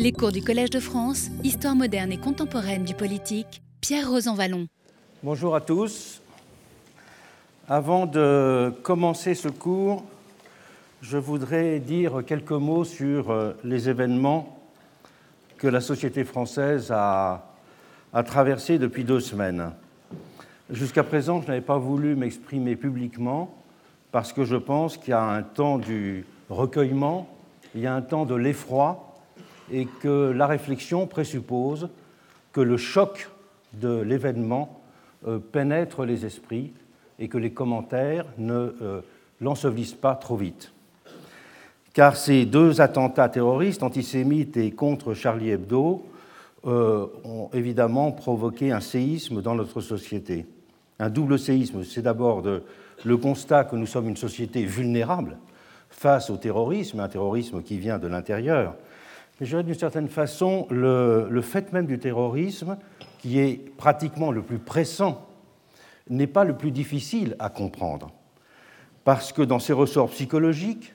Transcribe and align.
Les 0.00 0.12
cours 0.12 0.32
du 0.32 0.40
Collège 0.40 0.70
de 0.70 0.80
France, 0.80 1.28
Histoire 1.44 1.76
moderne 1.76 2.10
et 2.10 2.16
contemporaine 2.16 2.84
du 2.84 2.94
politique, 2.94 3.60
Pierre 3.82 4.10
Rosanvallon. 4.10 4.66
Bonjour 5.22 5.54
à 5.54 5.60
tous. 5.60 6.22
Avant 7.68 8.06
de 8.06 8.72
commencer 8.82 9.34
ce 9.34 9.48
cours, 9.48 10.02
je 11.02 11.18
voudrais 11.18 11.80
dire 11.80 12.22
quelques 12.26 12.52
mots 12.52 12.84
sur 12.84 13.30
euh, 13.30 13.52
les 13.62 13.90
événements 13.90 14.58
que 15.58 15.68
la 15.68 15.82
société 15.82 16.24
française 16.24 16.90
a, 16.90 17.52
a 18.14 18.22
traversés 18.22 18.78
depuis 18.78 19.04
deux 19.04 19.20
semaines. 19.20 19.70
Jusqu'à 20.70 21.04
présent, 21.04 21.42
je 21.42 21.48
n'avais 21.48 21.60
pas 21.60 21.76
voulu 21.76 22.16
m'exprimer 22.16 22.74
publiquement 22.74 23.54
parce 24.12 24.32
que 24.32 24.44
je 24.44 24.56
pense 24.56 24.96
qu'il 24.96 25.10
y 25.10 25.12
a 25.12 25.22
un 25.22 25.42
temps 25.42 25.76
du 25.76 26.24
recueillement, 26.48 27.28
il 27.74 27.82
y 27.82 27.86
a 27.86 27.94
un 27.94 28.00
temps 28.00 28.24
de 28.24 28.34
l'effroi 28.34 29.09
et 29.72 29.86
que 29.86 30.30
la 30.30 30.46
réflexion 30.46 31.06
présuppose 31.06 31.88
que 32.52 32.60
le 32.60 32.76
choc 32.76 33.30
de 33.74 34.00
l'événement 34.00 34.80
euh, 35.26 35.38
pénètre 35.38 36.04
les 36.04 36.26
esprits 36.26 36.72
et 37.18 37.28
que 37.28 37.38
les 37.38 37.52
commentaires 37.52 38.26
ne 38.38 38.74
euh, 38.82 39.00
l'ensevelissent 39.40 39.94
pas 39.94 40.14
trop 40.14 40.36
vite. 40.36 40.72
Car 41.92 42.16
ces 42.16 42.46
deux 42.46 42.80
attentats 42.80 43.28
terroristes, 43.28 43.82
antisémites 43.82 44.56
et 44.56 44.70
contre 44.70 45.14
Charlie 45.14 45.50
Hebdo, 45.50 46.06
euh, 46.66 47.06
ont 47.24 47.48
évidemment 47.52 48.12
provoqué 48.12 48.72
un 48.72 48.80
séisme 48.80 49.42
dans 49.42 49.54
notre 49.54 49.80
société. 49.80 50.46
Un 50.98 51.10
double 51.10 51.38
séisme, 51.38 51.84
c'est 51.84 52.02
d'abord 52.02 52.42
le 53.04 53.16
constat 53.16 53.64
que 53.64 53.76
nous 53.76 53.86
sommes 53.86 54.08
une 54.08 54.16
société 54.16 54.64
vulnérable 54.64 55.38
face 55.88 56.30
au 56.30 56.36
terrorisme, 56.36 57.00
un 57.00 57.08
terrorisme 57.08 57.62
qui 57.62 57.78
vient 57.78 57.98
de 57.98 58.06
l'intérieur, 58.06 58.74
mais 59.40 59.46
je 59.46 59.50
dirais 59.52 59.62
d'une 59.62 59.74
certaine 59.74 60.08
façon 60.08 60.66
le, 60.70 61.26
le, 61.30 61.40
fait 61.40 61.72
même 61.72 61.86
du 61.86 61.98
terrorisme, 61.98 62.76
qui 63.18 63.38
est 63.38 63.74
pratiquement 63.76 64.32
le 64.32 64.42
plus 64.42 64.58
pressant, 64.58 65.26
n'est 66.10 66.26
pas 66.26 66.44
le 66.44 66.56
plus 66.56 66.70
difficile 66.70 67.36
à 67.38 67.48
comprendre. 67.48 68.12
Parce 69.04 69.32
que 69.32 69.40
dans 69.40 69.58
ses 69.58 69.72
ressorts 69.72 70.10
psychologiques, 70.10 70.94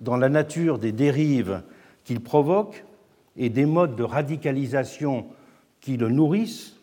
dans 0.00 0.16
la 0.16 0.28
nature 0.28 0.78
des 0.78 0.92
dérives 0.92 1.62
qu'il 2.04 2.20
provoque 2.20 2.84
et 3.36 3.48
des 3.48 3.66
modes 3.66 3.96
de 3.96 4.04
radicalisation 4.04 5.26
qui 5.80 5.96
le 5.96 6.08
nourrissent, 6.08 6.76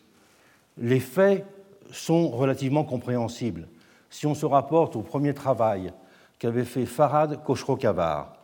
les 0.76 1.00
faits 1.00 1.46
sont 1.90 2.28
relativement 2.28 2.84
compréhensibles. 2.84 3.68
Si 4.10 4.26
on 4.26 4.34
se 4.34 4.46
rapporte 4.46 4.94
au 4.94 5.02
premier 5.02 5.32
travail 5.32 5.92
qu'avait 6.38 6.64
fait 6.64 6.86
Farad 6.86 7.42
Khoshrokavar 7.44 8.36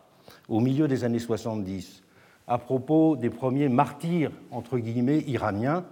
au 0.49 0.59
milieu 0.59 0.87
des 0.87 1.03
années 1.03 1.19
70 1.19 2.04
à 2.47 2.57
propos 2.57 3.15
des 3.15 3.29
premiers 3.29 3.69
martyrs, 3.69 4.31
entre 4.51 4.77
guillemets, 4.77 5.23
iraniens, 5.27 5.85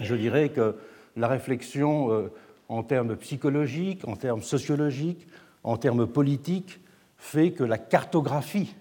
je 0.00 0.14
dirais 0.14 0.48
que 0.48 0.76
la 1.16 1.28
réflexion 1.28 2.12
euh, 2.12 2.32
en 2.68 2.82
termes 2.82 3.16
psychologiques, 3.16 4.06
en 4.06 4.16
termes 4.16 4.42
sociologiques, 4.42 5.26
en 5.62 5.76
termes 5.76 6.06
politiques, 6.06 6.80
fait 7.16 7.52
que 7.52 7.64
la 7.64 7.78
cartographie 7.78 8.74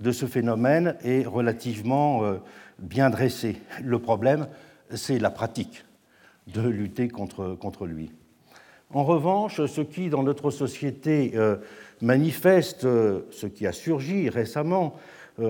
de 0.00 0.12
ce 0.12 0.26
phénomène 0.26 0.96
est 1.02 1.26
relativement 1.26 2.24
euh, 2.24 2.36
bien 2.78 3.10
dressée. 3.10 3.56
Le 3.82 3.98
problème, 3.98 4.48
c'est 4.90 5.18
la 5.18 5.30
pratique 5.30 5.84
de 6.46 6.62
lutter 6.62 7.08
contre, 7.08 7.54
contre 7.54 7.86
lui. 7.86 8.10
En 8.92 9.04
revanche, 9.04 9.64
ce 9.66 9.80
qui, 9.82 10.08
dans 10.08 10.22
notre 10.22 10.50
société, 10.50 11.32
euh, 11.34 11.56
manifeste 12.00 12.82
ce 12.82 13.46
qui 13.46 13.66
a 13.66 13.72
surgi 13.72 14.30
récemment, 14.30 14.96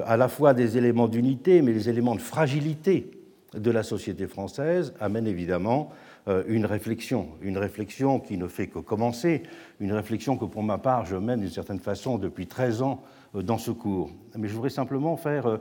à 0.05 0.17
la 0.17 0.29
fois 0.29 0.55
des 0.55 0.77
éléments 0.77 1.09
d'unité, 1.09 1.63
mais 1.63 1.73
des 1.73 1.89
éléments 1.89 2.15
de 2.15 2.21
fragilité 2.21 3.11
de 3.55 3.71
la 3.71 3.83
société 3.83 4.27
française, 4.27 4.93
amène 5.01 5.27
évidemment 5.27 5.91
euh, 6.29 6.43
une 6.49 6.67
réflexion, 6.67 7.29
une 7.41 7.57
réflexion 7.57 8.21
qui 8.21 8.37
ne 8.37 8.47
fait 8.47 8.67
que 8.67 8.79
commencer, 8.79 9.43
une 9.81 9.93
réflexion 9.93 10.37
que 10.37 10.45
pour 10.45 10.63
ma 10.63 10.79
part 10.79 11.07
je 11.07 11.17
mène 11.17 11.41
d'une 11.41 11.51
certaine 11.51 11.79
façon 11.79 12.19
depuis 12.19 12.47
13 12.47 12.83
ans 12.83 13.03
euh, 13.35 13.43
dans 13.43 13.59
ce 13.59 13.71
cours. 13.71 14.11
Mais 14.37 14.49
je 14.49 14.55
voudrais 14.55 14.71
simplement 14.71 15.17
faire 15.17 15.59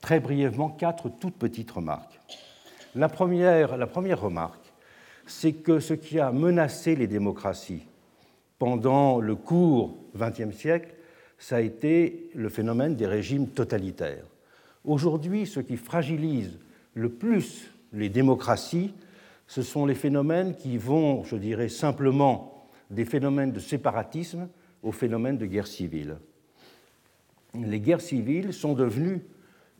très 0.00 0.20
brièvement 0.20 0.68
quatre 0.68 1.08
toutes 1.08 1.36
petites 1.36 1.70
remarques. 1.70 2.20
La 2.94 3.08
première, 3.08 3.76
la 3.76 3.86
première 3.88 4.20
remarque, 4.20 4.72
c'est 5.26 5.54
que 5.54 5.80
ce 5.80 5.94
qui 5.94 6.20
a 6.20 6.30
menacé 6.30 6.94
les 6.94 7.06
démocraties 7.06 7.82
pendant 8.58 9.20
le 9.20 9.34
court 9.34 9.96
XXe 10.16 10.54
siècle, 10.56 10.94
ça 11.44 11.56
a 11.56 11.60
été 11.60 12.30
le 12.34 12.48
phénomène 12.48 12.96
des 12.96 13.06
régimes 13.06 13.48
totalitaires. 13.48 14.24
Aujourd'hui, 14.82 15.46
ce 15.46 15.60
qui 15.60 15.76
fragilise 15.76 16.58
le 16.94 17.10
plus 17.10 17.70
les 17.92 18.08
démocraties, 18.08 18.94
ce 19.46 19.60
sont 19.60 19.84
les 19.84 19.94
phénomènes 19.94 20.56
qui 20.56 20.78
vont, 20.78 21.22
je 21.22 21.36
dirais 21.36 21.68
simplement, 21.68 22.66
des 22.88 23.04
phénomènes 23.04 23.52
de 23.52 23.60
séparatisme 23.60 24.48
aux 24.82 24.90
phénomènes 24.90 25.36
de 25.36 25.44
guerre 25.44 25.66
civile. 25.66 26.16
Les 27.52 27.78
guerres 27.78 28.00
civiles 28.00 28.54
sont 28.54 28.72
devenues 28.72 29.20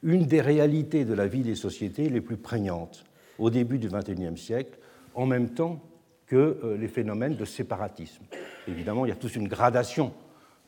une 0.02 0.26
des 0.26 0.42
réalités 0.42 1.06
de 1.06 1.14
la 1.14 1.26
vie 1.26 1.40
des 1.40 1.54
sociétés 1.54 2.10
les 2.10 2.20
plus 2.20 2.36
prégnantes 2.36 3.06
au 3.38 3.48
début 3.48 3.78
du 3.78 3.88
XXIe 3.88 4.36
siècle, 4.36 4.78
en 5.14 5.24
même 5.24 5.48
temps 5.48 5.80
que 6.26 6.58
euh, 6.62 6.76
les 6.76 6.88
phénomènes 6.88 7.36
de 7.36 7.46
séparatisme. 7.46 8.24
Évidemment, 8.68 9.06
il 9.06 9.08
y 9.08 9.12
a 9.12 9.16
toute 9.16 9.34
une 9.34 9.48
gradation 9.48 10.12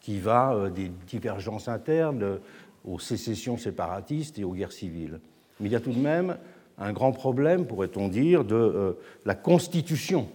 qui 0.07 0.21
va 0.21 0.55
euh, 0.55 0.71
des 0.71 0.89
divergences 1.09 1.67
internes 1.67 2.23
euh, 2.23 2.39
aux 2.85 3.01
sécessions 3.01 3.57
séparatistes 3.57 4.39
et 4.39 4.45
aux 4.45 4.53
guerres 4.53 4.71
civiles. 4.71 5.19
Mais 5.59 5.69
il 5.69 5.73
y 5.73 5.75
a 5.75 5.81
tout 5.81 5.91
de 5.91 5.99
même 5.99 6.37
un 6.79 6.93
grand 6.93 7.11
problème, 7.11 7.67
pourrait-on 7.67 8.07
dire, 8.07 8.45
de 8.45 8.55
euh, 8.55 8.93
la 9.25 9.35
constitution 9.35 10.29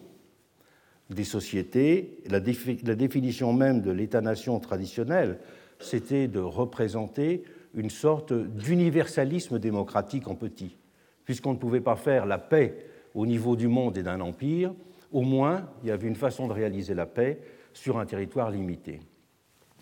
des 1.09 1.23
sociétés. 1.23 2.17
La, 2.29 2.41
définition 2.41 3.53
même 3.53 3.79
de 3.79 3.91
l'État-nation 3.91 4.59
traditionnel, 4.59 5.39
c'était 5.79 6.27
de 6.27 6.41
représenter 6.41 7.45
une 7.73 7.89
sorte 7.89 8.33
d'universalisme 8.33 9.57
démocratique 9.57 10.27
en 10.27 10.35
petit. 10.35 10.75
Puisqu'on 11.23 11.53
ne 11.53 11.59
pouvait 11.59 11.79
pas 11.79 11.95
faire 11.95 12.25
la 12.25 12.39
paix 12.39 12.88
au 13.15 13.25
niveau 13.25 13.55
du 13.55 13.69
monde 13.69 13.97
et 13.97 14.03
d'un 14.03 14.19
empire, 14.19 14.73
au 15.13 15.21
moins 15.21 15.69
il 15.81 15.88
y 15.88 15.91
avait 15.91 16.09
une 16.09 16.15
façon 16.15 16.49
de 16.49 16.53
réaliser 16.53 16.93
la 16.93 17.05
paix 17.05 17.39
sur 17.71 17.99
un 17.99 18.05
territoire 18.05 18.51
limité. 18.51 18.99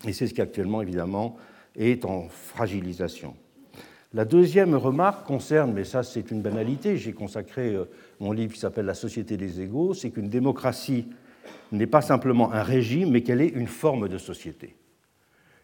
Et 0.06 0.12
c'est 0.12 0.26
ce 0.26 0.34
qui 0.34 0.40
actuellement, 0.40 0.82
évidemment, 0.82 1.36
est 1.76 2.04
en 2.04 2.28
fragilisation. 2.28 3.34
La 4.12 4.24
deuxième 4.24 4.74
remarque 4.74 5.24
concerne, 5.24 5.72
mais 5.72 5.84
ça 5.84 6.02
c'est 6.02 6.32
une 6.32 6.42
banalité, 6.42 6.96
j'ai 6.96 7.12
consacré 7.12 7.74
euh, 7.74 7.84
mon 8.18 8.32
livre 8.32 8.54
qui 8.54 8.58
s'appelle 8.58 8.86
La 8.86 8.94
société 8.94 9.36
des 9.36 9.60
égaux, 9.60 9.94
c'est 9.94 10.10
qu'une 10.10 10.28
démocratie 10.28 11.06
n'est 11.70 11.86
pas 11.86 12.00
simplement 12.00 12.52
un 12.52 12.64
régime, 12.64 13.12
mais 13.12 13.22
qu'elle 13.22 13.40
est 13.40 13.48
une 13.48 13.68
forme 13.68 14.08
de 14.08 14.18
société. 14.18 14.74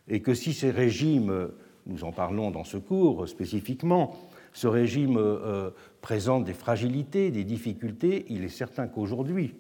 Et 0.07 0.23
que 0.23 0.33
si 0.33 0.53
ces 0.53 0.71
régimes, 0.71 1.49
nous 1.87 2.05
en 2.05 2.13
parlons 2.13 2.53
dans 2.53 2.63
ce 2.63 2.77
cours 2.77 3.29
spécifiquement, 3.29 4.17
ce 4.53 4.69
régime 4.69 5.17
euh, 5.19 5.71
présente 6.01 6.45
des 6.45 6.55
fragilités, 6.55 7.33
des 7.33 7.43
difficultés, 7.43 8.27
il 8.29 8.45
est 8.45 8.49
certain 8.49 8.87
qu'aujourd'hui, 8.87 9.55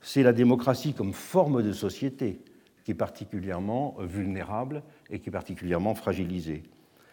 c'est 0.00 0.22
la 0.22 0.32
démocratie 0.32 0.94
comme 0.94 1.12
forme 1.12 1.62
de 1.62 1.72
société 1.72 2.40
qui 2.84 2.92
est 2.92 2.94
particulièrement 2.94 3.96
vulnérable 4.00 4.82
et 5.10 5.18
qui 5.18 5.28
est 5.28 5.32
particulièrement 5.32 5.94
fragilisé. 5.94 6.62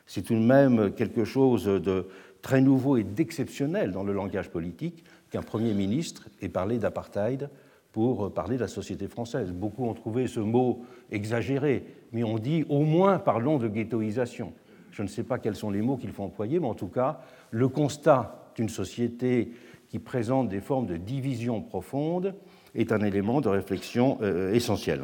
C'est 0.06 0.24
tout 0.24 0.34
de 0.34 0.40
même 0.40 0.92
quelque 0.94 1.24
chose 1.24 1.66
de 1.66 2.08
très 2.42 2.62
nouveau 2.62 2.98
et 2.98 3.04
d'exceptionnel 3.04 3.92
dans 3.92 4.04
le 4.04 4.14
langage 4.14 4.50
politique 4.50 5.04
qu'un 5.30 5.44
Premier 5.44 5.74
ministre 5.74 6.30
ait 6.42 6.50
parlé 6.50 6.80
d'apartheid 6.80 7.50
pour 7.92 8.34
parler 8.34 8.56
de 8.56 8.62
la 8.62 8.68
société 8.68 9.08
française. 9.08 9.52
Beaucoup 9.52 9.86
ont 9.86 9.94
trouvé 9.94 10.28
ce 10.28 10.40
mot 10.40 10.84
exagéré, 11.12 11.86
mais 12.12 12.24
on 12.24 12.38
dit 12.38 12.66
au 12.70 12.82
moins 12.82 13.20
parlons 13.20 13.58
de 13.58 13.68
ghettoisation. 13.68 14.54
Je 14.92 15.04
ne 15.04 15.08
sais 15.08 15.24
pas 15.24 15.38
quels 15.38 15.56
sont 15.56 15.70
les 15.70 15.82
mots 15.82 15.98
qu'il 15.98 16.12
faut 16.12 16.24
employer, 16.24 16.60
mais 16.60 16.68
en 16.68 16.74
tout 16.74 16.88
cas, 16.88 17.22
le 17.52 17.68
constat 17.68 18.52
d'une 18.56 18.70
société 18.70 19.52
qui 19.88 20.00
présente 20.00 20.50
des 20.50 20.62
formes 20.62 20.86
de 20.86 20.98
division 20.98 21.62
profonde 21.62 22.36
est 22.76 22.92
un 22.92 23.02
élément 23.02 23.42
de 23.42 23.50
réflexion 23.50 24.18
euh, 24.22 24.54
essentiel. 24.54 25.04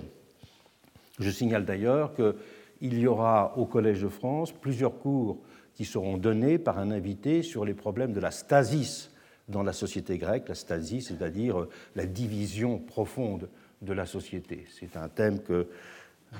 Je 1.20 1.30
signale 1.30 1.66
d'ailleurs 1.66 2.14
qu'il 2.14 3.00
y 3.00 3.08
aura 3.08 3.58
au 3.58 3.66
Collège 3.66 4.02
de 4.02 4.10
France 4.10 4.52
plusieurs 4.52 4.98
cours 5.00 5.40
qui 5.74 5.86
seront 5.86 6.18
donnés 6.18 6.58
par 6.58 6.80
un 6.80 6.92
invité 6.92 7.42
sur 7.44 7.66
les 7.66 7.74
problèmes 7.74 8.14
de 8.14 8.20
la 8.20 8.32
stasis 8.32 9.12
dans 9.48 9.64
la 9.64 9.74
société 9.74 10.18
grecque, 10.18 10.50
la 10.50 10.56
stasis, 10.56 11.08
c'est-à-dire 11.08 11.68
la 11.96 12.06
division 12.06 12.80
profonde 12.80 13.50
de 13.82 13.94
la 13.94 14.06
société. 14.06 14.66
C'est 14.80 14.98
un 14.98 15.10
thème 15.10 15.40
que 15.40 15.68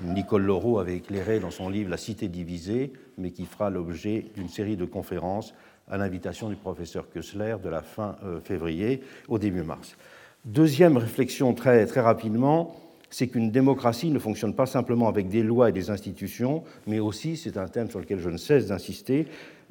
Nicole 0.02 0.42
Laureau 0.42 0.78
avait 0.78 0.96
éclairé 0.96 1.38
dans 1.40 1.50
son 1.50 1.68
livre 1.68 1.90
La 1.90 1.96
cité 1.96 2.28
divisée, 2.28 2.92
mais 3.16 3.30
qui 3.30 3.44
fera 3.44 3.70
l'objet 3.70 4.26
d'une 4.34 4.48
série 4.48 4.76
de 4.76 4.84
conférences 4.84 5.54
à 5.88 5.96
l'invitation 5.96 6.48
du 6.48 6.56
professeur 6.56 7.08
Kessler 7.10 7.56
de 7.62 7.68
la 7.68 7.82
fin 7.82 8.16
euh, 8.24 8.40
février 8.40 9.02
au 9.28 9.38
début 9.38 9.62
mars. 9.62 9.96
Deuxième 10.44 10.96
réflexion 10.96 11.54
très, 11.54 11.86
très 11.86 12.00
rapidement, 12.00 12.76
c'est 13.10 13.28
qu'une 13.28 13.50
démocratie 13.50 14.10
ne 14.10 14.18
fonctionne 14.18 14.54
pas 14.54 14.66
simplement 14.66 15.08
avec 15.08 15.28
des 15.28 15.42
lois 15.42 15.68
et 15.68 15.72
des 15.72 15.90
institutions, 15.90 16.64
mais 16.86 16.98
aussi, 16.98 17.36
c'est 17.36 17.56
un 17.56 17.68
thème 17.68 17.88
sur 17.90 18.00
lequel 18.00 18.18
je 18.18 18.30
ne 18.30 18.36
cesse 18.36 18.66
d'insister, 18.66 19.26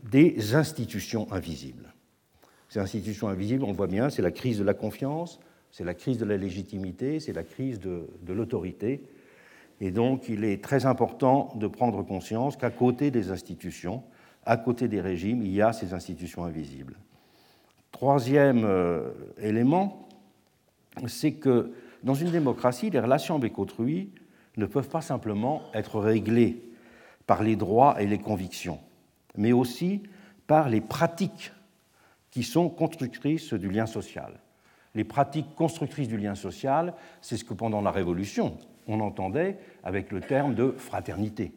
des 0.10 0.56
institutions 0.56 1.32
invisibles. 1.32 1.94
Ces 2.70 2.80
institutions 2.80 3.28
invisibles, 3.28 3.64
on 3.64 3.74
voit 3.74 3.88
bien, 3.88 4.10
c'est 4.10 4.22
la 4.22 4.32
crise 4.32 4.60
de 4.60 4.64
la 4.64 4.74
confiance, 4.74 5.40
c'est 5.72 5.84
la 5.84 5.94
crise 5.94 6.18
de 6.18 6.26
la 6.26 6.38
légitimité, 6.38 7.20
c'est 7.20 7.34
la 7.34 7.44
crise 7.44 7.80
de, 7.80 8.08
de 8.22 8.34
l'autorité. 8.34 9.04
Et 9.82 9.92
donc, 9.92 10.30
il 10.30 10.44
est 10.46 10.64
très 10.64 10.86
important 10.86 11.52
de 11.56 11.68
prendre 11.68 12.02
conscience 12.04 12.56
qu'à 12.56 12.70
côté 12.70 13.12
des 13.12 13.32
institutions, 13.32 14.04
à 14.46 14.58
côté 14.58 14.88
des 14.88 15.02
régimes, 15.02 15.42
il 15.42 15.52
y 15.52 15.62
a 15.62 15.74
ces 15.74 15.94
institutions 15.94 16.46
invisibles. 16.46 16.98
Troisième 17.92 18.64
euh, 18.64 19.10
élément, 19.42 20.08
c'est 21.08 21.34
que 21.34 21.72
dans 22.06 22.14
une 22.14 22.30
démocratie, 22.30 22.92
les 22.92 23.00
relations 23.00 23.36
avec 23.36 23.58
autrui 23.58 24.12
ne 24.58 24.68
peuvent 24.68 24.88
pas 24.88 25.02
simplement 25.02 25.64
être 25.74 26.00
réglées 26.00 26.62
par 27.26 27.42
les 27.42 27.56
droits 27.56 28.00
et 28.00 28.06
les 28.06 28.20
convictions, 28.20 28.80
mais 29.36 29.52
aussi 29.52 30.04
par 30.46 30.70
les 30.70 30.82
pratiques 30.82 31.52
qui 32.30 32.44
sont 32.44 32.70
constructrices 32.70 33.54
du 33.54 33.70
lien 33.70 33.88
social. 33.88 34.40
Les 34.94 35.04
pratiques 35.04 35.56
constructrices 35.56 36.08
du 36.08 36.18
lien 36.18 36.36
social, 36.36 36.94
c'est 37.22 37.38
ce 37.38 37.44
que 37.44 37.56
pendant 37.56 37.82
la 37.82 37.92
Révolution, 37.92 38.58
on 38.88 39.00
entendait 39.00 39.58
avec 39.84 40.12
le 40.12 40.22
terme 40.22 40.54
de 40.54 40.76
fraternité. 40.78 41.54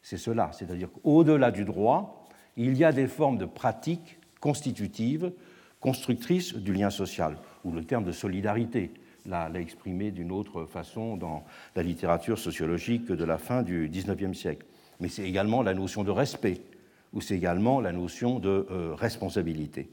C'est 0.00 0.16
cela, 0.16 0.50
c'est-à-dire 0.52 0.88
qu'au-delà 0.90 1.50
du 1.50 1.66
droit, 1.66 2.26
il 2.56 2.74
y 2.74 2.84
a 2.84 2.92
des 2.92 3.06
formes 3.06 3.36
de 3.36 3.44
pratiques 3.44 4.18
constitutives, 4.40 5.30
constructrices 5.78 6.54
du 6.54 6.72
lien 6.72 6.88
social, 6.88 7.36
ou 7.64 7.72
le 7.72 7.84
terme 7.84 8.04
de 8.04 8.12
solidarité 8.12 8.92
l'a 9.26 9.50
exprimé 9.54 10.10
d'une 10.10 10.32
autre 10.32 10.64
façon 10.64 11.16
dans 11.16 11.44
la 11.76 11.82
littérature 11.82 12.38
sociologique 12.38 13.06
de 13.06 13.24
la 13.24 13.38
fin 13.38 13.62
du 13.62 13.88
XIXe 13.88 14.36
siècle. 14.36 14.66
Mais 15.00 15.08
c'est 15.08 15.24
également 15.24 15.62
la 15.62 15.74
notion 15.74 16.04
de 16.04 16.10
respect, 16.10 16.60
ou 17.12 17.20
c'est 17.20 17.36
également 17.36 17.80
la 17.80 17.92
notion 17.92 18.38
de 18.38 18.66
euh, 18.70 18.94
responsabilité. 18.94 19.90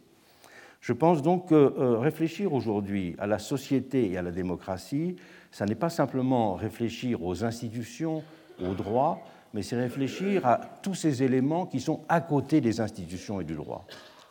Je 0.82 0.94
pense 0.94 1.22
donc 1.22 1.50
que 1.50 1.56
euh, 1.56 1.98
réfléchir 1.98 2.54
aujourd'hui 2.54 3.16
à 3.18 3.28
la 3.28 3.40
société 3.40 4.12
et 4.12 4.18
à 4.18 4.22
la 4.22 4.32
démocratie, 4.32 5.16
ça 5.52 5.66
n'est 5.66 5.76
pas 5.76 5.90
simplement 5.90 6.56
réfléchir 6.56 7.24
aux 7.24 7.44
institutions, 7.44 8.24
aux 8.62 8.74
droits, 8.74 9.22
mais 9.54 9.64
c'est 9.64 9.78
réfléchir 9.78 10.46
à 10.46 10.60
tous 10.82 10.94
ces 10.94 11.24
éléments 11.24 11.66
qui 11.66 11.80
sont 11.80 12.02
à 12.10 12.22
côté 12.22 12.62
des 12.62 12.80
institutions 12.80 13.42
et 13.42 13.44
du 13.44 13.56
droit, 13.56 13.86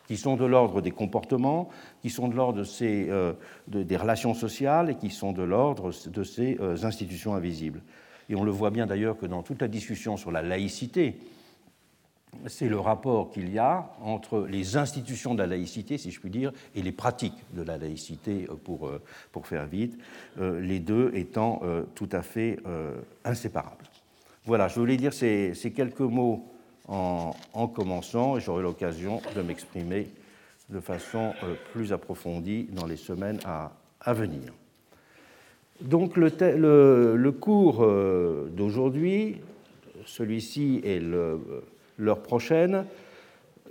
qui 0.07 0.17
sont 0.17 0.37
de 0.37 0.45
l'ordre 0.45 0.81
des 0.81 0.91
comportements, 0.91 1.69
qui 2.01 2.09
sont 2.09 2.29
de 2.29 2.35
l'ordre 2.35 2.63
euh, 2.81 3.33
des 3.67 3.97
relations 3.97 4.33
sociales 4.33 4.89
et 4.89 4.95
qui 4.95 5.09
sont 5.09 5.33
de 5.33 5.43
l'ordre 5.43 5.91
de 6.07 6.23
ces 6.23 6.57
euh, 6.59 6.83
institutions 6.83 7.35
invisibles. 7.35 7.81
Et 8.29 8.35
on 8.35 8.43
le 8.43 8.51
voit 8.51 8.71
bien 8.71 8.87
d'ailleurs 8.87 9.17
que 9.17 9.25
dans 9.25 9.43
toute 9.43 9.61
la 9.61 9.67
discussion 9.67 10.17
sur 10.17 10.31
la 10.31 10.41
laïcité, 10.41 11.19
c'est 12.45 12.69
le 12.69 12.79
rapport 12.79 13.31
qu'il 13.31 13.51
y 13.51 13.57
a 13.57 13.89
entre 14.01 14.45
les 14.49 14.77
institutions 14.77 15.33
de 15.33 15.39
la 15.39 15.47
laïcité, 15.47 15.97
si 15.97 16.11
je 16.11 16.19
puis 16.19 16.29
dire, 16.29 16.51
et 16.75 16.81
les 16.81 16.91
pratiques 16.91 17.43
de 17.53 17.61
la 17.61 17.77
laïcité, 17.77 18.47
euh, 18.49 18.55
pour, 18.55 18.89
pour 19.31 19.47
faire 19.47 19.65
vite, 19.65 19.97
les 20.39 20.79
deux 20.79 21.11
étant 21.15 21.61
tout 21.95 22.09
à 22.11 22.21
fait 22.21 22.59
inséparables. 23.23 23.85
Voilà, 24.45 24.67
je 24.67 24.79
voulais 24.79 24.97
dire 24.97 25.13
ces, 25.13 25.53
ces 25.55 25.71
quelques 25.71 25.99
mots 25.99 26.45
en, 26.87 27.35
en 27.53 27.67
commençant, 27.67 28.37
et 28.37 28.41
j'aurai 28.41 28.63
l'occasion 28.63 29.21
de 29.35 29.41
m'exprimer 29.41 30.07
de 30.69 30.79
façon 30.79 31.33
plus 31.71 31.93
approfondie 31.93 32.67
dans 32.71 32.85
les 32.85 32.97
semaines 32.97 33.39
à, 33.45 33.71
venir. 34.13 34.53
Donc 35.81 36.17
le, 36.17 36.29
le, 37.15 37.31
cours 37.31 37.85
d'aujourd'hui, 38.51 39.37
celui-ci 40.05 40.81
est 40.83 40.99
le 40.99 41.39
l'heure 41.97 42.21
prochaine, 42.21 42.85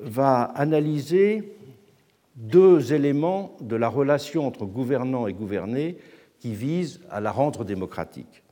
va 0.01 0.43
analyser 0.43 1.53
deux 2.35 2.93
éléments 2.93 3.57
de 3.61 3.77
la 3.77 3.89
relation 3.89 4.47
entre 4.47 4.67
gouvernant 4.67 5.27
et 5.27 5.33
gouverné 5.33 5.97
qui 6.39 6.55
visent 6.55 7.01
à 7.11 7.21
la 7.21 7.33
rendre 7.33 7.65
démocratique. 7.65 8.43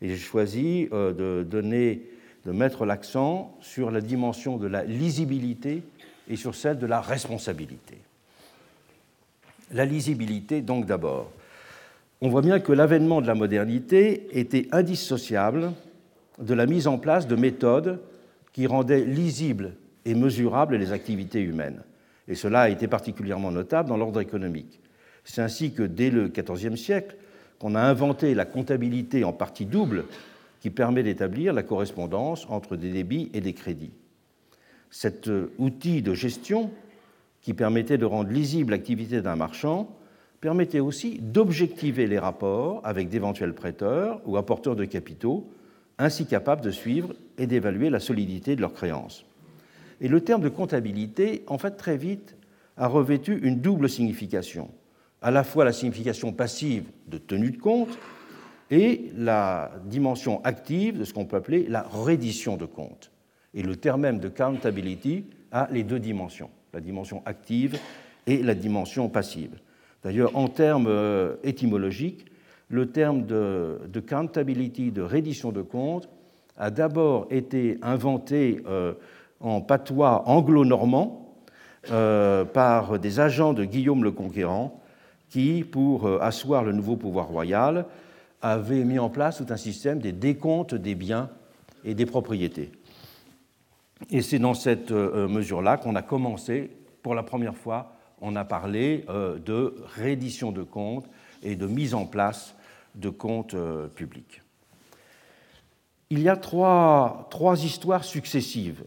Et 0.00 0.08
j'ai 0.08 0.16
choisi 0.16 0.88
euh, 0.92 1.12
de, 1.12 1.44
donner, 1.44 2.02
de 2.46 2.52
mettre 2.52 2.84
l'accent 2.84 3.56
sur 3.60 3.90
la 3.90 4.00
dimension 4.00 4.56
de 4.56 4.66
la 4.66 4.84
lisibilité 4.84 5.82
et 6.28 6.36
sur 6.36 6.54
celle 6.54 6.78
de 6.78 6.86
la 6.86 7.00
responsabilité. 7.00 7.98
La 9.72 9.84
lisibilité, 9.84 10.60
donc 10.60 10.86
d'abord. 10.86 11.30
On 12.20 12.28
voit 12.28 12.42
bien 12.42 12.60
que 12.60 12.72
l'avènement 12.72 13.20
de 13.20 13.26
la 13.26 13.34
modernité 13.34 14.28
était 14.38 14.68
indissociable 14.72 15.72
de 16.38 16.54
la 16.54 16.66
mise 16.66 16.86
en 16.86 16.98
place 16.98 17.26
de 17.26 17.36
méthodes 17.36 18.00
qui 18.52 18.66
rendait 18.66 19.04
lisibles 19.04 19.74
et 20.04 20.14
mesurables 20.14 20.76
les 20.76 20.92
activités 20.92 21.40
humaines. 21.40 21.82
Et 22.28 22.34
cela 22.34 22.62
a 22.62 22.68
été 22.68 22.88
particulièrement 22.88 23.50
notable 23.50 23.88
dans 23.88 23.96
l'ordre 23.96 24.20
économique. 24.20 24.80
C'est 25.24 25.42
ainsi 25.42 25.72
que 25.72 25.82
dès 25.82 26.10
le 26.10 26.28
XIVe 26.28 26.76
siècle, 26.76 27.16
qu'on 27.58 27.74
a 27.74 27.80
inventé 27.80 28.34
la 28.34 28.44
comptabilité 28.44 29.24
en 29.24 29.32
partie 29.32 29.66
double 29.66 30.04
qui 30.64 30.70
permet 30.70 31.02
d'établir 31.02 31.52
la 31.52 31.62
correspondance 31.62 32.46
entre 32.48 32.76
des 32.76 32.90
débits 32.90 33.28
et 33.34 33.42
des 33.42 33.52
crédits. 33.52 33.92
Cet 34.90 35.28
outil 35.58 36.00
de 36.00 36.14
gestion 36.14 36.70
qui 37.42 37.52
permettait 37.52 37.98
de 37.98 38.06
rendre 38.06 38.30
lisible 38.30 38.70
l'activité 38.70 39.20
d'un 39.20 39.36
marchand 39.36 39.94
permettait 40.40 40.80
aussi 40.80 41.18
d'objectiver 41.20 42.06
les 42.06 42.18
rapports 42.18 42.80
avec 42.82 43.10
d'éventuels 43.10 43.52
prêteurs 43.52 44.22
ou 44.24 44.38
apporteurs 44.38 44.74
de 44.74 44.86
capitaux 44.86 45.52
ainsi 45.98 46.24
capables 46.24 46.62
de 46.62 46.70
suivre 46.70 47.12
et 47.36 47.46
d'évaluer 47.46 47.90
la 47.90 48.00
solidité 48.00 48.56
de 48.56 48.62
leurs 48.62 48.72
créances. 48.72 49.26
Et 50.00 50.08
le 50.08 50.22
terme 50.22 50.40
de 50.40 50.48
comptabilité, 50.48 51.44
en 51.46 51.58
fait, 51.58 51.72
très 51.72 51.98
vite, 51.98 52.36
a 52.78 52.86
revêtu 52.86 53.38
une 53.42 53.60
double 53.60 53.90
signification, 53.90 54.70
à 55.20 55.30
la 55.30 55.44
fois 55.44 55.66
la 55.66 55.74
signification 55.74 56.32
passive 56.32 56.84
de 57.06 57.18
tenue 57.18 57.50
de 57.50 57.58
compte 57.60 57.98
et 58.70 59.10
la 59.16 59.72
dimension 59.84 60.42
active 60.44 60.98
de 60.98 61.04
ce 61.04 61.12
qu'on 61.12 61.26
peut 61.26 61.36
appeler 61.36 61.66
la 61.68 61.82
reddition 61.82 62.56
de 62.56 62.64
compte. 62.64 63.10
Et 63.54 63.62
le 63.62 63.76
terme 63.76 64.02
même 64.02 64.18
de 64.18 64.28
accountability 64.28 65.24
a 65.52 65.68
les 65.70 65.84
deux 65.84 66.00
dimensions, 66.00 66.50
la 66.72 66.80
dimension 66.80 67.22
active 67.24 67.78
et 68.26 68.42
la 68.42 68.54
dimension 68.54 69.08
passive. 69.08 69.52
D'ailleurs, 70.02 70.36
en 70.36 70.48
termes 70.48 70.86
euh, 70.88 71.36
étymologiques, 71.44 72.26
le 72.68 72.90
terme 72.90 73.26
de, 73.26 73.80
de 73.86 74.00
countability, 74.00 74.90
de 74.90 75.02
reddition 75.02 75.52
de 75.52 75.62
compte, 75.62 76.08
a 76.56 76.70
d'abord 76.70 77.26
été 77.30 77.78
inventé 77.82 78.62
euh, 78.66 78.94
en 79.40 79.60
patois 79.60 80.28
anglo-normand 80.28 81.34
euh, 81.90 82.44
par 82.44 82.98
des 82.98 83.20
agents 83.20 83.52
de 83.52 83.64
Guillaume 83.64 84.04
le 84.04 84.12
Conquérant 84.12 84.80
qui, 85.28 85.64
pour 85.64 86.06
asseoir 86.22 86.62
le 86.62 86.70
nouveau 86.70 86.94
pouvoir 86.94 87.26
royal, 87.26 87.86
avaient 88.44 88.84
mis 88.84 88.98
en 88.98 89.10
place 89.10 89.38
tout 89.38 89.46
un 89.48 89.56
système 89.56 89.98
des 89.98 90.12
décomptes 90.12 90.74
des 90.74 90.94
biens 90.94 91.30
et 91.84 91.94
des 91.94 92.06
propriétés. 92.06 92.70
Et 94.10 94.22
c'est 94.22 94.38
dans 94.38 94.54
cette 94.54 94.90
mesure-là 94.90 95.78
qu'on 95.78 95.94
a 95.94 96.02
commencé, 96.02 96.70
pour 97.02 97.14
la 97.14 97.22
première 97.22 97.56
fois, 97.56 97.92
on 98.20 98.36
a 98.36 98.44
parlé 98.44 99.06
de 99.08 99.74
reddition 99.96 100.52
de 100.52 100.62
comptes 100.62 101.06
et 101.42 101.56
de 101.56 101.66
mise 101.66 101.94
en 101.94 102.06
place 102.06 102.54
de 102.94 103.10
comptes 103.10 103.54
euh, 103.54 103.86
publics. 103.88 104.42
Il 106.10 106.20
y 106.20 106.28
a 106.28 106.36
trois, 106.36 107.28
trois 107.30 107.64
histoires 107.64 108.04
successives 108.04 108.84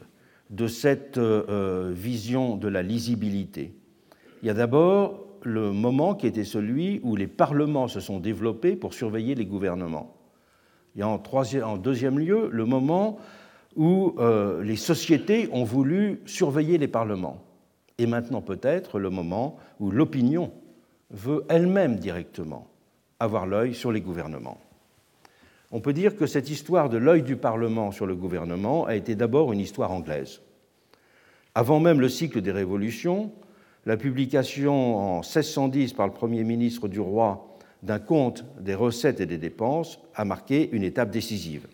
de 0.50 0.68
cette 0.68 1.18
euh, 1.18 1.92
vision 1.94 2.56
de 2.56 2.68
la 2.68 2.82
lisibilité. 2.82 3.74
Il 4.42 4.48
y 4.48 4.50
a 4.50 4.54
d'abord 4.54 5.27
le 5.48 5.72
moment 5.72 6.13
qui 6.13 6.27
était 6.27 6.44
celui 6.44 7.00
où 7.04 7.16
les 7.16 7.27
parlements 7.27 7.88
se 7.88 8.01
sont 8.01 8.20
développés 8.20 8.75
pour 8.75 8.94
surveiller 8.94 9.34
les 9.34 9.46
gouvernements. 9.46 10.13
A 11.00 11.08
en, 11.08 11.20
troisième, 11.20 11.63
en 11.63 11.77
deuxième 11.77 12.20
lieu 12.20 12.50
le 12.51 12.66
moment 12.66 13.18
où 13.77 14.16
euh, 14.20 14.62
les 14.62 14.75
sociétés 14.75 15.48
ont 15.54 15.63
voulu 15.63 16.22
surveiller 16.25 16.77
les 16.77 16.89
parlements. 16.89 17.42
Et 17.98 18.08
maintenant 18.08 18.42
peut-être 18.42 19.00
le 19.00 19.10
moment 19.10 19.58
où 19.80 19.89
l'opinion 19.89 20.51
veut 21.12 21.46
elle-même 21.48 21.96
directement 21.96 22.68
avoir 23.20 23.48
l'œil 23.48 23.74
sur 23.74 23.94
les 23.94 24.01
gouvernements. 24.01 24.60
On 25.72 25.80
peut 25.80 25.94
dire 25.94 26.18
que 26.18 26.25
cette 26.25 26.50
histoire 26.50 26.89
de 26.89 26.98
l'œil 26.98 27.24
du 27.24 27.38
Parlement 27.38 27.92
sur 27.92 28.06
le 28.06 28.16
gouvernement 28.16 28.86
a 28.86 28.96
été 28.96 29.16
d'abord 29.16 29.54
une 29.54 29.60
histoire 29.60 29.92
anglaise. 29.92 30.42
Avant 31.56 31.80
même 31.80 32.01
le 32.01 32.10
cycle 32.10 32.42
des 32.42 32.51
révolutions, 32.51 33.32
la 33.88 33.98
publication 33.98 34.98
en 34.98 35.22
1610 35.22 35.94
par 35.94 36.06
le 36.08 36.13
Premier 36.13 36.44
ministre 36.44 36.89
du 36.89 37.00
roi 37.00 37.58
d'un 37.84 38.00
compte 38.00 38.44
des 38.60 38.74
recettes 38.75 39.22
et 39.22 39.25
des 39.25 39.38
dépenses 39.38 40.01
a 40.13 40.25
marqué 40.25 40.70
une 40.74 40.84
étape 40.84 41.10
décisive. 41.10 41.67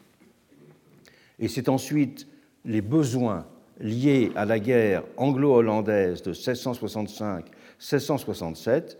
Et 1.39 1.47
c'est 1.47 1.69
ensuite 1.69 2.27
les 2.65 2.81
besoins 2.81 3.47
liés 3.79 4.31
à 4.35 4.45
la 4.45 4.59
guerre 4.59 5.01
anglo-hollandaise 5.17 6.21
de 6.21 6.33
1665-1667 6.33 8.97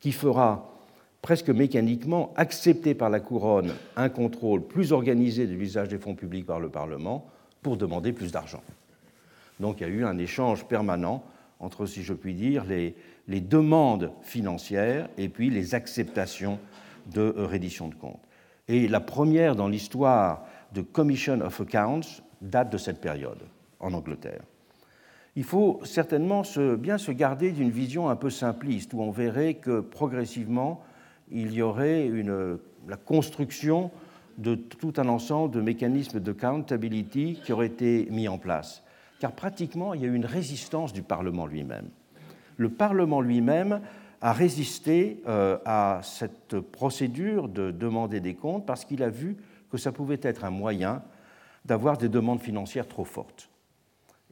qui 0.00 0.10
fera 0.10 0.72
presque 1.22 1.50
mécaniquement 1.50 2.34
accepter 2.34 2.96
par 2.96 3.10
la 3.10 3.20
couronne 3.20 3.74
un 3.94 4.08
contrôle 4.08 4.62
plus 4.62 4.90
organisé 4.90 5.46
de 5.46 5.54
l'usage 5.54 5.86
des 5.86 5.98
fonds 5.98 6.16
publics 6.16 6.46
par 6.46 6.58
le 6.58 6.68
Parlement 6.68 7.30
pour 7.62 7.76
demander 7.76 8.12
plus 8.12 8.32
d'argent. 8.32 8.64
Donc 9.60 9.76
il 9.78 9.86
y 9.86 9.88
a 9.90 9.92
eu 9.92 10.04
un 10.04 10.18
échange 10.18 10.64
permanent 10.64 11.22
entre, 11.60 11.86
si 11.86 12.02
je 12.02 12.12
puis 12.12 12.34
dire, 12.34 12.64
les, 12.64 12.94
demandes 13.40 14.12
financières 14.22 15.08
et 15.16 15.28
puis 15.28 15.50
les 15.50 15.74
acceptations 15.74 16.58
de 17.12 17.34
reddition 17.36 17.88
de 17.88 17.94
comptes. 17.94 18.22
Et 18.68 18.88
la 18.88 19.00
première 19.00 19.56
dans 19.56 19.68
l'histoire 19.68 20.44
de 20.72 20.80
Commission 20.82 21.40
of 21.40 21.60
Accounts 21.60 22.22
date 22.40 22.70
de 22.70 22.78
cette 22.78 23.00
période 23.00 23.42
en 23.80 23.92
Angleterre. 23.92 24.42
Il 25.36 25.44
faut 25.44 25.80
certainement 25.84 26.42
bien 26.78 26.98
se 26.98 27.12
garder 27.12 27.52
d'une 27.52 27.70
vision 27.70 28.08
un 28.08 28.16
peu 28.16 28.30
simpliste 28.30 28.94
où 28.94 29.02
on 29.02 29.10
verrait 29.10 29.54
que 29.54 29.80
progressivement 29.80 30.82
il 31.30 31.52
y 31.52 31.62
aurait 31.62 32.10
la 32.88 32.96
construction 32.96 33.90
de 34.38 34.54
tout 34.54 34.94
un 34.96 35.08
ensemble 35.08 35.54
de 35.54 35.60
mécanismes 35.60 36.20
de 36.20 36.30
accountability 36.30 37.40
qui 37.42 37.52
auraient 37.52 37.66
été 37.66 38.08
mis 38.10 38.28
en 38.28 38.38
place. 38.38 38.82
Car 39.18 39.32
pratiquement, 39.32 39.94
il 39.94 40.02
y 40.02 40.04
a 40.04 40.08
eu 40.08 40.14
une 40.14 40.26
résistance 40.26 40.92
du 40.92 41.02
Parlement 41.02 41.46
lui-même. 41.46 41.88
Le 42.56 42.68
Parlement 42.68 43.20
lui-même 43.20 43.80
a 44.20 44.32
résisté 44.32 45.22
euh, 45.26 45.58
à 45.64 46.00
cette 46.02 46.58
procédure 46.60 47.48
de 47.48 47.70
demander 47.70 48.20
des 48.20 48.34
comptes 48.34 48.66
parce 48.66 48.84
qu'il 48.84 49.02
a 49.02 49.10
vu 49.10 49.36
que 49.70 49.78
ça 49.78 49.92
pouvait 49.92 50.20
être 50.22 50.44
un 50.44 50.50
moyen 50.50 51.02
d'avoir 51.64 51.98
des 51.98 52.08
demandes 52.08 52.40
financières 52.40 52.88
trop 52.88 53.04
fortes. 53.04 53.50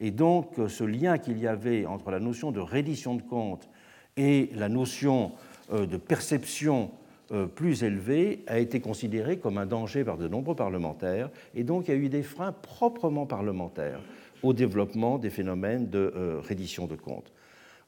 Et 0.00 0.10
donc 0.10 0.54
ce 0.68 0.84
lien 0.84 1.18
qu'il 1.18 1.38
y 1.38 1.46
avait 1.46 1.86
entre 1.86 2.10
la 2.10 2.20
notion 2.20 2.50
de 2.50 2.60
reddition 2.60 3.14
de 3.14 3.22
comptes 3.22 3.68
et 4.16 4.50
la 4.54 4.68
notion 4.68 5.32
euh, 5.72 5.86
de 5.86 5.96
perception 5.96 6.90
euh, 7.32 7.46
plus 7.46 7.84
élevée 7.84 8.44
a 8.46 8.58
été 8.58 8.80
considéré 8.80 9.38
comme 9.38 9.58
un 9.58 9.66
danger 9.66 10.04
par 10.04 10.18
de 10.18 10.28
nombreux 10.28 10.54
parlementaires, 10.54 11.30
et 11.54 11.64
donc 11.64 11.88
il 11.88 11.90
y 11.90 11.94
a 11.94 11.96
eu 11.96 12.08
des 12.08 12.22
freins 12.22 12.52
proprement 12.52 13.24
parlementaires 13.24 14.00
au 14.42 14.52
développement 14.52 15.18
des 15.18 15.30
phénomènes 15.30 15.88
de 15.88 16.12
euh, 16.16 16.40
reddition 16.40 16.86
de 16.86 16.96
comptes. 16.96 17.32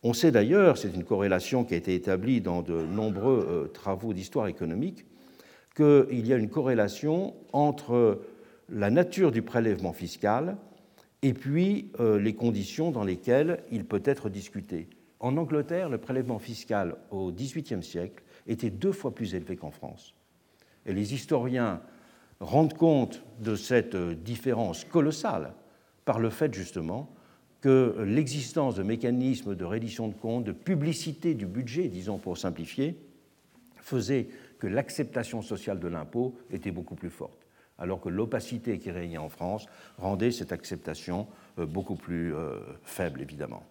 On 0.03 0.13
sait 0.13 0.31
d'ailleurs, 0.31 0.79
c'est 0.79 0.95
une 0.95 1.05
corrélation 1.05 1.65
qui 1.65 1.75
a 1.75 1.77
été 1.77 1.95
établie 1.95 2.41
dans 2.41 2.63
de 2.63 2.83
nombreux 2.83 3.71
travaux 3.73 4.13
d'histoire 4.13 4.47
économique, 4.47 5.05
qu'il 5.75 6.27
y 6.27 6.33
a 6.33 6.37
une 6.37 6.49
corrélation 6.49 7.35
entre 7.53 8.21
la 8.69 8.91
nature 8.91 9.33
du 9.33 9.43
prélèvement 9.43 9.93
fiscal 9.93 10.59
et 11.23 11.33
puis 11.33 11.91
les 11.99 12.35
conditions 12.35 12.91
dans 12.91 13.05
lesquelles 13.05 13.65
il 13.73 13.85
peut 13.85 14.03
être 14.05 14.29
discuté. 14.29 14.89
En 15.19 15.37
Angleterre, 15.39 15.89
le 15.89 15.99
prélèvement 15.99 16.39
fiscal 16.39 16.97
au 17.11 17.33
XVIIIe 17.33 17.83
siècle 17.83 18.23
était 18.47 18.71
deux 18.71 18.93
fois 18.93 19.15
plus 19.15 19.35
élevé 19.35 19.57
qu'en 19.57 19.71
France. 19.71 20.15
Et 20.85 20.93
les 20.93 21.15
historiens 21.15 21.81
rendent 22.41 22.75
compte 22.75 23.23
de 23.41 23.57
cette 23.57 23.97
différence 23.97 24.85
colossale 24.85 25.53
par 26.07 26.21
le 26.21 26.31
fait 26.31 26.55
justement 26.55 27.11
que 27.61 27.97
l'existence 28.07 28.77
de 28.77 28.83
mécanismes 28.83 29.55
de 29.55 29.65
reddition 29.65 30.09
de 30.09 30.15
comptes, 30.15 30.45
de 30.45 30.53
publicité 30.53 31.35
du 31.35 31.47
budget, 31.47 31.89
disons 31.89 32.17
pour 32.17 32.39
simplifier, 32.39 32.97
faisait 33.77 34.29
que 34.59 34.67
l'acceptation 34.67 35.43
sociale 35.43 35.81
de 35.81 35.89
l'impôt 35.89 36.37
était 36.51 36.71
beaucoup 36.71 36.95
plus 36.95 37.11
forte, 37.11 37.47
alors 37.79 38.01
que 38.01 38.09
l'opacité 38.09 38.79
qui 38.79 38.91
régnait 38.91 39.19
en 39.19 39.29
France 39.29 39.67
rendait 39.99 40.31
cette 40.31 40.53
acceptation 40.53 41.27
euh, 41.59 41.67
beaucoup 41.67 41.97
plus 41.97 42.35
euh, 42.35 42.61
faible, 42.85 43.21
évidemment. 43.21 43.65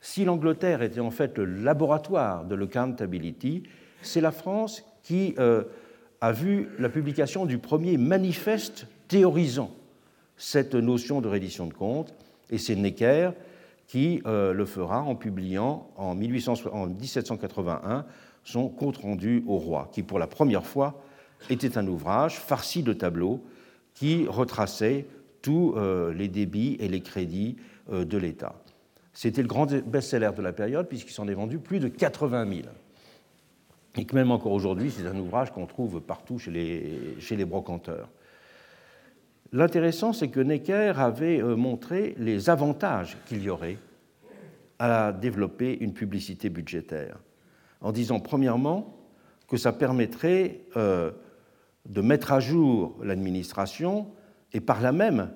Si 0.00 0.24
l'Angleterre 0.24 0.82
était 0.82 1.00
en 1.00 1.10
fait 1.10 1.38
le 1.38 1.46
laboratoire 1.46 2.44
de 2.44 2.54
l'accountability, 2.54 3.62
c'est 4.02 4.20
la 4.20 4.32
France 4.32 4.84
qui 5.02 5.34
euh, 5.38 5.64
a 6.20 6.30
vu 6.30 6.68
la 6.78 6.90
publication 6.90 7.46
du 7.46 7.56
premier 7.56 7.96
manifeste 7.96 8.86
théorisant 9.08 9.74
cette 10.36 10.74
notion 10.74 11.20
de 11.20 11.28
reddition 11.28 11.66
de 11.66 11.74
comptes, 11.74 12.14
et 12.50 12.58
c'est 12.58 12.76
Necker 12.76 13.30
qui 13.86 14.22
euh, 14.26 14.52
le 14.52 14.64
fera 14.64 15.02
en 15.02 15.14
publiant 15.14 15.90
en, 15.96 16.14
1781 16.14 18.06
son 18.42 18.68
compte-rendu 18.68 19.44
au 19.46 19.58
roi, 19.58 19.88
qui 19.92 20.02
pour 20.02 20.18
la 20.18 20.26
première 20.26 20.66
fois 20.66 21.02
était 21.50 21.78
un 21.78 21.86
ouvrage 21.86 22.38
farci 22.38 22.82
de 22.82 22.92
tableaux 22.92 23.44
qui 23.94 24.26
retraçait 24.26 25.06
tous 25.42 25.74
euh, 25.76 26.12
les 26.12 26.28
débits 26.28 26.76
et 26.80 26.88
les 26.88 27.00
crédits 27.00 27.56
de 27.90 28.16
l'État. 28.16 28.54
C'était 29.12 29.42
le 29.42 29.48
grand 29.48 29.66
best-seller 29.66 30.30
de 30.34 30.40
la 30.42 30.52
période 30.52 30.88
puisqu'il 30.88 31.12
s'en 31.12 31.28
est 31.28 31.34
vendu 31.34 31.58
plus 31.58 31.80
de 31.80 31.88
80 31.88 32.48
000. 32.48 32.62
Et 33.96 34.04
que 34.04 34.14
même 34.14 34.30
encore 34.30 34.52
aujourd'hui, 34.52 34.90
c'est 34.90 35.06
un 35.06 35.16
ouvrage 35.18 35.52
qu'on 35.52 35.66
trouve 35.66 36.00
partout 36.00 36.38
chez 36.38 36.50
les, 36.50 37.16
chez 37.20 37.36
les 37.36 37.44
brocanteurs. 37.44 38.08
L'intéressant, 39.54 40.12
c'est 40.12 40.26
que 40.26 40.40
Necker 40.40 40.94
avait 40.96 41.40
euh, 41.40 41.54
montré 41.54 42.16
les 42.18 42.50
avantages 42.50 43.16
qu'il 43.24 43.40
y 43.40 43.48
aurait 43.48 43.78
à 44.80 45.12
développer 45.12 45.78
une 45.78 45.94
publicité 45.94 46.48
budgétaire, 46.48 47.20
en 47.80 47.92
disant 47.92 48.18
premièrement 48.18 48.98
que 49.46 49.56
ça 49.56 49.72
permettrait 49.72 50.62
euh, 50.76 51.12
de 51.88 52.00
mettre 52.00 52.32
à 52.32 52.40
jour 52.40 52.98
l'administration 53.00 54.08
et 54.52 54.58
par 54.60 54.80
là 54.80 54.90
même 54.90 55.30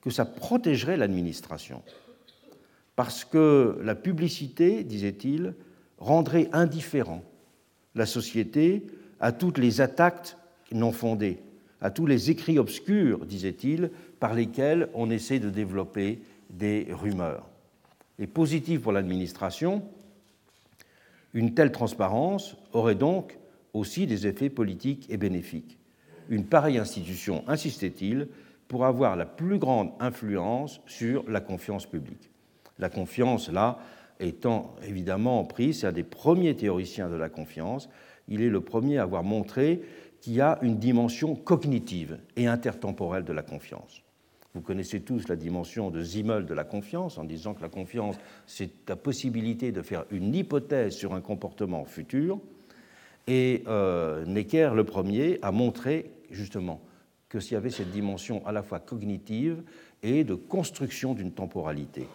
que 0.00 0.10
ça 0.10 0.24
protégerait 0.24 0.96
l'administration. 0.96 1.82
Parce 2.94 3.24
que 3.24 3.76
la 3.82 3.96
publicité, 3.96 4.84
disait-il, 4.84 5.56
rendrait 5.98 6.48
indifférent 6.52 7.24
la 7.96 8.06
société 8.06 8.86
à 9.18 9.32
toutes 9.32 9.58
les 9.58 9.80
attaques 9.80 10.36
non 10.70 10.92
fondées, 10.92 11.40
à 11.84 11.90
tous 11.90 12.06
les 12.06 12.30
écrits 12.30 12.58
obscurs, 12.58 13.26
disait-il, 13.26 13.90
par 14.18 14.32
lesquels 14.32 14.88
on 14.94 15.10
essaie 15.10 15.38
de 15.38 15.50
développer 15.50 16.18
des 16.48 16.86
rumeurs. 16.90 17.46
Et 18.18 18.26
positif 18.26 18.80
pour 18.80 18.92
l'administration, 18.92 19.82
une 21.34 21.52
telle 21.52 21.72
transparence 21.72 22.56
aurait 22.72 22.94
donc 22.94 23.36
aussi 23.74 24.06
des 24.06 24.26
effets 24.26 24.48
politiques 24.48 25.06
et 25.10 25.18
bénéfiques. 25.18 25.76
Une 26.30 26.46
pareille 26.46 26.78
institution, 26.78 27.44
insistait-il, 27.48 28.28
pour 28.66 28.86
avoir 28.86 29.14
la 29.14 29.26
plus 29.26 29.58
grande 29.58 29.90
influence 30.00 30.80
sur 30.86 31.22
la 31.28 31.42
confiance 31.42 31.84
publique. 31.84 32.30
La 32.78 32.88
confiance, 32.88 33.50
là, 33.50 33.78
étant 34.20 34.74
évidemment 34.82 35.44
prise, 35.44 35.80
c'est 35.80 35.88
un 35.88 35.92
des 35.92 36.02
premiers 36.02 36.56
théoriciens 36.56 37.10
de 37.10 37.16
la 37.16 37.28
confiance. 37.28 37.90
Il 38.26 38.40
est 38.40 38.48
le 38.48 38.62
premier 38.62 38.96
à 38.96 39.02
avoir 39.02 39.22
montré 39.22 39.82
qu'il 40.24 40.32
y 40.32 40.40
a 40.40 40.58
une 40.62 40.78
dimension 40.78 41.34
cognitive 41.34 42.18
et 42.34 42.46
intertemporelle 42.46 43.24
de 43.24 43.32
la 43.34 43.42
confiance. 43.42 44.02
Vous 44.54 44.62
connaissez 44.62 45.00
tous 45.00 45.28
la 45.28 45.36
dimension 45.36 45.90
de 45.90 46.00
Zimmel 46.00 46.46
de 46.46 46.54
la 46.54 46.64
confiance 46.64 47.18
en 47.18 47.24
disant 47.24 47.52
que 47.52 47.60
la 47.60 47.68
confiance, 47.68 48.16
c'est 48.46 48.70
la 48.88 48.96
possibilité 48.96 49.70
de 49.70 49.82
faire 49.82 50.06
une 50.10 50.34
hypothèse 50.34 50.94
sur 50.94 51.12
un 51.12 51.20
comportement 51.20 51.84
futur. 51.84 52.40
Et 53.26 53.64
euh, 53.66 54.24
Necker, 54.24 54.70
le 54.74 54.84
premier, 54.84 55.38
a 55.42 55.52
montré 55.52 56.10
justement 56.30 56.80
que 57.28 57.38
s'il 57.38 57.52
y 57.52 57.56
avait 57.56 57.68
cette 57.68 57.90
dimension 57.90 58.46
à 58.46 58.52
la 58.52 58.62
fois 58.62 58.80
cognitive 58.80 59.62
et 60.02 60.24
de 60.24 60.34
construction 60.34 61.12
d'une 61.12 61.32
temporalité 61.32 62.08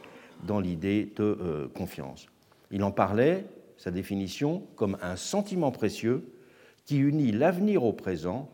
dans 0.48 0.60
l'idée 0.60 1.14
de 1.16 1.24
euh, 1.24 1.68
confiance. 1.68 2.26
Il 2.72 2.82
en 2.82 2.92
parlait, 2.92 3.46
sa 3.78 3.92
définition, 3.92 4.64
comme 4.76 4.98
un 5.04 5.16
sentiment 5.16 5.70
précieux 5.70 6.24
qui 6.90 6.98
unit 6.98 7.32
l'avenir 7.32 7.84
au 7.84 7.94
présent 7.94 8.50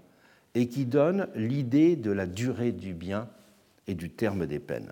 et 0.55 0.67
qui 0.67 0.83
donne 0.83 1.29
l'idée 1.35 1.95
de 1.95 2.11
la 2.11 2.25
durée 2.25 2.73
du 2.73 2.93
bien 2.93 3.29
et 3.87 3.93
du 3.93 4.09
terme 4.09 4.45
des 4.45 4.59
peines. 4.59 4.91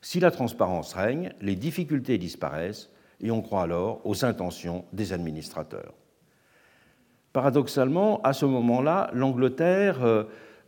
Si 0.00 0.18
la 0.18 0.30
transparence 0.30 0.94
règne, 0.94 1.34
les 1.42 1.56
difficultés 1.56 2.16
disparaissent 2.16 2.88
et 3.20 3.30
on 3.30 3.42
croit 3.42 3.64
alors 3.64 4.00
aux 4.06 4.24
intentions 4.24 4.86
des 4.94 5.12
administrateurs. 5.12 5.92
Paradoxalement, 7.34 8.22
à 8.22 8.32
ce 8.32 8.46
moment-là, 8.46 9.10
l'Angleterre 9.12 10.02
euh, 10.02 10.24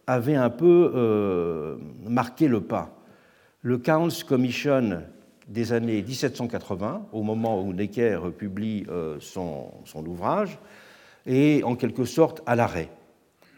avait 0.07 0.37
un 0.37 0.51
peu 0.51 0.93
euh, 0.95 1.79
marqué 2.03 2.47
le 2.47 2.61
pas 2.61 2.95
le 3.63 3.79
Council 3.79 4.27
Commission 4.27 5.03
des 5.51 5.73
années 5.73 6.03
1780, 6.03 7.09
au 7.13 7.23
moment 7.23 7.61
où 7.61 7.73
Necker 7.73 8.21
publie 8.39 8.87
euh, 8.89 9.19
son, 9.19 9.83
ouvrage, 10.07 10.59
est 11.31 11.63
en 11.63 11.77
quelque 11.77 12.05
sorte 12.05 12.43
à 12.47 12.57
l'arrêt. 12.57 12.89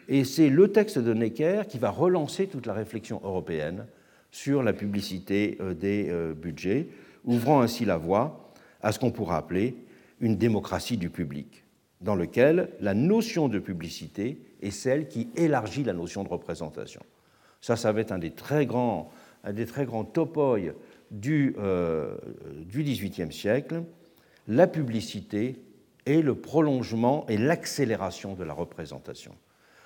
Et 0.07 0.23
c'est 0.23 0.49
le 0.49 0.71
texte 0.71 0.99
de 0.99 1.13
Necker 1.13 1.63
qui 1.67 1.77
va 1.77 1.89
relancer 1.89 2.47
toute 2.47 2.65
la 2.65 2.73
réflexion 2.73 3.21
européenne 3.23 3.85
sur 4.31 4.63
la 4.63 4.73
publicité 4.73 5.57
euh, 5.61 5.73
des 5.73 6.07
euh, 6.09 6.33
budgets, 6.33 6.87
ouvrant 7.23 7.61
ainsi 7.61 7.85
la 7.85 7.97
voie 7.97 8.53
à 8.81 8.91
ce 8.91 8.99
qu'on 8.99 9.11
pourra 9.11 9.37
appeler 9.37 9.75
une 10.19 10.37
démocratie 10.37 10.97
du 10.97 11.09
public, 11.09 11.63
dans 12.01 12.15
lequel 12.15 12.69
la 12.79 12.93
notion 12.93 13.47
de 13.47 13.59
publicité 13.59 14.39
est 14.61 14.71
celle 14.71 15.07
qui 15.07 15.29
élargit 15.35 15.83
la 15.83 15.93
notion 15.93 16.23
de 16.23 16.29
représentation. 16.29 17.01
Ça, 17.61 17.75
ça 17.75 17.91
va 17.91 18.01
être 18.01 18.11
un 18.11 18.19
des 18.19 18.31
très 18.31 18.65
grands 18.65 19.11
un 19.43 19.53
des 19.53 19.65
très 19.65 19.85
grands 19.85 20.05
topoi 20.05 20.57
du, 21.11 21.55
euh, 21.59 22.15
du 22.65 22.83
XVIIIe 22.83 23.31
siècle, 23.31 23.83
la 24.47 24.67
publicité 24.67 25.57
est 26.05 26.21
le 26.21 26.35
prolongement 26.35 27.25
et 27.29 27.37
l'accélération 27.37 28.33
de 28.33 28.43
la 28.43 28.53
représentation. 28.53 29.33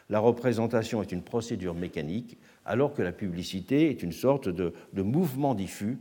La 0.10 0.20
représentation 0.20 1.02
est 1.02 1.12
une 1.12 1.22
procédure 1.22 1.74
mécanique, 1.74 2.38
alors 2.66 2.94
que 2.94 3.02
la 3.02 3.12
publicité 3.12 3.90
est 3.90 4.04
une 4.04 4.12
sorte 4.12 4.50
de, 4.50 4.74
de 4.94 5.02
mouvement 5.02 5.54
diffus 5.54 6.00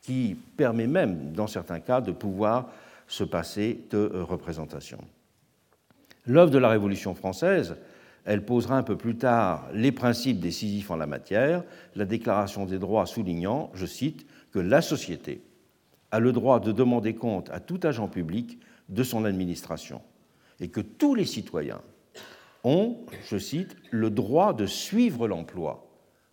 qui 0.00 0.36
permet 0.56 0.86
même, 0.86 1.32
dans 1.32 1.46
certains 1.46 1.80
cas, 1.80 2.00
de 2.00 2.12
pouvoir 2.12 2.70
se 3.06 3.24
passer 3.24 3.80
de 3.90 3.98
euh, 3.98 4.24
représentation. 4.24 4.98
L'œuvre 6.26 6.50
de 6.50 6.58
la 6.58 6.68
Révolution 6.68 7.14
française, 7.14 7.76
elle 8.24 8.44
posera 8.44 8.76
un 8.76 8.82
peu 8.82 8.96
plus 8.96 9.16
tard 9.16 9.68
les 9.74 9.92
principes 9.92 10.40
décisifs 10.40 10.90
en 10.90 10.96
la 10.96 11.06
matière, 11.06 11.64
la 11.96 12.04
Déclaration 12.04 12.64
des 12.64 12.78
droits 12.78 13.06
soulignant, 13.06 13.70
je 13.74 13.86
cite, 13.86 14.26
que 14.52 14.60
la 14.60 14.82
société 14.82 15.42
a 16.10 16.20
le 16.20 16.32
droit 16.32 16.60
de 16.60 16.72
demander 16.72 17.14
compte 17.14 17.50
à 17.50 17.60
tout 17.60 17.80
agent 17.82 18.08
public 18.08 18.58
de 18.92 19.02
son 19.02 19.24
administration 19.24 20.00
et 20.60 20.68
que 20.68 20.80
tous 20.80 21.14
les 21.14 21.24
citoyens 21.24 21.80
ont, 22.64 22.98
je 23.28 23.38
cite, 23.38 23.76
le 23.90 24.10
droit 24.10 24.52
de 24.52 24.66
suivre 24.66 25.26
l'emploi 25.26 25.88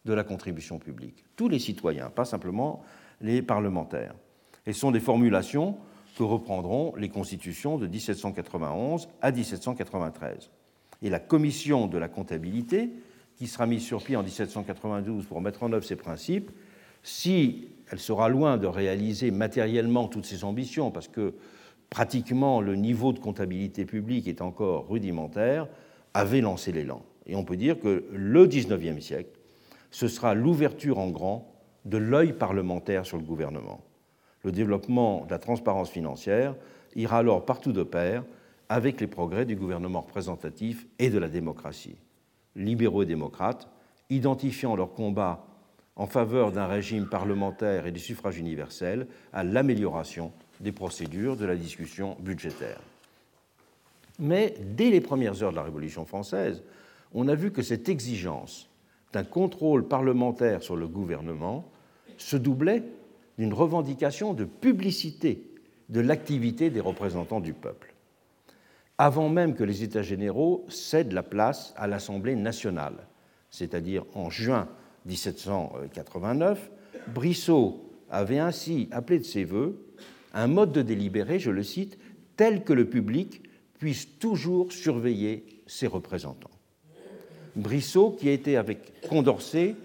de 0.05 0.13
la 0.13 0.23
contribution 0.23 0.77
publique. 0.77 1.25
Tous 1.35 1.49
les 1.49 1.59
citoyens, 1.59 2.09
pas 2.09 2.25
simplement 2.25 2.83
les 3.21 3.41
parlementaires. 3.41 4.15
Et 4.65 4.73
ce 4.73 4.79
sont 4.79 4.91
des 4.91 4.99
formulations 4.99 5.77
que 6.17 6.23
reprendront 6.23 6.93
les 6.95 7.09
constitutions 7.09 7.77
de 7.77 7.87
1791 7.87 9.07
à 9.21 9.31
1793. 9.31 10.51
Et 11.01 11.09
la 11.09 11.19
commission 11.19 11.87
de 11.87 11.97
la 11.97 12.09
comptabilité, 12.09 12.91
qui 13.37 13.47
sera 13.47 13.65
mise 13.65 13.83
sur 13.83 14.03
pied 14.03 14.15
en 14.15 14.23
1792 14.23 15.25
pour 15.25 15.41
mettre 15.41 15.63
en 15.63 15.71
œuvre 15.71 15.85
ces 15.85 15.95
principes, 15.95 16.51
si 17.03 17.69
elle 17.89 17.99
sera 17.99 18.27
loin 18.27 18.57
de 18.57 18.67
réaliser 18.67 19.31
matériellement 19.31 20.07
toutes 20.07 20.25
ses 20.25 20.43
ambitions, 20.43 20.91
parce 20.91 21.07
que 21.07 21.33
pratiquement 21.89 22.61
le 22.61 22.75
niveau 22.75 23.13
de 23.13 23.19
comptabilité 23.19 23.85
publique 23.85 24.27
est 24.27 24.41
encore 24.41 24.87
rudimentaire, 24.87 25.67
avait 26.13 26.41
lancé 26.41 26.71
l'élan. 26.71 27.03
Et 27.25 27.35
on 27.35 27.43
peut 27.43 27.57
dire 27.57 27.79
que 27.79 28.05
le 28.11 28.45
XIXe 28.45 29.03
siècle, 29.03 29.39
ce 29.91 30.07
sera 30.07 30.33
l'ouverture 30.33 30.99
en 30.99 31.09
grand 31.09 31.51
de 31.85 31.97
l'œil 31.97 32.33
parlementaire 32.33 33.05
sur 33.05 33.17
le 33.17 33.23
gouvernement. 33.23 33.81
Le 34.43 34.51
développement 34.51 35.25
de 35.25 35.31
la 35.31 35.39
transparence 35.39 35.89
financière 35.89 36.55
ira 36.95 37.17
alors 37.17 37.45
partout 37.45 37.71
de 37.71 37.83
pair 37.83 38.23
avec 38.69 39.01
les 39.01 39.07
progrès 39.07 39.45
du 39.45 39.55
gouvernement 39.55 40.01
représentatif 40.01 40.87
et 40.99 41.09
de 41.09 41.17
la 41.17 41.27
démocratie. 41.27 41.97
Libéraux 42.55 43.03
et 43.03 43.07
démocrates, 43.07 43.67
identifiant 44.09 44.75
leur 44.75 44.93
combat 44.93 45.45
en 45.95 46.07
faveur 46.07 46.51
d'un 46.51 46.67
régime 46.67 47.07
parlementaire 47.07 47.85
et 47.85 47.91
du 47.91 47.99
suffrage 47.99 48.37
universel 48.37 49.07
à 49.33 49.43
l'amélioration 49.43 50.31
des 50.59 50.71
procédures 50.71 51.37
de 51.37 51.45
la 51.45 51.55
discussion 51.55 52.17
budgétaire. 52.19 52.81
Mais 54.19 54.55
dès 54.59 54.89
les 54.89 55.01
premières 55.01 55.41
heures 55.41 55.51
de 55.51 55.55
la 55.55 55.63
Révolution 55.63 56.05
française, 56.05 56.61
on 57.13 57.27
a 57.27 57.35
vu 57.35 57.51
que 57.51 57.61
cette 57.61 57.89
exigence 57.89 58.69
d'un 59.13 59.23
contrôle 59.23 59.87
parlementaire 59.87 60.61
sur 60.61 60.75
le 60.75 60.87
gouvernement 60.87 61.65
se 62.17 62.35
doublait 62.35 62.83
d'une 63.37 63.53
revendication 63.53 64.33
de 64.33 64.43
publicité 64.43 65.43
de 65.87 66.01
l'activité 66.01 66.69
des 66.69 66.81
représentants 66.81 67.39
du 67.39 67.53
peuple. 67.53 67.95
Avant 68.97 69.29
même 69.29 69.55
que 69.55 69.63
les 69.63 69.81
États 69.81 70.01
généraux 70.01 70.65
cèdent 70.67 71.13
la 71.13 71.23
place 71.23 71.73
à 71.77 71.87
l'Assemblée 71.87 72.35
nationale, 72.35 73.07
c'est-à-dire 73.49 74.03
en 74.13 74.29
juin 74.29 74.67
1789, 75.05 76.69
Brissot 77.07 77.89
avait 78.11 78.39
ainsi 78.39 78.89
appelé 78.91 79.19
de 79.19 79.23
ses 79.23 79.45
voeux 79.45 79.85
un 80.33 80.47
mode 80.47 80.71
de 80.71 80.81
délibéré, 80.81 81.39
je 81.39 81.51
le 81.51 81.63
cite, 81.63 81.97
tel 82.35 82.63
que 82.63 82.73
le 82.73 82.85
public 82.85 83.41
puisse 83.79 84.19
toujours 84.19 84.71
surveiller 84.71 85.45
ses 85.67 85.87
représentants. 85.87 86.51
Brissot, 87.55 88.11
qui 88.11 88.29
a 88.29 88.31
été 88.31 88.57
avec 88.57 89.01
Condorcet 89.07 89.75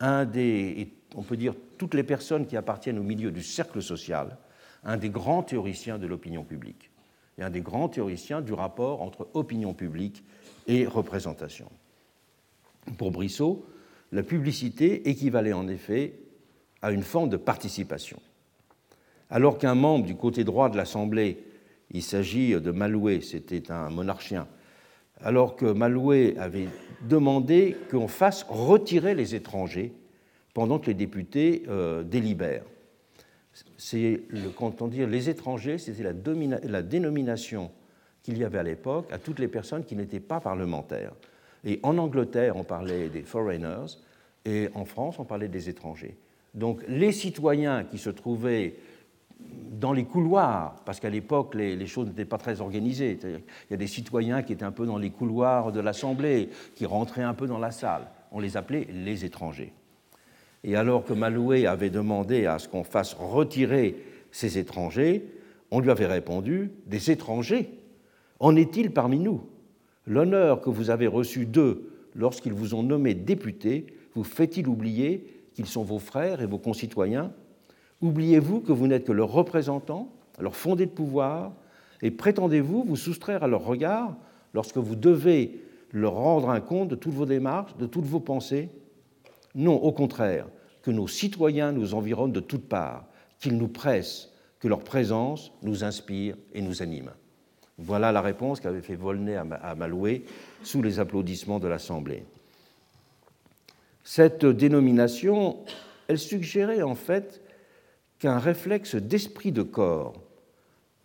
un 0.00 0.24
des, 0.24 0.88
on 1.14 1.22
peut 1.22 1.36
dire 1.36 1.54
toutes 1.78 1.94
les 1.94 2.02
personnes 2.02 2.46
qui 2.46 2.56
appartiennent 2.56 2.98
au 2.98 3.04
milieu 3.04 3.30
du 3.30 3.42
cercle 3.42 3.82
social, 3.82 4.36
un 4.84 4.96
des 4.96 5.10
grands 5.10 5.42
théoriciens 5.42 5.98
de 5.98 6.06
l'opinion 6.06 6.44
publique 6.44 6.90
et 7.38 7.42
un 7.42 7.50
des 7.50 7.62
grands 7.62 7.88
théoriciens 7.88 8.40
du 8.40 8.52
rapport 8.52 9.02
entre 9.02 9.28
opinion 9.34 9.74
publique 9.74 10.24
et 10.66 10.86
représentation. 10.86 11.70
Pour 12.98 13.10
Brissot, 13.10 13.64
la 14.12 14.22
publicité 14.22 15.08
équivalait 15.08 15.52
en 15.52 15.68
effet 15.68 16.14
à 16.82 16.92
une 16.92 17.02
forme 17.02 17.30
de 17.30 17.36
participation. 17.36 18.20
Alors 19.30 19.58
qu'un 19.58 19.74
membre 19.74 20.06
du 20.06 20.16
côté 20.16 20.44
droit 20.44 20.68
de 20.68 20.76
l'Assemblée, 20.76 21.44
il 21.90 22.02
s'agit 22.02 22.52
de 22.52 22.70
Malouet, 22.70 23.20
c'était 23.20 23.70
un 23.70 23.90
monarchien, 23.90 24.46
alors 25.20 25.56
que 25.56 25.66
Malouet 25.66 26.36
avait 26.38 26.68
demandé 27.08 27.76
qu'on 27.90 28.08
fasse 28.08 28.44
retirer 28.48 29.14
les 29.14 29.34
étrangers 29.34 29.92
pendant 30.54 30.78
que 30.78 30.86
les 30.86 30.94
députés 30.94 31.64
euh, 31.68 32.02
délibèrent. 32.02 32.64
C'est 33.76 34.22
quand 34.56 34.82
on 34.82 34.88
dit 34.88 35.04
les 35.06 35.30
étrangers, 35.30 35.78
c'était 35.78 36.02
la, 36.02 36.12
la 36.64 36.82
dénomination 36.82 37.70
qu'il 38.22 38.38
y 38.38 38.44
avait 38.44 38.58
à 38.58 38.62
l'époque 38.62 39.12
à 39.12 39.18
toutes 39.18 39.38
les 39.38 39.48
personnes 39.48 39.84
qui 39.84 39.94
n'étaient 39.94 40.20
pas 40.20 40.40
parlementaires. 40.40 41.12
Et 41.64 41.78
en 41.82 41.98
Angleterre, 41.98 42.56
on 42.56 42.64
parlait 42.64 43.08
des 43.08 43.22
foreigners, 43.22 43.86
et 44.44 44.68
en 44.74 44.84
France, 44.84 45.18
on 45.18 45.24
parlait 45.24 45.48
des 45.48 45.68
étrangers. 45.68 46.16
Donc 46.54 46.82
les 46.88 47.12
citoyens 47.12 47.84
qui 47.84 47.98
se 47.98 48.10
trouvaient 48.10 48.76
dans 49.72 49.92
les 49.92 50.04
couloirs, 50.04 50.76
parce 50.84 51.00
qu'à 51.00 51.10
l'époque, 51.10 51.54
les, 51.54 51.86
choses 51.86 52.06
n'étaient 52.06 52.24
pas 52.24 52.38
très 52.38 52.60
organisées. 52.60 53.18
Il 53.22 53.40
y 53.70 53.74
a 53.74 53.76
des 53.76 53.86
citoyens 53.86 54.42
qui 54.42 54.52
étaient 54.52 54.64
un 54.64 54.72
peu 54.72 54.86
dans 54.86 54.98
les 54.98 55.10
couloirs 55.10 55.72
de 55.72 55.80
l'Assemblée, 55.80 56.48
qui 56.74 56.86
rentraient 56.86 57.22
un 57.22 57.34
peu 57.34 57.46
dans 57.46 57.58
la 57.58 57.70
salle. 57.70 58.06
On 58.32 58.40
les 58.40 58.56
appelait 58.56 58.86
les 58.90 59.24
étrangers. 59.24 59.72
Et 60.62 60.76
alors 60.76 61.04
que 61.04 61.12
Malouet 61.12 61.66
avait 61.66 61.90
demandé 61.90 62.46
à 62.46 62.58
ce 62.58 62.68
qu'on 62.68 62.84
fasse 62.84 63.14
retirer 63.14 63.96
ces 64.30 64.58
étrangers, 64.58 65.26
on 65.70 65.80
lui 65.80 65.90
avait 65.90 66.06
répondu 66.06 66.70
Des 66.86 67.10
étrangers 67.10 67.68
En 68.40 68.56
est-il 68.56 68.90
parmi 68.92 69.18
nous? 69.18 69.42
L'honneur 70.06 70.60
que 70.60 70.70
vous 70.70 70.90
avez 70.90 71.06
reçu 71.06 71.46
d'eux 71.46 71.90
lorsqu'ils 72.14 72.52
vous 72.52 72.74
ont 72.74 72.82
nommé 72.82 73.14
député 73.14 73.86
vous 74.14 74.24
fait-il 74.24 74.68
oublier 74.68 75.26
qu'ils 75.54 75.66
sont 75.66 75.82
vos 75.82 75.98
frères 75.98 76.40
et 76.40 76.46
vos 76.46 76.58
concitoyens 76.58 77.32
Oubliez-vous 78.04 78.60
que 78.60 78.70
vous 78.70 78.86
n'êtes 78.86 79.06
que 79.06 79.12
leurs 79.12 79.32
représentants, 79.32 80.12
leur 80.38 80.54
fondé 80.54 80.84
de 80.84 80.90
pouvoir, 80.90 81.52
et 82.02 82.10
prétendez-vous 82.10 82.84
vous 82.84 82.96
soustraire 82.96 83.42
à 83.42 83.46
leur 83.46 83.64
regard 83.64 84.14
lorsque 84.52 84.76
vous 84.76 84.94
devez 84.94 85.62
leur 85.90 86.12
rendre 86.12 86.50
un 86.50 86.60
compte 86.60 86.88
de 86.88 86.96
toutes 86.96 87.14
vos 87.14 87.24
démarches, 87.24 87.74
de 87.78 87.86
toutes 87.86 88.04
vos 88.04 88.20
pensées? 88.20 88.68
Non, 89.54 89.76
au 89.76 89.90
contraire, 89.90 90.46
que 90.82 90.90
nos 90.90 91.08
citoyens 91.08 91.72
nous 91.72 91.94
environnent 91.94 92.30
de 92.30 92.40
toutes 92.40 92.68
parts, 92.68 93.06
qu'ils 93.38 93.56
nous 93.56 93.68
pressent, 93.68 94.34
que 94.60 94.68
leur 94.68 94.80
présence 94.80 95.50
nous 95.62 95.82
inspire 95.82 96.36
et 96.52 96.60
nous 96.60 96.82
anime. 96.82 97.10
Voilà 97.78 98.12
la 98.12 98.20
réponse 98.20 98.60
qu'avait 98.60 98.82
fait 98.82 98.96
Volney 98.96 99.34
à 99.34 99.74
Maloué 99.74 100.26
sous 100.62 100.82
les 100.82 101.00
applaudissements 101.00 101.58
de 101.58 101.68
l'Assemblée. 101.68 102.24
Cette 104.02 104.44
dénomination, 104.44 105.56
elle 106.06 106.18
suggérait 106.18 106.82
en 106.82 106.94
fait 106.94 107.40
qu'un 108.24 108.38
réflexe 108.38 108.96
d'esprit 108.96 109.52
de 109.52 109.60
corps, 109.60 110.14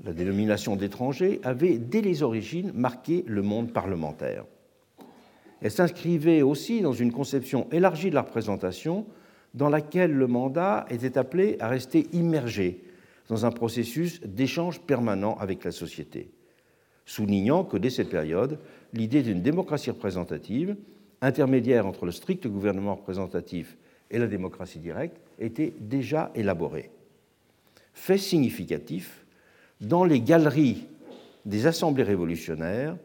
la 0.05 0.13
dénomination 0.13 0.77
d'étranger, 0.77 1.41
avait 1.43 1.77
dès 1.77 1.99
les 1.99 2.23
origines 2.23 2.71
marqué 2.73 3.25
le 3.27 3.41
monde 3.41 3.73
parlementaire. 3.73 4.45
Elle 5.61 5.69
s'inscrivait 5.69 6.43
aussi 6.43 6.79
dans 6.79 6.93
une 6.93 7.11
conception 7.11 7.67
élargie 7.73 8.09
de 8.09 8.15
la 8.15 8.21
représentation 8.21 9.05
dans 9.53 9.67
laquelle 9.67 10.13
le 10.13 10.27
mandat 10.27 10.85
était 10.89 11.17
appelé 11.17 11.57
à 11.59 11.67
rester 11.67 12.07
immergé 12.13 12.85
dans 13.27 13.45
un 13.45 13.51
processus 13.51 14.21
d'échange 14.21 14.79
permanent 14.79 15.35
avec 15.39 15.65
la 15.65 15.73
société, 15.73 16.31
soulignant 17.05 17.65
que 17.65 17.75
dès 17.75 17.89
cette 17.89 18.11
période, 18.11 18.59
l'idée 18.93 19.23
d'une 19.23 19.41
démocratie 19.41 19.91
représentative, 19.91 20.77
intermédiaire 21.19 21.85
entre 21.85 22.05
le 22.05 22.13
strict 22.13 22.47
gouvernement 22.47 22.95
représentatif 22.95 23.77
et 24.09 24.19
la 24.19 24.27
démocratie 24.27 24.79
directe, 24.79 25.19
était 25.37 25.73
déjà 25.81 26.31
élaborée. 26.33 26.91
Fait 27.99 28.17
significatif, 28.17 29.25
dans 29.81 30.05
les 30.05 30.21
galeries 30.21 30.87
des 31.45 31.67
assemblées 31.67 32.03
révolutionnaires, 32.03 32.95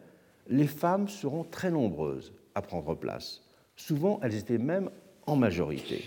les 0.47 0.67
femmes 0.67 1.09
seront 1.09 1.43
très 1.43 1.69
nombreuses 1.69 2.31
à 2.55 2.61
prendre 2.61 2.95
place. 2.95 3.41
Souvent, 3.75 4.21
elles 4.23 4.35
étaient 4.35 4.57
même 4.57 4.89
en 5.27 5.35
majorité 5.35 6.03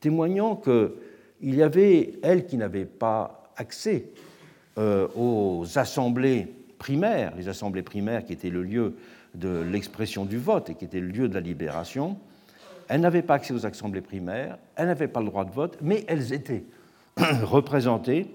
témoignant 0.00 0.56
qu'il 0.56 1.54
y 1.54 1.62
avait 1.62 2.14
elles 2.22 2.46
qui 2.46 2.56
n'avaient 2.56 2.86
pas 2.86 3.52
accès 3.56 4.06
euh, 4.78 5.06
aux 5.14 5.66
assemblées 5.76 6.48
primaires, 6.78 7.34
les 7.36 7.48
assemblées 7.48 7.82
primaires 7.82 8.24
qui 8.24 8.32
étaient 8.32 8.48
le 8.48 8.62
lieu 8.62 8.94
de 9.34 9.60
l'expression 9.70 10.24
du 10.24 10.38
vote 10.38 10.70
et 10.70 10.74
qui 10.74 10.86
étaient 10.86 11.00
le 11.00 11.08
lieu 11.08 11.28
de 11.28 11.34
la 11.34 11.40
libération. 11.40 12.16
Elles 12.88 13.02
n'avaient 13.02 13.22
pas 13.22 13.34
accès 13.34 13.52
aux 13.52 13.66
assemblées 13.66 14.00
primaires, 14.00 14.56
elles 14.76 14.86
n'avaient 14.86 15.08
pas 15.08 15.20
le 15.20 15.26
droit 15.26 15.44
de 15.44 15.50
vote, 15.50 15.76
mais 15.82 16.04
elles 16.08 16.32
étaient 16.32 16.64
représentées 17.42 18.26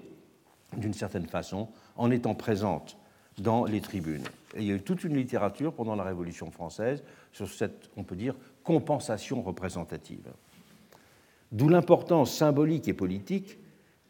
d'une 0.76 0.94
certaine 0.94 1.26
façon 1.26 1.68
en 1.96 2.10
étant 2.10 2.34
présentes 2.34 2.96
dans 3.38 3.64
les 3.64 3.80
tribunes. 3.80 4.24
Il 4.56 4.64
y 4.64 4.70
a 4.70 4.74
eu 4.74 4.82
toute 4.82 5.04
une 5.04 5.16
littérature 5.16 5.72
pendant 5.72 5.96
la 5.96 6.04
Révolution 6.04 6.50
française 6.50 7.02
sur 7.32 7.48
cette, 7.48 7.90
on 7.96 8.04
peut 8.04 8.16
dire, 8.16 8.34
compensation 8.62 9.42
représentative. 9.42 10.28
D'où 11.50 11.68
l'importance 11.68 12.32
symbolique 12.32 12.88
et 12.88 12.94
politique 12.94 13.58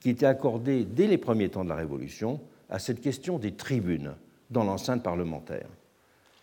qui 0.01 0.11
était 0.11 0.27
accordée 0.27 0.85
dès 0.85 1.07
les 1.07 1.19
premiers 1.19 1.49
temps 1.49 1.65
de 1.65 1.69
la 1.69 1.77
Révolution 1.77 2.41
à 2.69 2.79
cette 2.79 3.01
question 3.01 3.39
des 3.39 3.53
tribunes 3.53 4.15
dans 4.51 4.65
l'enceinte 4.65 5.03
parlementaire, 5.03 5.69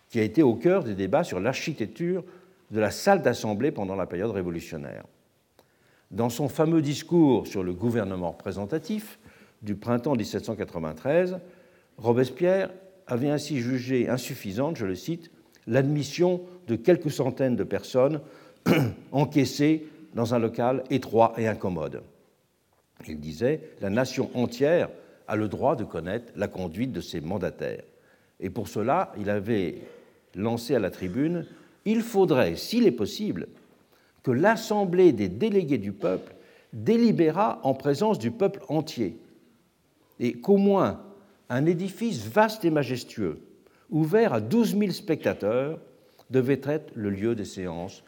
qui 0.08 0.18
a 0.18 0.22
été 0.22 0.42
au 0.42 0.54
cœur 0.54 0.84
des 0.84 0.94
débats 0.94 1.24
sur 1.24 1.40
l'architecture 1.40 2.24
de 2.70 2.80
la 2.80 2.90
salle 2.90 3.22
d'assemblée 3.22 3.70
pendant 3.70 3.94
la 3.94 4.06
période 4.06 4.30
révolutionnaire. 4.30 5.04
Dans 6.12 6.28
son 6.28 6.48
fameux 6.50 6.82
discours 6.82 7.46
sur 7.46 7.62
le 7.62 7.72
gouvernement 7.72 8.32
représentatif 8.32 9.18
du 9.62 9.74
printemps 9.74 10.14
1793, 10.14 11.38
Robespierre 11.96 12.70
avait 13.06 13.30
ainsi 13.30 13.60
jugé 13.60 14.10
insuffisante, 14.10 14.76
je 14.76 14.84
le 14.84 14.94
cite, 14.94 15.30
l'admission 15.66 16.42
de 16.68 16.76
quelques 16.76 17.10
centaines 17.10 17.56
de 17.56 17.64
personnes 17.64 18.20
encaissées 19.12 19.86
dans 20.14 20.34
un 20.34 20.38
local 20.38 20.84
étroit 20.90 21.32
et 21.38 21.48
incommode. 21.48 22.02
Il 23.08 23.18
disait 23.18 23.70
La 23.80 23.88
nation 23.88 24.30
entière 24.34 24.90
a 25.28 25.36
le 25.36 25.48
droit 25.48 25.76
de 25.76 25.84
connaître 25.84 26.30
la 26.36 26.46
conduite 26.46 26.92
de 26.92 27.00
ses 27.00 27.22
mandataires. 27.22 27.84
Et 28.38 28.50
pour 28.50 28.68
cela, 28.68 29.14
il 29.18 29.30
avait 29.30 29.78
lancé 30.34 30.74
à 30.74 30.78
la 30.78 30.90
tribune 30.90 31.46
Il 31.86 32.02
faudrait, 32.02 32.56
s'il 32.56 32.86
est 32.86 32.92
possible, 32.92 33.48
que 34.22 34.30
l'Assemblée 34.30 35.12
des 35.12 35.28
délégués 35.28 35.78
du 35.78 35.92
peuple 35.92 36.34
délibéra 36.72 37.60
en 37.64 37.74
présence 37.74 38.18
du 38.18 38.30
peuple 38.30 38.60
entier, 38.68 39.18
et 40.20 40.32
qu'au 40.32 40.56
moins 40.56 41.02
un 41.48 41.66
édifice 41.66 42.26
vaste 42.26 42.64
et 42.64 42.70
majestueux, 42.70 43.40
ouvert 43.90 44.32
à 44.32 44.40
12 44.40 44.78
000 44.78 44.90
spectateurs, 44.92 45.78
devait 46.30 46.60
être 46.64 46.92
le 46.94 47.10
lieu 47.10 47.34
des 47.34 47.44
séances 47.44 48.02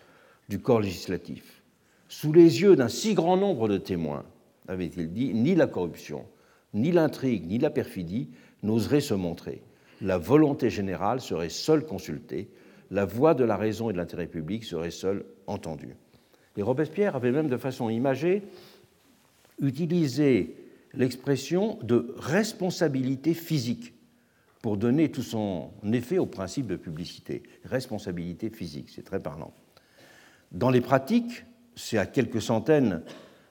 du 0.49 0.59
corps 0.59 0.81
législatif. 0.81 1.63
Sous 2.09 2.33
les 2.33 2.63
yeux 2.63 2.77
d'un 2.77 2.89
si 2.89 3.15
grand 3.15 3.37
nombre 3.37 3.69
de 3.69 3.77
témoins, 3.77 4.25
avait-il 4.69 5.13
dit, 5.13 5.35
ni 5.35 5.55
la 5.55 5.67
corruption, 5.67 6.25
ni 6.73 6.91
l'intrigue, 6.91 7.47
ni 7.47 7.59
la 7.59 7.71
perfidie 7.71 8.31
n'oseraient 8.63 9.01
se 9.01 9.15
montrer. 9.15 9.63
La 10.01 10.17
volonté 10.17 10.71
générale 10.71 11.21
serait 11.21 11.51
seule 11.51 11.85
consultée, 11.85 12.49
la 12.91 13.05
voix 13.05 13.35
de 13.35 13.45
la 13.45 13.57
raison 13.57 13.91
et 13.91 13.93
de 13.93 13.99
l'intérêt 13.99 14.27
public 14.27 14.65
serait 14.65 14.91
seule 14.91 15.25
entendue. 15.47 15.97
Et 16.57 16.63
Robespierre 16.63 17.17
avait 17.17 17.33
même 17.33 17.49
de 17.49 17.57
façon 17.57 17.89
imagée 17.91 18.43
utilisé 19.61 20.57
l'expression 20.93 21.79
de 21.83 22.15
responsabilité 22.19 23.35
physique 23.35 23.95
pour 24.63 24.77
donner 24.77 25.11
tout 25.11 25.23
son 25.23 25.71
effet 25.93 26.19
au 26.19 26.27
principe 26.27 26.67
de 26.67 26.77
publicité. 26.77 27.43
Responsabilité 27.65 28.51
physique, 28.51 28.91
c'est 28.95 29.03
très 29.03 29.21
parlant. 29.21 29.53
Dans 30.53 30.71
les 30.71 30.81
pratiques, 30.81 31.45
c'est 31.75 31.99
à 31.99 32.07
quelques 32.07 32.41
centaines 32.41 33.03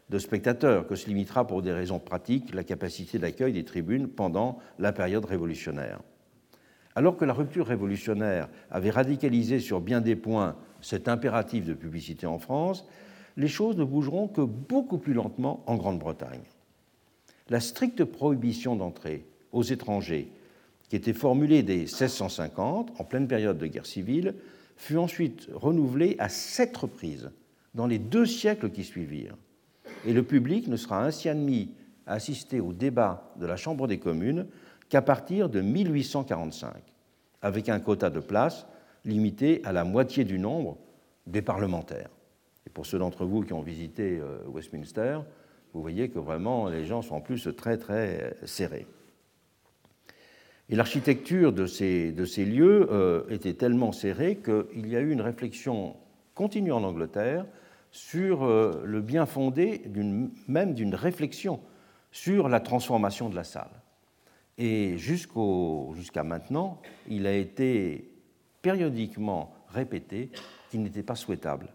de 0.09 0.19
spectateurs 0.19 0.87
que 0.87 0.95
se 0.95 1.07
limitera 1.07 1.45
pour 1.45 1.61
des 1.61 1.71
raisons 1.71 1.99
pratiques 1.99 2.53
la 2.53 2.63
capacité 2.63 3.19
d'accueil 3.19 3.53
des 3.53 3.65
tribunes 3.65 4.07
pendant 4.07 4.59
la 4.79 4.93
période 4.93 5.25
révolutionnaire. 5.25 5.99
Alors 6.95 7.17
que 7.17 7.25
la 7.25 7.33
rupture 7.33 7.67
révolutionnaire 7.67 8.49
avait 8.69 8.91
radicalisé 8.91 9.59
sur 9.59 9.81
bien 9.81 10.01
des 10.01 10.15
points 10.15 10.55
cet 10.83 11.07
impératif 11.07 11.65
de 11.65 11.73
publicité 11.73 12.27
en 12.27 12.37
France, 12.37 12.85
les 13.37 13.47
choses 13.47 13.77
ne 13.77 13.83
bougeront 13.83 14.27
que 14.27 14.41
beaucoup 14.41 14.97
plus 14.97 15.13
lentement 15.13 15.63
en 15.65 15.75
Grande-Bretagne. 15.75 16.43
La 17.49 17.59
stricte 17.59 18.03
prohibition 18.03 18.75
d'entrée 18.75 19.25
aux 19.51 19.63
étrangers, 19.63 20.29
qui 20.89 20.95
était 20.95 21.13
formulée 21.13 21.63
dès 21.63 21.77
1650, 21.77 22.93
en 22.99 23.03
pleine 23.03 23.27
période 23.27 23.57
de 23.57 23.65
guerre 23.65 23.85
civile, 23.85 24.35
fut 24.77 24.97
ensuite 24.97 25.49
renouvelée 25.53 26.15
à 26.19 26.29
sept 26.29 26.75
reprises 26.75 27.31
dans 27.73 27.87
les 27.87 27.99
deux 27.99 28.25
siècles 28.25 28.69
qui 28.69 28.83
suivirent. 28.83 29.37
Et 30.05 30.13
le 30.13 30.23
public 30.23 30.67
ne 30.67 30.75
sera 30.75 31.03
ainsi 31.03 31.29
admis 31.29 31.71
à 32.05 32.13
assister 32.13 32.59
au 32.59 32.73
débat 32.73 33.33
de 33.39 33.45
la 33.45 33.55
Chambre 33.55 33.87
des 33.87 33.97
communes 33.97 34.45
qu'à 34.89 35.01
partir 35.01 35.49
de 35.49 35.61
1845, 35.61 36.73
avec 37.41 37.69
un 37.69 37.79
quota 37.79 38.09
de 38.09 38.19
places 38.19 38.67
limité 39.05 39.61
à 39.63 39.71
la 39.71 39.83
moitié 39.83 40.23
du 40.23 40.39
nombre 40.39 40.77
des 41.27 41.41
parlementaires. 41.41 42.09
Et 42.65 42.69
pour 42.69 42.85
ceux 42.85 42.99
d'entre 42.99 43.25
vous 43.25 43.41
qui 43.41 43.53
ont 43.53 43.61
visité 43.61 44.19
euh, 44.19 44.39
Westminster, 44.47 45.19
vous 45.73 45.81
voyez 45.81 46.09
que 46.09 46.19
vraiment 46.19 46.69
les 46.69 46.85
gens 46.85 47.01
sont 47.01 47.15
en 47.15 47.21
plus 47.21 47.49
très 47.55 47.77
très 47.77 48.35
serrés. 48.45 48.87
Et 50.69 50.75
l'architecture 50.75 51.51
de 51.51 51.65
ces, 51.65 52.11
de 52.11 52.25
ces 52.25 52.45
lieux 52.45 52.87
euh, 52.91 53.23
était 53.29 53.53
tellement 53.53 53.91
serrée 53.91 54.37
qu'il 54.37 54.87
y 54.87 54.95
a 54.95 55.01
eu 55.01 55.11
une 55.11 55.21
réflexion 55.21 55.95
continue 56.35 56.71
en 56.71 56.83
Angleterre 56.83 57.45
sur 57.91 58.43
euh, 58.43 58.81
le 58.85 59.01
bien 59.01 59.25
fondé 59.25 59.83
même 60.47 60.73
d'une 60.73 60.95
réflexion 60.95 61.59
sur 62.11 62.47
la 62.47 62.59
transformation 62.59 63.29
de 63.29 63.35
la 63.35 63.43
salle. 63.43 63.69
Et 64.57 64.97
jusqu'à 64.97 66.23
maintenant, 66.23 66.81
il 67.07 67.27
a 67.27 67.33
été 67.33 68.12
périodiquement 68.63 69.53
répété 69.67 70.31
qu'il 70.71 70.81
n'était 70.81 71.03
pas 71.03 71.15
souhaitable 71.15 71.67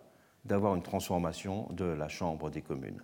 d'avoir 0.44 0.74
une 0.74 0.82
transformation 0.82 1.68
de 1.70 1.84
la 1.84 2.08
Chambre 2.08 2.50
des 2.50 2.62
communes. 2.62 3.00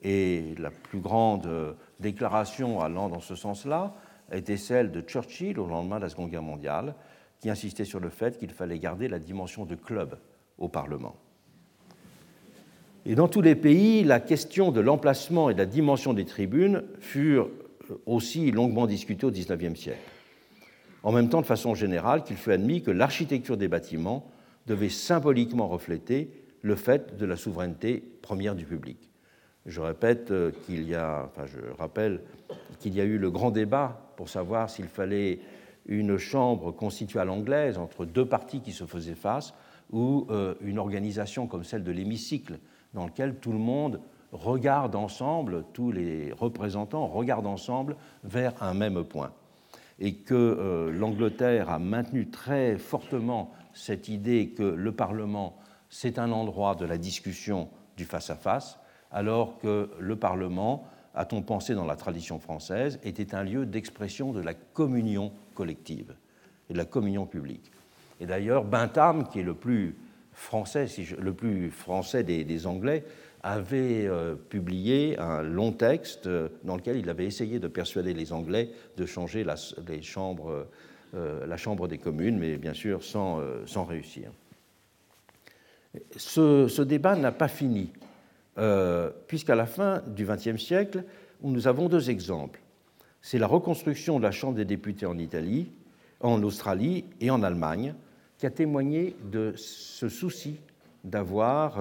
Et 0.00 0.54
la 0.58 0.70
plus 0.70 1.00
grande 1.00 1.76
déclaration 2.00 2.80
allant 2.80 3.10
dans 3.10 3.20
ce 3.20 3.34
sens-là 3.34 3.94
était 4.32 4.56
celle 4.56 4.92
de 4.92 5.00
Churchill 5.00 5.58
au 5.58 5.66
lendemain 5.66 5.96
de 5.96 6.02
la 6.02 6.08
Seconde 6.08 6.30
Guerre 6.30 6.42
mondiale, 6.42 6.94
qui 7.40 7.50
insistait 7.50 7.84
sur 7.84 8.00
le 8.00 8.08
fait 8.08 8.38
qu'il 8.38 8.50
fallait 8.50 8.78
garder 8.78 9.08
la 9.08 9.18
dimension 9.18 9.66
de 9.66 9.74
club 9.74 10.18
au 10.58 10.68
Parlement. 10.68 11.16
Et 13.04 13.14
dans 13.14 13.28
tous 13.28 13.40
les 13.40 13.54
pays, 13.54 14.04
la 14.04 14.20
question 14.20 14.72
de 14.72 14.80
l'emplacement 14.80 15.50
et 15.50 15.54
de 15.54 15.58
la 15.58 15.66
dimension 15.66 16.12
des 16.12 16.24
tribunes 16.24 16.82
furent 17.00 17.50
aussi 18.04 18.50
longuement 18.50 18.86
discutée 18.86 19.26
au 19.26 19.30
XIXe 19.30 19.78
siècle. 19.78 20.15
En 21.06 21.12
même 21.12 21.28
temps, 21.28 21.40
de 21.40 21.46
façon 21.46 21.76
générale, 21.76 22.24
qu'il 22.24 22.36
fut 22.36 22.50
admis 22.50 22.82
que 22.82 22.90
l'architecture 22.90 23.56
des 23.56 23.68
bâtiments 23.68 24.26
devait 24.66 24.88
symboliquement 24.88 25.68
refléter 25.68 26.32
le 26.62 26.74
fait 26.74 27.16
de 27.16 27.24
la 27.24 27.36
souveraineté 27.36 28.02
première 28.22 28.56
du 28.56 28.64
public. 28.64 29.08
Je 29.66 29.80
répète 29.80 30.32
euh, 30.32 30.50
qu'il 30.64 30.82
y 30.82 30.96
a, 30.96 31.26
enfin 31.26 31.46
je 31.46 31.60
rappelle 31.78 32.22
qu'il 32.80 32.92
y 32.92 33.00
a 33.00 33.04
eu 33.04 33.18
le 33.18 33.30
grand 33.30 33.52
débat 33.52 34.10
pour 34.16 34.28
savoir 34.28 34.68
s'il 34.68 34.88
fallait 34.88 35.38
une 35.86 36.18
chambre 36.18 36.72
constituée 36.72 37.20
à 37.20 37.24
l'anglaise 37.24 37.78
entre 37.78 38.04
deux 38.04 38.26
parties 38.26 38.60
qui 38.60 38.72
se 38.72 38.84
faisaient 38.84 39.14
face 39.14 39.54
ou 39.92 40.26
euh, 40.30 40.56
une 40.60 40.80
organisation 40.80 41.46
comme 41.46 41.62
celle 41.62 41.84
de 41.84 41.92
l'hémicycle 41.92 42.58
dans 42.94 43.06
lequel 43.06 43.36
tout 43.36 43.52
le 43.52 43.58
monde 43.58 44.00
regarde 44.32 44.96
ensemble, 44.96 45.66
tous 45.72 45.92
les 45.92 46.32
représentants 46.32 47.06
regardent 47.06 47.46
ensemble 47.46 47.94
vers 48.24 48.60
un 48.60 48.74
même 48.74 49.04
point. 49.04 49.30
Et 49.98 50.16
que 50.16 50.34
euh, 50.34 50.92
l'Angleterre 50.92 51.70
a 51.70 51.78
maintenu 51.78 52.28
très 52.28 52.76
fortement 52.76 53.52
cette 53.72 54.08
idée 54.08 54.48
que 54.50 54.62
le 54.62 54.92
Parlement, 54.92 55.56
c'est 55.88 56.18
un 56.18 56.32
endroit 56.32 56.74
de 56.74 56.84
la 56.84 56.98
discussion 56.98 57.68
du 57.96 58.04
face-à-face, 58.04 58.78
alors 59.10 59.58
que 59.58 59.90
le 59.98 60.16
Parlement, 60.16 60.86
a-t-on 61.14 61.42
pensé 61.42 61.74
dans 61.74 61.86
la 61.86 61.96
tradition 61.96 62.38
française, 62.38 63.00
était 63.02 63.34
un 63.34 63.42
lieu 63.42 63.64
d'expression 63.64 64.32
de 64.32 64.40
la 64.40 64.54
communion 64.54 65.32
collective 65.54 66.14
et 66.68 66.74
de 66.74 66.78
la 66.78 66.84
communion 66.84 67.26
publique. 67.26 67.72
Et 68.20 68.26
d'ailleurs, 68.26 68.64
Bentham, 68.64 69.26
qui 69.28 69.40
est 69.40 69.44
le 69.44 69.54
plus 69.54 69.96
français, 70.32 70.86
le 71.18 71.32
plus 71.32 71.70
français 71.70 72.22
des, 72.22 72.66
Anglais, 72.66 73.04
avait 73.46 74.06
euh, 74.06 74.34
publié 74.34 75.16
un 75.20 75.40
long 75.42 75.70
texte 75.70 76.26
euh, 76.26 76.48
dans 76.64 76.74
lequel 76.74 76.96
il 76.96 77.08
avait 77.08 77.26
essayé 77.26 77.60
de 77.60 77.68
persuader 77.68 78.12
les 78.12 78.32
Anglais 78.32 78.70
de 78.96 79.06
changer 79.06 79.44
la, 79.44 79.54
les 79.86 80.02
chambres, 80.02 80.66
euh, 81.14 81.46
la 81.46 81.56
Chambre 81.56 81.86
des 81.86 81.98
communes, 81.98 82.38
mais 82.38 82.56
bien 82.56 82.74
sûr 82.74 83.04
sans, 83.04 83.40
sans 83.64 83.84
réussir. 83.84 84.30
Ce, 86.16 86.66
ce 86.66 86.82
débat 86.82 87.14
n'a 87.14 87.32
pas 87.32 87.48
fini, 87.48 87.90
puisqu'à 89.28 89.54
la 89.54 89.64
fin 89.64 90.02
du 90.08 90.26
XXe 90.26 90.62
siècle, 90.62 91.04
nous 91.42 91.68
avons 91.68 91.88
deux 91.88 92.10
exemples. 92.10 92.60
C'est 93.22 93.38
la 93.38 93.46
reconstruction 93.46 94.18
de 94.18 94.24
la 94.24 94.32
Chambre 94.32 94.56
des 94.56 94.64
députés 94.64 95.06
en 95.06 95.16
Italie, 95.16 95.70
en 96.20 96.42
Australie 96.42 97.04
et 97.20 97.30
en 97.30 97.42
Allemagne, 97.42 97.94
qui 98.36 98.44
a 98.44 98.50
témoigné 98.50 99.16
de 99.24 99.54
ce 99.56 100.08
souci 100.08 100.56
d'avoir 101.04 101.78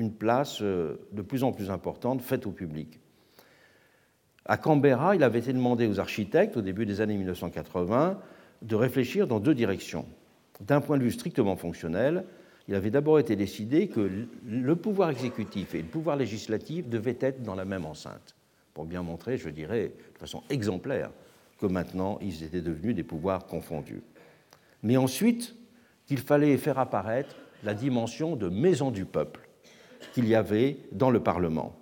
une 0.00 0.12
place 0.12 0.62
euh, 0.62 0.96
de 1.12 1.22
plus 1.22 1.44
en 1.44 1.52
plus 1.52 1.70
importante 1.70 2.22
faite 2.22 2.46
au 2.46 2.50
public. 2.50 2.98
À 4.46 4.56
Canberra, 4.56 5.14
il 5.14 5.22
avait 5.22 5.38
été 5.38 5.52
demandé 5.52 5.86
aux 5.86 6.00
architectes, 6.00 6.56
au 6.56 6.62
début 6.62 6.86
des 6.86 7.00
années 7.00 7.16
1980, 7.16 8.18
de 8.62 8.74
réfléchir 8.74 9.26
dans 9.26 9.38
deux 9.38 9.54
directions. 9.54 10.06
D'un 10.60 10.80
point 10.80 10.98
de 10.98 11.04
vue 11.04 11.12
strictement 11.12 11.56
fonctionnel, 11.56 12.24
il 12.66 12.74
avait 12.74 12.90
d'abord 12.90 13.18
été 13.18 13.36
décidé 13.36 13.88
que 13.88 14.26
le 14.46 14.76
pouvoir 14.76 15.10
exécutif 15.10 15.74
et 15.74 15.82
le 15.82 15.88
pouvoir 15.88 16.16
législatif 16.16 16.88
devaient 16.88 17.18
être 17.20 17.42
dans 17.42 17.54
la 17.54 17.64
même 17.64 17.84
enceinte, 17.84 18.34
pour 18.74 18.84
bien 18.84 19.02
montrer, 19.02 19.36
je 19.36 19.48
dirais, 19.50 19.92
de 20.14 20.18
façon 20.18 20.42
exemplaire, 20.50 21.10
que 21.58 21.66
maintenant 21.66 22.18
ils 22.22 22.42
étaient 22.42 22.60
devenus 22.60 22.94
des 22.94 23.02
pouvoirs 23.02 23.46
confondus. 23.46 24.02
Mais 24.82 24.96
ensuite, 24.96 25.56
qu'il 26.06 26.18
fallait 26.18 26.56
faire 26.56 26.78
apparaître 26.78 27.36
la 27.62 27.74
dimension 27.74 28.36
de 28.36 28.48
maison 28.48 28.90
du 28.90 29.04
peuple 29.04 29.49
qu'il 30.12 30.28
y 30.28 30.34
avait 30.34 30.78
dans 30.92 31.10
le 31.10 31.20
Parlement. 31.20 31.76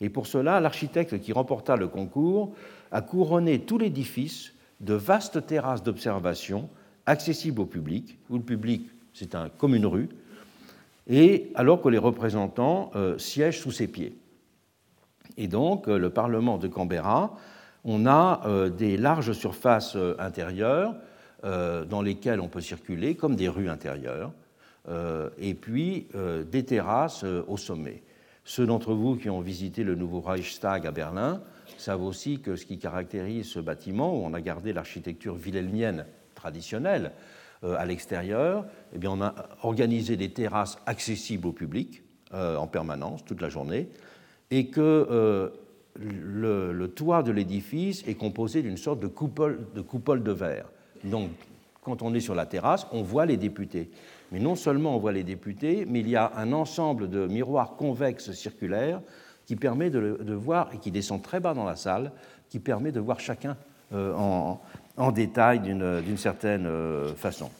Et 0.00 0.08
pour 0.08 0.26
cela, 0.26 0.60
l'architecte 0.60 1.20
qui 1.20 1.32
remporta 1.32 1.76
le 1.76 1.88
concours 1.88 2.54
a 2.92 3.00
couronné 3.00 3.60
tout 3.60 3.78
l'édifice 3.78 4.52
de 4.80 4.94
vastes 4.94 5.46
terrasses 5.46 5.82
d'observation 5.82 6.68
accessibles 7.06 7.60
au 7.60 7.66
public, 7.66 8.18
où 8.30 8.36
le 8.36 8.42
public, 8.42 8.88
c'est 9.12 9.34
un, 9.34 9.48
comme 9.48 9.74
une 9.74 9.86
rue, 9.86 10.08
et 11.08 11.50
alors 11.54 11.80
que 11.80 11.88
les 11.88 11.98
représentants 11.98 12.90
euh, 12.96 13.18
siègent 13.18 13.60
sous 13.60 13.72
ses 13.72 13.88
pieds. 13.88 14.16
Et 15.36 15.48
donc, 15.48 15.88
euh, 15.88 15.98
le 15.98 16.10
Parlement 16.10 16.58
de 16.58 16.68
Canberra, 16.68 17.36
on 17.84 18.06
a 18.06 18.42
euh, 18.46 18.70
des 18.70 18.96
larges 18.96 19.32
surfaces 19.32 19.96
intérieures 20.18 20.94
dans 21.42 22.00
lesquelles 22.00 22.40
on 22.40 22.48
peut 22.48 22.62
circuler, 22.62 23.16
comme 23.16 23.36
des 23.36 23.50
rues 23.50 23.68
intérieures, 23.68 24.32
et 24.88 25.54
puis 25.54 26.08
des 26.50 26.64
terrasses 26.64 27.24
au 27.24 27.56
sommet. 27.56 28.02
Ceux 28.44 28.66
d'entre 28.66 28.92
vous 28.92 29.16
qui 29.16 29.30
ont 29.30 29.40
visité 29.40 29.84
le 29.84 29.94
nouveau 29.94 30.20
Reichstag 30.20 30.86
à 30.86 30.90
Berlin 30.90 31.40
savent 31.78 32.02
aussi 32.02 32.40
que 32.40 32.56
ce 32.56 32.66
qui 32.66 32.78
caractérise 32.78 33.46
ce 33.46 33.58
bâtiment, 33.58 34.14
où 34.14 34.24
on 34.24 34.34
a 34.34 34.40
gardé 34.40 34.72
l'architecture 34.72 35.34
wilhelmienne 35.34 36.04
traditionnelle 36.34 37.12
euh, 37.64 37.76
à 37.78 37.86
l'extérieur, 37.86 38.66
eh 38.94 38.98
bien, 38.98 39.10
on 39.10 39.22
a 39.22 39.34
organisé 39.62 40.16
des 40.16 40.30
terrasses 40.30 40.78
accessibles 40.84 41.46
au 41.46 41.52
public 41.52 42.02
euh, 42.34 42.56
en 42.56 42.66
permanence, 42.66 43.24
toute 43.24 43.40
la 43.40 43.48
journée, 43.48 43.88
et 44.50 44.66
que 44.66 44.80
euh, 44.80 45.48
le, 45.96 46.86
toit 46.88 47.22
de 47.22 47.32
l'édifice 47.32 48.06
est 48.06 48.14
composé 48.14 48.60
d'une 48.60 48.76
sorte 48.76 49.00
de 49.00 49.06
coupole 49.06 50.22
de 50.22 50.32
verre. 50.32 50.66
Donc, 51.04 51.30
quand 51.82 52.02
on 52.02 52.12
est 52.14 52.20
sur 52.20 52.34
la 52.34 52.46
terrasse, 52.46 52.86
on 52.92 53.02
voit 53.02 53.26
les 53.26 53.36
députés. 53.36 53.90
Mais 54.32 54.40
non 54.40 54.54
seulement 54.54 54.96
on 54.96 54.98
voit 54.98 55.12
les 55.12 55.24
députés, 55.24 55.86
mais 55.88 56.00
il 56.00 56.08
y 56.08 56.16
a 56.16 56.32
un 56.36 56.52
ensemble 56.52 57.08
de 57.08 57.26
miroirs 57.26 57.76
convexes 57.76 58.32
circulaires 58.32 59.00
qui 59.46 59.56
permet 59.56 59.90
de, 59.90 60.34
voir, 60.34 60.70
et 60.72 60.78
qui 60.78 60.90
descend 60.90 61.22
très 61.22 61.40
bas 61.40 61.54
dans 61.54 61.64
la 61.64 61.76
salle, 61.76 62.12
qui 62.48 62.58
permet 62.58 62.92
de 62.92 63.00
voir 63.00 63.20
chacun 63.20 63.56
euh, 63.92 64.14
en, 64.96 65.12
détail 65.12 65.60
d'une 65.60 66.16
certaine 66.16 66.66
euh, 66.66 67.14
façon. 67.14 67.50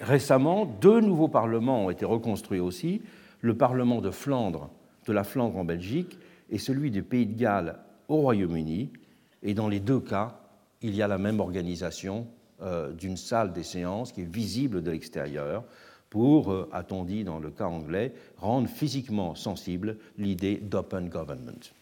Récemment, 0.00 0.64
deux 0.64 1.00
nouveaux 1.00 1.28
parlements 1.28 1.86
ont 1.86 1.90
été 1.90 2.04
reconstruits 2.04 2.60
aussi, 2.60 3.02
le 3.40 3.56
Parlement 3.56 4.00
de 4.00 4.10
Flandre, 4.10 4.70
de 5.06 5.12
la 5.12 5.24
Flandre 5.24 5.56
en 5.56 5.64
Belgique, 5.64 6.18
et 6.50 6.58
celui 6.58 6.90
du 6.90 7.02
Pays 7.02 7.26
de 7.26 7.38
Galles 7.38 7.78
au 8.08 8.16
Royaume-Uni. 8.16 8.90
Et 9.42 9.54
dans 9.54 9.68
les 9.68 9.80
deux 9.80 10.00
cas, 10.00 10.38
il 10.82 10.94
y 10.94 11.02
a 11.02 11.08
la 11.08 11.18
même 11.18 11.40
organisation 11.40 12.26
d'une 12.98 13.16
salle 13.16 13.52
des 13.52 13.62
séances 13.62 14.12
qui 14.12 14.22
est 14.22 14.32
visible 14.32 14.82
de 14.82 14.90
l'extérieur, 14.90 15.64
pour, 16.10 16.52
euh, 16.52 16.68
a-t-on 16.72 17.04
dit 17.04 17.24
dans 17.24 17.38
le 17.38 17.50
cas 17.50 17.66
anglais, 17.66 18.12
rendre 18.38 18.68
physiquement 18.68 19.34
sensible 19.34 19.96
l'idée 20.18 20.56
d'open 20.56 21.08
government. 21.08 21.72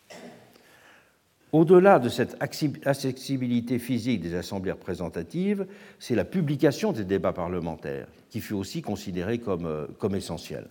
Au-delà 1.53 2.01
de 2.01 2.09
cette 2.09 2.37
accessibilité 2.41 3.79
physique 3.79 4.21
des 4.21 4.35
assemblées 4.35 4.73
représentatives, 4.73 5.67
c'est 6.01 6.17
la 6.17 6.25
publication 6.25 6.91
des 6.91 7.05
débats 7.05 7.33
parlementaires 7.33 8.09
qui 8.29 8.41
fut 8.41 8.55
aussi 8.55 8.83
considérée 8.83 9.39
comme, 9.39 9.67
euh, 9.67 9.87
comme 9.99 10.17
essentielle. 10.17 10.67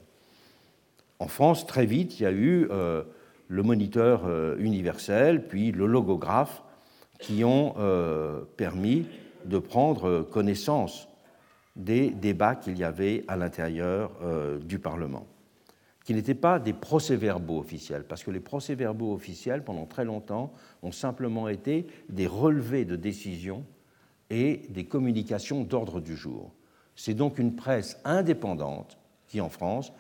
En 1.20 1.28
France, 1.28 1.66
très 1.66 1.86
vite, 1.86 2.20
il 2.20 2.24
y 2.24 2.26
a 2.26 2.32
eu 2.32 2.68
euh, 2.70 3.04
le 3.48 3.64
moniteur 3.64 4.28
universel, 4.58 5.48
puis 5.48 5.72
le 5.72 5.86
logographe, 5.86 6.64
qui 7.20 7.44
ont 7.46 7.76
permis 8.58 9.06
de 9.46 9.58
prendre 9.58 10.22
connaissance 10.22 11.08
des 11.76 12.12
débats 12.12 12.56
qu'il 12.56 12.78
y 12.78 12.84
avait 12.84 13.24
à 13.28 13.36
l'intérieur 13.36 14.12
euh, 14.22 14.60
du 14.60 14.80
Parlement, 14.80 15.26
qui 16.06 16.14
n'étaient 16.14 16.36
pas 16.36 16.60
des 16.60 16.74
procès-verbaux 16.74 17.60
officiels, 17.60 18.04
parce 18.04 18.24
que 18.24 18.32
les 18.32 18.40
procès-verbaux 18.40 19.14
officiels, 19.14 19.64
pendant 19.64 19.86
très 19.86 20.06
longtemps, 20.06 20.54
ont 20.84 20.92
simplement 20.92 21.48
été 21.48 21.88
des 22.10 22.28
relevés 22.28 22.86
de 22.86 22.96
décisions 22.96 23.66
et 24.30 24.62
des 24.70 24.86
communications 24.86 25.64
d'ordre 25.64 26.00
du 26.00 26.16
jour. 26.16 26.52
C'est 26.96 27.14
donc 27.14 27.40
une 27.40 27.56
presse 27.56 28.00
indépendante 28.04 28.98
qui, 29.28 29.42
en 29.42 29.50
France, 29.50 29.94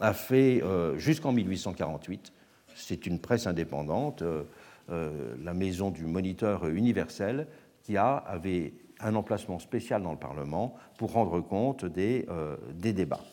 a 0.00 0.14
fait 0.14 0.62
euh, 0.62 0.96
jusqu'en 0.96 1.32
1848, 1.32 2.32
c'est 2.74 3.06
une 3.06 3.18
presse 3.18 3.46
indépendante, 3.46 4.22
euh, 4.22 5.34
la 5.42 5.52
maison 5.52 5.90
du 5.90 6.06
moniteur 6.06 6.68
universel, 6.68 7.48
qui 7.82 7.96
a, 7.96 8.16
avait 8.16 8.72
un 9.00 9.14
emplacement 9.14 9.58
spécial 9.58 10.02
dans 10.02 10.12
le 10.12 10.18
Parlement 10.18 10.74
pour 10.96 11.12
rendre 11.12 11.40
compte 11.40 11.84
des, 11.84 12.26
euh, 12.28 12.56
des 12.72 12.92
débats. 12.92 13.24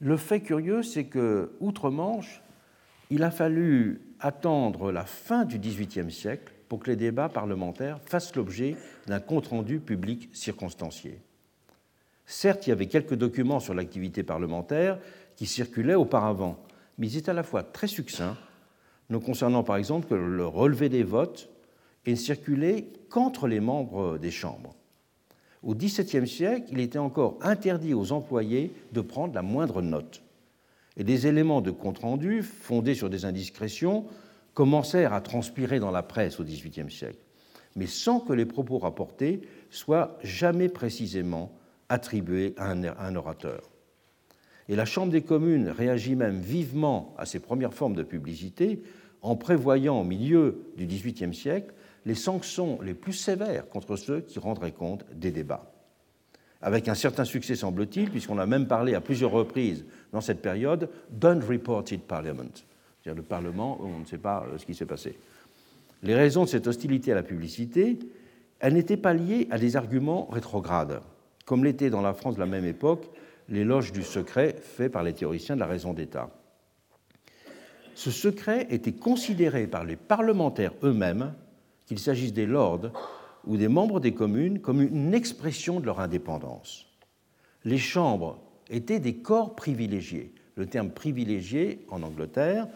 Le 0.00 0.16
fait 0.16 0.40
curieux, 0.40 0.82
c'est 0.82 1.04
que, 1.04 1.56
outre-Manche, 1.60 2.42
il 3.10 3.22
a 3.22 3.30
fallu 3.30 4.02
attendre 4.20 4.92
la 4.92 5.04
fin 5.04 5.44
du 5.44 5.58
XVIIIe 5.58 6.10
siècle 6.10 6.52
pour 6.68 6.80
que 6.80 6.90
les 6.90 6.96
débats 6.96 7.28
parlementaires 7.28 8.00
fassent 8.04 8.34
l'objet 8.34 8.76
d'un 9.06 9.20
compte-rendu 9.20 9.78
public 9.78 10.28
circonstancié. 10.32 11.20
Certes, 12.26 12.66
il 12.66 12.70
y 12.70 12.72
avait 12.72 12.88
quelques 12.88 13.14
documents 13.14 13.60
sur 13.60 13.72
l'activité 13.72 14.22
parlementaire 14.22 14.98
qui 15.36 15.46
circulaient 15.46 15.94
auparavant, 15.94 16.58
mais 16.98 17.06
ils 17.06 17.18
étaient 17.18 17.30
à 17.30 17.34
la 17.34 17.44
fois 17.44 17.62
très 17.62 17.86
succincts, 17.86 18.36
ne 19.10 19.18
concernant 19.18 19.62
par 19.62 19.76
exemple 19.76 20.08
que 20.08 20.14
le 20.14 20.46
relevé 20.46 20.88
des 20.88 21.04
votes 21.04 21.48
et 22.06 22.12
ne 22.12 22.16
circulait 22.16 22.86
qu'entre 23.10 23.48
les 23.48 23.60
membres 23.60 24.18
des 24.18 24.30
chambres. 24.30 24.74
Au 25.62 25.74
XVIIe 25.74 26.28
siècle, 26.28 26.68
il 26.70 26.80
était 26.80 26.98
encore 26.98 27.38
interdit 27.42 27.92
aux 27.94 28.12
employés 28.12 28.72
de 28.92 29.00
prendre 29.00 29.34
la 29.34 29.42
moindre 29.42 29.82
note. 29.82 30.22
Et 30.96 31.04
des 31.04 31.26
éléments 31.26 31.60
de 31.60 31.70
compte-rendu, 31.70 32.42
fondés 32.42 32.94
sur 32.94 33.10
des 33.10 33.24
indiscrétions, 33.24 34.06
commencèrent 34.54 35.12
à 35.12 35.20
transpirer 35.20 35.80
dans 35.80 35.90
la 35.90 36.02
presse 36.02 36.40
au 36.40 36.44
XVIIIe 36.44 36.90
siècle, 36.90 37.18
mais 37.74 37.86
sans 37.86 38.20
que 38.20 38.32
les 38.32 38.46
propos 38.46 38.78
rapportés 38.78 39.42
soient 39.70 40.16
jamais 40.22 40.68
précisément 40.68 41.52
attribués 41.88 42.54
à 42.56 42.70
un 42.70 43.16
orateur. 43.16 43.70
Et 44.68 44.76
la 44.76 44.84
Chambre 44.84 45.12
des 45.12 45.22
communes 45.22 45.68
réagit 45.68 46.16
même 46.16 46.40
vivement 46.40 47.14
à 47.18 47.26
ces 47.26 47.38
premières 47.38 47.74
formes 47.74 47.94
de 47.94 48.02
publicité 48.02 48.82
en 49.22 49.36
prévoyant 49.36 50.00
au 50.00 50.04
milieu 50.04 50.66
du 50.76 50.86
XVIIIe 50.86 51.34
siècle 51.34 51.74
les 52.06 52.14
sanctions 52.14 52.80
les 52.80 52.94
plus 52.94 53.12
sévères 53.12 53.68
contre 53.68 53.96
ceux 53.96 54.20
qui 54.20 54.38
rendraient 54.38 54.72
compte 54.72 55.04
des 55.12 55.32
débats. 55.32 55.70
Avec 56.62 56.88
un 56.88 56.94
certain 56.94 57.24
succès, 57.24 57.54
semble-t-il, 57.54 58.10
puisqu'on 58.10 58.38
a 58.38 58.46
même 58.46 58.66
parlé 58.66 58.94
à 58.94 59.00
plusieurs 59.00 59.32
reprises 59.32 59.84
dans 60.12 60.22
cette 60.22 60.40
période 60.40 60.88
d'unreported 61.10 62.00
parliament, 62.00 62.54
c'est-à-dire 63.02 63.20
le 63.20 63.26
Parlement 63.26 63.78
où 63.80 63.86
on 63.86 63.98
ne 63.98 64.06
sait 64.06 64.18
pas 64.18 64.46
euh, 64.48 64.56
ce 64.56 64.64
qui 64.64 64.74
s'est 64.74 64.86
passé. 64.86 65.18
Les 66.02 66.14
raisons 66.14 66.44
de 66.44 66.48
cette 66.48 66.66
hostilité 66.66 67.12
à 67.12 67.16
la 67.16 67.22
publicité, 67.22 67.98
elles 68.60 68.74
n'étaient 68.74 68.96
pas 68.96 69.12
liées 69.12 69.48
à 69.50 69.58
des 69.58 69.76
arguments 69.76 70.26
rétrogrades, 70.26 71.00
comme 71.44 71.64
l'était 71.64 71.90
dans 71.90 72.00
la 72.00 72.14
France 72.14 72.36
de 72.36 72.40
la 72.40 72.46
même 72.46 72.64
époque 72.64 73.10
l'éloge 73.48 73.92
du 73.92 74.02
secret 74.02 74.56
fait 74.60 74.88
par 74.88 75.02
les 75.02 75.12
théoriciens 75.12 75.56
de 75.56 75.60
la 75.60 75.66
raison 75.66 75.92
d'État. 75.92 76.30
Ce 77.94 78.10
secret 78.10 78.66
était 78.70 78.92
considéré 78.92 79.66
par 79.66 79.84
les 79.84 79.96
parlementaires 79.96 80.72
eux-mêmes 80.82 81.32
qu'il 81.86 81.98
s'agisse 81.98 82.32
des 82.32 82.46
lords 82.46 82.90
ou 83.46 83.56
des 83.56 83.68
membres 83.68 84.00
des 84.00 84.12
communes, 84.12 84.60
comme 84.60 84.82
une 84.82 85.14
expression 85.14 85.80
de 85.80 85.86
leur 85.86 86.00
indépendance. 86.00 86.86
Les 87.64 87.78
chambres 87.78 88.38
étaient 88.68 89.00
des 89.00 89.16
corps 89.16 89.54
privilégiés. 89.54 90.34
Le 90.56 90.66
terme 90.66 90.90
privilégié 90.90 91.86
en 91.90 92.02
Angleterre, 92.02 92.66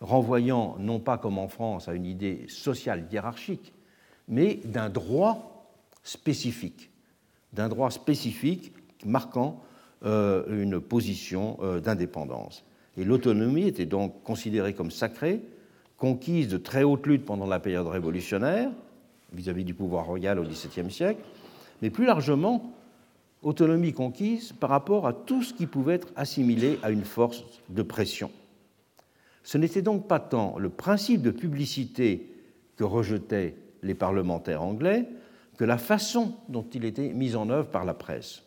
renvoyant 0.00 0.76
non 0.78 1.00
pas 1.00 1.18
comme 1.18 1.38
en 1.38 1.48
France 1.48 1.88
à 1.88 1.94
une 1.94 2.06
idée 2.06 2.44
sociale 2.48 3.06
hiérarchique, 3.10 3.72
mais 4.28 4.60
d'un 4.64 4.90
droit 4.90 5.72
spécifique, 6.02 6.90
d'un 7.52 7.68
droit 7.68 7.90
spécifique 7.90 8.72
marquant 9.04 9.62
euh, 10.04 10.44
une 10.62 10.80
position 10.80 11.58
euh, 11.62 11.80
d'indépendance. 11.80 12.64
Et 12.96 13.04
l'autonomie 13.04 13.66
était 13.66 13.86
donc 13.86 14.22
considérée 14.22 14.74
comme 14.74 14.90
sacrée 14.90 15.40
conquise 15.98 16.48
de 16.48 16.56
très 16.56 16.84
haute 16.84 17.06
lutte 17.06 17.24
pendant 17.24 17.46
la 17.46 17.60
période 17.60 17.88
révolutionnaire, 17.88 18.70
vis-à-vis 19.32 19.64
du 19.64 19.74
pouvoir 19.74 20.06
royal 20.06 20.38
au 20.38 20.44
XVIIe 20.44 20.90
siècle, 20.90 21.20
mais 21.82 21.90
plus 21.90 22.06
largement, 22.06 22.72
autonomie 23.42 23.92
conquise 23.92 24.52
par 24.52 24.70
rapport 24.70 25.06
à 25.06 25.12
tout 25.12 25.42
ce 25.42 25.52
qui 25.52 25.66
pouvait 25.66 25.94
être 25.94 26.08
assimilé 26.16 26.78
à 26.82 26.90
une 26.90 27.04
force 27.04 27.44
de 27.68 27.82
pression. 27.82 28.30
Ce 29.42 29.58
n'était 29.58 29.82
donc 29.82 30.08
pas 30.08 30.20
tant 30.20 30.58
le 30.58 30.70
principe 30.70 31.22
de 31.22 31.30
publicité 31.30 32.32
que 32.76 32.84
rejetaient 32.84 33.54
les 33.82 33.94
parlementaires 33.94 34.62
anglais 34.62 35.08
que 35.56 35.64
la 35.64 35.78
façon 35.78 36.34
dont 36.48 36.66
il 36.72 36.84
était 36.84 37.12
mis 37.12 37.34
en 37.34 37.50
œuvre 37.50 37.68
par 37.68 37.84
la 37.84 37.94
presse. 37.94 38.42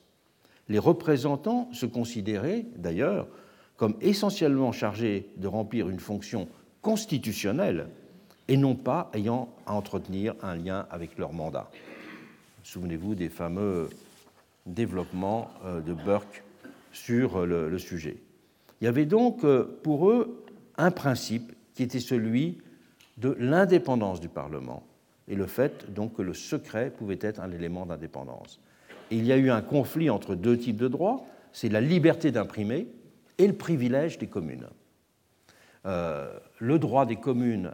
Les 0.69 0.79
représentants 0.79 1.69
se 1.73 1.85
considéraient 1.85 2.65
d'ailleurs 2.77 3.27
comme 3.75 3.95
essentiellement 3.99 4.71
chargés 4.71 5.29
de 5.37 5.47
remplir 5.47 5.89
une 5.89 5.99
fonction 5.99 6.47
constitutionnelle 6.81 7.87
et 8.47 8.57
non 8.57 8.75
pas 8.75 9.09
ayant 9.13 9.49
à 9.65 9.73
entretenir 9.73 10.35
un 10.41 10.55
lien 10.55 10.85
avec 10.89 11.17
leur 11.17 11.33
mandat. 11.33 11.69
Souvenez-vous 12.63 13.15
des 13.15 13.29
fameux 13.29 13.89
développements 14.65 15.49
euh, 15.65 15.81
de 15.81 15.93
Burke 15.93 16.43
sur 16.91 17.45
le, 17.45 17.77
sujet. 17.79 18.17
Il 18.79 18.85
y 18.85 18.87
avait 18.87 19.05
donc 19.05 19.43
euh, 19.43 19.79
pour 19.83 20.09
eux 20.09 20.43
un 20.77 20.91
principe 20.91 21.53
qui 21.73 21.83
était 21.83 21.99
celui 21.99 22.57
de 23.17 23.35
l'indépendance 23.39 24.19
du 24.19 24.29
Parlement 24.29 24.83
et 25.27 25.35
le 25.35 25.47
fait 25.47 25.91
donc 25.93 26.15
que 26.15 26.21
le 26.21 26.33
secret 26.33 26.91
pouvait 26.91 27.19
être 27.21 27.39
un 27.39 27.51
élément 27.51 27.85
d'indépendance. 27.85 28.59
Il 29.11 29.25
y 29.25 29.31
a 29.31 29.37
eu 29.37 29.49
un 29.49 29.61
conflit 29.61 30.09
entre 30.09 30.35
deux 30.35 30.57
types 30.57 30.77
de 30.77 30.87
droits, 30.87 31.25
c'est 31.53 31.69
la 31.69 31.81
liberté 31.81 32.31
d'imprimer 32.31 32.87
et 33.37 33.47
le 33.47 33.53
privilège 33.53 34.17
des 34.17 34.27
communes. 34.27 34.67
Euh, 35.87 36.37
le 36.59 36.77
droit 36.77 37.07
des 37.07 37.15
communes 37.15 37.73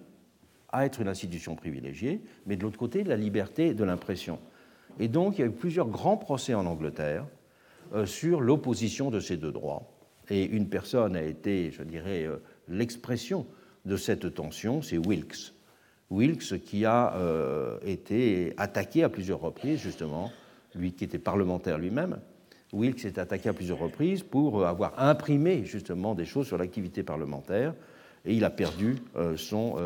à 0.71 0.85
être 0.85 1.01
une 1.01 1.09
institution 1.09 1.55
privilégiée, 1.55 2.21
mais 2.45 2.55
de 2.55 2.63
l'autre 2.63 2.77
côté, 2.77 3.03
la 3.03 3.17
liberté 3.17 3.73
de 3.73 3.83
l'impression. 3.83 4.39
Et 4.99 5.09
donc, 5.09 5.37
il 5.37 5.41
y 5.41 5.43
a 5.43 5.47
eu 5.47 5.51
plusieurs 5.51 5.87
grands 5.87 6.15
procès 6.15 6.53
en 6.53 6.65
Angleterre 6.65 7.25
euh, 7.93 8.05
sur 8.05 8.39
l'opposition 8.39 9.11
de 9.11 9.19
ces 9.19 9.35
deux 9.35 9.51
droits. 9.51 9.83
Et 10.29 10.45
une 10.45 10.69
personne 10.69 11.17
a 11.17 11.21
été, 11.21 11.71
je 11.71 11.83
dirais, 11.83 12.23
euh, 12.23 12.37
l'expression 12.69 13.45
de 13.85 13.97
cette 13.97 14.33
tension, 14.33 14.81
c'est 14.81 14.97
Wilkes. 14.97 15.53
Wilkes 16.09 16.59
qui 16.63 16.85
a 16.85 17.13
été 17.85 18.53
attaqué 18.55 19.03
à 19.03 19.09
plusieurs 19.09 19.41
reprises, 19.41 19.81
justement, 19.81 20.31
lui 20.73 20.93
qui 20.93 21.03
était 21.03 21.19
parlementaire 21.19 21.77
lui-même. 21.77 22.19
Wilkes 22.71 23.03
est 23.03 23.17
attaqué 23.17 23.49
à 23.49 23.53
plusieurs 23.53 23.79
reprises 23.79 24.23
pour 24.23 24.65
avoir 24.65 24.97
imprimé 25.01 25.65
justement 25.65 26.15
des 26.15 26.23
choses 26.23 26.47
sur 26.47 26.57
l'activité 26.57 27.03
parlementaire 27.03 27.73
et 28.27 28.35
il 28.35 28.43
a 28.43 28.51
perdu 28.51 28.97
son, 29.37 29.77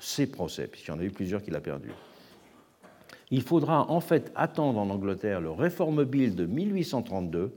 ses 0.00 0.26
procès, 0.26 0.66
puisqu'il 0.66 0.90
y 0.90 0.94
en 0.94 0.98
a 0.98 1.04
eu 1.04 1.10
plusieurs 1.10 1.42
qu'il 1.42 1.54
a 1.54 1.60
perdus 1.60 1.92
il 3.30 3.42
faudra 3.42 3.88
en 3.90 4.00
fait 4.00 4.32
attendre 4.34 4.78
en 4.78 4.90
Angleterre 4.90 5.40
le 5.40 5.50
Reform 5.50 6.04
Bill 6.04 6.34
de 6.34 6.46
1832 6.46 7.52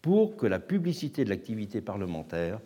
pour 0.00 0.36
que 0.36 0.46
la 0.46 0.58
publicité 0.58 1.24
de 1.24 1.30
l'activité 1.30 1.80
parlementaire 1.80 2.60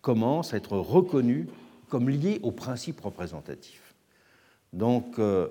commence 0.00 0.54
à 0.54 0.56
être 0.56 0.78
reconnue 0.78 1.48
comme 1.88 2.08
liée 2.08 2.38
au 2.42 2.52
principe 2.52 3.00
représentatif. 3.00 3.94
Donc, 4.72 5.18
euh, 5.18 5.48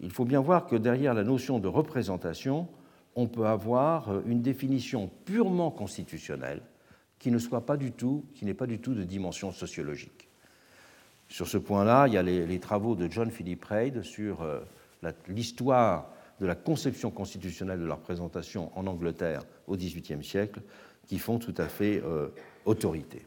il 0.00 0.10
faut 0.10 0.26
bien 0.26 0.40
voir 0.40 0.66
que 0.66 0.76
derrière 0.76 1.14
la 1.14 1.24
notion 1.24 1.58
de 1.58 1.68
représentation, 1.68 2.68
on 3.16 3.26
peut 3.26 3.46
avoir 3.46 4.10
euh, 4.10 4.20
une 4.26 4.42
définition 4.42 5.10
purement 5.24 5.70
constitutionnelle 5.70 6.60
qui 7.20 7.30
ne 7.30 7.38
soit 7.38 7.64
pas 7.64 7.76
du 7.76 7.92
tout, 7.92 8.24
qui 8.34 8.44
n'ait 8.44 8.54
pas 8.54 8.66
du 8.66 8.80
tout 8.80 8.94
de 8.94 9.04
dimension 9.04 9.52
sociologique. 9.52 10.28
Sur 11.28 11.46
ce 11.46 11.58
point-là, 11.58 12.08
il 12.08 12.14
y 12.14 12.16
a 12.16 12.22
les, 12.22 12.58
travaux 12.58 12.96
de 12.96 13.08
John 13.08 13.30
Philip 13.30 13.64
Reid 13.64 14.02
sur 14.02 14.42
euh, 14.42 14.58
l'histoire 15.28 16.08
de 16.40 16.46
la 16.46 16.56
conception 16.56 17.10
constitutionnelle 17.10 17.78
de 17.78 17.84
la 17.84 17.94
représentation 17.94 18.72
en 18.74 18.86
Angleterre 18.86 19.42
au 19.68 19.76
XVIIIe 19.76 20.24
siècle 20.24 20.60
qui 21.06 21.18
font 21.18 21.38
tout 21.38 21.54
à 21.58 21.66
fait 21.66 22.02
euh, 22.04 22.28
autorité. 22.64 23.22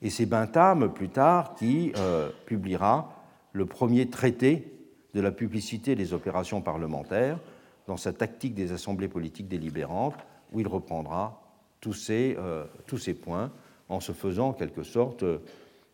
Et 0.00 0.08
c'est 0.08 0.26
Bentham, 0.26 0.92
plus 0.94 1.08
tard, 1.08 1.54
qui 1.56 1.92
euh, 1.96 2.30
publiera 2.46 3.12
le 3.52 3.66
premier 3.66 4.08
traité 4.08 4.72
de 5.14 5.20
la 5.20 5.32
publicité 5.32 5.96
des 5.96 6.14
opérations 6.14 6.62
parlementaires 6.62 7.40
dans 7.88 7.96
sa 7.96 8.12
tactique 8.12 8.54
des 8.54 8.70
assemblées 8.70 9.08
politiques 9.08 9.48
délibérantes, 9.48 10.14
où 10.52 10.60
il 10.60 10.68
reprendra 10.68 11.47
tous 11.80 11.92
ces, 11.92 12.36
euh, 12.38 12.64
tous 12.86 12.98
ces 12.98 13.14
points 13.14 13.52
en 13.88 14.00
se 14.00 14.12
faisant 14.12 14.48
en 14.48 14.52
quelque 14.52 14.82
sorte, 14.82 15.24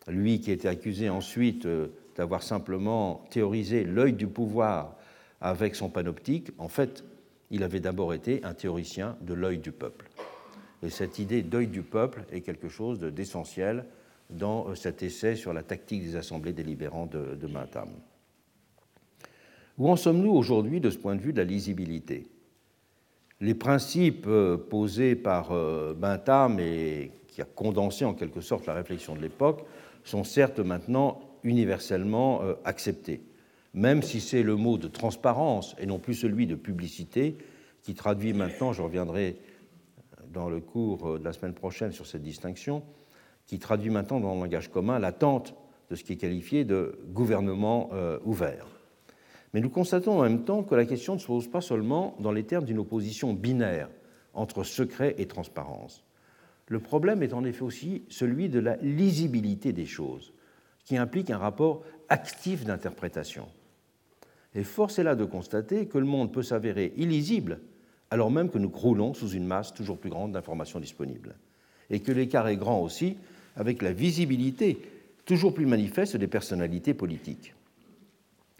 lui 0.07 0.39
qui 0.39 0.51
était 0.51 0.67
accusé 0.67 1.09
ensuite 1.09 1.67
d'avoir 2.15 2.43
simplement 2.43 3.25
théorisé 3.29 3.83
l'œil 3.83 4.13
du 4.13 4.27
pouvoir 4.27 4.95
avec 5.39 5.75
son 5.75 5.89
panoptique, 5.89 6.51
en 6.57 6.67
fait, 6.67 7.03
il 7.51 7.63
avait 7.63 7.79
d'abord 7.79 8.13
été 8.13 8.43
un 8.43 8.53
théoricien 8.53 9.15
de 9.21 9.33
l'œil 9.33 9.59
du 9.59 9.71
peuple. 9.71 10.09
Et 10.83 10.89
cette 10.89 11.19
idée 11.19 11.41
d'œil 11.41 11.67
du 11.67 11.83
peuple 11.83 12.25
est 12.31 12.41
quelque 12.41 12.69
chose 12.69 12.99
d'essentiel 12.99 13.85
dans 14.29 14.67
euh, 14.67 14.75
cet 14.75 15.03
essai 15.03 15.35
sur 15.35 15.53
la 15.53 15.63
tactique 15.63 16.03
des 16.03 16.15
assemblées 16.15 16.53
délibérantes 16.53 17.11
de, 17.11 17.35
de 17.35 17.47
Bentham. 17.47 17.89
Où 19.77 19.89
en 19.89 19.95
sommes-nous 19.95 20.31
aujourd'hui 20.31 20.79
de 20.79 20.89
ce 20.89 20.97
point 20.97 21.15
de 21.15 21.21
vue 21.21 21.33
de 21.33 21.37
la 21.37 21.43
lisibilité? 21.43 22.27
Les 23.41 23.53
principes 23.53 24.27
euh, 24.27 24.57
posés 24.57 25.15
par 25.15 25.51
euh, 25.51 25.93
Bentham 25.93 26.57
et 26.59 27.11
qui 27.27 27.41
a 27.41 27.45
condensé 27.45 28.05
en 28.05 28.13
quelque 28.13 28.39
sorte 28.39 28.65
la 28.65 28.73
réflexion 28.73 29.13
de 29.13 29.21
l'époque 29.21 29.65
sont 30.05 30.23
certes 30.23 30.59
maintenant 30.59 31.19
universellement 31.43 32.41
euh, 32.43 32.53
accepté, 32.63 33.21
même 33.73 34.03
si 34.03 34.21
c'est 34.21 34.41
le 34.41 34.55
mot 34.55 34.77
de 34.77 34.87
transparence 34.87 35.75
et 35.79 35.85
non 35.85 35.99
plus 35.99 36.13
celui 36.13 36.47
de 36.47 36.55
publicité 36.55 37.37
qui 37.81 37.93
traduit 37.93 38.31
maintenant, 38.31 38.71
je 38.71 38.81
reviendrai 38.81 39.37
dans 40.31 40.49
le 40.49 40.61
cours 40.61 41.19
de 41.19 41.23
la 41.23 41.33
semaine 41.33 41.53
prochaine 41.53 41.91
sur 41.91 42.07
cette 42.07 42.23
distinction, 42.23 42.83
qui 43.45 43.59
traduit 43.59 43.91
maintenant 43.91 44.19
dans 44.19 44.33
le 44.33 44.39
langage 44.39 44.71
commun 44.71 44.97
l'attente 44.97 45.53
de 45.89 45.95
ce 45.95 46.03
qui 46.03 46.13
est 46.13 46.17
qualifié 46.17 46.63
de 46.63 46.97
gouvernement 47.11 47.91
ouvert. 48.25 48.74
Mais 49.55 49.61
nous 49.61 49.69
constatons 49.69 50.19
en 50.19 50.23
même 50.23 50.43
temps 50.43 50.63
que 50.63 50.75
la 50.75 50.83
question 50.83 51.13
ne 51.13 51.19
se 51.19 51.27
pose 51.27 51.47
pas 51.47 51.61
seulement 51.61 52.17
dans 52.19 52.33
les 52.33 52.43
termes 52.43 52.65
d'une 52.65 52.79
opposition 52.79 53.33
binaire 53.33 53.87
entre 54.33 54.65
secret 54.65 55.15
et 55.17 55.27
transparence. 55.27 56.03
Le 56.67 56.81
problème 56.81 57.23
est 57.23 57.31
en 57.31 57.45
effet 57.45 57.61
aussi 57.61 58.03
celui 58.09 58.49
de 58.49 58.59
la 58.59 58.75
lisibilité 58.81 59.71
des 59.71 59.85
choses 59.85 60.33
qui 60.83 60.97
implique 60.97 61.29
un 61.29 61.37
rapport 61.37 61.83
actif 62.09 62.65
d'interprétation. 62.65 63.47
Et 64.55 64.65
force 64.65 64.99
est 64.99 65.03
là 65.03 65.15
de 65.15 65.23
constater 65.23 65.85
que 65.85 65.99
le 65.99 66.05
monde 66.05 66.33
peut 66.33 66.43
s'avérer 66.43 66.91
illisible 66.97 67.61
alors 68.11 68.31
même 68.31 68.49
que 68.49 68.57
nous 68.57 68.69
croulons 68.69 69.13
sous 69.13 69.29
une 69.29 69.47
masse 69.47 69.73
toujours 69.73 69.99
plus 69.99 70.09
grande 70.09 70.33
d'informations 70.33 70.81
disponibles, 70.81 71.33
et 71.89 72.01
que 72.01 72.11
l'écart 72.11 72.49
est 72.49 72.57
grand 72.57 72.81
aussi 72.81 73.15
avec 73.55 73.81
la 73.81 73.93
visibilité 73.93 74.77
toujours 75.23 75.53
plus 75.53 75.65
manifeste 75.65 76.17
des 76.17 76.27
personnalités 76.27 76.93
politiques. 76.93 77.53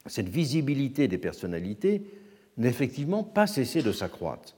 Cette 0.07 0.29
visibilité 0.29 1.07
des 1.07 1.17
personnalités 1.17 2.03
n'a 2.57 2.67
effectivement 2.67 3.23
pas 3.23 3.47
cessé 3.47 3.81
de 3.81 3.91
s'accroître. 3.91 4.55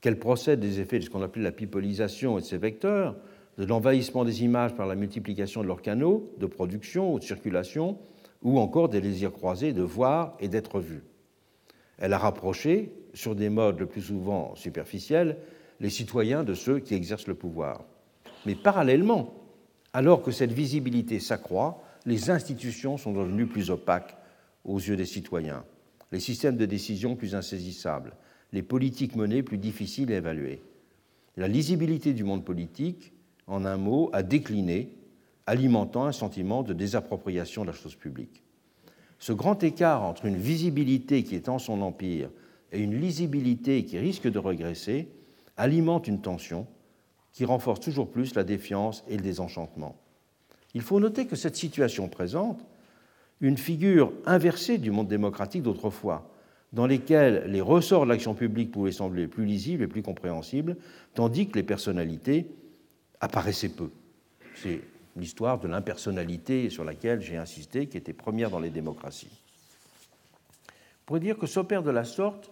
Qu'elle 0.00 0.18
procède 0.18 0.60
des 0.60 0.80
effets 0.80 0.98
de 0.98 1.04
ce 1.04 1.10
qu'on 1.10 1.22
appelle 1.22 1.42
la 1.42 1.52
pipolisation 1.52 2.38
et 2.38 2.42
de 2.42 2.46
ses 2.46 2.58
vecteurs, 2.58 3.16
de 3.58 3.64
l'envahissement 3.64 4.24
des 4.24 4.44
images 4.44 4.74
par 4.74 4.86
la 4.86 4.94
multiplication 4.94 5.62
de 5.62 5.66
leurs 5.66 5.82
canaux 5.82 6.30
de 6.38 6.46
production 6.46 7.12
ou 7.12 7.18
de 7.18 7.24
circulation, 7.24 7.98
ou 8.42 8.58
encore 8.58 8.88
des 8.88 9.00
désirs 9.00 9.32
croisés 9.32 9.72
de 9.72 9.82
voir 9.82 10.36
et 10.40 10.48
d'être 10.48 10.80
vu. 10.80 11.02
Elle 11.98 12.12
a 12.12 12.18
rapproché, 12.18 12.92
sur 13.14 13.34
des 13.34 13.48
modes 13.48 13.78
le 13.78 13.86
plus 13.86 14.02
souvent 14.02 14.54
superficiels, 14.56 15.38
les 15.80 15.90
citoyens 15.90 16.44
de 16.44 16.54
ceux 16.54 16.78
qui 16.80 16.94
exercent 16.94 17.26
le 17.26 17.34
pouvoir. 17.34 17.84
Mais 18.46 18.54
parallèlement, 18.54 19.34
alors 19.92 20.22
que 20.22 20.30
cette 20.30 20.52
visibilité 20.52 21.20
s'accroît, 21.20 21.82
les 22.04 22.30
institutions 22.30 22.98
sont 22.98 23.12
devenues 23.12 23.46
plus 23.46 23.70
opaques 23.70 24.16
aux 24.64 24.78
yeux 24.78 24.96
des 24.96 25.06
citoyens, 25.06 25.64
les 26.12 26.20
systèmes 26.20 26.56
de 26.56 26.66
décision 26.66 27.16
plus 27.16 27.34
insaisissables, 27.34 28.16
les 28.52 28.62
politiques 28.62 29.16
menées 29.16 29.42
plus 29.42 29.58
difficiles 29.58 30.12
à 30.12 30.16
évaluer. 30.16 30.62
La 31.36 31.48
lisibilité 31.48 32.12
du 32.12 32.24
monde 32.24 32.44
politique 32.44 33.14
en 33.46 33.64
un 33.64 33.76
mot, 33.76 34.10
a 34.12 34.22
décliné, 34.22 34.96
alimentant 35.46 36.06
un 36.06 36.12
sentiment 36.12 36.62
de 36.62 36.72
désappropriation 36.72 37.62
de 37.62 37.68
la 37.68 37.76
chose 37.76 37.94
publique. 37.94 38.42
Ce 39.18 39.32
grand 39.32 39.62
écart 39.62 40.02
entre 40.02 40.26
une 40.26 40.36
visibilité 40.36 41.22
qui 41.22 41.34
est 41.34 41.48
en 41.48 41.58
son 41.58 41.82
empire 41.82 42.30
et 42.72 42.80
une 42.80 42.98
lisibilité 42.98 43.84
qui 43.84 43.98
risque 43.98 44.30
de 44.30 44.38
regresser 44.38 45.08
alimente 45.56 46.08
une 46.08 46.20
tension 46.20 46.66
qui 47.32 47.44
renforce 47.44 47.80
toujours 47.80 48.10
plus 48.10 48.34
la 48.34 48.44
défiance 48.44 49.04
et 49.08 49.16
le 49.16 49.22
désenchantement. 49.22 49.96
Il 50.72 50.82
faut 50.82 50.98
noter 50.98 51.26
que 51.26 51.36
cette 51.36 51.56
situation 51.56 52.08
présente 52.08 52.64
une 53.40 53.56
figure 53.56 54.12
inversée 54.26 54.78
du 54.78 54.90
monde 54.90 55.08
démocratique 55.08 55.62
d'autrefois, 55.62 56.30
dans 56.72 56.86
lesquels 56.86 57.44
les 57.46 57.60
ressorts 57.60 58.04
de 58.04 58.10
l'action 58.10 58.34
publique 58.34 58.72
pouvaient 58.72 58.92
sembler 58.92 59.26
plus 59.26 59.44
lisibles 59.44 59.84
et 59.84 59.88
plus 59.88 60.02
compréhensibles, 60.02 60.76
tandis 61.14 61.48
que 61.48 61.56
les 61.56 61.62
personnalités 61.62 62.46
apparaissait 63.20 63.68
peu. 63.68 63.90
C'est 64.56 64.80
l'histoire 65.16 65.60
de 65.60 65.68
l'impersonnalité 65.68 66.70
sur 66.70 66.84
laquelle 66.84 67.20
j'ai 67.20 67.36
insisté, 67.36 67.86
qui 67.86 67.96
était 67.96 68.12
première 68.12 68.50
dans 68.50 68.58
les 68.58 68.70
démocraties. 68.70 69.30
On 70.68 71.06
pourrait 71.06 71.20
dire 71.20 71.38
que 71.38 71.46
s'opère 71.46 71.82
de 71.82 71.90
la 71.90 72.04
sorte 72.04 72.50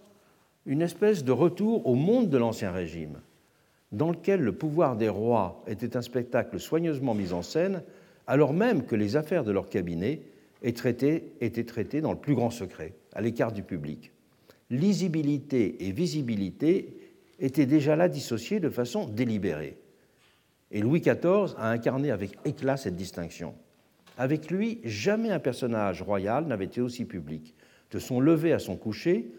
une 0.66 0.82
espèce 0.82 1.24
de 1.24 1.32
retour 1.32 1.86
au 1.86 1.94
monde 1.94 2.28
de 2.28 2.38
l'Ancien 2.38 2.70
Régime, 2.70 3.18
dans 3.90 4.10
lequel 4.10 4.40
le 4.40 4.52
pouvoir 4.52 4.96
des 4.96 5.08
rois 5.08 5.62
était 5.66 5.96
un 5.96 6.02
spectacle 6.02 6.60
soigneusement 6.60 7.14
mis 7.14 7.32
en 7.32 7.42
scène, 7.42 7.82
alors 8.26 8.52
même 8.52 8.84
que 8.84 8.94
les 8.94 9.16
affaires 9.16 9.42
de 9.42 9.50
leur 9.50 9.68
cabinet 9.68 10.22
étaient 10.62 11.64
traitées 11.64 12.00
dans 12.00 12.12
le 12.12 12.18
plus 12.18 12.34
grand 12.34 12.50
secret, 12.50 12.94
à 13.14 13.20
l'écart 13.20 13.52
du 13.52 13.62
public. 13.62 14.12
Lisibilité 14.70 15.86
et 15.86 15.92
visibilité 15.92 16.96
étaient 17.38 17.66
déjà 17.66 17.96
là 17.96 18.08
dissociées 18.08 18.60
de 18.60 18.70
façon 18.70 19.06
délibérée. 19.06 19.76
Et 20.70 20.80
Louis 20.80 21.00
XIV 21.00 21.54
a 21.58 21.70
incarné 21.70 22.10
avec 22.10 22.38
éclat 22.44 22.76
cette 22.76 22.96
distinction. 22.96 23.54
Avec 24.16 24.50
lui, 24.50 24.80
jamais 24.84 25.30
un 25.30 25.38
personnage 25.38 26.02
royal 26.02 26.46
n'avait 26.46 26.66
été 26.66 26.80
aussi 26.80 27.04
public. 27.04 27.54
De 27.90 27.98
son 27.98 28.20
lever 28.20 28.52
à 28.52 28.58
son 28.58 28.76
coucher, 28.76 29.30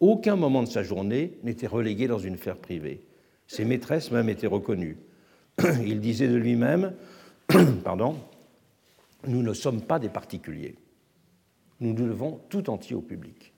aucun 0.00 0.34
moment 0.34 0.62
de 0.62 0.68
sa 0.68 0.82
journée 0.82 1.38
n'était 1.44 1.66
relégué 1.66 2.08
dans 2.08 2.18
une 2.18 2.36
sphère 2.36 2.56
privée. 2.56 3.02
Ses 3.46 3.64
maîtresses 3.64 4.10
même 4.10 4.28
étaient 4.28 4.46
reconnues. 4.46 4.98
Il 5.84 6.00
disait 6.00 6.28
de 6.28 6.36
lui-même, 6.36 6.94
pardon, 7.84 8.16
nous 9.26 9.42
ne 9.42 9.52
sommes 9.52 9.82
pas 9.82 9.98
des 9.98 10.08
particuliers. 10.08 10.76
Nous 11.80 11.94
nous 11.94 12.08
devons 12.08 12.40
tout 12.48 12.70
entier 12.70 12.94
au 12.94 13.00
public. 13.00 13.52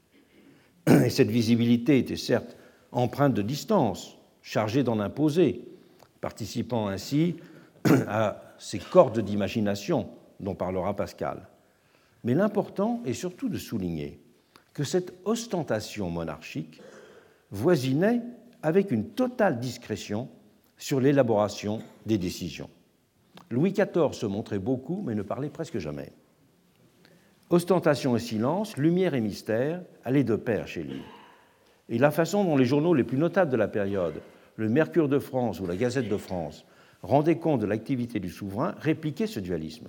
Et 0.87 1.11
cette 1.11 1.31
visibilité 1.31 1.99
était 1.99 2.17
certes 2.17 2.57
empreinte 2.93 3.35
de 3.35 3.43
distance, 3.43 4.19
chargée 4.43 4.83
d'en 4.83 5.01
imposer, 5.01 5.65
participant 6.21 6.89
ainsi 6.89 7.37
à 8.07 8.55
ces 8.59 8.79
cordes 8.79 9.21
d'imagination 9.21 10.09
dont 10.41 10.55
parlera 10.55 10.95
Pascal. 10.95 11.49
Mais 12.25 12.35
l'important 12.35 13.03
est 13.05 13.15
surtout 13.15 13.49
de 13.49 13.59
souligner 13.59 14.21
que 14.75 14.85
cette 14.85 15.15
ostentation 15.25 16.11
monarchique 16.11 16.81
voisinait 17.51 18.23
avec 18.63 18.91
une 18.91 19.09
totale 19.11 19.59
discrétion 19.59 20.29
sur 20.77 21.01
l'élaboration 21.01 21.83
des 22.07 22.19
décisions. 22.19 22.71
Louis 23.53 23.73
XIV 23.73 24.15
se 24.15 24.25
montrait 24.25 24.59
beaucoup, 24.59 25.03
mais 25.05 25.15
ne 25.15 25.21
parlait 25.21 25.51
presque 25.51 25.77
jamais. 25.77 26.11
Ostentation 27.51 28.17
et 28.17 28.19
silence, 28.19 28.79
lumière 28.79 29.13
et 29.13 29.21
mystère 29.21 29.83
allaient 30.07 30.25
de 30.25 30.37
pair 30.37 30.67
chez 30.67 30.83
lui. 30.83 31.03
Et 31.91 31.99
la 31.99 32.11
façon 32.11 32.45
dont 32.45 32.57
les 32.57 32.65
journaux 32.65 32.95
les 32.95 33.05
plus 33.05 33.19
notables 33.19 33.51
de 33.51 33.59
la 33.59 33.69
période, 33.69 34.23
le 34.57 34.71
Mercure 34.71 35.11
de 35.11 35.19
France 35.19 35.61
ou 35.61 35.67
la 35.67 35.77
Gazette 35.77 36.09
de 36.09 36.17
France, 36.17 36.65
rendaient 37.03 37.37
compte 37.37 37.61
de 37.61 37.67
l'activité 37.67 38.21
du 38.21 38.31
souverain, 38.31 38.75
répliquaient 38.79 39.27
ce 39.27 39.39
dualisme. 39.39 39.89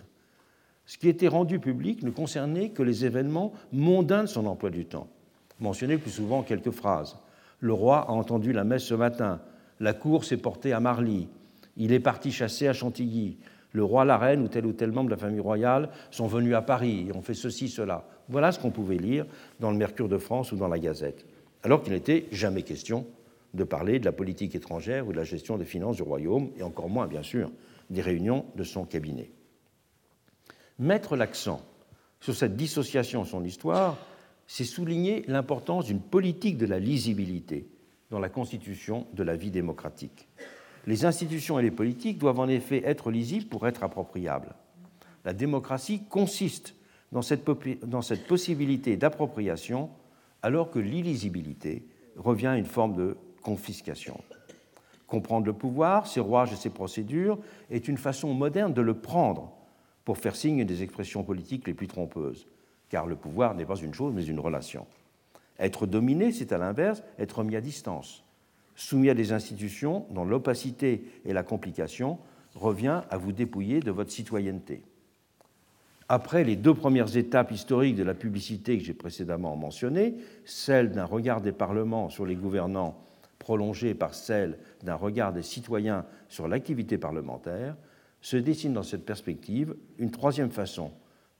Ce 0.86 0.97
qui 0.97 1.07
était 1.07 1.30
rendu 1.30 1.59
public 1.59 2.03
ne 2.03 2.09
concernait 2.09 2.72
que 2.72 2.84
les 2.84 3.05
événements 3.05 3.53
mondains 3.72 4.24
de 4.24 4.28
son 4.28 4.45
emploi 4.45 4.72
du 4.72 4.86
temps. 4.86 5.07
Mentionné 5.61 5.97
plus 5.97 6.11
souvent 6.11 6.43
quelques 6.43 6.72
phrases. 6.72 7.18
Le 7.61 7.72
roi 7.72 7.99
a 7.99 8.11
entendu 8.11 8.51
la 8.51 8.66
messe 8.66 8.84
ce 8.84 8.93
matin. 8.93 9.39
La 9.80 9.93
cour 9.93 10.26
s'est 10.26 10.36
portée 10.36 10.74
à 10.74 10.82
Marly. 10.82 11.30
Il 11.78 11.93
est 11.93 12.01
parti 12.01 12.32
chasser 12.32 12.68
à 12.68 12.74
Chantilly. 12.74 13.38
Le 13.74 13.84
roi, 13.84 14.05
la 14.05 14.17
reine 14.17 14.43
ou 14.43 14.47
tel 14.47 14.65
ou 14.65 14.71
tel 14.74 14.91
membre 14.91 15.09
de 15.09 15.15
la 15.15 15.19
famille 15.19 15.39
royale 15.39 15.89
sont 16.11 16.28
venus 16.28 16.53
à 16.53 16.61
Paris 16.61 17.07
et 17.09 17.15
ont 17.15 17.21
fait 17.24 17.34
ceci, 17.34 17.67
cela. 17.67 18.07
Voilà 18.30 18.51
ce 18.51 18.59
qu'on 18.59 18.71
pouvait 18.71 18.97
lire 18.97 19.26
dans 19.59 19.71
le 19.71 19.78
Mercure 19.78 20.07
de 20.07 20.19
France 20.19 20.51
ou 20.51 20.55
dans 20.55 20.67
la 20.67 20.80
Gazette. 20.80 21.26
Alors 21.63 21.82
qu'il 21.82 21.93
n'était 21.93 22.28
jamais 22.32 22.61
question 22.61 23.07
de 23.53 23.63
parler 23.63 23.99
de 23.99 24.05
la 24.05 24.11
politique 24.11 24.55
étrangère 24.55 25.07
ou 25.07 25.11
de 25.11 25.17
la 25.17 25.24
gestion 25.24 25.57
des 25.57 25.65
finances 25.65 25.97
du 25.97 26.03
royaume, 26.03 26.49
et 26.57 26.63
encore 26.63 26.89
moins, 26.89 27.07
bien 27.07 27.24
sûr, 27.24 27.51
des 27.89 28.01
réunions 28.01 28.45
de 28.55 28.63
son 28.63 28.86
cabinet. 28.86 29.32
Mettre 30.80 31.15
l'accent 31.15 31.61
sur 32.19 32.36
cette 32.36 32.55
dissociation 32.55 33.24
de 33.24 33.28
son 33.28 33.43
histoire, 33.43 33.97
c'est 34.47 34.63
souligner 34.63 35.24
l'importance 35.28 35.86
d'une 35.86 36.01
politique 36.01 36.57
de 36.57 36.65
la 36.65 36.80
lisibilité 36.80 37.67
dans 38.09 38.19
la 38.19 38.30
constitution 38.30 39.07
de 39.13 39.24
la 39.24 39.36
vie 39.36 39.51
démocratique. 39.51 40.28
Les 40.86 41.06
institutions 41.06 41.60
et 41.60 41.64
les 41.64 41.72
politiques 41.72 42.18
doivent 42.18 42.40
en 42.40 42.48
effet 42.48 42.82
être 42.86 43.10
lisibles 43.10 43.48
pour 43.48 43.68
être 43.68 43.84
appropriables. 43.84 44.54
La 45.24 45.34
démocratie 45.34 46.04
consiste 46.10 46.76
dans 47.12 47.22
cette, 47.22 48.28
possibilité 48.28 48.98
d'appropriation 48.98 49.90
alors 50.42 50.72
que 50.72 50.80
l'illisibilité 50.80 51.86
revient 52.18 52.48
à 52.48 52.58
une 52.58 52.66
forme 52.66 52.96
de 52.96 53.18
confiscation. 53.42 54.20
Comprendre 55.08 55.46
le 55.46 55.54
pouvoir, 55.54 56.08
ses 56.08 56.20
rouages 56.20 56.52
et 56.52 56.58
ses 56.58 56.72
procédures 56.72 57.38
est 57.70 57.88
une 57.88 57.98
façon 57.98 58.34
moderne 58.34 58.74
de 58.74 58.82
le 58.82 58.96
prendre 58.96 59.54
pour 60.04 60.18
faire 60.18 60.36
signe 60.36 60.66
des 60.66 60.84
expressions 60.84 61.24
politiques 61.24 61.68
les 61.68 61.74
plus 61.74 61.88
trompeuses, 61.88 62.48
car 62.90 63.06
le 63.06 63.16
pouvoir 63.16 63.54
n'est 63.54 63.66
pas 63.66 63.76
une 63.76 63.94
chose 63.94 64.14
mais 64.14 64.26
une 64.26 64.40
relation. 64.40 64.86
Être 65.60 65.86
dominé, 65.86 66.32
c'est 66.32 66.52
à 66.52 66.58
l'inverse 66.58 67.04
être 67.20 67.44
mis 67.44 67.56
à 67.56 67.62
distance, 67.62 68.24
soumis 68.76 69.09
à 69.09 69.13
des 69.13 69.32
institutions 69.32 70.05
dont 70.11 70.26
l'opacité 70.26 71.03
et 71.26 71.34
la 71.34 71.43
complication 71.43 72.19
revient 72.55 73.01
à 73.09 73.17
vous 73.17 73.32
dépouiller 73.32 73.80
de 73.80 73.91
votre 73.91 74.11
citoyenneté. 74.11 74.84
Après 76.09 76.43
les 76.43 76.55
deux 76.55 76.74
premières 76.74 77.15
étapes 77.17 77.51
historiques 77.51 77.95
de 77.95 78.03
la 78.03 78.13
publicité 78.13 78.78
que 78.78 78.84
j'ai 78.84 78.93
précédemment 78.93 79.55
mentionnées, 79.55 80.15
celle 80.45 80.91
d'un 80.91 81.05
regard 81.05 81.41
des 81.41 81.51
parlements 81.51 82.09
sur 82.09 82.26
les 82.26 82.36
gouvernants 82.36 82.99
prolongée 83.39 83.93
par 83.93 84.13
celle 84.13 84.57
d'un 84.84 84.95
regard 84.95 85.34
des 85.34 85.43
citoyens 85.43 86.05
sur 86.30 86.47
l'activité 86.47 86.97
parlementaire, 86.97 87.76
se 88.21 88.38
dessine 88.38 88.74
dans 88.74 88.84
cette 88.84 89.05
perspective 89.05 89.76
une 89.97 90.11
troisième 90.11 90.49
façon, 90.49 90.91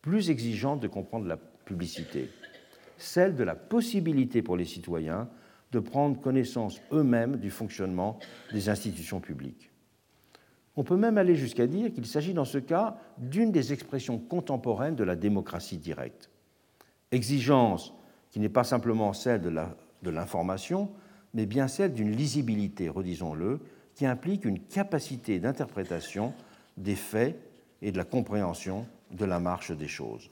plus 0.02 0.30
exigeante 0.30 0.82
de 0.82 0.88
comprendre 0.88 1.28
la 1.28 1.38
publicité, 1.38 2.30
celle 2.98 3.36
de 3.36 3.44
la 3.44 3.56
possibilité 3.56 4.42
pour 4.42 4.58
les 4.58 4.66
citoyens 4.66 5.30
de 5.74 5.80
prendre 5.80 6.22
connaissance 6.22 6.80
eux-mêmes 6.92 7.38
du 7.38 7.50
fonctionnement 7.50 8.20
des 8.52 8.70
institutions 8.70 9.20
publiques. 9.20 9.72
On 10.76 10.84
peut 10.84 10.98
même 10.98 11.18
aller 11.18 11.36
jusqu'à 11.36 11.68
dire 11.68 11.92
qu'il 11.92 12.06
s'agit 12.06 12.34
dans 12.34 12.46
ce 12.46 12.58
cas 12.58 12.98
d'une 13.18 13.52
des 13.52 13.74
expressions 13.74 14.18
contemporaines 14.18 14.96
de 14.96 15.04
la 15.04 15.16
démocratie 15.16 15.78
directe. 15.78 16.30
Exigence 17.12 17.94
qui 18.32 18.40
n'est 18.40 18.50
pas 18.50 18.64
simplement 18.64 19.14
celle 19.14 19.42
de 19.42 20.10
l'information, 20.10 20.90
mais 21.34 21.46
bien 21.46 21.68
celle 21.68 21.94
d'une 21.94 22.12
lisibilité, 22.12 22.90
redisons-le, 22.90 23.60
qui 23.94 24.08
implique 24.08 24.46
une 24.46 24.60
capacité 24.60 25.40
d'interprétation 25.40 26.34
des 26.78 26.96
faits 26.96 27.38
et 27.84 27.92
de 27.92 27.98
la 27.98 28.06
compréhension 28.06 28.88
de 29.12 29.26
la 29.26 29.40
marche 29.40 29.72
des 29.72 29.88
choses. 29.88 30.32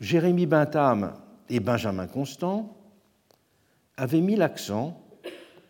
Jérémie 0.00 0.46
Bentham 0.46 1.12
et 1.50 1.60
Benjamin 1.60 2.06
Constant 2.06 2.74
avaient 3.96 4.20
mis 4.20 4.36
l'accent 4.36 5.02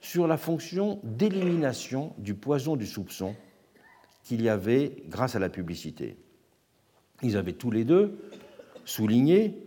sur 0.00 0.26
la 0.26 0.36
fonction 0.36 1.00
d'élimination 1.02 2.14
du 2.18 2.34
poison 2.34 2.76
du 2.76 2.86
soupçon 2.86 3.34
qu'il 4.24 4.42
y 4.42 4.48
avait 4.48 5.02
grâce 5.08 5.36
à 5.36 5.38
la 5.38 5.48
publicité. 5.48 6.16
Ils 7.22 7.36
avaient 7.36 7.52
tous 7.52 7.70
les 7.70 7.84
deux 7.84 8.18
souligné 8.84 9.66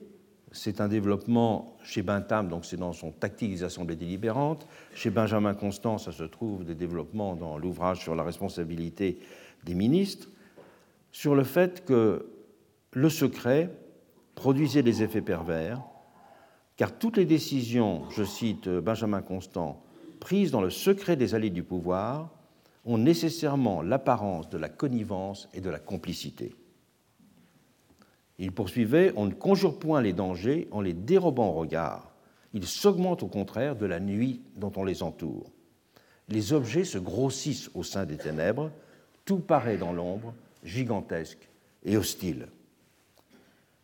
c'est 0.51 0.82
un 0.82 0.88
développement 0.88 1.78
chez 1.84 2.01
Bentham, 2.01 2.47
donc 2.47 2.66
c'est 2.66 2.78
dans 2.78 2.93
son 2.93 3.12
tactique 3.12 3.51
des 3.51 3.64
assemblées 3.64 3.95
délibérantes. 3.95 4.68
Chez 4.95 5.10
Benjamin 5.10 5.53
Constant, 5.53 5.97
ça 5.97 6.12
se 6.12 6.24
trouve 6.24 6.64
des 6.64 6.76
développements 6.76 7.36
dans 7.36 7.57
l'ouvrage 7.57 7.99
sur 7.99 8.16
la 8.16 8.24
responsabilité 8.24 9.20
des 9.64 9.76
ministres, 9.76 10.28
sur 11.12 11.36
le 11.36 11.43
fait 11.43 11.86
que 11.86 12.28
le 12.93 13.10
secret 13.10 13.70
produisait 14.36 14.84
des 14.84 15.03
effets 15.03 15.22
pervers, 15.22 15.82
car 16.80 16.97
toutes 16.97 17.17
les 17.17 17.25
décisions, 17.25 18.09
je 18.09 18.23
cite 18.23 18.69
Benjamin 18.69 19.21
Constant, 19.21 19.84
prises 20.21 20.51
dans 20.51 20.61
le 20.61 20.69
secret 20.69 21.17
des 21.17 21.36
allées 21.36 21.49
du 21.49 21.61
pouvoir, 21.61 22.30
ont 22.86 22.97
nécessairement 22.97 23.82
l'apparence 23.82 24.49
de 24.49 24.57
la 24.57 24.69
connivence 24.69 25.49
et 25.53 25.59
de 25.59 25.69
la 25.69 25.80
complicité. 25.80 26.55
Il 28.38 28.53
poursuivait 28.53 29.11
On 29.17 29.25
ne 29.25 29.34
conjure 29.34 29.77
point 29.77 30.01
les 30.01 30.13
dangers 30.13 30.69
en 30.71 30.80
les 30.80 30.93
dérobant 30.93 31.49
au 31.49 31.59
regard. 31.59 32.13
Ils 32.53 32.65
s'augmentent 32.65 33.23
au 33.23 33.27
contraire 33.27 33.75
de 33.75 33.86
la 33.86 33.99
nuit 33.99 34.39
dont 34.55 34.71
on 34.77 34.86
les 34.86 35.03
entoure. 35.03 35.51
Les 36.30 36.53
objets 36.53 36.86
se 36.86 36.97
grossissent 36.97 37.69
au 37.73 37.84
sein 37.84 38.05
des 38.05 38.15
ténèbres, 38.15 38.71
tout 39.25 39.39
paraît 39.39 39.75
dans 39.75 39.91
l'ombre, 39.91 40.34
gigantesque 40.63 41.49
et 41.84 41.97
hostile. 41.97 42.47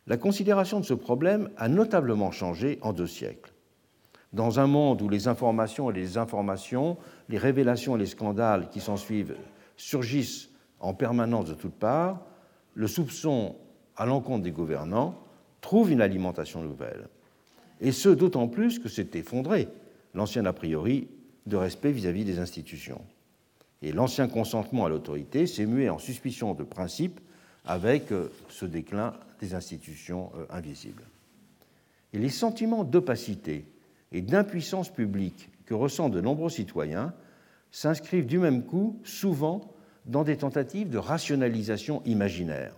La 0.06 0.16
considération 0.16 0.78
de 0.78 0.84
ce 0.84 0.94
problème 0.94 1.50
a 1.56 1.68
notablement 1.68 2.30
changé 2.30 2.78
en 2.82 2.92
deux 2.92 3.08
siècles. 3.08 3.52
Dans 4.32 4.60
un 4.60 4.66
monde 4.66 5.02
où 5.02 5.08
les 5.08 5.28
informations 5.28 5.90
et 5.90 5.94
les 5.94 6.18
informations, 6.18 6.96
les 7.28 7.38
révélations 7.38 7.96
et 7.96 7.98
les 7.98 8.06
scandales 8.06 8.68
qui 8.70 8.80
s'ensuivent 8.80 9.36
surgissent 9.76 10.50
en 10.78 10.94
permanence 10.94 11.46
de 11.46 11.54
toutes 11.54 11.74
parts, 11.74 12.24
le 12.74 12.86
soupçon 12.86 13.56
à 13.96 14.06
l'encontre 14.06 14.42
des 14.42 14.52
gouvernants 14.52 15.18
trouve 15.60 15.90
une 15.90 16.00
alimentation 16.00 16.62
nouvelle. 16.62 17.08
Et 17.80 17.92
ce, 17.92 18.08
d'autant 18.08 18.46
plus 18.46 18.78
que 18.78 18.88
s'est 18.88 19.10
effondré 19.14 19.68
l'ancien 20.14 20.44
a 20.46 20.52
priori 20.52 21.08
de 21.46 21.56
respect 21.56 21.92
vis-à-vis 21.92 22.24
des 22.24 22.38
institutions. 22.38 23.02
Et 23.82 23.92
l'ancien 23.92 24.28
consentement 24.28 24.86
à 24.86 24.88
l'autorité 24.88 25.46
s'est 25.46 25.66
mué 25.66 25.90
en 25.90 25.98
suspicion 25.98 26.54
de 26.54 26.64
principe 26.64 27.20
avec 27.66 28.12
euh, 28.12 28.30
ce 28.48 28.64
déclin 28.64 29.14
des 29.40 29.54
institutions 29.54 30.30
euh, 30.36 30.46
invisibles. 30.50 31.04
Et 32.12 32.18
les 32.18 32.30
sentiments 32.30 32.84
d'opacité 32.84 33.64
et 34.12 34.22
d'impuissance 34.22 34.90
publique 34.90 35.50
que 35.66 35.74
ressentent 35.74 36.12
de 36.12 36.20
nombreux 36.20 36.50
citoyens 36.50 37.12
s'inscrivent 37.70 38.26
du 38.26 38.38
même 38.38 38.62
coup 38.64 38.98
souvent 39.04 39.74
dans 40.06 40.22
des 40.22 40.36
tentatives 40.36 40.88
de 40.88 40.98
rationalisation 40.98 42.02
imaginaire 42.04 42.72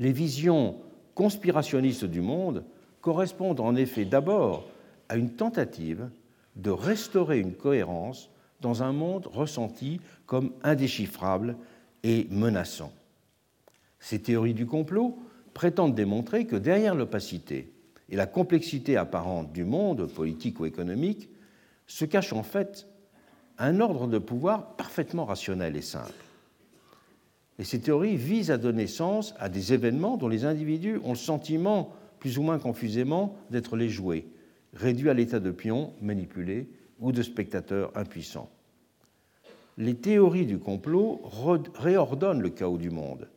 les 0.00 0.12
visions 0.12 0.76
conspirationnistes 1.14 2.06
du 2.06 2.22
monde 2.22 2.64
correspondent 3.02 3.60
en 3.60 3.76
effet 3.76 4.04
d'abord 4.04 4.66
à 5.08 5.16
une 5.16 5.30
tentative 5.30 6.08
de 6.56 6.70
restaurer 6.70 7.38
une 7.38 7.54
cohérence 7.54 8.30
dans 8.60 8.82
un 8.82 8.92
monde 8.92 9.26
ressenti 9.26 10.00
comme 10.26 10.52
indéchiffrable 10.62 11.56
et 12.02 12.26
menaçant. 12.30 12.92
Ces 14.00 14.20
théories 14.20 14.54
du 14.54 14.66
complot 14.66 15.18
prétendent 15.54 15.94
démontrer 15.94 16.46
que 16.46 16.56
derrière 16.56 16.94
l'opacité 16.94 17.72
et 18.08 18.16
la 18.16 18.26
complexité 18.26 18.96
apparente 18.96 19.52
du 19.52 19.64
monde, 19.64 20.06
politique 20.06 20.58
ou 20.58 20.66
économique, 20.66 21.28
se 21.86 22.04
cache 22.04 22.32
en 22.32 22.42
fait 22.42 22.88
un 23.58 23.80
ordre 23.80 24.06
de 24.06 24.18
pouvoir 24.18 24.74
parfaitement 24.76 25.26
rationnel 25.26 25.76
et 25.76 25.82
simple. 25.82 26.12
Et 27.58 27.64
ces 27.64 27.80
théories 27.80 28.16
visent 28.16 28.50
à 28.50 28.56
donner 28.56 28.86
sens 28.86 29.34
à 29.38 29.50
des 29.50 29.74
événements 29.74 30.16
dont 30.16 30.28
les 30.28 30.46
individus 30.46 30.98
ont 31.04 31.10
le 31.10 31.16
sentiment, 31.16 31.94
plus 32.18 32.38
ou 32.38 32.42
moins 32.42 32.58
confusément, 32.58 33.36
d'être 33.50 33.76
les 33.76 33.90
jouets, 33.90 34.24
réduits 34.72 35.10
à 35.10 35.14
l'état 35.14 35.40
de 35.40 35.50
pions 35.50 35.92
manipulés 36.00 36.70
ou 37.00 37.12
de 37.12 37.22
spectateurs 37.22 37.92
impuissants. 37.94 38.50
Les 39.76 39.94
théories 39.94 40.46
du 40.46 40.58
complot 40.58 41.20
réordonnent 41.74 42.40
le 42.40 42.50
chaos 42.50 42.78
du 42.78 42.90
monde 42.90 43.28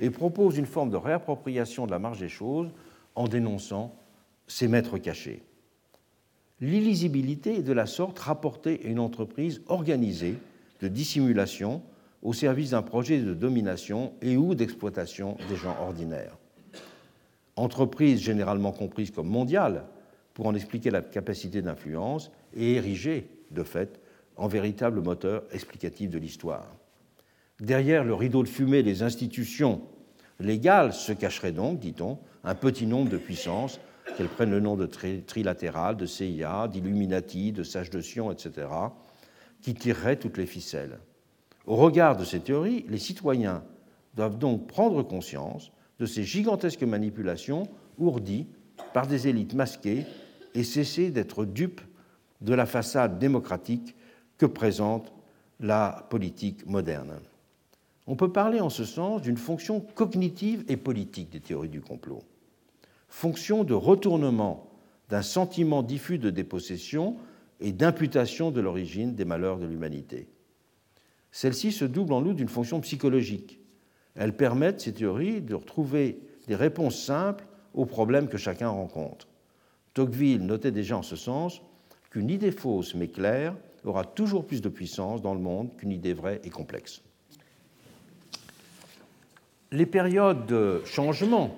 et 0.00 0.10
proposent 0.10 0.58
une 0.58 0.66
forme 0.66 0.90
de 0.90 0.96
réappropriation 0.96 1.86
de 1.86 1.90
la 1.90 1.98
marge 1.98 2.20
des 2.20 2.28
choses 2.28 2.70
en 3.14 3.28
dénonçant 3.28 3.94
ses 4.46 4.68
maîtres 4.68 4.98
cachés. 4.98 5.42
L'illisibilité 6.60 7.56
est 7.56 7.62
de 7.62 7.72
la 7.72 7.86
sorte 7.86 8.18
rapportée 8.18 8.80
à 8.84 8.88
une 8.88 9.00
entreprise 9.00 9.62
organisée 9.66 10.36
de 10.80 10.88
dissimulation 10.88 11.82
au 12.22 12.32
service 12.32 12.70
d'un 12.70 12.82
projet 12.82 13.18
de 13.18 13.34
domination 13.34 14.12
et 14.22 14.36
ou 14.36 14.54
d'exploitation 14.54 15.36
des 15.48 15.56
gens 15.56 15.76
ordinaires. 15.80 16.36
Entreprise 17.56 18.20
généralement 18.20 18.72
comprise 18.72 19.10
comme 19.10 19.28
mondiale, 19.28 19.84
pour 20.34 20.46
en 20.46 20.54
expliquer 20.54 20.90
la 20.90 21.02
capacité 21.02 21.60
d'influence, 21.62 22.30
et 22.54 22.74
érigée, 22.74 23.28
de 23.50 23.62
fait, 23.62 24.00
en 24.36 24.48
véritable 24.48 25.02
moteur 25.02 25.42
explicatif 25.52 26.10
de 26.10 26.18
l'histoire. 26.18 26.66
Derrière 27.62 28.02
le 28.02 28.12
rideau 28.12 28.42
de 28.42 28.48
fumée 28.48 28.82
des 28.82 29.04
institutions 29.04 29.82
légales 30.40 30.92
se 30.92 31.12
cacherait 31.12 31.52
donc, 31.52 31.78
dit-on, 31.78 32.18
un 32.42 32.56
petit 32.56 32.88
nombre 32.88 33.08
de 33.08 33.18
puissances, 33.18 33.78
qu'elles 34.16 34.26
prennent 34.26 34.50
le 34.50 34.58
nom 34.58 34.74
de 34.74 34.86
trilatéral, 34.86 35.96
de 35.96 36.04
CIA, 36.04 36.66
d'Illuminati, 36.66 37.52
de 37.52 37.62
Sage 37.62 37.88
de 37.90 38.00
Sion, 38.00 38.32
etc., 38.32 38.66
qui 39.60 39.74
tireraient 39.74 40.16
toutes 40.16 40.38
les 40.38 40.46
ficelles. 40.46 40.98
Au 41.64 41.76
regard 41.76 42.16
de 42.16 42.24
ces 42.24 42.40
théories, 42.40 42.84
les 42.88 42.98
citoyens 42.98 43.62
doivent 44.16 44.38
donc 44.38 44.66
prendre 44.66 45.04
conscience 45.04 45.70
de 46.00 46.06
ces 46.06 46.24
gigantesques 46.24 46.82
manipulations 46.82 47.68
ourdies 47.96 48.48
par 48.92 49.06
des 49.06 49.28
élites 49.28 49.54
masquées 49.54 50.04
et 50.56 50.64
cesser 50.64 51.12
d'être 51.12 51.44
dupes 51.44 51.80
de 52.40 52.54
la 52.54 52.66
façade 52.66 53.20
démocratique 53.20 53.94
que 54.36 54.46
présente 54.46 55.12
la 55.60 56.08
politique 56.10 56.66
moderne. 56.66 57.20
On 58.06 58.16
peut 58.16 58.32
parler 58.32 58.60
en 58.60 58.70
ce 58.70 58.84
sens 58.84 59.22
d'une 59.22 59.36
fonction 59.36 59.80
cognitive 59.80 60.64
et 60.68 60.76
politique 60.76 61.30
des 61.30 61.40
théories 61.40 61.68
du 61.68 61.80
complot, 61.80 62.22
fonction 63.08 63.62
de 63.62 63.74
retournement 63.74 64.70
d'un 65.08 65.22
sentiment 65.22 65.82
diffus 65.82 66.18
de 66.18 66.30
dépossession 66.30 67.16
et 67.60 67.72
d'imputation 67.72 68.50
de 68.50 68.60
l'origine 68.60 69.14
des 69.14 69.24
malheurs 69.24 69.58
de 69.58 69.66
l'humanité. 69.66 70.26
Celle-ci 71.30 71.70
se 71.70 71.84
double 71.84 72.12
en 72.12 72.22
outre 72.22 72.34
d'une 72.34 72.48
fonction 72.48 72.80
psychologique. 72.80 73.60
Elles 74.16 74.36
permettent, 74.36 74.80
ces 74.80 74.92
théories, 74.92 75.40
de 75.40 75.54
retrouver 75.54 76.18
des 76.48 76.56
réponses 76.56 77.00
simples 77.00 77.46
aux 77.72 77.86
problèmes 77.86 78.28
que 78.28 78.36
chacun 78.36 78.68
rencontre. 78.68 79.28
Tocqueville 79.94 80.44
notait 80.44 80.72
déjà 80.72 80.98
en 80.98 81.02
ce 81.02 81.16
sens 81.16 81.62
qu'une 82.10 82.30
idée 82.30 82.50
fausse 82.50 82.94
mais 82.94 83.08
claire 83.08 83.56
aura 83.84 84.04
toujours 84.04 84.46
plus 84.46 84.60
de 84.60 84.68
puissance 84.68 85.22
dans 85.22 85.34
le 85.34 85.40
monde 85.40 85.74
qu'une 85.76 85.92
idée 85.92 86.14
vraie 86.14 86.40
et 86.44 86.50
complexe. 86.50 87.02
Les 89.72 89.86
périodes 89.86 90.44
de 90.44 90.82
changement 90.84 91.56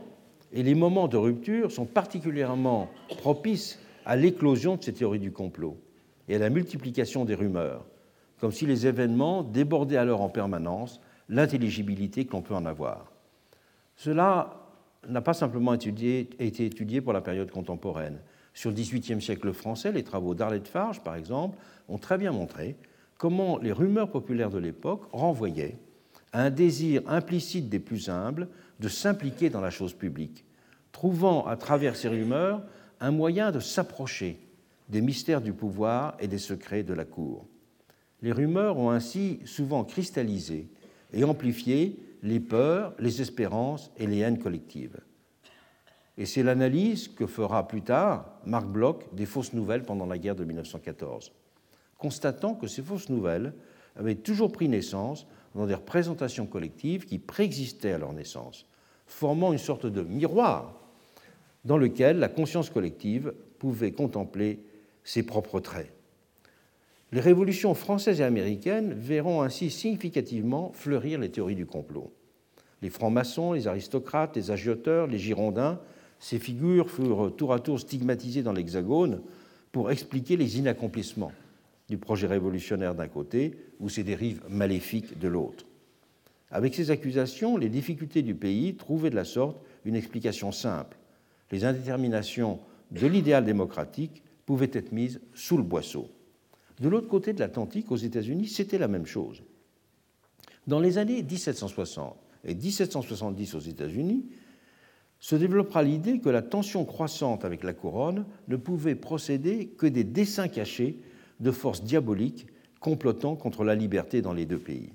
et 0.52 0.62
les 0.62 0.76
moments 0.76 1.08
de 1.08 1.16
rupture 1.16 1.72
sont 1.72 1.84
particulièrement 1.84 2.88
propices 3.08 3.80
à 4.06 4.14
l'éclosion 4.14 4.76
de 4.76 4.84
ces 4.84 4.92
théories 4.92 5.18
du 5.18 5.32
complot 5.32 5.76
et 6.28 6.36
à 6.36 6.38
la 6.38 6.48
multiplication 6.48 7.24
des 7.24 7.34
rumeurs, 7.34 7.84
comme 8.38 8.52
si 8.52 8.66
les 8.66 8.86
événements 8.86 9.42
débordaient 9.42 9.96
alors 9.96 10.20
en 10.20 10.28
permanence 10.28 11.00
l'intelligibilité 11.28 12.24
qu'on 12.24 12.40
peut 12.40 12.54
en 12.54 12.66
avoir. 12.66 13.10
Cela 13.96 14.60
n'a 15.08 15.20
pas 15.20 15.34
simplement 15.34 15.74
été 15.74 16.28
étudié 16.38 17.00
pour 17.00 17.12
la 17.12 17.20
période 17.20 17.50
contemporaine. 17.50 18.20
Sur 18.52 18.70
le 18.70 18.76
XVIIIe 18.76 19.20
siècle 19.20 19.52
français, 19.52 19.90
les 19.90 20.04
travaux 20.04 20.34
d'Arlette 20.34 20.68
Farge, 20.68 21.00
par 21.00 21.16
exemple, 21.16 21.58
ont 21.88 21.98
très 21.98 22.16
bien 22.16 22.30
montré 22.30 22.76
comment 23.18 23.58
les 23.58 23.72
rumeurs 23.72 24.10
populaires 24.10 24.50
de 24.50 24.58
l'époque 24.58 25.02
renvoyaient 25.10 25.78
un 26.34 26.50
désir 26.50 27.02
implicite 27.06 27.70
des 27.70 27.78
plus 27.78 28.10
humbles 28.10 28.48
de 28.80 28.88
s'impliquer 28.88 29.48
dans 29.48 29.60
la 29.60 29.70
chose 29.70 29.94
publique, 29.94 30.44
trouvant 30.92 31.46
à 31.46 31.56
travers 31.56 31.96
ces 31.96 32.08
rumeurs 32.08 32.62
un 33.00 33.12
moyen 33.12 33.52
de 33.52 33.60
s'approcher 33.60 34.38
des 34.88 35.00
mystères 35.00 35.40
du 35.40 35.52
pouvoir 35.52 36.16
et 36.18 36.28
des 36.28 36.38
secrets 36.38 36.82
de 36.82 36.92
la 36.92 37.04
cour. 37.04 37.46
Les 38.20 38.32
rumeurs 38.32 38.78
ont 38.78 38.90
ainsi 38.90 39.40
souvent 39.44 39.84
cristallisé 39.84 40.68
et 41.12 41.24
amplifié 41.24 41.98
les 42.22 42.40
peurs, 42.40 42.94
les 42.98 43.22
espérances 43.22 43.92
et 43.96 44.06
les 44.06 44.18
haines 44.18 44.38
collectives. 44.38 44.98
Et 46.16 46.26
c'est 46.26 46.42
l'analyse 46.42 47.08
que 47.08 47.26
fera 47.26 47.68
plus 47.68 47.82
tard 47.82 48.40
Marc 48.44 48.66
Bloch 48.66 49.04
des 49.12 49.26
fausses 49.26 49.52
nouvelles 49.52 49.82
pendant 49.82 50.06
la 50.06 50.18
guerre 50.18 50.36
de 50.36 50.44
1914, 50.44 51.32
constatant 51.98 52.54
que 52.54 52.66
ces 52.66 52.82
fausses 52.82 53.08
nouvelles 53.08 53.52
avaient 53.96 54.14
toujours 54.14 54.50
pris 54.50 54.68
naissance 54.68 55.26
dans 55.54 55.66
des 55.66 55.74
représentations 55.74 56.46
collectives 56.46 57.06
qui 57.06 57.18
préexistaient 57.18 57.92
à 57.92 57.98
leur 57.98 58.12
naissance, 58.12 58.66
formant 59.06 59.52
une 59.52 59.58
sorte 59.58 59.86
de 59.86 60.02
miroir 60.02 60.74
dans 61.64 61.78
lequel 61.78 62.18
la 62.18 62.28
conscience 62.28 62.70
collective 62.70 63.32
pouvait 63.58 63.92
contempler 63.92 64.60
ses 65.04 65.22
propres 65.22 65.60
traits. 65.60 65.92
Les 67.12 67.20
révolutions 67.20 67.74
françaises 67.74 68.20
et 68.20 68.24
américaines 68.24 68.92
verront 68.94 69.42
ainsi 69.42 69.70
significativement 69.70 70.72
fleurir 70.74 71.20
les 71.20 71.30
théories 71.30 71.54
du 71.54 71.66
complot. 71.66 72.12
Les 72.82 72.90
francs-maçons, 72.90 73.52
les 73.52 73.68
aristocrates, 73.68 74.36
les 74.36 74.50
agioteurs, 74.50 75.06
les 75.06 75.18
girondins, 75.18 75.80
ces 76.18 76.38
figures 76.38 76.90
furent 76.90 77.34
tour 77.36 77.52
à 77.52 77.60
tour 77.60 77.78
stigmatisées 77.78 78.42
dans 78.42 78.52
l'Hexagone 78.52 79.22
pour 79.72 79.90
expliquer 79.90 80.36
les 80.36 80.58
inaccomplissements 80.58 81.32
du 81.94 81.98
projet 81.98 82.26
révolutionnaire 82.26 82.96
d'un 82.96 83.06
côté 83.06 83.54
ou 83.78 83.88
ses 83.88 84.02
dérives 84.02 84.42
maléfiques 84.48 85.16
de 85.16 85.28
l'autre. 85.28 85.64
Avec 86.50 86.74
ces 86.74 86.90
accusations, 86.90 87.56
les 87.56 87.68
difficultés 87.68 88.22
du 88.22 88.34
pays 88.34 88.74
trouvaient 88.74 89.10
de 89.10 89.14
la 89.14 89.24
sorte 89.24 89.58
une 89.84 89.94
explication 89.94 90.50
simple. 90.50 90.96
Les 91.52 91.64
indéterminations 91.64 92.58
de 92.90 93.06
l'idéal 93.06 93.44
démocratique 93.44 94.24
pouvaient 94.44 94.72
être 94.72 94.90
mises 94.90 95.20
sous 95.34 95.56
le 95.56 95.62
boisseau. 95.62 96.08
De 96.80 96.88
l'autre 96.88 97.06
côté 97.06 97.32
de 97.32 97.38
l'Atlantique, 97.38 97.92
aux 97.92 97.96
États-Unis, 97.96 98.48
c'était 98.48 98.78
la 98.78 98.88
même 98.88 99.06
chose. 99.06 99.44
Dans 100.66 100.80
les 100.80 100.98
années 100.98 101.22
1760 101.22 102.16
et 102.44 102.56
1770 102.56 103.54
aux 103.54 103.60
États-Unis, 103.60 104.26
se 105.20 105.36
développera 105.36 105.84
l'idée 105.84 106.18
que 106.18 106.28
la 106.28 106.42
tension 106.42 106.84
croissante 106.84 107.44
avec 107.44 107.62
la 107.62 107.72
couronne 107.72 108.26
ne 108.48 108.56
pouvait 108.56 108.96
procéder 108.96 109.68
que 109.68 109.86
des 109.86 110.02
desseins 110.02 110.48
cachés 110.48 110.98
de 111.44 111.50
forces 111.52 111.84
diaboliques 111.84 112.46
complotant 112.80 113.36
contre 113.36 113.64
la 113.64 113.74
liberté 113.74 114.22
dans 114.22 114.32
les 114.32 114.46
deux 114.46 114.58
pays. 114.58 114.92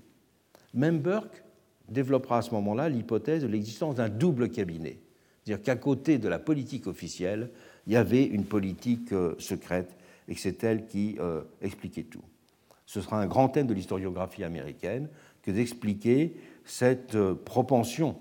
Même 0.74 1.00
Burke 1.00 1.44
développera 1.88 2.40
à 2.40 2.42
ce 2.42 2.52
moment-là 2.56 2.90
l'hypothèse 2.90 3.44
de 3.44 3.48
l'existence 3.48 3.96
d'un 3.96 4.10
double 4.10 4.50
cabinet, 4.50 5.00
c'est-à-dire 5.44 5.64
qu'à 5.64 5.76
côté 5.76 6.18
de 6.18 6.28
la 6.28 6.40
politique 6.40 6.88
officielle, 6.88 7.52
il 7.86 7.94
y 7.94 7.96
avait 7.96 8.26
une 8.26 8.46
politique 8.46 9.14
euh, 9.14 9.36
secrète 9.38 9.96
et 10.28 10.36
que 10.36 10.42
c'est 10.42 10.64
elle 10.64 10.88
qui 10.88 11.18
euh, 11.20 11.42
expliquait 11.62 12.04
tout. 12.04 12.24
Ce 12.86 13.02
sera 13.02 13.22
un 13.22 13.28
grand 13.28 13.50
thème 13.50 13.68
de 13.68 13.74
l'historiographie 13.74 14.44
américaine 14.44 15.08
que 15.44 15.52
d'expliquer 15.52 16.36
cette 16.66 17.16
euh, 17.16 17.36
propension 17.36 18.18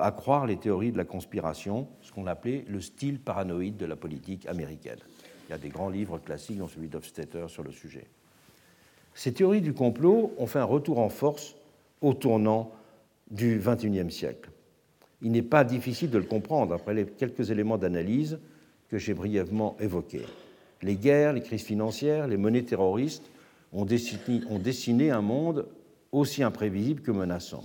à 0.00 0.12
croire 0.12 0.46
les 0.46 0.56
théories 0.56 0.92
de 0.92 0.96
la 0.96 1.04
conspiration, 1.04 1.88
ce 2.00 2.10
qu'on 2.10 2.26
appelait 2.26 2.64
le 2.68 2.80
style 2.80 3.20
paranoïde 3.20 3.76
de 3.76 3.84
la 3.84 3.96
politique 3.96 4.46
américaine. 4.46 4.96
Il 5.48 5.50
y 5.50 5.54
a 5.54 5.58
des 5.58 5.68
grands 5.68 5.90
livres 5.90 6.18
classiques, 6.18 6.58
dont 6.58 6.68
celui 6.68 6.88
d'Hofstetter, 6.88 7.46
sur 7.48 7.62
le 7.62 7.72
sujet. 7.72 8.06
Ces 9.14 9.32
théories 9.32 9.60
du 9.60 9.72
complot 9.72 10.32
ont 10.38 10.46
fait 10.46 10.58
un 10.58 10.64
retour 10.64 10.98
en 10.98 11.08
force 11.08 11.54
au 12.00 12.14
tournant 12.14 12.72
du 13.30 13.60
XXIe 13.64 14.10
siècle. 14.10 14.50
Il 15.22 15.32
n'est 15.32 15.42
pas 15.42 15.64
difficile 15.64 16.10
de 16.10 16.18
le 16.18 16.24
comprendre 16.24 16.74
après 16.74 16.94
les 16.94 17.06
quelques 17.06 17.50
éléments 17.50 17.78
d'analyse 17.78 18.38
que 18.88 18.98
j'ai 18.98 19.14
brièvement 19.14 19.76
évoqués. 19.80 20.26
Les 20.82 20.96
guerres, 20.96 21.32
les 21.32 21.40
crises 21.40 21.62
financières, 21.62 22.26
les 22.26 22.36
monnaies 22.36 22.62
terroristes 22.62 23.24
ont 23.72 23.84
dessiné, 23.84 24.42
ont 24.50 24.58
dessiné 24.58 25.10
un 25.10 25.22
monde 25.22 25.66
aussi 26.12 26.42
imprévisible 26.42 27.00
que 27.00 27.10
menaçant. 27.10 27.64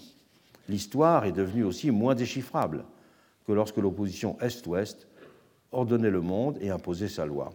L'histoire 0.70 1.26
est 1.26 1.32
devenue 1.32 1.64
aussi 1.64 1.92
moins 1.92 2.16
déchiffrable 2.16 2.86
que 3.46 3.52
lorsque 3.52 3.78
l'opposition 3.78 4.38
Est-Ouest 4.40 5.08
ordonnait 5.72 6.10
le 6.10 6.22
monde 6.22 6.58
et 6.62 6.70
imposait 6.70 7.08
sa 7.08 7.26
loi. 7.26 7.52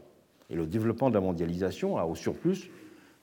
Et 0.50 0.54
le 0.54 0.66
développement 0.66 1.08
de 1.08 1.14
la 1.14 1.20
mondialisation 1.20 1.96
a 1.96 2.04
au 2.04 2.14
surplus 2.14 2.70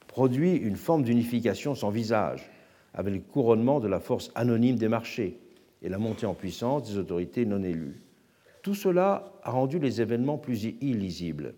produit 0.08 0.56
une 0.56 0.76
forme 0.76 1.04
d'unification 1.04 1.76
sans 1.76 1.90
visage, 1.90 2.50
avec 2.94 3.14
le 3.14 3.20
couronnement 3.22 3.80
de 3.80 3.88
la 3.88 4.00
force 4.00 4.32
anonyme 4.36 4.76
des 4.76 4.90
marchés 4.90 5.40
et 5.82 5.90
la 5.90 5.98
montée 5.98 6.26
en 6.26 6.34
puissance 6.34 6.90
des 6.90 6.98
autorités 6.98 7.46
non 7.46 7.64
élues. 7.64 8.02
Tout 8.62 8.76
cela 8.76 9.34
a 9.44 9.52
rendu 9.52 9.80
les 9.80 10.02
événements 10.02 10.38
plus 10.38 10.66
illisibles, 10.66 11.56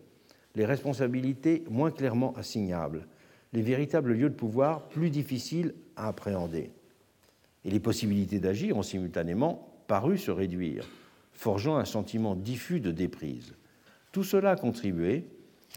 les 0.56 0.66
responsabilités 0.66 1.64
moins 1.70 1.92
clairement 1.92 2.34
assignables, 2.38 3.08
les 3.52 3.62
véritables 3.62 4.14
lieux 4.14 4.30
de 4.30 4.36
pouvoir 4.36 4.88
plus 4.88 5.10
difficiles 5.10 5.74
à 5.96 6.08
appréhender. 6.08 6.72
Et 7.66 7.72
les 7.72 7.80
possibilités 7.80 8.40
d'agir 8.40 8.78
ont 8.78 8.84
simultanément 8.84 9.68
paru 9.88 10.18
se 10.18 10.32
réduire, 10.32 10.88
forgeant 11.34 11.78
un 11.78 11.86
sentiment 11.86 12.36
diffus 12.36 12.80
de 12.80 12.92
déprise. 12.92 13.54
Tout 14.12 14.24
cela 14.24 14.52
a 14.52 14.56
contribué 14.56 15.26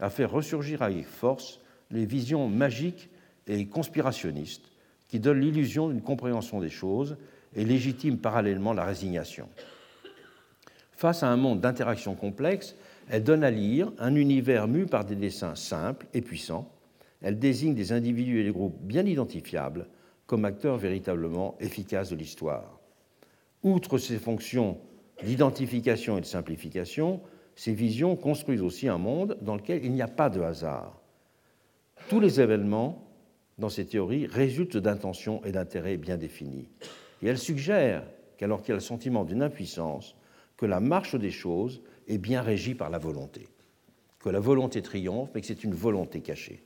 à 0.01 0.09
faire 0.09 0.31
ressurgir 0.31 0.81
avec 0.81 1.05
force 1.05 1.59
les 1.91 2.05
visions 2.05 2.47
magiques 2.47 3.09
et 3.47 3.65
conspirationnistes 3.67 4.71
qui 5.07 5.19
donnent 5.19 5.39
l'illusion 5.39 5.89
d'une 5.89 6.01
compréhension 6.01 6.59
des 6.59 6.69
choses 6.69 7.17
et 7.55 7.65
légitiment 7.65 8.17
parallèlement 8.17 8.73
la 8.73 8.85
résignation. 8.85 9.47
Face 10.91 11.23
à 11.23 11.29
un 11.29 11.37
monde 11.37 11.61
d'interactions 11.61 12.15
complexes, 12.15 12.75
elle 13.09 13.23
donne 13.23 13.43
à 13.43 13.51
lire 13.51 13.91
un 13.99 14.15
univers 14.15 14.67
mu 14.67 14.85
par 14.85 15.05
des 15.05 15.15
dessins 15.15 15.55
simples 15.55 16.07
et 16.13 16.21
puissants. 16.21 16.69
Elle 17.21 17.39
désigne 17.39 17.73
des 17.73 17.93
individus 17.93 18.41
et 18.41 18.43
des 18.43 18.51
groupes 18.51 18.79
bien 18.81 19.05
identifiables 19.05 19.87
comme 20.25 20.43
acteurs 20.43 20.77
véritablement 20.77 21.55
efficaces 21.59 22.09
de 22.09 22.15
l'histoire. 22.15 22.79
Outre 23.63 23.97
ces 23.97 24.17
fonctions 24.17 24.77
d'identification 25.23 26.17
et 26.17 26.21
de 26.21 26.25
simplification, 26.25 27.21
ces 27.57 27.73
visions 27.73 28.15
construisent 28.15 28.61
aussi 28.61 28.87
un 28.87 28.99
monde 28.99 29.35
dans 29.41 29.55
lequel 29.55 29.83
il 29.83 29.91
n'y 29.91 30.03
a 30.03 30.07
pas 30.07 30.29
de 30.29 30.39
hasard. 30.39 31.01
Tous 32.07 32.19
les 32.19 32.39
événements 32.39 33.03
dans 33.57 33.69
ces 33.69 33.87
théories 33.87 34.27
résultent 34.27 34.77
d'intentions 34.77 35.43
et 35.43 35.51
d'intérêts 35.51 35.97
bien 35.97 36.17
définis. 36.17 36.69
Et 37.23 37.27
elles 37.27 37.39
suggèrent 37.39 38.03
qu'alors 38.37 38.61
qu'il 38.61 38.69
y 38.69 38.71
a 38.73 38.75
le 38.75 38.79
sentiment 38.81 39.25
d'une 39.25 39.41
impuissance, 39.41 40.15
que 40.55 40.67
la 40.67 40.79
marche 40.79 41.15
des 41.15 41.31
choses 41.31 41.81
est 42.07 42.19
bien 42.19 42.43
régie 42.43 42.75
par 42.75 42.91
la 42.91 42.99
volonté, 42.99 43.47
que 44.19 44.29
la 44.29 44.39
volonté 44.39 44.83
triomphe, 44.83 45.31
mais 45.33 45.41
que 45.41 45.47
c'est 45.47 45.63
une 45.63 45.73
volonté 45.73 46.21
cachée. 46.21 46.61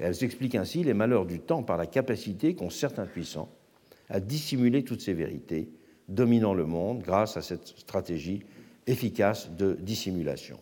Et 0.00 0.02
elles 0.02 0.24
expliquent 0.24 0.56
ainsi 0.56 0.82
les 0.82 0.94
malheurs 0.94 1.26
du 1.26 1.38
temps 1.38 1.62
par 1.62 1.76
la 1.76 1.86
capacité 1.86 2.56
qu'ont 2.56 2.70
certains 2.70 3.06
puissants 3.06 3.50
à 4.08 4.18
dissimuler 4.18 4.82
toutes 4.82 5.00
ces 5.00 5.14
vérités, 5.14 5.70
dominant 6.08 6.54
le 6.54 6.66
monde 6.66 7.02
grâce 7.02 7.36
à 7.36 7.42
cette 7.42 7.68
stratégie 7.68 8.42
efficace 8.86 9.50
de 9.50 9.76
dissimulation. 9.80 10.58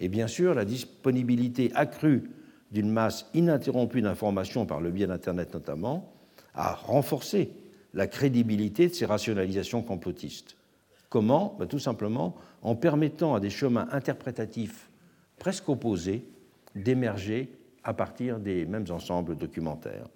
Et 0.00 0.08
bien 0.08 0.26
sûr, 0.26 0.54
la 0.54 0.64
disponibilité 0.64 1.70
accrue 1.74 2.30
d'une 2.70 2.90
masse 2.90 3.26
ininterrompue 3.34 4.02
d'informations 4.02 4.66
par 4.66 4.80
le 4.80 4.90
biais 4.90 5.06
d'Internet 5.06 5.52
notamment 5.52 6.12
a 6.54 6.74
renforcé 6.74 7.50
la 7.94 8.06
crédibilité 8.06 8.88
de 8.88 8.94
ces 8.94 9.06
rationalisations 9.06 9.82
complotistes. 9.82 10.56
Comment? 11.08 11.56
Ben, 11.58 11.66
Tout 11.66 11.78
simplement 11.78 12.36
en 12.62 12.76
permettant 12.76 13.34
à 13.34 13.40
des 13.40 13.50
chemins 13.50 13.88
interprétatifs 13.90 14.90
presque 15.38 15.68
opposés 15.68 16.24
d'émerger 16.74 17.50
à 17.82 17.94
partir 17.94 18.38
des 18.38 18.64
mêmes 18.66 18.86
ensembles 18.90 19.36
documentaires. 19.36 20.06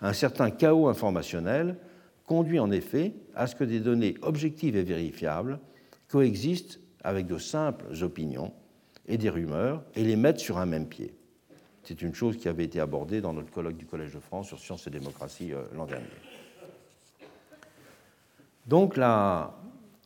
Un 0.00 0.12
certain 0.14 0.50
chaos 0.50 0.88
informationnel 0.88 1.76
conduit 2.24 2.58
en 2.58 2.70
effet 2.70 3.12
à 3.34 3.46
ce 3.46 3.54
que 3.54 3.64
des 3.64 3.80
données 3.80 4.14
objectives 4.22 4.76
et 4.76 4.82
vérifiables 4.82 5.58
coexistent 6.10 6.80
avec 7.02 7.26
de 7.26 7.38
simples 7.38 7.86
opinions 8.02 8.52
et 9.06 9.16
des 9.16 9.30
rumeurs 9.30 9.82
et 9.94 10.04
les 10.04 10.16
mettent 10.16 10.40
sur 10.40 10.58
un 10.58 10.66
même 10.66 10.88
pied. 10.88 11.14
C'est 11.84 12.02
une 12.02 12.14
chose 12.14 12.36
qui 12.36 12.48
avait 12.48 12.64
été 12.64 12.80
abordée 12.80 13.20
dans 13.20 13.32
notre 13.32 13.50
colloque 13.50 13.76
du 13.76 13.86
Collège 13.86 14.12
de 14.12 14.20
France 14.20 14.48
sur 14.48 14.58
sciences 14.58 14.86
et 14.86 14.90
démocratie 14.90 15.52
euh, 15.52 15.62
l'an 15.74 15.86
dernier. 15.86 16.06
Donc 18.66 18.98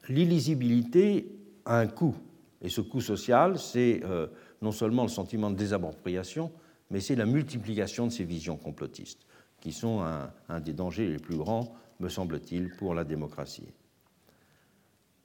l'illisibilité 0.09 1.29
a 1.65 1.79
un 1.79 1.87
coût, 1.87 2.15
et 2.63 2.69
ce 2.69 2.81
coût 2.81 3.01
social, 3.01 3.59
c'est 3.59 4.01
euh, 4.05 4.29
non 4.63 4.73
seulement 4.73 5.03
le 5.03 5.09
sentiment 5.09 5.51
de 5.51 5.57
désappropriation, 5.57 6.53
mais 6.91 7.01
c'est 7.01 7.17
la 7.17 7.27
multiplication 7.27 8.07
de 8.07 8.13
ces 8.13 8.25
visions 8.25 8.57
complotistes, 8.57 9.27
qui 9.61 9.73
sont 9.73 10.03
un, 10.03 10.61
des 10.61 10.73
dangers 10.73 11.09
les 11.09 11.19
plus 11.19 11.37
grands, 11.37 11.75
me 12.01 12.09
semble-t-il, 12.09 12.71
pour 12.77 12.95
la 12.95 13.05
démocratie. 13.05 13.69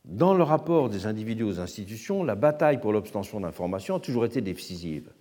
Dans 0.06 0.34
le 0.34 0.44
rapport 0.44 0.90
des 0.90 1.06
individus 1.06 1.44
aux 1.44 1.60
institutions, 1.60 2.24
la 2.24 2.36
bataille 2.36 2.80
pour 2.80 2.94
l'obtention 2.94 3.40
d'informations 3.40 3.96
a 3.96 4.00
toujours 4.00 4.26
été 4.26 4.42
décisive. 4.42 5.12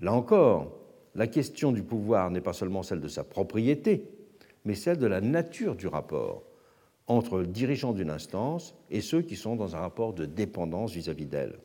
Là 0.00 0.12
encore, 0.12 0.72
la 1.14 1.26
question 1.26 1.72
du 1.72 1.82
pouvoir 1.82 2.30
n'est 2.30 2.40
pas 2.40 2.52
seulement 2.52 2.82
celle 2.82 3.00
de 3.00 3.08
sa 3.08 3.24
propriété, 3.24 4.04
mais 4.64 4.74
celle 4.74 4.98
de 4.98 5.06
la 5.06 5.20
nature 5.20 5.76
du 5.76 5.86
rapport 5.86 6.42
entre 7.06 7.38
le 7.38 7.46
dirigeant 7.46 7.92
d'une 7.92 8.10
instance 8.10 8.74
et 8.90 9.00
ceux 9.00 9.22
qui 9.22 9.36
sont 9.36 9.56
dans 9.56 9.76
un 9.76 9.80
rapport 9.80 10.12
de 10.12 10.24
dépendance 10.24 10.92
vis-à-vis 10.92 11.26
d'elle. 11.26 11.58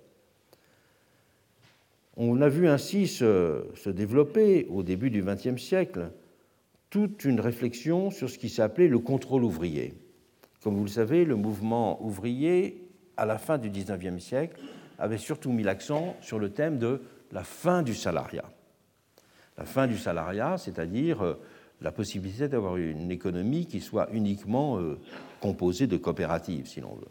On 2.17 2.41
a 2.41 2.49
vu 2.49 2.67
ainsi 2.67 3.07
se, 3.07 3.89
développer 3.89 4.65
au 4.69 4.81
début 4.81 5.11
du 5.11 5.23
XXe 5.23 5.61
siècle 5.61 6.09
toute 6.89 7.25
une 7.25 7.39
réflexion 7.39 8.09
sur 8.09 8.29
ce 8.29 8.39
qui 8.39 8.49
s'appelait 8.49 8.87
le 8.87 8.99
contrôle 8.99 9.43
ouvrier. 9.43 9.93
Comme 10.63 10.75
vous 10.75 10.83
le 10.83 10.89
savez, 10.89 11.25
le 11.25 11.35
mouvement 11.35 12.03
ouvrier, 12.03 12.89
à 13.15 13.25
la 13.25 13.37
fin 13.37 13.57
du 13.57 13.69
XIXe 13.69 14.23
siècle, 14.23 14.59
avait 14.99 15.17
surtout 15.17 15.51
mis 15.51 15.63
l'accent 15.63 16.15
sur 16.21 16.39
le 16.39 16.49
thème 16.49 16.77
de 16.77 17.01
la 17.31 17.43
fin 17.43 17.83
du 17.83 17.93
salariat. 17.93 18.45
La 19.57 19.65
fin 19.65 19.87
du 19.87 19.97
salariat, 19.97 20.57
c'est-à-dire 20.57 21.23
euh, 21.23 21.33
la 21.81 21.91
possibilité 21.91 22.47
d'avoir 22.47 22.77
une 22.77 23.11
économie 23.11 23.65
qui 23.65 23.81
soit 23.81 24.07
uniquement 24.11 24.79
euh, 24.79 24.99
composée 25.39 25.87
de 25.87 25.97
coopératives, 25.97 26.67
si 26.67 26.81
l'on 26.81 26.95
veut 26.95 27.07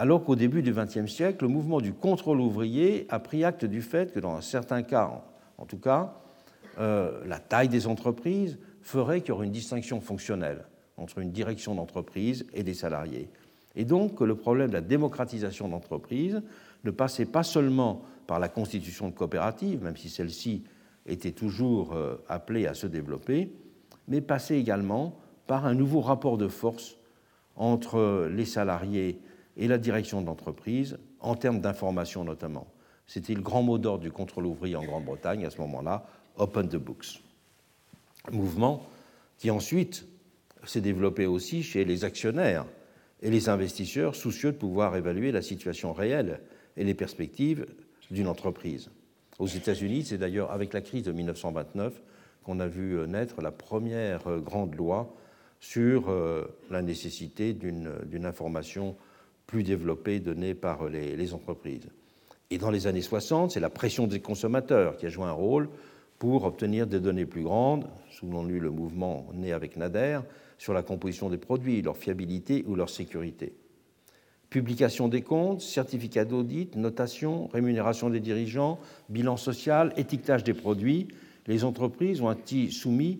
alors 0.00 0.24
qu'au 0.24 0.34
début 0.34 0.62
du 0.62 0.72
XXe 0.72 1.12
siècle, 1.12 1.44
le 1.44 1.50
mouvement 1.50 1.82
du 1.82 1.92
contrôle 1.92 2.40
ouvrier 2.40 3.06
a 3.10 3.18
pris 3.18 3.44
acte 3.44 3.66
du 3.66 3.82
fait 3.82 4.14
que, 4.14 4.18
dans 4.18 4.40
certains 4.40 4.82
cas, 4.82 5.22
en 5.58 5.66
tout 5.66 5.76
cas, 5.76 6.14
euh, 6.78 7.22
la 7.26 7.38
taille 7.38 7.68
des 7.68 7.86
entreprises 7.86 8.58
ferait 8.80 9.20
qu'il 9.20 9.28
y 9.28 9.32
aurait 9.32 9.44
une 9.44 9.52
distinction 9.52 10.00
fonctionnelle 10.00 10.64
entre 11.00 11.18
une 11.18 11.32
direction 11.32 11.74
d'entreprise 11.74 12.46
et 12.52 12.62
des 12.62 12.74
salariés. 12.74 13.28
Et 13.74 13.84
donc 13.84 14.16
que 14.16 14.24
le 14.24 14.34
problème 14.34 14.68
de 14.68 14.74
la 14.74 14.80
démocratisation 14.80 15.68
d'entreprise 15.68 16.42
ne 16.84 16.90
passait 16.90 17.26
pas 17.26 17.42
seulement 17.42 18.02
par 18.26 18.38
la 18.38 18.48
constitution 18.48 19.08
de 19.08 19.14
coopératives, 19.14 19.82
même 19.82 19.96
si 19.96 20.08
celle-ci 20.08 20.64
était 21.06 21.32
toujours 21.32 21.92
euh, 21.94 22.16
appelée 22.28 22.66
à 22.66 22.74
se 22.74 22.86
développer, 22.86 23.52
mais 24.08 24.20
passait 24.20 24.58
également 24.58 25.16
par 25.46 25.66
un 25.66 25.74
nouveau 25.74 26.00
rapport 26.00 26.36
de 26.36 26.48
force 26.48 26.96
entre 27.56 28.28
les 28.30 28.44
salariés 28.44 29.20
et 29.56 29.68
la 29.68 29.78
direction 29.78 30.22
d'entreprise, 30.22 30.98
en 31.20 31.34
termes 31.34 31.60
d'information 31.60 32.24
notamment. 32.24 32.66
C'était 33.06 33.34
le 33.34 33.42
grand 33.42 33.62
mot 33.62 33.78
d'ordre 33.78 34.02
du 34.02 34.12
contrôle 34.12 34.46
ouvrier 34.46 34.76
en 34.76 34.84
Grande-Bretagne 34.84 35.44
à 35.44 35.50
ce 35.50 35.60
moment-là, 35.60 36.06
Open 36.36 36.68
the 36.68 36.76
Books. 36.76 37.22
Mouvement 38.30 38.86
qui 39.38 39.50
ensuite 39.50 40.06
s'est 40.64 40.80
développé 40.80 41.26
aussi 41.26 41.62
chez 41.62 41.84
les 41.84 42.04
actionnaires 42.04 42.66
et 43.22 43.30
les 43.30 43.48
investisseurs 43.48 44.14
soucieux 44.14 44.52
de 44.52 44.56
pouvoir 44.56 44.96
évaluer 44.96 45.32
la 45.32 45.42
situation 45.42 45.92
réelle 45.92 46.40
et 46.76 46.84
les 46.84 46.94
perspectives 46.94 47.66
d'une 48.10 48.28
entreprise. 48.28 48.90
Aux 49.38 49.46
États-Unis, 49.46 50.04
c'est 50.04 50.18
d'ailleurs 50.18 50.50
avec 50.52 50.72
la 50.72 50.80
crise 50.80 51.04
de 51.04 51.12
1929 51.12 52.00
qu'on 52.42 52.60
a 52.60 52.66
vu 52.66 52.96
naître 53.06 53.42
la 53.42 53.52
première 53.52 54.40
grande 54.40 54.74
loi 54.74 55.14
sur 55.60 56.08
euh, 56.08 56.46
la 56.70 56.82
nécessité 56.82 57.52
d'une 57.52 58.24
information 58.24 58.96
plus 59.46 59.62
développées 59.62 60.20
données 60.20 60.54
par 60.54 60.88
les, 60.88 61.34
entreprises. 61.34 61.88
Et 62.50 62.58
dans 62.58 62.70
les 62.70 62.86
années 62.86 63.02
60, 63.02 63.50
c'est 63.50 63.60
la 63.60 63.68
pression 63.68 64.06
des 64.06 64.20
consommateurs 64.20 64.96
qui 64.96 65.06
a 65.06 65.08
joué 65.08 65.24
un 65.24 65.32
rôle 65.32 65.68
pour 66.18 66.44
obtenir 66.44 66.86
des 66.86 67.00
données 67.00 67.26
plus 67.26 67.42
grandes, 67.42 67.86
souvenons-nous 68.10 68.60
le 68.60 68.70
mouvement 68.70 69.26
né 69.34 69.52
avec 69.52 69.76
Nader, 69.76 70.20
sur 70.60 70.74
la 70.74 70.82
composition 70.82 71.30
des 71.30 71.38
produits, 71.38 71.80
leur 71.80 71.96
fiabilité 71.96 72.64
ou 72.68 72.76
leur 72.76 72.90
sécurité. 72.90 73.54
Publication 74.50 75.08
des 75.08 75.22
comptes, 75.22 75.62
certificat 75.62 76.26
d'audit, 76.26 76.76
notation, 76.76 77.48
rémunération 77.48 78.10
des 78.10 78.20
dirigeants, 78.20 78.78
bilan 79.08 79.38
social, 79.38 79.94
étiquetage 79.96 80.44
des 80.44 80.52
produits, 80.52 81.08
les 81.46 81.64
entreprises 81.64 82.20
ont 82.20 82.30
été 82.30 82.70
soumises 82.70 83.18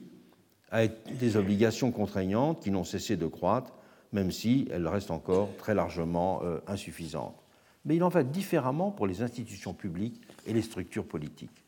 à 0.70 0.86
des 0.86 1.36
obligations 1.38 1.93
contraignantes 1.93 2.61
qui 2.61 2.70
n'ont 2.70 2.84
cessé 2.84 3.16
de 3.16 3.26
croître 3.26 3.72
même 4.12 4.30
si 4.30 4.68
elle 4.70 4.86
reste 4.86 5.11
encore 5.11 5.49
très 5.57 5.74
largement 5.74 6.41
euh, 6.43 6.59
insuffisante. 6.66 7.36
Mais 7.84 7.97
il 7.97 8.03
en 8.03 8.09
va 8.09 8.22
différemment 8.22 8.91
pour 8.91 9.07
les 9.07 9.22
institutions 9.22 9.72
publiques 9.72 10.20
et 10.47 10.53
les 10.53 10.62
structures 10.62 11.07
politiques. 11.07 11.64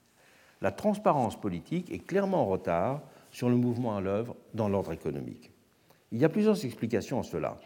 La 0.61 0.73
transparence 0.73 1.41
politique 1.41 1.91
est 1.91 2.05
clairement 2.05 2.43
en 2.43 2.47
retard 2.47 3.03
sur 3.31 3.49
le 3.49 3.57
mouvement 3.57 3.97
à 3.97 4.01
l'œuvre 4.01 4.37
dans 4.55 4.69
l'ordre 4.69 4.93
économique. 4.93 5.52
Il 6.13 6.21
y 6.21 6.25
a 6.25 6.29
plusieurs 6.29 6.65
explications 6.65 7.21
à 7.21 7.23
cela. 7.23 7.59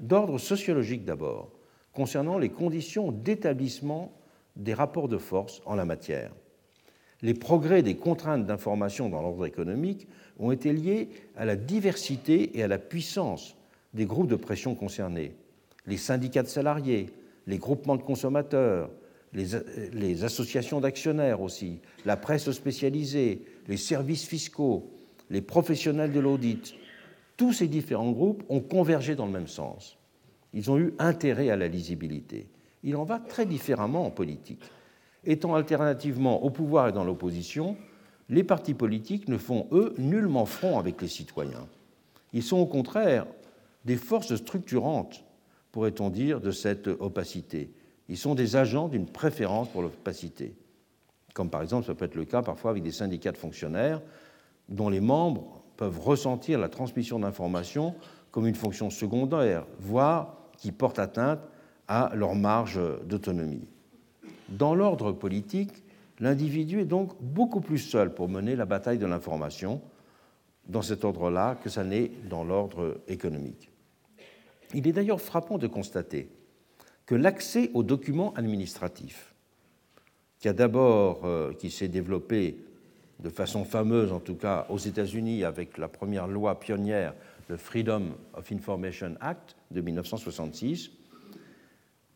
D'ordre 0.00 0.38
sociologique 0.38 1.04
d'abord, 1.04 1.50
concernant 1.92 2.38
les 2.38 2.48
conditions 2.48 3.12
d'établissement 3.12 4.12
des 4.56 4.74
rapports 4.74 5.08
de 5.08 5.18
force 5.18 5.62
en 5.64 5.76
la 5.76 5.84
matière. 5.84 6.32
Les 7.22 7.34
progrès 7.34 7.82
des 7.82 7.96
contraintes 7.96 8.44
d'information 8.44 9.08
dans 9.08 9.22
l'ordre 9.22 9.46
économique 9.46 10.08
ont 10.38 10.50
été 10.50 10.72
liés 10.72 11.08
à 11.36 11.44
la 11.44 11.56
diversité 11.56 12.58
et 12.58 12.62
à 12.62 12.68
la 12.68 12.78
puissance 12.78 13.56
des 13.94 14.04
groupes 14.04 14.28
de 14.28 14.36
pression 14.36 14.74
concernés, 14.74 15.34
les 15.86 15.96
syndicats 15.96 16.42
de 16.42 16.48
salariés, 16.48 17.10
les 17.46 17.58
groupements 17.58 17.96
de 17.96 18.02
consommateurs, 18.02 18.90
les, 19.32 20.24
associations 20.24 20.80
d'actionnaires 20.80 21.40
aussi, 21.40 21.80
la 22.04 22.16
presse 22.16 22.50
spécialisée, 22.50 23.42
les 23.68 23.76
services 23.76 24.26
fiscaux, 24.26 24.90
les 25.30 25.40
professionnels 25.40 26.12
de 26.12 26.20
l'audit, 26.20 26.74
tous 27.36 27.52
ces 27.52 27.68
différents 27.68 28.12
groupes 28.12 28.44
ont 28.48 28.60
convergé 28.60 29.14
dans 29.14 29.26
le 29.26 29.32
même 29.32 29.48
sens. 29.48 29.98
Ils 30.52 30.70
ont 30.70 30.78
eu 30.78 30.94
intérêt 30.98 31.50
à 31.50 31.56
la 31.56 31.68
lisibilité. 31.68 32.48
Il 32.82 32.96
en 32.96 33.04
va 33.04 33.18
très 33.18 33.46
différemment 33.46 34.06
en 34.06 34.10
politique. 34.10 34.62
Étant 35.24 35.54
alternativement 35.54 36.44
au 36.44 36.50
pouvoir 36.50 36.88
et 36.88 36.92
dans 36.92 37.04
l'opposition, 37.04 37.76
les 38.28 38.44
partis 38.44 38.74
politiques 38.74 39.28
ne 39.28 39.38
font, 39.38 39.66
eux, 39.72 39.94
nullement 39.98 40.46
front 40.46 40.78
avec 40.78 41.00
les 41.02 41.08
citoyens. 41.08 41.66
Ils 42.32 42.42
sont 42.42 42.58
au 42.58 42.66
contraire 42.66 43.26
des 43.84 43.96
forces 43.96 44.36
structurantes, 44.36 45.24
pourrait-on 45.72 46.10
dire, 46.10 46.40
de 46.40 46.50
cette 46.50 46.86
opacité. 46.86 47.70
Ils 48.08 48.18
sont 48.18 48.34
des 48.34 48.56
agents 48.56 48.88
d'une 48.88 49.06
préférence 49.06 49.68
pour 49.68 49.82
l'opacité, 49.82 50.54
comme 51.32 51.50
par 51.50 51.62
exemple 51.62 51.86
ça 51.86 51.94
peut 51.94 52.04
être 52.04 52.14
le 52.14 52.26
cas 52.26 52.42
parfois 52.42 52.70
avec 52.70 52.82
des 52.82 52.92
syndicats 52.92 53.32
de 53.32 53.38
fonctionnaires 53.38 54.00
dont 54.68 54.88
les 54.88 55.00
membres 55.00 55.63
peuvent 55.76 56.00
ressentir 56.00 56.58
la 56.58 56.68
transmission 56.68 57.18
d'informations 57.18 57.94
comme 58.30 58.46
une 58.46 58.54
fonction 58.54 58.90
secondaire, 58.90 59.66
voire 59.78 60.36
qui 60.56 60.72
porte 60.72 60.98
atteinte 60.98 61.40
à 61.88 62.10
leur 62.14 62.34
marge 62.34 62.80
d'autonomie. 63.04 63.68
Dans 64.48 64.74
l'ordre 64.74 65.12
politique, 65.12 65.84
l'individu 66.20 66.80
est 66.80 66.86
donc 66.86 67.12
beaucoup 67.20 67.60
plus 67.60 67.78
seul 67.78 68.14
pour 68.14 68.28
mener 68.28 68.56
la 68.56 68.66
bataille 68.66 68.98
de 68.98 69.06
l'information 69.06 69.80
dans 70.66 70.82
cet 70.82 71.04
ordre-là 71.04 71.56
que 71.56 71.68
ça 71.68 71.84
n'est 71.84 72.10
dans 72.28 72.44
l'ordre 72.44 73.00
économique. 73.08 73.70
Il 74.74 74.88
est 74.88 74.92
d'ailleurs 74.92 75.20
frappant 75.20 75.58
de 75.58 75.66
constater 75.66 76.28
que 77.06 77.14
l'accès 77.14 77.70
aux 77.74 77.82
documents 77.82 78.32
administratifs, 78.34 79.34
qui 80.38 80.48
a 80.48 80.52
d'abord, 80.52 81.24
euh, 81.24 81.52
qui 81.52 81.70
s'est 81.70 81.88
développé 81.88 82.56
de 83.20 83.28
façon 83.28 83.64
fameuse, 83.64 84.12
en 84.12 84.20
tout 84.20 84.34
cas 84.34 84.66
aux 84.68 84.78
États-Unis, 84.78 85.44
avec 85.44 85.78
la 85.78 85.88
première 85.88 86.26
loi 86.26 86.58
pionnière, 86.58 87.14
le 87.48 87.56
Freedom 87.56 88.10
of 88.34 88.50
Information 88.52 89.14
Act 89.20 89.56
de 89.70 89.80
1966, 89.80 90.90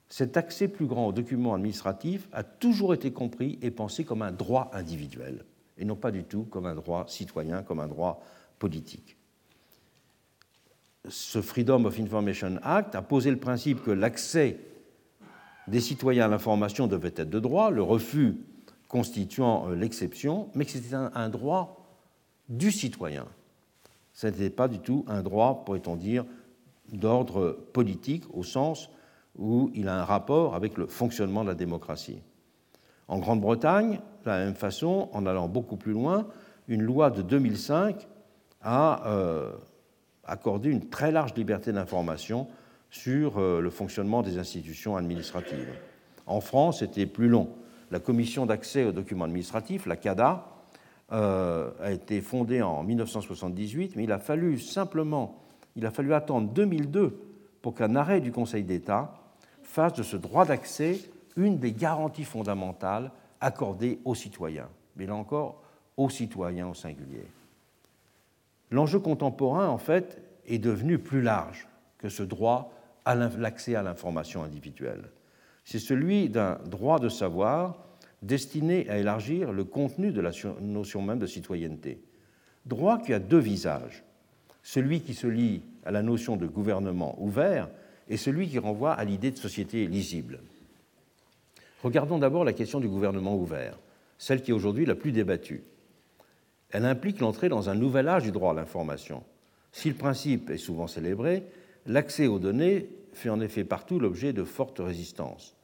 cet 0.09 0.37
accès 0.37 0.69
plus 0.69 0.87
grand 0.87 1.09
aux 1.09 1.13
documents 1.13 1.55
administratifs 1.55 2.29
a 2.33 2.43
toujours 2.43 2.95
été 2.95 3.13
compris 3.13 3.59
et 3.61 3.71
pensé 3.71 4.05
comme 4.05 4.23
un 4.23 4.33
droit 4.33 4.71
individuel, 4.73 5.45
et 5.77 5.85
non 5.85 5.97
pas 5.97 6.11
du 6.11 6.25
tout 6.25 6.45
comme 6.45 6.67
un 6.67 6.75
droit 6.75 7.05
citoyen, 7.09 7.63
comme 7.63 7.81
un 7.81 7.89
droit 7.89 8.23
politique. 8.59 9.17
Ce 11.09 11.41
Freedom 11.41 11.85
of 11.85 11.99
Information 12.01 12.59
Act 12.63 12.95
a 12.95 13.03
posé 13.03 13.31
le 13.31 13.37
principe 13.37 13.83
que 13.83 13.91
l'accès 13.91 14.59
des 15.69 15.81
citoyens 15.81 16.25
à 16.25 16.29
l'information 16.29 16.87
devait 16.87 17.13
être 17.17 17.31
de 17.31 17.39
droit, 17.39 17.71
le 17.71 17.83
refus 17.83 18.37
constituant 18.89 19.69
euh, 19.69 19.75
l'exception, 19.75 20.49
mais 20.55 20.65
que 20.65 20.73
c'était 20.73 20.95
un, 20.95 21.29
droit 21.29 21.87
du 22.49 22.73
citoyen. 22.73 23.27
Ce 24.13 24.27
n'était 24.27 24.51
pas 24.51 24.67
du 24.67 24.81
tout 24.81 25.05
un 25.07 25.23
droit, 25.23 25.63
pourrait-on 25.65 25.97
dire, 25.97 26.25
d'ordre 26.93 27.57
politique, 27.73 28.25
au 28.33 28.43
sens 28.43 28.91
où 29.37 29.71
il 29.75 29.89
a 29.89 30.01
un 30.01 30.05
rapport 30.05 30.55
avec 30.55 30.77
le 30.77 30.87
fonctionnement 30.87 31.45
de 31.45 31.49
la 31.51 31.55
démocratie. 31.55 32.21
En 33.07 33.19
Grande-Bretagne, 33.19 34.01
de 34.25 34.31
la 34.31 34.45
même 34.45 34.55
façon, 34.55 35.09
en 35.13 35.27
allant 35.27 35.49
beaucoup 35.49 35.77
plus 35.77 35.93
loin, 35.93 36.27
une 36.67 36.83
loi 36.83 37.11
de 37.11 37.23
2005 37.23 38.07
a 38.63 39.07
euh, 39.07 39.53
accordé 40.25 40.71
une 40.71 40.89
très 40.89 41.13
large 41.13 41.35
liberté 41.35 41.73
d'information 41.73 42.49
sur 42.91 43.39
euh, 43.39 43.61
le 43.61 43.71
fonctionnement 43.71 44.23
des 44.23 44.39
institutions 44.39 44.97
administratives. 44.97 45.73
En 46.27 46.41
France, 46.41 46.81
c'était 46.81 47.07
plus 47.07 47.29
long. 47.29 47.49
La 47.91 48.01
commission 48.01 48.47
d'accès 48.47 48.85
aux 48.85 48.93
documents 48.93 49.25
administratifs, 49.25 49.87
la 49.87 49.97
CADA, 49.97 50.47
euh, 51.13 51.71
a 51.81 51.93
été 51.93 52.21
fondée 52.21 52.61
en 52.61 52.83
1978, 52.83 53.97
mais 53.97 54.05
il 54.05 54.13
a 54.13 54.19
fallu 54.19 54.59
simplement, 54.59 55.43
il 55.75 55.87
a 55.87 55.91
fallu 55.91 56.13
attendre 56.13 56.51
2002 56.53 57.19
pour 57.63 57.75
qu'un 57.75 57.97
arrêt 57.97 58.21
du 58.21 58.31
Conseil 58.31 58.63
d'État 58.63 59.15
fasse 59.63 59.95
de 59.95 60.03
ce 60.03 60.17
droit 60.17 60.45
d'accès 60.45 61.01
une 61.37 61.59
des 61.59 61.73
garanties 61.73 62.25
fondamentales 62.25 63.11
accordées 63.41 64.01
aux 64.05 64.15
citoyens, 64.15 64.69
mais 64.97 65.07
là 65.07 65.15
encore 65.15 65.63
aux 65.97 66.11
citoyens 66.11 66.69
au 66.69 66.75
singulier. 66.75 67.27
L'enjeu 68.71 68.99
contemporain, 68.99 69.69
en 69.69 69.79
fait, 69.79 70.21
est 70.47 70.59
devenu 70.59 70.99
plus 70.99 71.23
large 71.23 71.69
que 71.97 72.09
ce 72.09 72.23
droit 72.23 72.73
à 73.05 73.15
l'accès 73.15 73.75
à 73.75 73.83
l'information 73.83 74.43
individuelle. 74.43 75.11
C'est 75.71 75.79
celui 75.79 76.31
d'un 76.31 76.59
droit 76.65 76.99
de 76.99 77.11
savoir 77.11 77.85
destiné 78.23 78.89
à 78.89 78.97
élargir 78.97 79.53
le 79.53 79.65
contenu 79.65 80.13
de 80.13 80.23
la 80.23 80.31
notion 80.63 81.03
même 81.03 81.19
de 81.19 81.27
citoyenneté. 81.27 82.01
Droit 82.65 82.97
qui 82.97 83.13
a 83.13 83.19
deux 83.19 83.39
visages, 83.39 84.03
celui 84.63 85.03
qui 85.03 85.13
se 85.13 85.27
lie 85.27 85.61
à 85.85 85.91
la 85.91 86.01
notion 86.01 86.37
de 86.37 86.47
gouvernement 86.47 87.23
ouvert 87.23 87.69
et 88.09 88.17
celui 88.17 88.49
qui 88.49 88.59
renvoie 88.59 88.95
à 88.95 89.05
l'idée 89.05 89.31
de 89.31 89.37
société 89.37 89.87
lisible. 89.87 90.41
Regardons 91.83 92.19
d'abord 92.19 92.45
la 92.47 92.55
question 92.55 92.81
du 92.81 92.89
gouvernement 92.89 93.37
ouvert, 93.37 93.79
celle 94.17 94.41
qui 94.41 94.53
est 94.53 94.55
aujourd'hui 94.55 94.87
la 94.87 94.95
plus 94.95 95.13
débattue. 95.13 95.65
Elle 96.71 96.87
implique 96.87 97.21
l'entrée 97.21 97.51
dans 97.51 97.69
un 97.69 97.75
nouvel 97.75 98.09
âge 98.09 98.23
du 98.23 98.33
droit 98.33 98.53
à 98.53 98.57
l'information. 98.57 99.23
Si 99.73 99.91
le 99.91 99.97
principe 99.97 100.49
est 100.49 100.57
souvent 100.57 100.87
célébré, 100.87 101.45
l'accès 101.85 102.27
aux 102.27 102.39
données 102.39 102.89
fait 103.13 103.29
en 103.29 103.43
effet 103.43 103.65
partout 103.65 104.01
l'objet 104.01 104.33
de 104.33 104.45
fortes 104.45 104.79
résistances. 104.79 105.57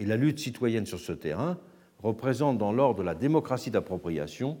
Et 0.00 0.06
la 0.06 0.16
lutte 0.16 0.38
citoyenne 0.38 0.86
sur 0.86 0.98
ce 0.98 1.12
terrain 1.12 1.58
représente 2.02 2.56
dans 2.56 2.72
l'ordre 2.72 3.00
de 3.00 3.04
la 3.04 3.14
démocratie 3.14 3.70
d'appropriation 3.70 4.56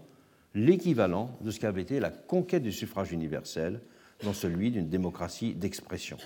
l'équivalent 0.54 1.30
de 1.40 1.50
ce 1.50 1.58
qu'avait 1.58 1.80
été 1.80 1.98
la 1.98 2.10
conquête 2.10 2.62
du 2.62 2.72
suffrage 2.72 3.10
universel 3.10 3.80
dans 4.22 4.34
celui 4.34 4.70
d'une 4.70 4.90
démocratie 4.90 5.54
d'expression. 5.54 6.18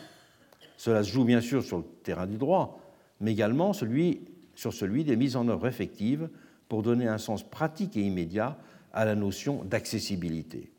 Cela 0.76 1.04
se 1.04 1.12
joue 1.12 1.24
bien 1.24 1.40
sûr 1.40 1.62
sur 1.62 1.78
le 1.78 1.84
terrain 2.02 2.26
du 2.26 2.38
droit, 2.38 2.80
mais 3.20 3.30
également 3.30 3.72
sur 3.72 4.72
celui 4.72 5.04
des 5.04 5.14
mises 5.14 5.36
en 5.36 5.46
œuvre 5.46 5.68
effectives 5.68 6.28
pour 6.68 6.82
donner 6.82 7.06
un 7.06 7.18
sens 7.18 7.48
pratique 7.48 7.96
et 7.96 8.02
immédiat 8.02 8.58
à 8.92 9.04
la 9.04 9.14
notion 9.14 9.62
d'accessibilité. 9.62 10.72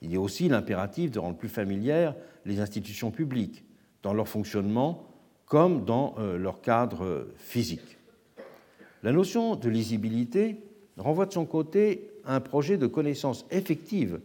Il 0.00 0.12
y 0.12 0.16
a 0.16 0.20
aussi 0.20 0.48
l'impératif 0.48 1.10
de 1.10 1.18
rendre 1.18 1.36
plus 1.36 1.48
familières 1.48 2.14
les 2.44 2.60
institutions 2.60 3.10
publiques, 3.10 3.64
dans 4.04 4.14
leur 4.14 4.28
fonctionnement 4.28 5.07
comme 5.48 5.84
dans 5.84 6.14
euh, 6.18 6.38
leur 6.38 6.60
cadre 6.60 7.28
physique. 7.36 7.98
La 9.02 9.12
notion 9.12 9.56
de 9.56 9.68
lisibilité 9.68 10.56
renvoie 10.96 11.26
de 11.26 11.32
son 11.32 11.46
côté 11.46 12.10
à 12.24 12.34
un 12.34 12.40
projet 12.40 12.76
de 12.76 12.86
connaissance 12.86 13.46
effective 13.50 14.20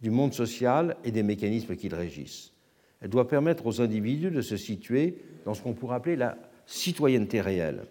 du 0.00 0.10
monde 0.10 0.32
social 0.32 0.96
et 1.04 1.10
des 1.10 1.22
mécanismes 1.22 1.76
qui 1.76 1.88
le 1.88 1.96
régissent. 1.96 2.52
Elle 3.00 3.10
doit 3.10 3.28
permettre 3.28 3.66
aux 3.66 3.80
individus 3.80 4.30
de 4.30 4.40
se 4.40 4.56
situer 4.56 5.18
dans 5.44 5.54
ce 5.54 5.62
qu'on 5.62 5.74
pourrait 5.74 5.96
appeler 5.96 6.16
la 6.16 6.38
citoyenneté 6.66 7.40
réelle, 7.40 7.84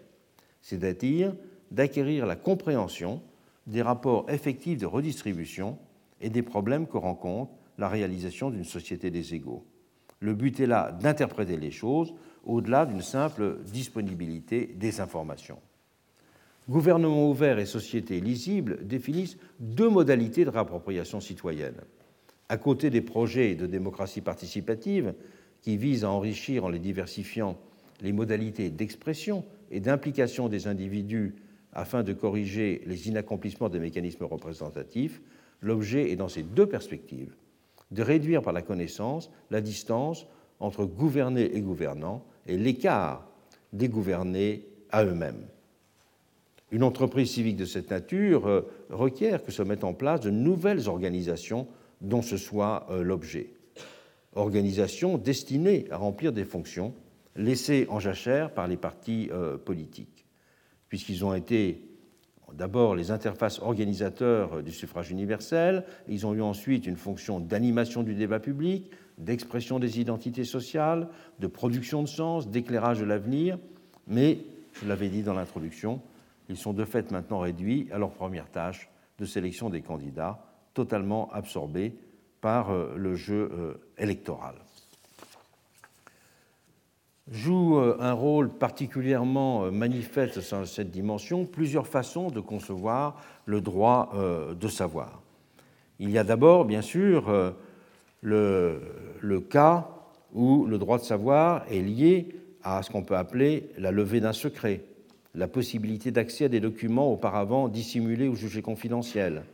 c'est-à-dire 0.60 1.34
d'acquérir 1.70 2.26
la 2.26 2.36
compréhension 2.36 3.22
des 3.66 3.82
rapports 3.82 4.28
effectifs 4.28 4.78
de 4.78 4.86
redistribution 4.86 5.78
et 6.20 6.30
des 6.30 6.42
problèmes 6.42 6.86
que 6.86 6.96
rencontre 6.96 7.52
la 7.78 7.88
réalisation 7.88 8.50
d'une 8.50 8.64
société 8.64 9.10
des 9.10 9.34
égaux. 9.34 9.64
Le 10.20 10.34
but 10.34 10.58
est 10.60 10.66
là 10.66 10.92
d'interpréter 10.92 11.56
les 11.56 11.70
choses 11.70 12.14
au-delà 12.46 12.86
d'une 12.86 13.02
simple 13.02 13.58
disponibilité 13.64 14.66
des 14.66 15.00
informations. 15.00 15.58
Gouvernement 16.68 17.28
ouvert 17.28 17.58
et 17.58 17.66
société 17.66 18.20
lisible 18.20 18.86
définissent 18.86 19.36
deux 19.60 19.90
modalités 19.90 20.44
de 20.44 20.50
réappropriation 20.50 21.20
citoyenne. 21.20 21.80
À 22.48 22.56
côté 22.56 22.88
des 22.88 23.02
projets 23.02 23.54
de 23.54 23.66
démocratie 23.66 24.22
participative 24.22 25.14
qui 25.60 25.76
visent 25.76 26.04
à 26.04 26.10
enrichir 26.10 26.64
en 26.64 26.68
les 26.68 26.78
diversifiant 26.78 27.58
les 28.00 28.12
modalités 28.12 28.70
d'expression 28.70 29.44
et 29.70 29.80
d'implication 29.80 30.48
des 30.48 30.66
individus 30.66 31.34
afin 31.72 32.02
de 32.02 32.12
corriger 32.12 32.82
les 32.86 33.08
inaccomplissements 33.08 33.68
des 33.68 33.78
mécanismes 33.78 34.24
représentatifs, 34.24 35.20
l'objet 35.60 36.10
est 36.10 36.16
dans 36.16 36.28
ces 36.28 36.42
deux 36.42 36.66
perspectives 36.66 37.34
de 37.90 38.02
réduire 38.02 38.42
par 38.42 38.52
la 38.52 38.62
connaissance 38.62 39.30
la 39.50 39.60
distance 39.60 40.26
entre 40.60 40.84
gouvernés 40.84 41.54
et 41.54 41.60
gouvernants 41.60 42.24
et 42.46 42.56
l'écart 42.56 43.26
des 43.72 43.88
gouvernés 43.88 44.66
à 44.90 45.04
eux-mêmes. 45.04 45.46
Une 46.70 46.82
entreprise 46.82 47.30
civique 47.30 47.56
de 47.56 47.64
cette 47.64 47.90
nature 47.90 48.46
euh, 48.46 48.62
requiert 48.90 49.44
que 49.44 49.52
se 49.52 49.62
mettent 49.62 49.84
en 49.84 49.94
place 49.94 50.20
de 50.20 50.30
nouvelles 50.30 50.88
organisations 50.88 51.68
dont 52.00 52.22
ce 52.22 52.36
soit 52.36 52.86
euh, 52.90 53.02
l'objet. 53.02 53.50
Organisations 54.34 55.16
destinées 55.18 55.86
à 55.90 55.96
remplir 55.96 56.32
des 56.32 56.44
fonctions 56.44 56.94
laissées 57.36 57.86
en 57.90 58.00
jachère 58.00 58.52
par 58.52 58.66
les 58.66 58.76
partis 58.76 59.28
euh, 59.32 59.56
politiques, 59.56 60.26
puisqu'ils 60.88 61.24
ont 61.24 61.34
été 61.34 61.80
d'abord 62.52 62.94
les 62.94 63.10
interfaces 63.10 63.60
organisateurs 63.60 64.62
du 64.62 64.72
suffrage 64.72 65.10
universel, 65.10 65.84
ils 66.08 66.26
ont 66.26 66.34
eu 66.34 66.42
ensuite 66.42 66.86
une 66.86 66.96
fonction 66.96 67.40
d'animation 67.40 68.02
du 68.02 68.14
débat 68.14 68.40
public, 68.40 68.90
d'expression 69.18 69.78
des 69.78 70.00
identités 70.00 70.44
sociales, 70.44 71.08
de 71.38 71.46
production 71.46 72.02
de 72.02 72.08
sens, 72.08 72.48
d'éclairage 72.48 73.00
de 73.00 73.04
l'avenir, 73.04 73.58
mais, 74.06 74.38
je 74.72 74.86
l'avais 74.86 75.08
dit 75.08 75.22
dans 75.22 75.34
l'introduction, 75.34 76.00
ils 76.48 76.56
sont 76.56 76.72
de 76.72 76.84
fait 76.84 77.10
maintenant 77.10 77.38
réduits 77.38 77.88
à 77.92 77.98
leur 77.98 78.10
première 78.10 78.50
tâche 78.50 78.88
de 79.18 79.24
sélection 79.24 79.70
des 79.70 79.80
candidats, 79.80 80.44
totalement 80.74 81.30
absorbés 81.32 81.94
par 82.40 82.70
euh, 82.70 82.92
le 82.96 83.14
jeu 83.14 83.50
euh, 83.52 83.74
électoral. 83.96 84.54
Joue 87.30 87.78
euh, 87.78 87.96
un 88.00 88.12
rôle 88.12 88.50
particulièrement 88.50 89.70
manifeste 89.70 90.50
dans 90.50 90.66
cette 90.66 90.90
dimension 90.90 91.46
plusieurs 91.46 91.86
façons 91.86 92.28
de 92.28 92.40
concevoir 92.40 93.22
le 93.46 93.60
droit 93.60 94.12
de 94.54 94.68
savoir. 94.68 95.22
Il 95.98 96.10
y 96.10 96.18
a 96.18 96.24
d'abord, 96.24 96.64
bien 96.64 96.82
sûr, 96.82 97.54
le, 98.24 99.40
cas 99.50 99.88
où 100.32 100.64
le 100.66 100.78
droit 100.78 100.98
de 100.98 101.04
savoir 101.04 101.64
est 101.70 101.80
lié 101.80 102.34
à 102.62 102.82
ce 102.82 102.90
qu'on 102.90 103.02
peut 103.02 103.16
appeler 103.16 103.68
la 103.78 103.90
levée 103.90 104.20
d'un 104.20 104.32
secret, 104.32 104.82
la 105.34 105.48
possibilité 105.48 106.10
d'accès 106.10 106.46
à 106.46 106.48
des 106.48 106.60
documents 106.60 107.12
auparavant 107.12 107.68
dissimulés 107.68 108.28
ou 108.28 108.34
jugés 108.34 108.62
confidentiels, 108.62 109.44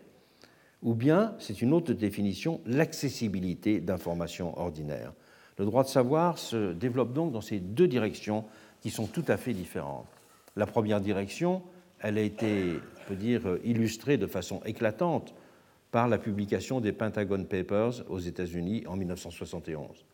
ou 0.83 0.95
bien, 0.95 1.35
c'est 1.39 1.61
une 1.61 1.75
autre 1.75 1.93
définition, 1.93 2.61
l'accessibilité 2.65 3.81
d'informations 3.81 4.59
ordinaires. 4.59 5.13
Le 5.59 5.67
droit 5.67 5.83
de 5.83 5.89
savoir 5.89 6.39
se 6.39 6.73
développe 6.73 7.13
donc 7.13 7.33
dans 7.33 7.43
ces 7.43 7.59
deux 7.61 7.89
directions 7.89 8.45
qui 8.81 8.89
sont 8.89 9.07
tout 9.07 9.25
à 9.29 9.37
fait 9.37 9.53
différentes. 9.53 10.07
La 10.57 10.65
première 10.65 11.03
direction, 11.03 11.63
elle 11.99 12.17
a 12.17 12.23
été, 12.23 12.77
on 12.77 13.09
peut 13.09 13.17
dire, 13.17 13.43
illustrée 13.63 14.17
de 14.17 14.27
façon 14.27 14.63
éclatante 14.65 15.35
par 15.91 16.09
la 16.09 16.19
publication 16.19 16.81
des 16.81 16.93
Pentagon 16.93 17.45
Papers 17.45 18.05
aux 18.09 18.19
États-Unis 18.19 18.85
en 18.87 18.97
1971. 18.97 20.05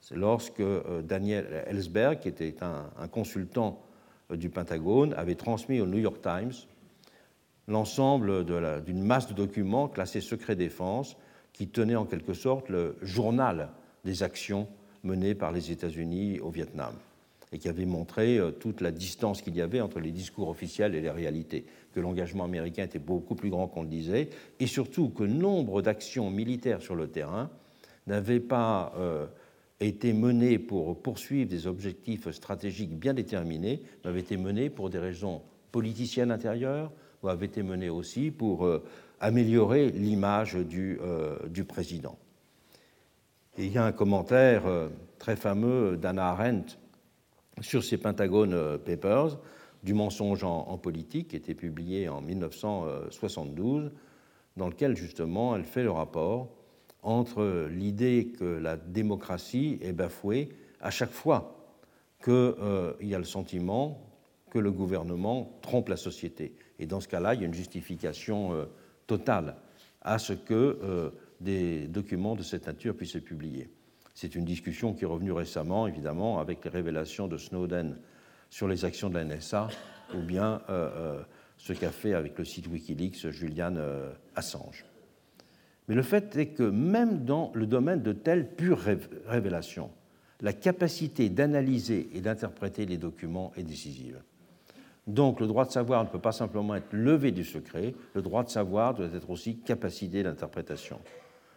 C'est 0.00 0.16
lorsque 0.16 0.60
euh, 0.60 1.02
Daniel 1.02 1.64
Ellsberg, 1.66 2.20
qui 2.20 2.28
était 2.28 2.56
un, 2.60 3.08
consultant 3.08 3.82
euh, 4.30 4.36
du 4.36 4.50
Pentagone, 4.50 5.14
avait 5.14 5.34
transmis 5.34 5.80
au 5.80 5.86
New 5.86 5.98
York 5.98 6.20
Times 6.22 6.52
l'ensemble 7.66 8.46
d'une 8.84 9.02
masse 9.02 9.28
de 9.28 9.34
documents 9.34 9.88
classés 9.88 10.22
secret 10.22 10.56
défense 10.56 11.16
qui 11.52 11.68
tenait 11.68 11.96
en 11.96 12.06
quelque 12.06 12.32
sorte 12.32 12.70
le 12.70 12.96
journal 13.02 13.68
des 14.04 14.22
actions 14.22 14.68
menées 15.04 15.34
par 15.34 15.52
les 15.52 15.70
États-Unis 15.70 16.40
au 16.40 16.50
Vietnam 16.50 16.94
et 17.52 17.58
qui 17.58 17.68
avait 17.68 17.86
montré 17.86 18.38
euh, 18.38 18.50
toute 18.50 18.80
la 18.80 18.90
distance 18.90 19.42
qu'il 19.42 19.56
y 19.56 19.60
avait 19.60 19.80
entre 19.80 20.00
les 20.00 20.10
discours 20.10 20.48
officiels 20.48 20.94
et 20.94 21.00
les 21.00 21.10
réalités, 21.10 21.64
que 21.98 22.02
l'engagement 22.02 22.44
américain 22.44 22.84
était 22.84 23.00
beaucoup 23.00 23.34
plus 23.34 23.50
grand 23.50 23.66
qu'on 23.66 23.82
le 23.82 23.88
disait, 23.88 24.30
et 24.60 24.66
surtout 24.68 25.08
que 25.08 25.24
nombre 25.24 25.82
d'actions 25.82 26.30
militaires 26.30 26.80
sur 26.80 26.94
le 26.94 27.08
terrain 27.08 27.50
n'avaient 28.06 28.40
pas 28.40 28.92
été 29.80 30.12
menées 30.12 30.58
pour 30.58 31.00
poursuivre 31.00 31.48
des 31.48 31.66
objectifs 31.66 32.30
stratégiques 32.30 32.98
bien 32.98 33.14
déterminés, 33.14 33.82
mais 34.02 34.10
avaient 34.10 34.20
été 34.20 34.36
menées 34.36 34.70
pour 34.70 34.90
des 34.90 34.98
raisons 34.98 35.42
politiciennes 35.72 36.30
intérieures 36.30 36.90
ou 37.22 37.28
avaient 37.28 37.46
été 37.46 37.62
menées 37.62 37.90
aussi 37.90 38.30
pour 38.30 38.64
euh, 38.64 38.82
améliorer 39.20 39.90
l'image 39.90 40.54
du, 40.54 40.98
euh, 41.02 41.36
du, 41.48 41.64
président. 41.64 42.16
Et 43.56 43.66
il 43.66 43.72
y 43.72 43.78
a 43.78 43.84
un 43.84 43.92
commentaire 43.92 44.66
euh, 44.66 44.88
très 45.18 45.36
fameux 45.36 45.96
d'Anna 45.96 46.28
Arendt 46.28 46.78
sur 47.60 47.82
ces 47.82 47.98
Pentagone 47.98 48.78
Papers, 48.78 49.38
du 49.82 49.94
mensonge 49.94 50.44
en, 50.44 50.76
politique, 50.78 51.28
qui 51.28 51.36
était 51.36 51.54
publié 51.54 52.08
en 52.08 52.20
1972, 52.20 53.92
dans 54.56 54.68
lequel 54.68 54.96
justement 54.96 55.54
elle 55.54 55.64
fait 55.64 55.84
le 55.84 55.90
rapport 55.90 56.48
entre 57.02 57.68
l'idée 57.70 58.32
que 58.38 58.44
la 58.44 58.76
démocratie 58.76 59.78
est 59.80 59.92
bafouée 59.92 60.48
à 60.80 60.90
chaque 60.90 61.12
fois 61.12 61.58
qu'il 62.22 62.32
euh, 62.32 62.92
y 63.00 63.14
a 63.14 63.18
le 63.18 63.24
sentiment 63.24 64.04
que 64.50 64.58
le 64.58 64.72
gouvernement 64.72 65.58
trompe 65.62 65.88
la 65.88 65.96
société. 65.96 66.54
Et 66.78 66.86
dans 66.86 67.00
ce 67.00 67.08
cas-là, 67.08 67.34
il 67.34 67.40
y 67.40 67.44
a 67.44 67.46
une 67.46 67.54
justification 67.54 68.52
euh, 68.52 68.64
totale 69.06 69.56
à 70.02 70.18
ce 70.18 70.32
que 70.32 70.78
euh, 70.82 71.10
des 71.40 71.86
documents 71.86 72.34
de 72.34 72.42
cette 72.42 72.66
nature 72.66 72.96
puissent 72.96 73.14
être 73.14 73.24
publiés. 73.24 73.70
C'est 74.14 74.34
une 74.34 74.44
discussion 74.44 74.94
qui 74.94 75.04
est 75.04 75.06
revenue 75.06 75.32
récemment, 75.32 75.86
évidemment, 75.86 76.40
avec 76.40 76.64
les 76.64 76.70
révélations 76.70 77.28
de 77.28 77.36
Snowden 77.36 77.98
sur 78.50 78.68
les 78.68 78.84
actions 78.84 79.10
de 79.10 79.14
la 79.14 79.24
NSA, 79.24 79.68
ou 80.14 80.20
bien 80.20 80.62
ce 81.56 81.72
qu'a 81.72 81.90
fait 81.90 82.14
avec 82.14 82.38
le 82.38 82.44
site 82.44 82.68
Wikileaks 82.68 83.30
Julian 83.30 83.74
Assange. 84.34 84.84
Mais 85.88 85.94
le 85.94 86.02
fait 86.02 86.36
est 86.36 86.48
que 86.48 86.62
même 86.62 87.24
dans 87.24 87.50
le 87.54 87.66
domaine 87.66 88.02
de 88.02 88.12
telles 88.12 88.48
pures 88.48 88.82
révélations, 89.26 89.90
la 90.40 90.52
capacité 90.52 91.30
d'analyser 91.30 92.10
et 92.12 92.20
d'interpréter 92.20 92.86
les 92.86 92.96
documents 92.96 93.52
est 93.56 93.64
décisive. 93.64 94.20
Donc 95.06 95.40
le 95.40 95.46
droit 95.46 95.64
de 95.64 95.70
savoir 95.70 96.04
ne 96.04 96.10
peut 96.10 96.20
pas 96.20 96.32
simplement 96.32 96.74
être 96.74 96.92
levé 96.92 97.32
du 97.32 97.42
secret, 97.42 97.94
le 98.14 98.22
droit 98.22 98.44
de 98.44 98.50
savoir 98.50 98.94
doit 98.94 99.06
être 99.06 99.30
aussi 99.30 99.56
capacité 99.56 100.22
d'interprétation. 100.22 101.00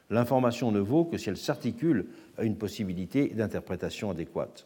L'information 0.10 0.72
ne 0.72 0.80
vaut 0.80 1.04
que 1.04 1.18
si 1.18 1.30
elle 1.30 1.38
s'articule 1.38 2.08
à 2.38 2.44
une 2.44 2.58
possibilité 2.58 3.28
d'interprétation 3.28 4.10
adéquate. 4.10 4.66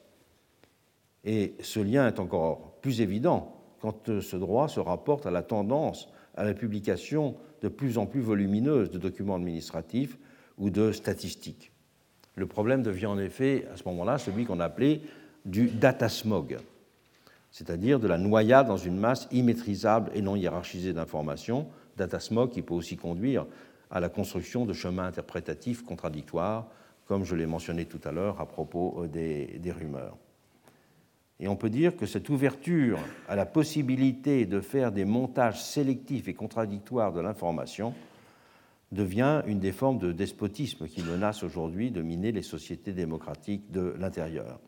Et 1.26 1.56
ce 1.60 1.80
lien 1.80 2.08
est 2.08 2.20
encore 2.20 2.78
plus 2.82 3.02
évident 3.02 3.56
quand 3.80 4.22
ce 4.22 4.36
droit 4.38 4.68
se 4.68 4.80
rapporte 4.80 5.26
à 5.26 5.32
la 5.32 5.42
tendance 5.42 6.10
à 6.36 6.44
la 6.44 6.54
publication 6.54 7.36
de 7.62 7.68
plus 7.68 7.98
en 7.98 8.06
plus 8.06 8.22
volumineuse 8.22 8.92
de 8.92 8.98
documents 8.98 9.36
administratifs 9.36 10.18
ou 10.58 10.70
de 10.70 10.92
statistiques. 10.92 11.72
Le 12.36 12.46
problème 12.46 12.84
devient 12.84 13.06
en 13.08 13.18
effet 13.18 13.68
à 13.74 13.78
ce 13.78 13.84
moment-là 13.86 14.18
celui 14.18 14.46
qu'on 14.46 14.60
appelait 14.60 15.02
du 15.46 15.68
data 15.68 16.10
smog, 16.10 16.58
c'est-à-dire 17.52 18.00
de 18.00 18.08
la 18.08 18.18
noyade 18.18 18.68
dans 18.68 18.78
une 18.78 18.98
masse 18.98 19.28
immaîtrisable 19.32 20.12
et 20.14 20.22
non 20.22 20.36
hiérarchisée 20.36 20.94
d'informations, 20.94 21.68
data 21.98 22.20
smog 22.20 22.52
qui 22.52 22.62
peut 22.62 22.74
aussi 22.74 22.98
conduire 22.98 23.46
à 23.90 24.00
la 24.00 24.10
construction 24.10 24.66
de 24.66 24.74
chemins 24.74 25.06
interprétatifs 25.06 25.84
contradictoires, 25.84 26.68
comme 27.06 27.24
je 27.24 27.36
l'ai 27.36 27.46
mentionné 27.46 27.86
tout 27.86 28.02
à 28.04 28.12
l'heure 28.12 28.42
à 28.42 28.46
propos 28.46 29.04
euh, 29.04 29.08
des 29.08 29.72
rumeurs. 29.72 30.18
Et 31.40 31.48
on 31.48 31.56
peut 31.56 31.70
dire 31.70 31.98
que 31.98 32.06
cette 32.06 32.30
ouverture 32.30 33.00
à 33.28 33.36
la 33.36 33.46
possibilité 33.46 34.46
de 34.46 34.62
faire 34.62 34.92
des 34.92 35.06
montages 35.06 35.62
sélectifs 35.62 36.28
et 36.28 36.34
contradictoires 36.34 37.12
de 37.12 37.20
l'information 37.20 37.94
devient 38.92 39.42
une 39.46 39.60
des 39.60 39.74
formes 39.74 39.98
de 39.98 40.14
despotisme 40.14 40.88
qui 40.88 41.04
menace 41.04 41.44
aujourd'hui 41.44 41.92
de 41.92 42.02
miner 42.02 42.32
les 42.32 42.42
sociétés 42.42 42.94
démocratiques 42.94 43.70
de 43.72 43.94
l'intérieur. 44.00 44.60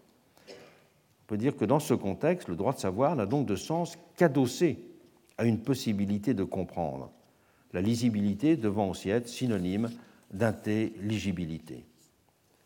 On 0.50 1.28
peut 1.28 1.38
dire 1.38 1.56
que 1.56 1.66
dans 1.66 1.80
ce 1.80 1.94
contexte, 1.94 2.50
le 2.50 2.56
droit 2.56 2.74
de 2.74 2.80
savoir 2.80 3.16
n'a 3.16 3.26
donc 3.26 3.46
de 3.46 3.56
sens 3.56 3.98
qu'adossé 4.18 4.80
à 5.38 5.46
une 5.46 5.60
possibilité 5.60 6.34
de 6.34 6.44
comprendre, 6.44 7.12
la 7.74 7.82
lisibilité 7.82 8.58
devant 8.58 8.90
aussi 8.90 9.10
être 9.10 9.28
synonyme 9.28 9.90
d'intelligibilité. 10.34 11.86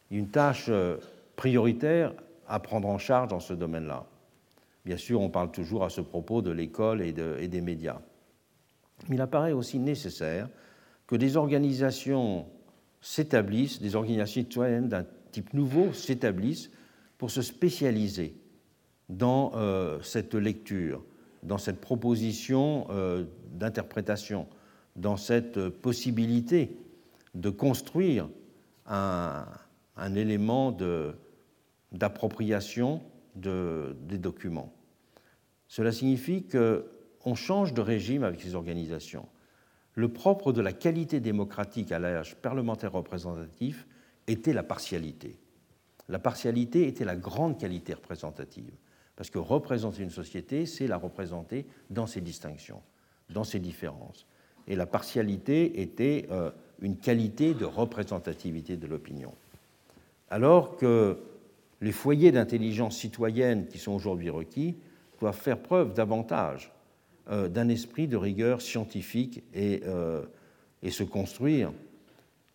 Une 0.09 0.29
tâche 0.29 0.67
euh, 0.69 0.97
prioritaire 1.35 2.13
à 2.51 2.59
prendre 2.59 2.89
en 2.89 2.97
charge 2.97 3.29
dans 3.29 3.39
ce 3.39 3.53
domaine-là. 3.53 4.05
Bien 4.83 4.97
sûr, 4.97 5.21
on 5.21 5.29
parle 5.29 5.51
toujours 5.51 5.85
à 5.85 5.89
ce 5.89 6.01
propos 6.01 6.41
de 6.41 6.51
l'école 6.51 7.01
et, 7.01 7.13
des 7.13 7.61
médias. 7.61 8.01
Mais 9.07 9.15
il 9.15 9.21
apparaît 9.21 9.53
aussi 9.53 9.79
nécessaire 9.79 10.49
que 11.07 11.15
des 11.15 11.37
organisations 11.37 12.45
s'établissent, 12.99 13.81
des 13.81 13.95
organisations 13.95 14.41
citoyennes 14.41 14.89
d'un 14.89 15.05
type 15.31 15.53
nouveau 15.53 15.93
s'établissent 15.93 16.69
pour 17.17 17.31
se 17.31 17.41
spécialiser 17.41 18.35
dans 19.07 19.53
euh, 19.55 20.01
cette 20.01 20.35
lecture, 20.35 21.05
dans 21.43 21.57
cette 21.57 21.79
proposition 21.79 22.85
euh, 22.89 23.23
d'interprétation, 23.53 24.47
dans 24.97 25.15
cette 25.15 25.69
possibilité 25.69 26.75
de 27.33 27.49
construire 27.49 28.27
un 28.87 29.45
élément 30.15 30.73
de, 30.73 31.13
d'appropriation 31.91 33.01
des 33.35 34.17
documents. 34.17 34.73
Cela 35.67 35.91
signifie 35.91 36.45
qu'on 36.47 37.35
change 37.35 37.73
de 37.73 37.81
régime 37.81 38.23
avec 38.23 38.41
ces 38.41 38.55
organisations. 38.55 39.27
Le 39.95 40.09
propre 40.09 40.51
de 40.51 40.61
la 40.61 40.73
qualité 40.73 41.19
démocratique 41.19 41.91
à 41.91 41.99
l'âge 41.99 42.35
parlementaire 42.35 42.93
représentatif 42.93 43.87
était 44.27 44.53
la 44.53 44.63
partialité. 44.63 45.37
La 46.09 46.19
partialité 46.19 46.87
était 46.87 47.05
la 47.05 47.15
grande 47.15 47.57
qualité 47.57 47.93
représentative, 47.93 48.73
parce 49.15 49.29
que 49.29 49.39
représenter 49.39 50.03
une 50.03 50.09
société, 50.09 50.65
c'est 50.65 50.87
la 50.87 50.97
représenter 50.97 51.65
dans 51.89 52.07
ses 52.07 52.21
distinctions, 52.21 52.81
dans 53.29 53.43
ses 53.43 53.59
différences. 53.59 54.25
Et 54.67 54.75
la 54.75 54.85
partialité 54.85 55.81
était 55.81 56.27
euh, 56.31 56.51
une 56.81 56.97
qualité 56.97 57.53
de 57.53 57.65
représentativité 57.65 58.77
de 58.77 58.87
l'opinion. 58.87 59.33
Alors 60.29 60.77
que 60.77 61.17
les 61.81 61.91
foyers 61.91 62.31
d'intelligence 62.31 62.97
citoyenne 62.97 63.67
qui 63.67 63.79
sont 63.79 63.91
aujourd'hui 63.91 64.29
requis 64.29 64.77
doivent 65.19 65.37
faire 65.37 65.59
preuve 65.59 65.93
davantage 65.93 66.71
euh, 67.29 67.47
d'un 67.47 67.69
esprit 67.69 68.07
de 68.07 68.17
rigueur 68.17 68.61
scientifique 68.61 69.43
et, 69.53 69.81
euh, 69.85 70.23
et, 70.81 70.91
se 70.91 71.03
construire 71.03 71.71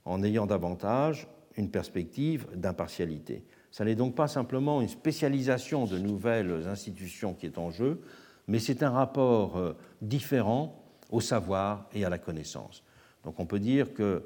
en 0.05 0.23
ayant 0.23 0.47
davantage 0.47 1.27
une 1.57 1.71
perspective 1.71 2.47
d'impartialité. 2.55 3.45
Ce 3.71 3.83
n'est 3.83 3.95
donc 3.95 4.15
pas 4.15 4.29
simplement 4.29 4.81
une 4.81 4.89
spécialisation 4.89 5.87
de 5.87 5.99
nouvelles 5.99 6.67
institutions 6.67 7.35
qui 7.35 7.47
est 7.47 7.59
en 7.59 7.71
jeu, 7.71 8.01
mais 8.49 8.59
c'est 8.59 8.83
un 8.83 8.91
rapport 8.91 9.57
euh, 9.57 9.77
différent 10.03 10.83
au 11.11 11.21
savoir 11.21 11.89
et 11.95 12.05
à 12.05 12.09
la 12.09 12.19
connaissance. 12.19 12.83
Donc 13.25 13.39
on 13.39 13.47
peut 13.47 13.61
dire 13.61 13.93
que 13.93 14.25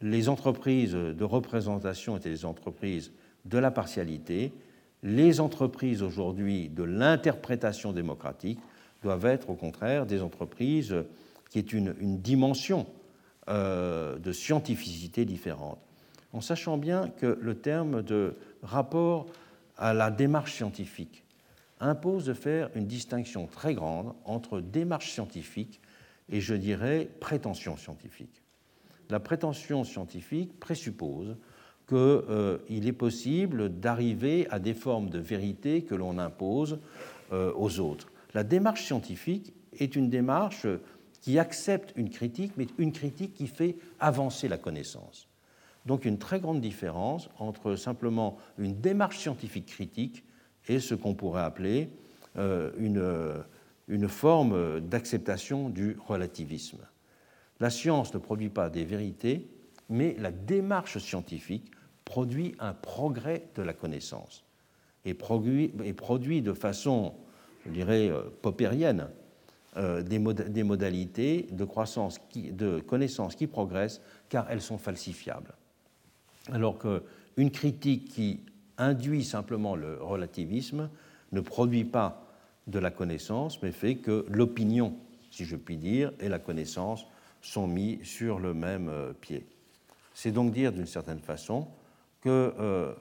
les 0.00 0.28
entreprises 0.28 0.92
de 0.92 1.24
représentation 1.24 2.16
étaient 2.16 2.30
des 2.30 2.46
entreprises 2.46 3.12
de 3.44 3.58
la 3.58 3.70
partialité, 3.70 4.52
les 5.02 5.40
entreprises 5.40 6.02
aujourd'hui 6.02 6.68
de 6.68 6.82
l'interprétation 6.82 7.92
démocratique 7.92 8.58
doivent 9.02 9.26
être 9.26 9.50
au 9.50 9.54
contraire 9.54 10.06
des 10.06 10.22
entreprises 10.22 10.94
qui 11.48 11.58
aient 11.58 11.62
une, 11.62 11.94
dimension 12.18 12.86
euh, 13.48 14.18
de 14.18 14.32
scientificité 14.32 15.24
différente, 15.24 15.78
en 16.32 16.40
sachant 16.40 16.76
bien 16.76 17.08
que 17.08 17.38
le 17.40 17.54
terme 17.56 18.02
de 18.02 18.36
rapport 18.62 19.26
à 19.78 19.94
la 19.94 20.10
démarche 20.10 20.54
scientifique 20.54 21.24
impose 21.80 22.26
de 22.26 22.34
faire 22.34 22.68
une 22.74 22.86
distinction 22.86 23.46
très 23.46 23.74
grande 23.74 24.14
entre 24.26 24.60
démarche 24.60 25.12
scientifique 25.12 25.80
et, 26.28 26.40
je 26.40 26.54
dirais, 26.54 27.08
prétention 27.20 27.76
scientifique. 27.76 28.42
La 29.08 29.18
prétention 29.18 29.82
scientifique 29.82 30.60
présuppose 30.60 31.36
qu'il 31.90 31.98
euh, 31.98 32.58
est 32.68 32.92
possible 32.92 33.68
d'arriver 33.80 34.46
à 34.50 34.60
des 34.60 34.74
formes 34.74 35.10
de 35.10 35.18
vérité 35.18 35.82
que 35.82 35.96
l'on 35.96 36.18
impose 36.18 36.78
euh, 37.32 37.52
aux 37.56 37.80
autres. 37.80 38.12
La 38.32 38.44
démarche 38.44 38.84
scientifique 38.84 39.52
est 39.76 39.96
une 39.96 40.08
démarche 40.08 40.68
qui 41.20 41.40
accepte 41.40 41.92
une 41.96 42.08
critique, 42.08 42.52
mais 42.56 42.68
une 42.78 42.92
critique 42.92 43.34
qui 43.34 43.48
fait 43.48 43.76
avancer 43.98 44.46
la 44.46 44.56
connaissance. 44.56 45.26
Donc 45.84 46.04
une 46.04 46.18
très 46.18 46.38
grande 46.38 46.60
différence 46.60 47.28
entre 47.40 47.74
simplement 47.74 48.36
une 48.56 48.80
démarche 48.80 49.18
scientifique 49.18 49.66
critique 49.66 50.22
et 50.68 50.78
ce 50.78 50.94
qu'on 50.94 51.14
pourrait 51.14 51.42
appeler 51.42 51.88
euh, 52.38 52.70
une, 52.78 53.42
une 53.88 54.08
forme 54.08 54.78
d'acceptation 54.78 55.70
du 55.70 55.96
relativisme. 56.06 56.78
La 57.58 57.68
science 57.68 58.14
ne 58.14 58.20
produit 58.20 58.48
pas 58.48 58.70
des 58.70 58.84
vérités, 58.84 59.48
mais 59.88 60.14
la 60.20 60.30
démarche 60.30 60.98
scientifique 60.98 61.72
produit 62.10 62.56
un 62.58 62.72
progrès 62.72 63.44
de 63.54 63.62
la 63.62 63.72
connaissance 63.72 64.42
et 65.04 65.14
produit, 65.14 65.70
de 66.42 66.52
façon, 66.52 67.14
je 67.64 67.70
dirais, 67.70 68.08
euh, 68.08 68.22
popérienne 68.42 69.06
euh, 69.76 70.02
des, 70.02 70.18
des, 70.18 70.64
modalités 70.64 71.46
de, 71.52 71.64
croissance 71.64 72.18
qui, 72.28 72.50
de 72.50 72.80
connaissance 72.80 73.36
qui 73.36 73.46
progressent 73.46 74.00
car 74.28 74.50
elles 74.50 74.60
sont 74.60 74.76
falsifiables. 74.76 75.54
Alors 76.50 76.78
qu'une 76.78 77.52
critique 77.52 78.06
qui 78.06 78.40
induit 78.76 79.24
simplement 79.24 79.76
le 79.76 80.02
relativisme 80.02 80.90
ne 81.30 81.40
produit 81.40 81.84
pas 81.84 82.26
de 82.66 82.80
la 82.80 82.90
connaissance, 82.90 83.62
mais 83.62 83.70
fait 83.70 83.98
que 83.98 84.26
l'opinion, 84.28 84.96
si 85.30 85.44
je 85.44 85.54
puis 85.54 85.76
dire, 85.76 86.10
et 86.18 86.28
la 86.28 86.40
connaissance 86.40 87.06
sont 87.40 87.68
mis 87.68 88.00
sur 88.02 88.40
le 88.40 88.52
même 88.52 88.88
euh, 88.88 89.12
pied. 89.12 89.46
C'est 90.12 90.32
donc 90.32 90.52
dire 90.52 90.72
d'une 90.72 90.86
certaine 90.86 91.20
façon 91.20 91.68
que 92.20 92.54
euh, 92.58 92.92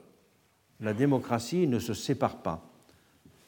la 0.79 0.93
démocratie 0.93 1.67
ne 1.67 1.79
se 1.79 1.93
sépare 1.93 2.37
pas. 2.37 2.65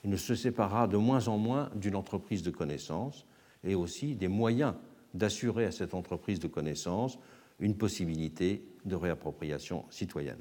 Ne 0.04 0.18
se 0.18 0.36
séparera 0.36 0.88
de 0.88 0.98
moins 0.98 1.28
en 1.28 1.38
moins 1.38 1.70
d'une 1.76 1.96
entreprise 1.96 2.44
de 2.44 2.50
connaissance 2.50 3.26
et 3.64 3.76
aussi 3.76 4.16
des 4.16 4.28
moyens 4.28 4.74
d'assurer 5.14 5.66
à 5.66 5.72
cette 5.72 5.94
entreprise 5.94 6.40
de 6.40 6.48
connaissance 6.48 7.20
une 7.60 7.76
possibilité 7.76 8.64
de 8.86 8.96
réappropriation 8.96 9.86
citoyenne. 9.90 10.40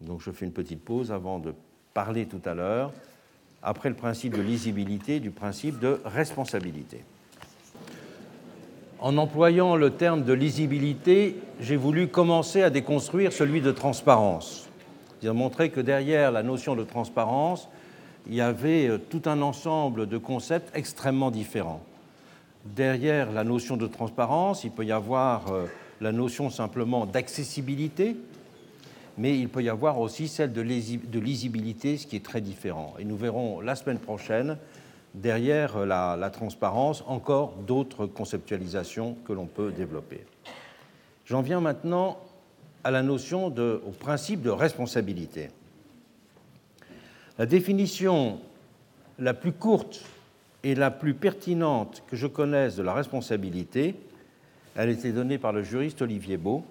Donc 0.00 0.20
je 0.20 0.30
fais 0.30 0.44
une 0.44 0.52
petite 0.52 0.82
pause 0.82 1.12
avant 1.12 1.38
de 1.38 1.54
parler 1.94 2.26
tout 2.26 2.40
à 2.44 2.54
l'heure, 2.54 2.92
après 3.62 3.88
le 3.88 3.94
principe 3.94 4.34
de 4.36 4.42
lisibilité, 4.42 5.20
du 5.20 5.30
principe 5.30 5.78
de 5.78 6.00
responsabilité. 6.04 7.04
En 9.04 9.18
employant 9.18 9.76
le 9.76 9.90
terme 9.90 10.24
de 10.24 10.32
lisibilité, 10.32 11.36
j'ai 11.60 11.76
voulu 11.76 12.08
commencer 12.08 12.62
à 12.62 12.70
déconstruire 12.70 13.34
celui 13.34 13.60
de 13.60 13.70
transparence. 13.70 14.66
J'ai 15.22 15.30
montré 15.30 15.68
que 15.68 15.82
derrière 15.82 16.32
la 16.32 16.42
notion 16.42 16.74
de 16.74 16.84
transparence, 16.84 17.68
il 18.26 18.34
y 18.34 18.40
avait 18.40 18.88
euh, 18.88 18.96
tout 18.96 19.20
un 19.26 19.42
ensemble 19.42 20.06
de 20.06 20.16
concepts 20.16 20.74
extrêmement 20.74 21.30
différents. 21.30 21.82
Derrière 22.64 23.30
la 23.30 23.44
notion 23.44 23.76
de 23.76 23.86
transparence, 23.86 24.64
il 24.64 24.70
peut 24.70 24.86
y 24.86 24.92
avoir 24.92 25.52
euh, 25.52 25.66
la 26.00 26.10
notion 26.10 26.48
simplement 26.48 27.04
d'accessibilité, 27.04 28.16
mais 29.18 29.38
il 29.38 29.50
peut 29.50 29.62
y 29.62 29.68
avoir 29.68 30.00
aussi 30.00 30.28
celle 30.28 30.54
de 30.54 30.62
lisibilité, 31.20 31.98
ce 31.98 32.06
qui 32.06 32.16
est 32.16 32.24
très 32.24 32.40
différent. 32.40 32.94
Et 32.98 33.04
nous 33.04 33.18
verrons 33.18 33.60
la 33.60 33.74
semaine 33.74 33.98
prochaine 33.98 34.56
derrière 35.14 35.86
la, 35.86 36.30
transparence 36.30 37.04
encore 37.06 37.54
d'autres 37.66 38.06
conceptualisations 38.06 39.16
que 39.24 39.32
l'on 39.32 39.46
peut 39.46 39.70
développer. 39.70 40.24
J'en 41.24 41.40
viens 41.40 41.60
maintenant 41.60 42.18
à 42.82 42.90
la 42.90 43.02
notion 43.02 43.46
au 43.46 43.90
principe 43.90 44.42
de 44.42 44.50
responsabilité. 44.50 45.50
La 47.38 47.46
définition 47.46 48.40
la 49.18 49.34
plus 49.34 49.52
courte 49.52 50.04
et 50.64 50.74
la 50.74 50.90
plus 50.90 51.14
pertinente 51.14 52.02
que 52.08 52.16
je 52.16 52.26
connaisse 52.26 52.76
de 52.76 52.82
la 52.82 52.92
responsabilité, 52.92 53.94
elle 54.74 54.88
a 54.88 54.92
été 54.92 55.12
donnée 55.12 55.38
par 55.38 55.52
le 55.52 55.62
juriste 55.62 56.02
Olivier 56.02 56.36
Beau, 56.36 56.64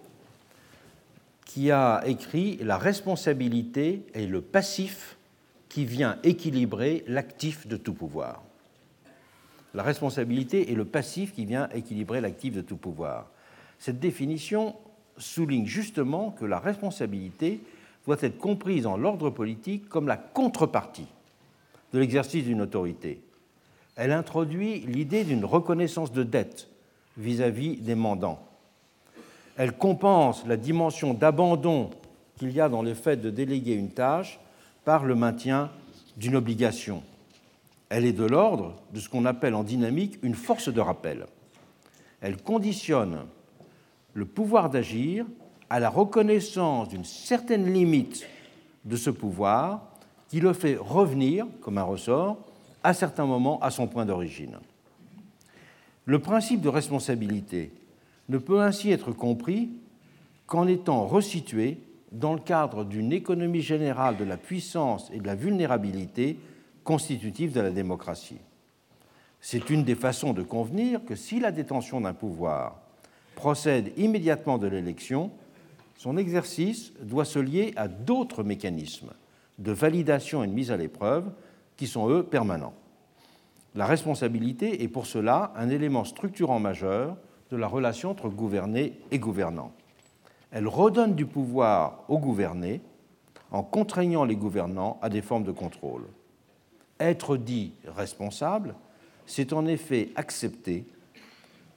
qui 1.45 1.71
a 1.71 2.03
écrit 2.05 2.57
La 2.61 2.77
responsabilité 2.77 4.05
est 4.13 4.25
le 4.25 4.41
passif 4.41 5.15
qui 5.73 5.85
vient 5.85 6.19
équilibrer 6.21 7.03
l'actif 7.07 7.65
de 7.65 7.77
tout 7.77 7.95
pouvoir. 7.95 8.43
La 9.73 9.81
responsabilité 9.81 10.71
est 10.71 10.75
le 10.75 10.85
passif 10.85 11.33
qui 11.33 11.45
vient 11.45 11.67
équilibrer 11.69 12.21
l'actif 12.21 12.53
de 12.53 12.61
tout 12.61 12.77
pouvoir. 12.77 13.31
Cette 13.79 13.99
définition 13.99 14.75
souligne 15.17 15.65
justement 15.65 16.29
que 16.29 16.45
la 16.45 16.59
responsabilité 16.59 17.59
doit 18.05 18.21
être 18.21 18.37
comprise 18.37 18.85
en 18.85 18.97
l'ordre 18.97 19.31
politique 19.31 19.89
comme 19.89 20.07
la 20.07 20.15
contrepartie 20.15 21.07
de 21.91 21.97
l'exercice 21.97 22.43
d'une 22.43 22.61
autorité. 22.61 23.23
Elle 23.95 24.11
introduit 24.11 24.81
l'idée 24.81 25.23
d'une 25.23 25.43
reconnaissance 25.43 26.11
de 26.11 26.21
dette 26.21 26.67
vis-à-vis 27.17 27.77
des 27.77 27.95
mandants. 27.95 28.45
Elle 29.57 29.71
compense 29.71 30.45
la 30.45 30.57
dimension 30.57 31.15
d'abandon 31.15 31.89
qu'il 32.37 32.51
y 32.51 32.61
a 32.61 32.69
dans 32.69 32.83
le 32.83 32.93
fait 32.93 33.17
de 33.17 33.31
déléguer 33.31 33.73
une 33.73 33.89
tâche 33.89 34.39
par 34.85 35.05
le 35.05 35.15
maintien 35.15 35.69
d'une 36.17 36.35
obligation. 36.35 37.03
Elle 37.89 38.05
est 38.05 38.13
de 38.13 38.25
l'ordre 38.25 38.75
de 38.93 38.99
ce 38.99 39.09
qu'on 39.09 39.25
appelle 39.25 39.55
en 39.55 39.63
dynamique 39.63 40.19
une 40.23 40.35
force 40.35 40.69
de 40.69 40.81
rappel. 40.81 41.25
Elle 42.21 42.41
conditionne 42.41 43.19
le 44.13 44.25
pouvoir 44.25 44.69
d'agir 44.69 45.25
à 45.69 45.79
la 45.79 45.89
reconnaissance 45.89 46.89
d'une 46.89 47.05
certaine 47.05 47.71
limite 47.71 48.25
de 48.85 48.95
ce 48.95 49.09
pouvoir 49.09 49.87
qui 50.29 50.39
le 50.39 50.53
fait 50.53 50.75
revenir, 50.75 51.45
comme 51.61 51.77
un 51.77 51.83
ressort, 51.83 52.37
à 52.83 52.93
certains 52.93 53.25
moments 53.25 53.59
à 53.59 53.71
son 53.71 53.87
point 53.87 54.05
d'origine. 54.05 54.57
Le 56.05 56.19
principe 56.19 56.61
de 56.61 56.69
responsabilité 56.69 57.71
ne 58.29 58.37
peut 58.37 58.61
ainsi 58.61 58.91
être 58.91 59.11
compris 59.11 59.69
qu'en 60.47 60.67
étant 60.67 61.05
resitué 61.05 61.77
dans 62.13 62.33
le 62.33 62.39
cadre 62.39 62.85
d'une 62.85 63.11
économie 63.11 63.61
générale 63.61 64.17
de 64.17 64.23
la 64.23 64.37
puissance 64.37 65.09
et 65.11 65.19
de 65.19 65.25
la 65.25 65.35
vulnérabilité 65.35 66.37
constitutive 66.83 67.53
de 67.53 67.59
la 67.59 67.71
démocratie. 67.71 68.39
C'est 69.41 69.69
une 69.69 69.83
des 69.83 69.95
façons 69.95 70.31
de 70.31 70.43
convenir 70.43 71.03
que 71.03 71.15
si 71.15 71.39
la 71.39 71.51
détention 71.51 72.01
d'un 72.01 72.13
pouvoir 72.13 72.79
procède 73.35 73.91
immédiatement 73.97 74.59
de 74.59 74.67
l'élection, 74.67 75.31
son 75.97 76.15
exercice 76.17 76.93
doit 77.01 77.25
se 77.25 77.39
lier 77.39 77.73
à 77.75 77.87
d'autres 77.87 78.43
mécanismes 78.43 79.11
de 79.57 79.71
validation 79.71 80.43
et 80.43 80.47
de 80.47 80.53
mise 80.53 80.71
à 80.71 80.77
l'épreuve 80.77 81.31
qui 81.77 81.87
sont, 81.87 82.09
eux, 82.09 82.23
permanents. 82.23 82.73
La 83.75 83.87
responsabilité 83.87 84.83
est 84.83 84.87
pour 84.87 85.07
cela 85.07 85.51
un 85.55 85.69
élément 85.69 86.03
structurant 86.03 86.59
majeur 86.59 87.17
de 87.49 87.57
la 87.57 87.67
relation 87.67 88.11
entre 88.11 88.29
gouverné 88.29 88.93
et 89.11 89.17
gouvernant 89.17 89.73
elle 90.53 90.67
redonne 90.67 91.15
du 91.15 91.25
pouvoir 91.25 92.03
aux 92.07 92.19
gouvernés 92.19 92.79
en 93.51 93.63
contraignant 93.63 94.23
les 94.23 94.35
gouvernants 94.35 94.99
à 95.01 95.09
des 95.09 95.23
formes 95.23 95.43
de 95.43 95.51
contrôle. 95.51 96.05
Être 96.99 97.37
dit 97.37 97.73
responsable, 97.87 98.75
c'est 99.25 99.51
en 99.51 99.65
effet 99.65 100.09
accepter 100.15 100.85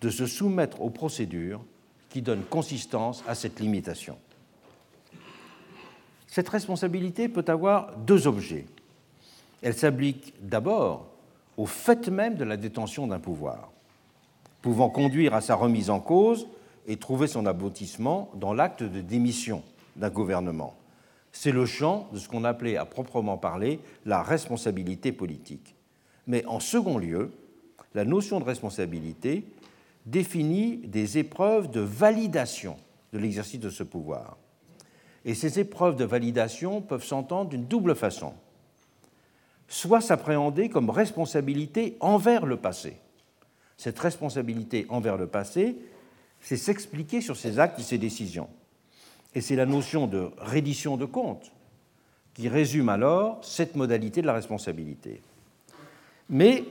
de 0.03 0.11
se 0.11 0.27
soumettre 0.27 0.83
aux 0.83 0.91
procédures 0.91 1.65
qui 2.11 2.21
donnent 2.21 2.45
consistance 2.45 3.25
à 3.27 3.35
cette 3.35 3.61
limitation. 3.61 4.19
Cette 6.27 6.49
responsabilité 6.51 7.29
peut 7.29 7.45
avoir 7.49 7.97
deux 7.97 8.27
objets. 8.27 8.67
Elle 9.63 9.75
s'applique 9.75 10.35
d'abord 10.43 11.07
au 11.57 11.65
fait 11.65 12.09
même 12.09 12.35
de 12.35 12.45
la 12.45 12.59
détention 12.59 13.07
d'un 13.07 13.21
pouvoir, 13.21 13.71
pouvant 14.61 14.91
conduire 14.91 15.35
à 15.35 15.41
sa 15.41 15.55
remise 15.55 15.89
en 15.89 16.01
cause 16.01 16.47
et 16.87 16.97
trouver 16.97 17.27
son 17.27 17.47
aboutissement 17.47 18.31
dans 18.35 18.53
l'acte 18.53 18.83
de 18.83 19.01
démission 19.01 19.63
d'un 19.97 20.11
gouvernement. 20.11 20.75
C'est 21.33 21.53
le 21.53 21.67
champ 21.67 22.09
de 22.13 22.19
ce 22.19 22.29
qu'on 22.29 22.45
appelait 22.45 22.77
à 22.77 22.85
proprement 22.85 23.37
parler 23.37 23.81
la 24.05 24.23
responsabilité 24.23 25.13
politique. 25.13 25.75
Mais 26.27 26.45
en 26.47 26.61
second 26.61 26.99
lieu, 26.99 27.31
la 27.95 28.05
notion 28.05 28.41
de 28.41 28.45
responsabilité 28.45 29.45
définit 30.07 30.79
des 30.79 31.19
épreuves 31.19 31.71
de 31.71 31.81
validation 31.81 32.77
de 33.13 33.19
l'exercice 33.19 33.61
de 33.61 33.71
ce 33.71 33.83
pouvoir. 33.83 34.37
Et 35.25 35.35
ces 35.35 35.59
épreuves 35.59 35.97
de 35.97 36.05
validation 36.05 36.81
peuvent 36.81 37.05
s'entendre 37.05 37.51
d'une 37.51 37.67
double 37.67 37.97
façon. 37.97 38.35
Soit 39.69 40.01
s'appréhender 40.01 40.69
comme 40.69 40.91
responsabilité 40.91 41.97
envers 42.01 42.47
le 42.47 42.57
passé. 42.57 42.99
Cette 43.77 43.99
responsabilité 43.99 44.87
envers 44.89 45.17
le 45.17 45.27
passé, 45.27 45.77
c'est 46.41 46.57
s'expliquer 46.57 47.21
sur 47.21 47.37
ses 47.37 47.59
actes 47.59 47.79
et 47.79 47.83
ses 47.83 47.99
décisions. 47.99 48.49
Et 49.35 49.41
c'est 49.41 49.57
la 49.57 49.67
notion 49.67 50.07
de 50.07 50.31
reddition 50.39 50.97
de 50.97 51.05
compte 51.05 51.53
qui 52.35 52.49
résume 52.49 52.89
alors 52.89 53.43
cette 53.43 53.77
modalité 53.77 54.21
de 54.21 54.27
la 54.27 54.35
responsabilité. 54.35 55.23
Mais 56.29 56.65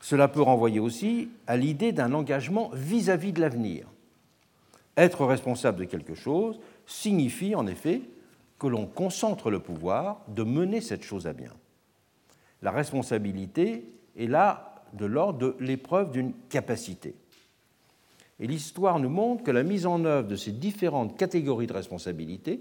cela 0.00 0.28
peut 0.28 0.42
renvoyer 0.42 0.80
aussi 0.80 1.30
à 1.46 1.56
l'idée 1.56 1.92
d'un 1.92 2.12
engagement 2.12 2.70
vis-à-vis 2.74 3.32
de 3.32 3.40
l'avenir. 3.40 3.86
Être 4.96 5.24
responsable 5.24 5.80
de 5.80 5.84
quelque 5.84 6.14
chose 6.14 6.60
signifie 6.86 7.54
en 7.54 7.66
effet 7.66 8.02
que 8.58 8.66
l'on 8.66 8.86
concentre 8.86 9.50
le 9.50 9.58
pouvoir 9.58 10.20
de 10.28 10.42
mener 10.42 10.80
cette 10.80 11.02
chose 11.02 11.26
à 11.26 11.32
bien. 11.32 11.52
La 12.62 12.70
responsabilité 12.70 13.84
est 14.16 14.26
là 14.26 14.74
de 14.92 15.06
l'ordre 15.06 15.38
de 15.38 15.56
l'épreuve 15.60 16.10
d'une 16.10 16.32
capacité. 16.48 17.14
Et 18.40 18.46
l'histoire 18.46 18.98
nous 18.98 19.08
montre 19.08 19.44
que 19.44 19.50
la 19.50 19.62
mise 19.62 19.86
en 19.86 20.04
œuvre 20.04 20.28
de 20.28 20.36
ces 20.36 20.52
différentes 20.52 21.16
catégories 21.16 21.66
de 21.66 21.72
responsabilité, 21.72 22.60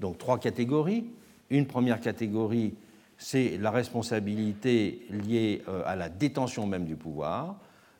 donc 0.00 0.18
trois 0.18 0.38
catégories, 0.38 1.04
une 1.50 1.66
première 1.66 2.00
catégorie 2.00 2.74
c'est 3.18 3.58
la 3.58 3.70
responsabilité 3.70 5.06
liée 5.10 5.62
euh, 5.68 5.82
à 5.86 5.96
la 5.96 6.08
détention 6.08 6.66
même 6.66 6.84
du 6.84 6.96
pouvoir, 6.96 7.56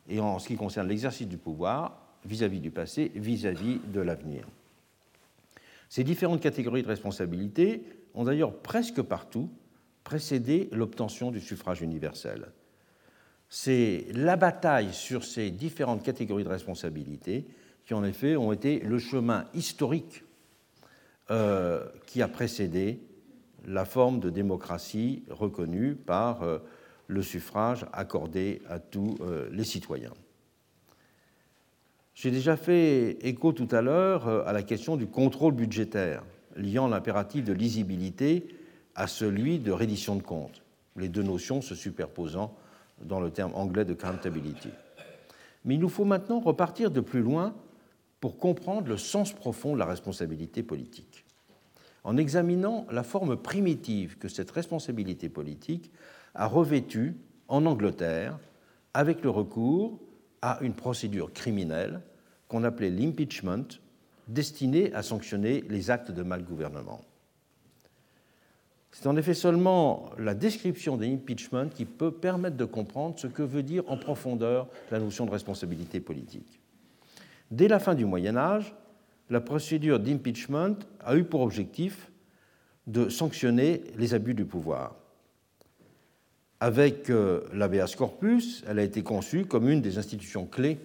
et 0.09 0.21
en 0.21 0.39
ce 0.39 0.49
qui 0.49 0.57
concerne 0.57 0.89
l'exercice 0.89 1.29
du 1.29 1.39
pouvoir 1.39 1.99
vis-à-vis 2.25 2.61
du 2.61 2.71
passé, 2.71 3.13
vis-à-vis 3.15 3.81
de 3.93 4.01
l'avenir. 4.01 4.47
Ces 5.89 6.05
différentes 6.05 6.41
catégories 6.41 6.83
de 6.83 6.89
responsabilité 6.89 7.85
ont 8.15 8.25
d'ailleurs 8.25 8.55
presque 8.55 9.03
partout 9.03 9.51
précédé 10.03 10.69
l'obtention 10.73 11.31
du 11.31 11.41
suffrage 11.41 11.81
universel. 11.81 12.47
C'est 13.49 14.07
la 14.13 14.37
bataille 14.37 14.93
sur 14.93 15.25
ces 15.25 15.51
différentes 15.51 16.03
catégories 16.03 16.45
de 16.45 16.49
responsabilité 16.49 17.47
qui, 17.87 17.95
en 17.95 18.05
effet, 18.05 18.37
ont 18.37 18.53
été 18.53 18.81
le 18.81 18.99
chemin 18.99 19.45
historique 19.55 20.25
euh, 21.31 21.85
qui 22.07 22.23
a 22.23 22.29
précédé 22.29 23.01
la 23.67 23.85
forme 23.85 24.21
de 24.21 24.29
démocratie 24.29 25.23
reconnue 25.31 25.95
par 25.95 26.43
euh, 26.43 26.59
le 27.07 27.23
suffrage 27.23 27.87
accordé 27.93 28.61
à 28.69 28.79
tous 28.79 29.17
euh, 29.21 29.49
les 29.51 29.65
citoyens. 29.65 30.13
J'ai 32.15 32.31
déjà 32.31 32.57
fait 32.57 33.17
écho 33.27 33.53
tout 33.53 33.69
à 33.71 33.81
l'heure 33.81 34.29
à 34.47 34.53
la 34.53 34.63
question 34.63 34.97
du 34.97 35.07
contrôle 35.07 35.55
budgétaire, 35.55 36.23
liant 36.57 36.87
l'impératif 36.87 37.43
de 37.45 37.53
lisibilité 37.53 38.47
à 38.95 39.07
celui 39.07 39.59
de 39.59 39.73
reddition 39.73 40.15
de 40.15 40.23
comptes, 40.23 40.63
les 40.97 41.09
deux 41.09 41.23
notions 41.23 41.61
se 41.61 41.75
superposant 41.75 42.55
dans 43.03 43.21
le 43.21 43.31
terme 43.31 43.55
anglais 43.55 43.85
de 43.85 43.93
accountability. 43.93 44.71
Mais 45.65 45.75
il 45.75 45.81
nous 45.81 45.89
faut 45.89 46.05
maintenant 46.05 46.41
repartir 46.41 46.91
de 46.91 47.01
plus 47.01 47.23
loin 47.23 47.55
pour 48.21 48.39
comprendre 48.39 48.89
le 48.89 48.97
sens 48.97 49.33
profond 49.33 49.75
de 49.75 49.79
la 49.79 49.87
responsabilité 49.87 50.63
politique 50.63 51.25
en 52.05 52.19
examinant 52.19 52.87
la 52.91 53.03
forme 53.03 53.37
primitive 53.37 54.19
que 54.19 54.29
cette 54.29 54.51
responsabilité 54.51 55.29
politique 55.31 55.91
a 56.35 56.47
revêtue 56.47 57.17
en 57.49 57.67
Angleterre 57.67 58.39
avec 58.93 59.23
le 59.23 59.31
recours 59.31 59.99
à 60.43 60.59
une 60.61 60.75
procédure 60.75 61.33
criminelle 61.33 62.03
qu'on 62.49 62.63
appelait 62.63 62.91
l'impeachment, 62.91 63.81
destinée 64.29 64.93
à 64.95 65.03
sanctionner 65.03 65.65
les 65.69 65.91
actes 65.91 66.11
de 66.11 66.23
malgouvernement. 66.23 67.01
C'est 68.95 69.09
en 69.09 69.17
effet 69.17 69.35
seulement 69.35 70.11
la 70.19 70.35
description 70.35 70.97
de 70.97 71.05
l'impeachment 71.05 71.69
qui 71.69 71.85
peut 71.85 72.13
permettre 72.13 72.57
de 72.57 72.65
comprendre 72.65 73.19
ce 73.19 73.27
que 73.27 73.43
veut 73.43 73.65
dire 73.65 73.83
en 73.89 73.97
profondeur 73.97 74.69
la 74.93 75.01
notion 75.01 75.27
de 75.27 75.33
responsabilité 75.33 75.99
politique. 75.99 76.61
Dès 77.51 77.67
la 77.67 77.81
fin 77.81 77.97
du 77.97 78.05
Moyen 78.05 78.37
Âge, 78.37 78.73
la 79.31 79.41
procédure 79.41 79.99
d'impeachment 79.99 80.77
a 81.01 81.17
eu 81.17 81.25
pour 81.25 81.41
objectif 81.41 82.13
de 82.87 83.09
sanctionner 83.09 83.83
les 83.99 84.15
abus 84.15 84.33
du 84.33 84.45
pouvoir. 84.45 84.95
Avec 86.61 87.11
euh, 87.11 87.43
l'habeas 87.53 87.97
corpus, 87.99 88.63
elle 88.69 88.79
a 88.79 88.85
été 88.85 89.03
conçue 89.03 89.45
comme 89.45 89.69
une 89.69 89.83
des 89.83 89.99
institutions 89.99 90.47
clés 90.47 90.79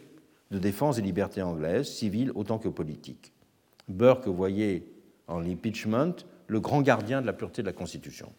de 0.50 0.58
défense 0.58 0.96
des 0.96 1.04
libertés 1.04 1.44
anglaises, 1.44 1.88
civiles 1.88 2.32
autant 2.34 2.58
que 2.58 2.70
politiques. 2.70 3.34
Burke 3.88 4.28
voyait 4.28 4.84
en 5.28 5.40
l'impeachment 5.40 6.16
le 6.50 6.60
grand 6.60 6.82
gardien 6.82 7.22
de 7.22 7.26
la 7.26 7.34
pureté 7.34 7.62
de 7.62 7.68
la 7.68 7.74
Constitution. 7.74 8.34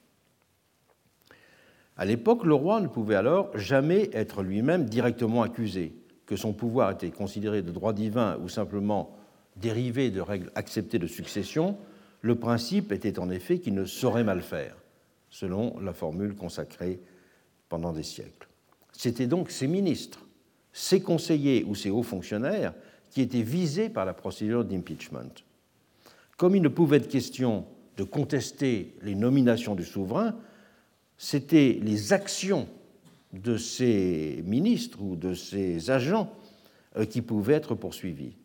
À 1.97 2.05
l'époque, 2.05 2.45
le 2.45 2.55
roi 2.55 2.81
ne 2.81 2.89
pouvait 2.89 3.15
alors 3.15 3.57
jamais 3.57 4.11
être 4.13 4.43
lui-même 4.43 4.87
directement 4.87 5.43
accusé, 5.43 5.95
que 6.27 6.37
son 6.37 6.53
pouvoir 6.53 6.91
était 6.91 7.11
considéré 7.11 7.63
de 7.63 7.71
droit 7.71 7.93
divin 7.93 8.39
ou 8.43 8.49
simplement 8.49 9.17
dérivé 9.57 10.11
de 10.11 10.21
règles 10.21 10.51
acceptées 10.55 10.99
de 10.99 11.07
succession, 11.07 11.79
le 12.21 12.35
principe 12.35 12.93
était 12.93 13.19
en 13.19 13.31
effet 13.31 13.59
qu'il 13.59 13.75
ne 13.75 13.85
saurait 13.85 14.25
mal 14.25 14.43
faire, 14.43 14.77
selon 15.29 15.79
la 15.81 15.93
formule 15.93 16.35
consacrée 16.35 17.01
pendant 17.69 17.93
des 17.93 18.03
siècles. 18.03 18.49
C'était 18.93 19.27
donc 19.27 19.51
ses 19.51 19.67
ministres, 19.67 20.27
ses 20.73 21.01
conseillers 21.01 21.65
ou 21.65 21.75
ses 21.75 21.91
hauts 21.91 22.03
fonctionnaires 22.03 22.75
qui 23.11 23.23
étaient 23.23 23.43
visés 23.43 23.89
par 23.89 24.05
la 24.05 24.15
procédure 24.15 24.65
d'impeachment. 24.65 25.33
Comme 26.37 26.57
il 26.57 26.63
ne 26.63 26.69
pouvait 26.69 26.99
être 26.99 27.09
question 27.09 27.67
de 28.01 28.05
contester 28.05 28.95
les 29.03 29.15
nominations 29.15 29.75
du 29.75 29.85
souverain, 29.85 30.35
c'était 31.19 31.79
les 31.83 32.15
actions 32.15 32.67
de 33.35 33.59
ces 33.59 34.43
ministres 34.47 35.03
ou 35.03 35.17
de 35.17 35.35
ces 35.35 35.91
agents 35.91 36.33
euh, 36.97 37.05
qui 37.05 37.21
pouvaient 37.21 37.53
être 37.53 37.75
poursuivis 37.75 38.39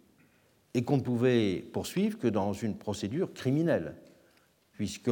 et 0.74 0.84
qu'on 0.84 0.98
ne 0.98 1.02
pouvait 1.02 1.64
poursuivre 1.72 2.20
que 2.20 2.28
dans 2.28 2.52
une 2.52 2.76
procédure 2.76 3.32
criminelle, 3.32 3.96
puisque 4.74 5.10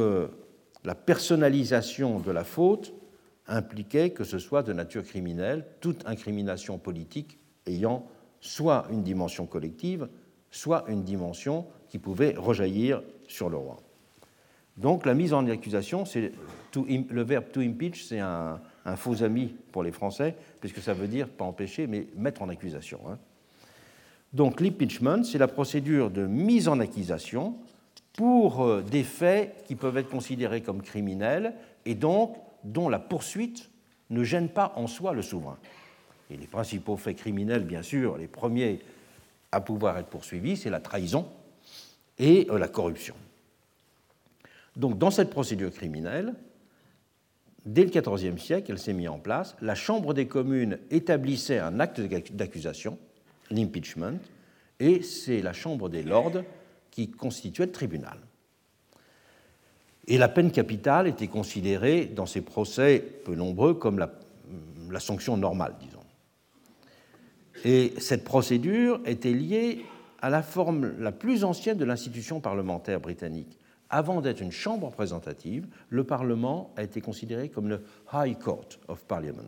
la 0.84 0.94
personnalisation 0.94 2.20
de 2.20 2.30
la 2.30 2.44
faute 2.44 2.92
impliquait 3.46 4.10
que 4.10 4.24
ce 4.24 4.38
soit 4.38 4.62
de 4.62 4.74
nature 4.74 5.04
criminelle, 5.04 5.64
toute 5.80 6.06
incrimination 6.06 6.76
politique 6.76 7.38
ayant 7.64 8.06
soit 8.40 8.86
une 8.90 9.02
dimension 9.02 9.46
collective, 9.46 10.06
soit 10.50 10.84
une 10.88 11.02
dimension 11.02 11.66
qui 11.88 11.98
pouvait 11.98 12.34
rejaillir 12.36 13.02
sur 13.26 13.48
le 13.48 13.56
roi. 13.56 13.83
Donc 14.76 15.06
la 15.06 15.14
mise 15.14 15.32
en 15.32 15.46
accusation, 15.46 16.04
c'est 16.04 16.32
le 16.74 17.22
verbe 17.22 17.50
to 17.52 17.60
impeach, 17.60 18.04
c'est 18.04 18.18
un, 18.18 18.60
faux 18.96 19.22
ami 19.22 19.54
pour 19.72 19.82
les 19.82 19.92
Français, 19.92 20.34
puisque 20.60 20.80
ça 20.80 20.94
veut 20.94 21.06
dire 21.06 21.28
pas 21.28 21.44
empêcher, 21.44 21.86
mais 21.86 22.08
mettre 22.16 22.42
en 22.42 22.48
accusation. 22.48 23.00
Hein. 23.08 23.18
Donc 24.32 24.60
l'impeachment, 24.60 25.22
c'est 25.22 25.38
la 25.38 25.46
procédure 25.46 26.10
de 26.10 26.26
mise 26.26 26.66
en 26.66 26.80
accusation 26.80 27.54
pour 28.14 28.62
euh, 28.62 28.82
des 28.82 29.04
faits 29.04 29.64
qui 29.66 29.76
peuvent 29.76 29.96
être 29.96 30.10
considérés 30.10 30.60
comme 30.60 30.82
criminels 30.82 31.54
et 31.84 31.94
donc 31.94 32.36
dont 32.64 32.88
la 32.88 32.98
poursuite 32.98 33.70
ne 34.10 34.24
gêne 34.24 34.48
pas 34.48 34.72
en 34.76 34.86
soi 34.86 35.12
le 35.12 35.22
souverain. 35.22 35.58
Et 36.30 36.36
les 36.36 36.46
principaux 36.46 36.96
faits 36.96 37.16
criminels, 37.16 37.64
bien 37.64 37.82
sûr, 37.82 38.16
les 38.16 38.26
premiers 38.26 38.80
à 39.52 39.60
pouvoir 39.60 39.98
être 39.98 40.08
poursuivis, 40.08 40.56
c'est 40.56 40.70
la 40.70 40.80
trahison 40.80 41.28
et 42.18 42.48
euh, 42.50 42.58
la 42.58 42.68
corruption. 42.68 43.14
Donc 44.76 44.98
dans 44.98 45.10
cette 45.10 45.30
procédure 45.30 45.72
criminelle, 45.72 46.34
dès 47.64 47.84
le 47.84 47.90
XIVe 47.90 48.38
siècle, 48.38 48.72
elle 48.72 48.78
s'est 48.78 48.92
mise 48.92 49.08
en 49.08 49.18
place, 49.18 49.56
la 49.60 49.74
Chambre 49.74 50.14
des 50.14 50.26
communes 50.26 50.78
établissait 50.90 51.58
un 51.58 51.80
acte 51.80 52.00
d'accusation 52.32 52.98
l'impeachment, 53.50 54.18
et 54.80 55.02
c'est 55.02 55.42
la 55.42 55.52
Chambre 55.52 55.88
des 55.88 56.02
Lords 56.02 56.42
qui 56.90 57.10
constituait 57.10 57.66
le 57.66 57.72
tribunal. 57.72 58.18
Et 60.06 60.18
la 60.18 60.28
peine 60.28 60.50
capitale 60.50 61.06
était 61.06 61.28
considérée 61.28 62.06
dans 62.06 62.26
ces 62.26 62.42
procès 62.42 63.02
peu 63.24 63.34
nombreux 63.34 63.74
comme 63.74 63.98
la, 63.98 65.00
sanction 65.00 65.36
normale, 65.36 65.74
disons. 65.80 66.00
Et 67.64 67.94
cette 67.98 68.24
procédure 68.24 69.00
était 69.06 69.32
liée 69.32 69.84
à 70.20 70.28
la 70.28 70.42
forme 70.42 70.94
la 70.98 71.12
plus 71.12 71.44
ancienne 71.44 71.78
de 71.78 71.84
l'institution 71.84 72.40
parlementaire 72.40 73.00
britannique. 73.00 73.58
Avant 73.90 74.20
d'être 74.20 74.40
une 74.40 74.52
chambre 74.52 74.88
représentative, 74.88 75.66
le 75.88 76.04
Parlement 76.04 76.72
a 76.76 76.82
été 76.82 77.00
considéré 77.00 77.48
comme 77.48 77.68
le 77.68 77.82
High 78.12 78.38
Court 78.38 78.68
of 78.88 79.04
Parliament, 79.04 79.42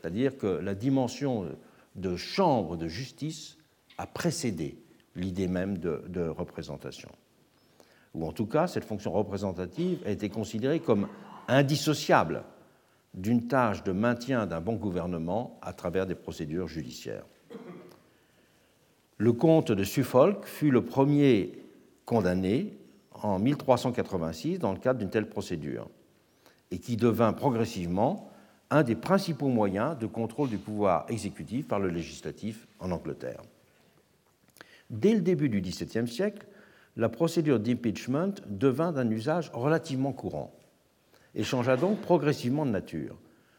c'est-à-dire 0.00 0.36
que 0.36 0.46
la 0.46 0.74
dimension 0.74 1.46
de 1.94 2.16
chambre 2.16 2.76
de 2.76 2.88
justice 2.88 3.56
a 3.98 4.06
précédé 4.06 4.78
l'idée 5.14 5.48
même 5.48 5.78
de, 5.78 6.28
représentation. 6.28 7.08
ou 8.14 8.26
en 8.26 8.32
tout 8.32 8.46
cas 8.46 8.66
cette 8.66 8.84
fonction 8.84 9.12
représentative 9.12 10.02
a 10.04 10.10
été 10.10 10.28
considérée 10.28 10.80
comme 10.80 11.08
indissociable 11.48 12.44
d'une 13.14 13.48
tâche 13.48 13.82
de 13.82 13.92
maintien 13.92 14.46
d'un 14.46 14.60
bon 14.60 14.74
gouvernement 14.74 15.58
à 15.62 15.72
travers 15.72 16.06
des 16.06 16.14
procédures 16.14 16.68
judiciaires. 16.68 17.24
Le 19.16 19.32
comte 19.32 19.72
de 19.72 19.84
Suffolk 19.84 20.44
fut 20.44 20.70
le 20.70 20.84
premier 20.84 21.52
condamné 22.04 22.74
en 23.24 23.38
1386 23.38 24.58
dans 24.58 24.72
le 24.72 24.78
cadre 24.78 24.98
d'une 24.98 25.10
telle 25.10 25.28
procédure, 25.28 25.88
et 26.70 26.78
qui 26.78 26.96
devint 26.96 27.32
progressivement 27.32 28.30
un 28.70 28.82
des 28.82 28.96
principaux 28.96 29.48
moyens 29.48 29.96
de 29.98 30.06
contrôle 30.06 30.48
du 30.48 30.58
pouvoir 30.58 31.06
exécutif 31.08 31.68
par 31.68 31.78
le 31.78 31.88
législatif 31.88 32.66
en 32.80 32.90
Angleterre. 32.90 33.42
Dès 34.90 35.14
le 35.14 35.20
début 35.20 35.48
du 35.48 35.60
XVIIe 35.60 36.08
siècle, 36.08 36.46
la 36.96 37.08
procédure 37.08 37.60
d'impeachment 37.60 38.34
devint 38.48 38.92
d'un 38.92 39.10
usage 39.10 39.50
relativement 39.52 40.12
courant 40.12 40.52
et 41.34 41.44
changea 41.44 41.76
donc 41.76 42.00
progressivement 42.00 42.64
de 42.64 42.70
nature, 42.70 43.16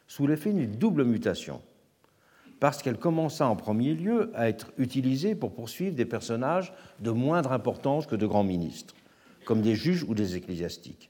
sous 0.08 0.26
l'effet 0.26 0.52
d'une 0.52 0.72
double 0.72 1.04
mutation, 1.04 1.62
parce 2.60 2.82
qu'elle 2.82 2.98
commença 2.98 3.48
en 3.48 3.56
premier 3.56 3.94
lieu 3.94 4.32
à 4.34 4.50
être 4.50 4.72
utilisée 4.78 5.36
pour 5.36 5.54
poursuivre 5.54 5.96
des 5.96 6.06
personnages 6.06 6.74
de 7.00 7.12
moindre 7.12 7.52
importance 7.52 8.08
que 8.08 8.16
de 8.16 8.26
grands 8.26 8.44
ministres, 8.44 8.96
comme 9.48 9.62
des 9.62 9.76
juges 9.76 10.04
ou 10.04 10.14
des 10.14 10.36
ecclésiastiques, 10.36 11.10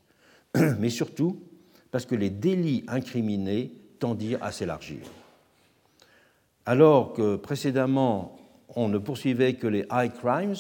mais 0.80 0.92
surtout 0.92 1.42
parce 1.90 2.06
que 2.06 2.14
les 2.14 2.30
délits 2.30 2.84
incriminés 2.88 3.72
tendirent 3.98 4.44
à 4.44 4.52
s'élargir. 4.52 5.00
Alors 6.68 7.14
que 7.14 7.36
précédemment 7.36 8.38
on 8.76 8.90
ne 8.90 9.00
poursuivait 9.00 9.56
que 9.56 9.66
les 9.66 9.88
high 9.92 10.14
crimes 10.14 10.54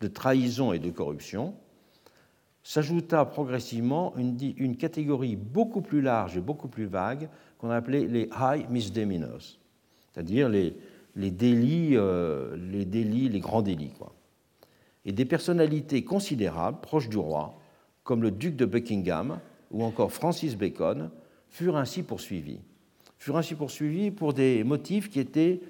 de 0.00 0.08
trahison 0.08 0.72
et 0.72 0.78
de 0.78 0.90
corruption, 0.90 1.54
s'ajouta 2.62 3.26
progressivement 3.26 4.14
une, 4.16 4.76
catégorie 4.78 5.36
beaucoup 5.36 5.82
plus 5.82 6.00
large 6.00 6.38
et 6.38 6.40
beaucoup 6.40 6.68
plus 6.68 6.86
vague 6.86 7.28
qu'on 7.58 7.70
appelait 7.70 8.06
les 8.06 8.30
high 8.40 8.70
misdemeanors, 8.70 9.58
c'est-à-dire 10.12 10.48
les, 10.48 10.72
délits, 11.14 11.90
euh, 11.92 12.56
les 12.56 12.86
délits, 12.86 13.28
les 13.28 13.40
grands 13.40 13.62
délits. 13.62 13.92
Quoi. 13.98 14.14
Et 15.04 15.12
des 15.12 15.24
personnalités 15.24 16.04
considérables, 16.04 16.80
proches 16.80 17.08
du 17.08 17.16
roi, 17.16 17.58
comme 18.04 18.22
le 18.22 18.30
duc 18.30 18.56
de 18.56 18.64
Buckingham 18.64 19.40
ou 19.70 19.82
encore 19.84 20.12
Francis 20.12 20.56
Bacon, 20.56 21.10
furent 21.48 21.76
ainsi 21.76 22.02
poursuivis. 22.02 22.60
Furent 23.18 23.38
ainsi 23.38 23.54
poursuivis 23.54 24.10
pour 24.10 24.32
des 24.32 24.64
motifs 24.64 25.10
qui 25.10 25.20
étaient 25.20 25.60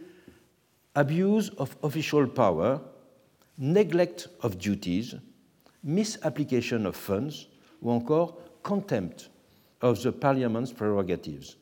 abuse 0.95 1.53
of 1.57 1.77
official 1.83 2.29
power, 2.29 2.79
neglect 3.59 4.31
of 4.43 4.57
duties, 4.57 5.17
misapplication 5.83 6.85
of 6.85 6.97
funds 6.97 7.49
ou 7.81 7.91
encore 7.91 8.39
contempt 8.63 9.31
of 9.81 10.03
the 10.03 10.11
Parliament's 10.11 10.73
prerogatives. 10.73 11.57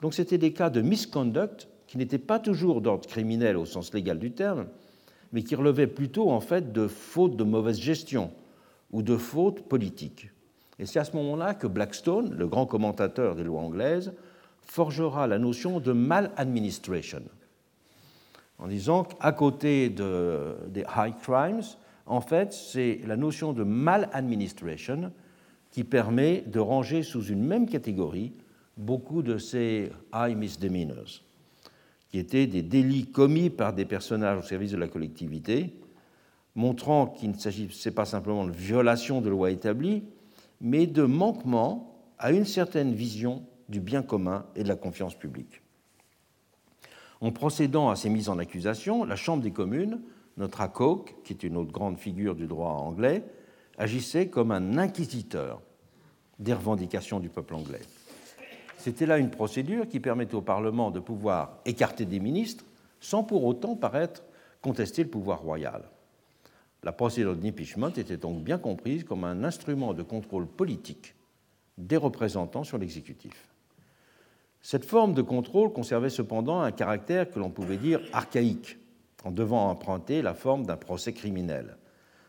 Donc 0.00 0.14
c'était 0.14 0.38
des 0.38 0.52
cas 0.52 0.70
de 0.70 0.80
misconduct 0.80 1.68
qui 1.86 1.98
n'étaient 1.98 2.18
pas 2.18 2.38
toujours 2.38 2.80
d'ordre 2.80 3.06
criminel 3.06 3.56
au 3.56 3.66
sens 3.66 3.92
légal 3.92 4.18
du 4.18 4.32
terme, 4.32 4.66
mais 5.32 5.42
qui 5.42 5.54
relevaient 5.54 5.86
plutôt 5.86 6.30
en 6.30 6.40
fait 6.40 6.72
de 6.72 6.86
fautes 6.86 7.36
de 7.36 7.44
mauvaise 7.44 7.78
gestion 7.78 8.30
ou 8.90 9.02
de 9.02 9.16
fautes 9.16 9.62
politiques. 9.62 10.30
Et 10.78 10.86
c'est 10.86 10.98
à 10.98 11.04
ce 11.04 11.16
moment-là 11.16 11.54
que 11.54 11.66
Blackstone, 11.66 12.34
le 12.34 12.46
grand 12.46 12.66
commentateur 12.66 13.34
des 13.34 13.44
lois 13.44 13.60
anglaises, 13.60 14.12
forgera 14.62 15.26
la 15.26 15.38
notion 15.38 15.80
de 15.80 15.92
maladministration, 15.92 17.22
en 18.58 18.68
disant 18.68 19.04
qu'à 19.04 19.32
côté 19.32 19.90
de, 19.90 20.54
des 20.68 20.84
high 20.96 21.14
crimes, 21.20 21.62
en 22.06 22.20
fait, 22.20 22.52
c'est 22.52 23.00
la 23.06 23.16
notion 23.16 23.52
de 23.52 23.64
maladministration 23.64 25.12
qui 25.70 25.84
permet 25.84 26.42
de 26.46 26.60
ranger 26.60 27.02
sous 27.02 27.24
une 27.24 27.44
même 27.44 27.68
catégorie 27.68 28.32
beaucoup 28.76 29.22
de 29.22 29.38
ces 29.38 29.90
high 30.14 30.36
misdemeanors, 30.36 31.22
qui 32.12 32.18
étaient 32.18 32.46
des 32.46 32.60
délits 32.60 33.06
commis 33.06 33.48
par 33.48 33.72
des 33.72 33.86
personnages 33.86 34.38
au 34.38 34.46
service 34.46 34.70
de 34.70 34.76
la 34.76 34.86
collectivité, 34.86 35.72
montrant 36.54 37.06
qu'il 37.06 37.30
ne 37.30 37.38
s'agissait 37.38 37.90
pas 37.90 38.04
simplement 38.04 38.44
de 38.44 38.52
violation 38.52 39.22
de 39.22 39.30
lois 39.30 39.50
établies, 39.50 40.04
mais 40.60 40.86
de 40.86 41.04
manquement 41.04 41.96
à 42.18 42.30
une 42.30 42.44
certaine 42.44 42.92
vision 42.92 43.42
du 43.70 43.80
bien 43.80 44.02
commun 44.02 44.44
et 44.54 44.62
de 44.62 44.68
la 44.68 44.76
confiance 44.76 45.14
publique. 45.14 45.62
En 47.22 47.32
procédant 47.32 47.88
à 47.88 47.96
ces 47.96 48.10
mises 48.10 48.28
en 48.28 48.38
accusation, 48.38 49.04
la 49.04 49.16
Chambre 49.16 49.42
des 49.42 49.52
communes, 49.52 50.02
notre 50.36 50.60
ACOC, 50.60 51.22
qui 51.24 51.32
est 51.32 51.42
une 51.44 51.56
autre 51.56 51.72
grande 51.72 51.96
figure 51.96 52.34
du 52.34 52.46
droit 52.46 52.72
anglais, 52.72 53.24
agissait 53.78 54.28
comme 54.28 54.50
un 54.50 54.76
inquisiteur 54.76 55.62
des 56.38 56.52
revendications 56.52 57.20
du 57.20 57.30
peuple 57.30 57.54
anglais. 57.54 57.80
C'était 58.82 59.06
là 59.06 59.18
une 59.18 59.30
procédure 59.30 59.86
qui 59.86 60.00
permettait 60.00 60.34
au 60.34 60.42
Parlement 60.42 60.90
de 60.90 60.98
pouvoir 60.98 61.60
écarter 61.64 62.04
des 62.04 62.18
ministres 62.18 62.64
sans 62.98 63.22
pour 63.22 63.44
autant 63.44 63.76
paraître 63.76 64.24
contester 64.60 65.04
le 65.04 65.08
pouvoir 65.08 65.40
royal. 65.40 65.84
La 66.82 66.90
procédure 66.90 67.36
d'impeachment 67.36 67.92
était 67.96 68.16
donc 68.16 68.42
bien 68.42 68.58
comprise 68.58 69.04
comme 69.04 69.22
un 69.22 69.44
instrument 69.44 69.94
de 69.94 70.02
contrôle 70.02 70.48
politique 70.48 71.14
des 71.78 71.96
représentants 71.96 72.64
sur 72.64 72.76
l'exécutif. 72.76 73.50
Cette 74.62 74.84
forme 74.84 75.14
de 75.14 75.22
contrôle 75.22 75.72
conservait 75.72 76.10
cependant 76.10 76.60
un 76.60 76.72
caractère 76.72 77.30
que 77.30 77.38
l'on 77.38 77.50
pouvait 77.50 77.76
dire 77.76 78.00
archaïque, 78.12 78.78
en 79.22 79.30
devant 79.30 79.70
emprunter 79.70 80.22
la 80.22 80.34
forme 80.34 80.66
d'un 80.66 80.76
procès 80.76 81.12
criminel. 81.12 81.76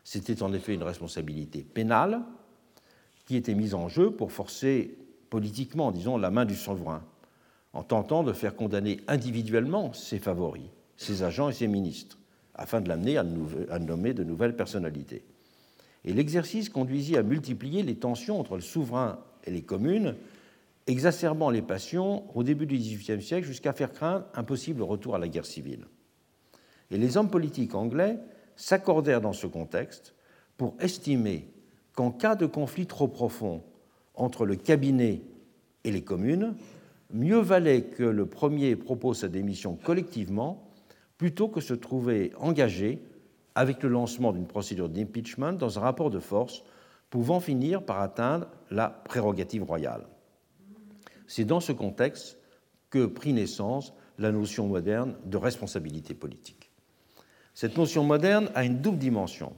C'était 0.04 0.44
en 0.44 0.54
effet 0.54 0.76
une 0.76 0.84
responsabilité 0.84 1.64
pénale 1.64 2.22
qui 3.26 3.38
était 3.38 3.56
mise 3.56 3.74
en 3.74 3.88
jeu 3.88 4.12
pour 4.12 4.32
forcer 4.32 5.00
politiquement, 5.34 5.92
disons, 5.92 6.20
la 6.20 6.30
main 6.30 6.46
du 6.46 6.54
souverain, 6.54 7.04
en 7.74 7.82
tentant 7.82 8.22
de 8.22 8.34
faire 8.34 8.56
condamner 8.56 9.00
individuellement 9.08 9.92
ses 9.92 10.20
favoris, 10.20 10.70
ses 10.96 11.24
agents 11.24 11.50
et 11.50 11.54
ses 11.54 11.68
ministres, 11.68 12.20
afin 12.54 12.82
de 12.82 12.88
l'amener 12.88 13.18
à 13.18 13.24
nommer 13.80 14.14
de 14.14 14.24
nouvelles 14.24 14.56
personnalités. 14.56 15.26
Et 16.06 16.14
l'exercice 16.14 16.70
conduisit 16.70 17.18
à 17.18 17.24
multiplier 17.24 17.82
les 17.82 17.96
tensions 17.96 18.40
entre 18.40 18.54
le 18.54 18.62
souverain 18.62 19.18
et 19.46 19.50
les 19.50 19.64
communes 19.64 20.14
exacerbant 20.86 21.50
les 21.50 21.64
passions 21.64 22.26
au 22.38 22.44
début 22.44 22.68
du 22.68 22.78
XVIIIe 22.78 23.24
siècle 23.24 23.48
jusqu'à 23.48 23.74
faire 23.74 23.92
craindre 23.92 24.26
un 24.36 24.44
possible 24.44 24.84
retour 24.84 25.16
à 25.16 25.18
la 25.18 25.28
guerre 25.28 25.48
civile. 25.48 25.88
Et 26.92 26.98
les 27.00 27.18
hommes 27.18 27.32
politiques 27.32 27.74
anglais 27.74 28.20
s'accordèrent 28.56 29.22
dans 29.22 29.34
ce 29.34 29.48
contexte 29.48 30.14
pour 30.58 30.76
estimer 30.80 31.48
qu'en 31.96 32.12
cas 32.12 32.36
de 32.36 32.46
conflit 32.46 32.86
trop 32.86 33.08
profond 33.08 33.64
entre 34.16 34.46
le 34.46 34.56
cabinet 34.56 35.22
et 35.84 35.92
les 35.92 36.04
communes, 36.04 36.56
mieux 37.12 37.40
valait 37.40 37.84
que 37.84 38.04
le 38.04 38.26
premier 38.26 38.76
propose 38.76 39.20
sa 39.20 39.28
démission 39.28 39.76
collectivement 39.76 40.70
plutôt 41.18 41.48
que 41.48 41.62
se 41.62 41.74
trouver 41.74 42.34
engagé 42.38 43.02
avec 43.56 43.84
le 43.84 43.90
lancement 43.90 44.32
d'une 44.32 44.48
procédure 44.48 44.90
d'impeachment 44.90 45.54
dans 45.54 45.78
un 45.78 45.82
rapport 45.82 46.10
de 46.10 46.20
force 46.20 46.64
pouvant 47.10 47.40
finir 47.40 47.84
par 47.84 48.02
atteindre 48.02 48.48
la 48.72 48.90
prérogative 48.90 49.64
royale. 49.64 50.08
C'est 51.28 51.46
dans 51.46 51.60
ce 51.60 51.72
contexte 51.72 52.40
que 52.90 53.06
prit 53.06 53.34
naissance 53.34 53.94
la 54.18 54.32
notion 54.32 54.68
moderne 54.68 55.16
de 55.26 55.38
responsabilité 55.38 56.14
politique. 56.14 56.72
Cette 57.54 57.78
notion 57.78 58.04
moderne 58.04 58.50
a 58.56 58.64
une 58.64 58.80
double 58.80 58.98
dimension. 58.98 59.54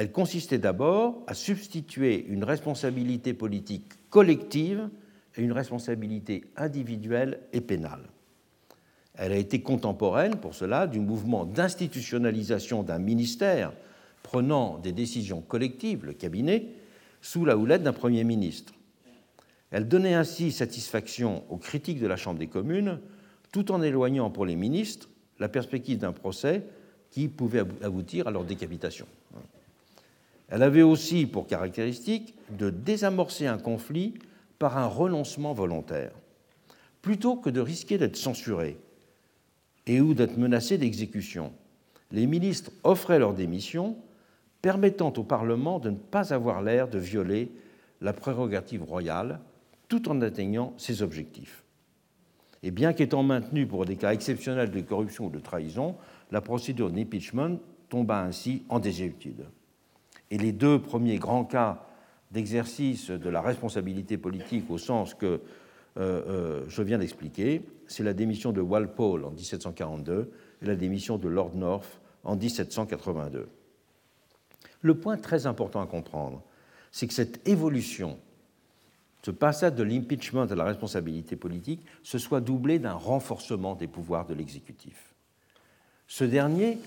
Elle 0.00 0.12
consistait 0.12 0.56
d'abord 0.56 1.22
à 1.26 1.34
substituer 1.34 2.24
une 2.26 2.42
responsabilité 2.42 3.34
politique 3.34 3.92
collective 4.08 4.88
à 5.36 5.42
une 5.42 5.52
responsabilité 5.52 6.44
individuelle 6.56 7.40
et 7.52 7.60
pénale. 7.60 8.08
Elle 9.14 9.32
a 9.32 9.36
été 9.36 9.60
contemporaine, 9.60 10.36
pour 10.36 10.54
cela, 10.54 10.86
du 10.86 11.00
mouvement 11.00 11.44
d'institutionnalisation 11.44 12.82
d'un 12.82 12.98
ministère 12.98 13.74
prenant 14.22 14.78
des 14.78 14.92
décisions 14.92 15.42
collectives, 15.42 16.06
le 16.06 16.14
cabinet, 16.14 16.68
sous 17.20 17.44
la 17.44 17.58
houlette 17.58 17.82
d'un 17.82 17.92
Premier 17.92 18.24
ministre. 18.24 18.72
Elle 19.70 19.86
donnait 19.86 20.14
ainsi 20.14 20.50
satisfaction 20.50 21.44
aux 21.50 21.58
critiques 21.58 22.00
de 22.00 22.06
la 22.06 22.16
Chambre 22.16 22.38
des 22.38 22.46
communes, 22.46 23.00
tout 23.52 23.70
en 23.70 23.82
éloignant 23.82 24.30
pour 24.30 24.46
les 24.46 24.56
ministres 24.56 25.10
la 25.40 25.50
perspective 25.50 25.98
d'un 25.98 26.12
procès 26.12 26.62
qui 27.10 27.28
pouvait 27.28 27.64
aboutir 27.82 28.28
à 28.28 28.30
leur 28.30 28.44
décapitation. 28.44 29.06
Elle 30.50 30.64
avait 30.64 30.82
aussi 30.82 31.26
pour 31.26 31.46
caractéristique 31.46 32.34
de 32.50 32.70
désamorcer 32.70 33.46
un 33.46 33.58
conflit 33.58 34.14
par 34.58 34.76
un 34.76 34.86
renoncement 34.86 35.52
volontaire. 35.52 36.12
Plutôt 37.02 37.36
que 37.36 37.50
de 37.50 37.60
risquer 37.60 37.96
d'être 37.96 38.16
censurés 38.16 38.76
et 39.86 40.00
ou 40.00 40.12
d'être 40.12 40.36
menacés 40.36 40.76
d'exécution, 40.76 41.52
les 42.10 42.26
ministres 42.26 42.72
offraient 42.82 43.20
leur 43.20 43.32
démission, 43.32 43.96
permettant 44.60 45.12
au 45.16 45.22
Parlement 45.22 45.78
de 45.78 45.90
ne 45.90 45.96
pas 45.96 46.34
avoir 46.34 46.62
l'air 46.62 46.88
de 46.88 46.98
violer 46.98 47.50
la 48.00 48.12
prérogative 48.12 48.82
royale 48.82 49.40
tout 49.88 50.08
en 50.08 50.20
atteignant 50.20 50.74
ses 50.76 51.02
objectifs. 51.02 51.64
Et 52.62 52.70
bien 52.70 52.92
qu'étant 52.92 53.22
maintenue 53.22 53.66
pour 53.66 53.86
des 53.86 53.96
cas 53.96 54.12
exceptionnels 54.12 54.70
de 54.70 54.80
corruption 54.80 55.26
ou 55.26 55.30
de 55.30 55.38
trahison, 55.38 55.96
la 56.30 56.40
procédure 56.40 56.90
d'impeachment 56.90 57.58
tomba 57.88 58.22
ainsi 58.22 58.64
en 58.68 58.78
désuétude. 58.78 59.46
Et 60.30 60.38
les 60.38 60.52
deux 60.52 60.80
premiers 60.80 61.18
grands 61.18 61.44
cas 61.44 61.86
d'exercice 62.30 63.10
de 63.10 63.28
la 63.28 63.40
responsabilité 63.40 64.16
politique 64.16 64.70
au 64.70 64.78
sens 64.78 65.14
que 65.14 65.26
euh, 65.26 66.22
euh, 66.28 66.64
je 66.68 66.82
viens 66.82 66.98
d'expliquer, 66.98 67.62
c'est 67.88 68.04
la 68.04 68.12
démission 68.12 68.52
de 68.52 68.60
Walpole 68.60 69.24
en 69.24 69.30
1742 69.30 70.30
et 70.62 70.66
la 70.66 70.76
démission 70.76 71.18
de 71.18 71.28
Lord 71.28 71.56
North 71.56 72.00
en 72.22 72.36
1782. 72.36 73.48
Le 74.82 74.94
point 74.94 75.16
très 75.16 75.46
important 75.46 75.82
à 75.82 75.86
comprendre, 75.86 76.42
c'est 76.92 77.06
que 77.06 77.14
cette 77.14 77.46
évolution, 77.48 78.18
ce 79.22 79.30
passage 79.32 79.74
de 79.74 79.82
l'impeachment 79.82 80.46
à 80.50 80.54
la 80.54 80.64
responsabilité 80.64 81.36
politique, 81.36 81.84
se 82.02 82.18
soit 82.18 82.40
doublé 82.40 82.78
d'un 82.78 82.94
renforcement 82.94 83.74
des 83.74 83.88
pouvoirs 83.88 84.26
de 84.26 84.34
l'exécutif. 84.34 85.14
Ce 86.06 86.24
dernier 86.24 86.78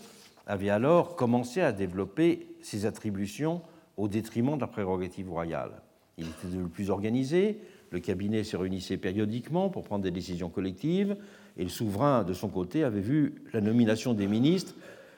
avait 0.47 0.69
alors 0.69 1.15
commencé 1.15 1.61
à 1.61 1.71
développer 1.71 2.47
ses 2.61 2.85
attributions 2.85 3.61
au 3.97 4.07
détriment 4.07 4.55
de 4.55 4.61
la 4.61 4.67
prérogative 4.67 5.29
royale. 5.29 5.81
Il 6.17 6.25
était 6.25 6.57
le 6.57 6.67
plus 6.67 6.89
organisé, 6.89 7.59
le 7.91 7.99
cabinet 7.99 8.43
se 8.43 8.57
réunissait 8.57 8.97
périodiquement 8.97 9.69
pour 9.69 9.83
prendre 9.83 10.03
des 10.03 10.11
décisions 10.11 10.49
collectives, 10.49 11.15
et 11.57 11.63
le 11.63 11.69
souverain, 11.69 12.23
de 12.23 12.33
son 12.33 12.49
côté, 12.49 12.83
avait 12.83 13.01
vu 13.01 13.35
la 13.53 13.61
nomination 13.61 14.13
des 14.13 14.27
ministres 14.27 14.73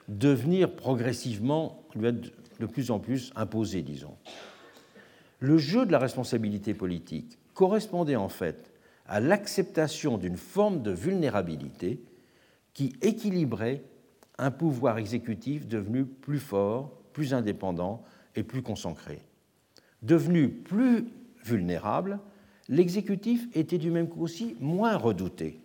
devenir 0.08 0.70
progressivement, 0.70 1.82
lui 1.94 2.08
être 2.08 2.32
de 2.60 2.66
plus 2.66 2.90
en 2.90 2.98
plus 2.98 3.32
imposée, 3.36 3.82
disons. 3.82 4.14
Le 5.40 5.58
jeu 5.58 5.84
de 5.84 5.92
la 5.92 5.98
responsabilité 5.98 6.74
politique 6.74 7.38
correspondait 7.54 8.16
en 8.16 8.28
fait 8.28 8.72
à 9.06 9.20
l'acceptation 9.20 10.18
d'une 10.18 10.36
forme 10.36 10.82
de 10.82 10.90
vulnérabilité 10.90 12.00
qui 12.72 12.94
équilibrait 13.02 13.82
un 14.38 14.50
pouvoir 14.50 14.98
exécutif 14.98 15.66
devenu 15.66 16.04
plus 16.04 16.38
fort, 16.38 16.92
plus 17.12 17.34
indépendant 17.34 18.04
et 18.34 18.42
plus 18.42 18.62
concentré. 18.62 19.22
Devenu 20.02 20.48
plus 20.48 21.06
vulnérable, 21.44 22.20
l'exécutif 22.68 23.48
était 23.54 23.78
du 23.78 23.90
même 23.90 24.08
coup 24.08 24.22
aussi 24.22 24.56
moins 24.60 24.96
redouté 24.96 25.60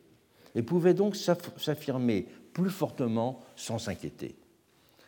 et 0.56 0.64
pouvait 0.64 0.93
donc 0.93 1.15
s'affirmer 1.15 2.27
plus 2.53 2.69
fortement 2.69 3.39
sans 3.56 3.80
s'inquiéter. 3.80 4.35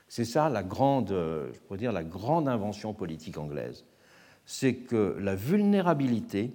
C'est 0.08 0.26
ça 0.26 0.50
la 0.50 0.64
grande 0.64 1.12
invention 2.48 2.94
politique 2.94 3.38
anglaise. 3.38 3.86
C'est 4.46 4.76
que 4.76 5.18
la 5.20 5.36
vulnérabilité 5.36 6.54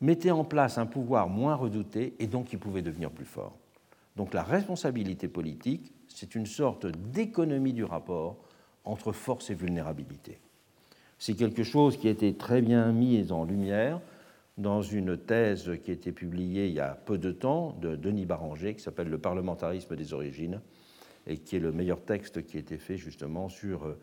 mettait 0.00 0.30
en 0.30 0.44
place 0.44 0.78
un 0.78 0.86
pouvoir 0.86 1.28
moins 1.28 1.54
redouté 1.54 2.14
et 2.18 2.26
donc 2.26 2.52
il 2.52 2.58
pouvait 2.58 2.82
devenir 2.82 3.10
plus 3.10 3.24
fort. 3.24 3.58
Donc 4.16 4.34
la 4.34 4.42
responsabilité 4.42 5.28
politique, 5.28 5.92
c'est 6.08 6.34
une 6.34 6.46
sorte 6.46 6.86
d'économie 6.86 7.72
du 7.72 7.84
rapport 7.84 8.36
entre 8.84 9.12
force 9.12 9.50
et 9.50 9.54
vulnérabilité. 9.54 10.38
C'est 11.18 11.34
quelque 11.34 11.62
chose 11.62 11.96
qui 11.96 12.08
a 12.08 12.10
été 12.10 12.34
très 12.34 12.62
bien 12.62 12.92
mis 12.92 13.30
en 13.32 13.44
lumière 13.44 14.00
dans 14.58 14.82
une 14.82 15.16
thèse 15.16 15.70
qui 15.82 15.90
a 15.90 15.94
été 15.94 16.12
publiée 16.12 16.66
il 16.66 16.74
y 16.74 16.80
a 16.80 16.94
peu 17.06 17.16
de 17.16 17.32
temps 17.32 17.76
de 17.80 17.96
Denis 17.96 18.26
Baranger, 18.26 18.74
qui 18.74 18.82
s'appelle 18.82 19.08
Le 19.08 19.18
parlementarisme 19.18 19.96
des 19.96 20.12
origines, 20.12 20.60
et 21.26 21.38
qui 21.38 21.56
est 21.56 21.60
le 21.60 21.72
meilleur 21.72 22.02
texte 22.02 22.44
qui 22.44 22.56
a 22.56 22.60
été 22.60 22.76
fait 22.76 22.96
justement 22.96 23.48
sur 23.48 23.86
euh, 23.86 23.98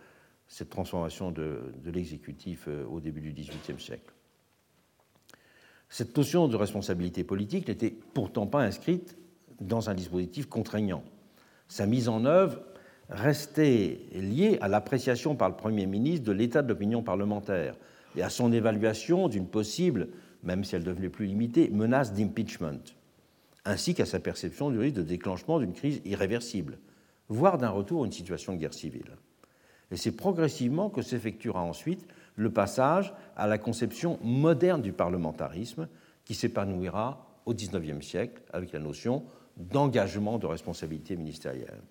cette 0.48 0.70
transformation 0.70 1.32
de, 1.32 1.74
de 1.84 1.92
l'exécutif 1.92 2.66
euh, 2.68 2.86
au 2.86 3.00
début 3.00 3.22
du 3.22 3.34
XVIIIe 3.34 3.80
siècle. 3.80 4.14
Cette 5.90 6.16
notion 6.16 6.48
de 6.48 6.56
responsabilité 6.56 7.24
politique 7.24 7.68
n'était 7.68 7.94
pourtant 8.14 8.48
pas 8.48 8.62
inscrite 8.62 9.18
dans 9.62 9.90
un 9.90 9.94
dispositif 9.94 10.48
contraignant. 10.48 11.04
Sa 11.68 11.86
mise 11.86 12.10
en 12.10 12.26
œuvre 12.26 12.62
restait 13.10 14.02
liée 14.14 14.58
à 14.62 14.68
l'appréciation 14.68 15.36
par 15.36 15.50
le 15.50 15.56
Premier 15.56 15.86
ministre 15.86 16.26
de 16.26 16.32
l'état 16.32 16.62
de 16.62 16.70
l'opinion 16.70 17.02
parlementaire 17.02 17.76
et 18.16 18.24
à 18.24 18.30
son 18.30 18.52
évaluation 18.52 19.28
d'une 19.28 19.48
possible, 19.48 20.10
même 20.44 20.64
si 20.64 20.76
elle 20.76 20.84
devenait 20.84 21.10
plus 21.10 21.26
limitée, 21.26 21.70
menace 21.70 22.14
d'impeachment, 22.14 22.80
ainsi 23.66 23.94
qu'à 23.94 24.06
sa 24.06 24.20
perception 24.20 24.70
du 24.70 24.80
risque 24.80 24.96
de 24.96 25.04
déclenchement 25.04 25.60
d'une 25.60 25.74
crise 25.74 26.02
irréversible, 26.06 26.80
voire 27.30 27.58
d'un 27.58 27.70
retour 27.70 28.04
à 28.04 28.06
une 28.06 28.12
situation 28.12 28.54
de 28.54 28.58
guerre 28.58 28.74
civile. 28.74 29.18
Et 29.92 29.98
c'est 29.98 30.12
progressivement 30.12 30.90
que 30.90 31.02
s'effectuera 31.02 31.62
ensuite 31.62 32.08
le 32.36 32.52
passage 32.52 33.14
à 33.36 33.48
la 33.48 33.58
conception 33.58 34.20
moderne 34.24 34.82
du 34.82 34.94
parlementarisme 34.94 35.88
qui 36.26 36.36
s'épanouira 36.36 37.26
au 37.46 37.54
XIXe 37.54 38.06
siècle 38.06 38.42
avec 38.54 38.72
la 38.72 38.80
notion 38.80 39.24
d'engagement 39.60 40.40
de 40.40 40.48
responsabilité 40.48 41.16
ministérielle. 41.16 41.82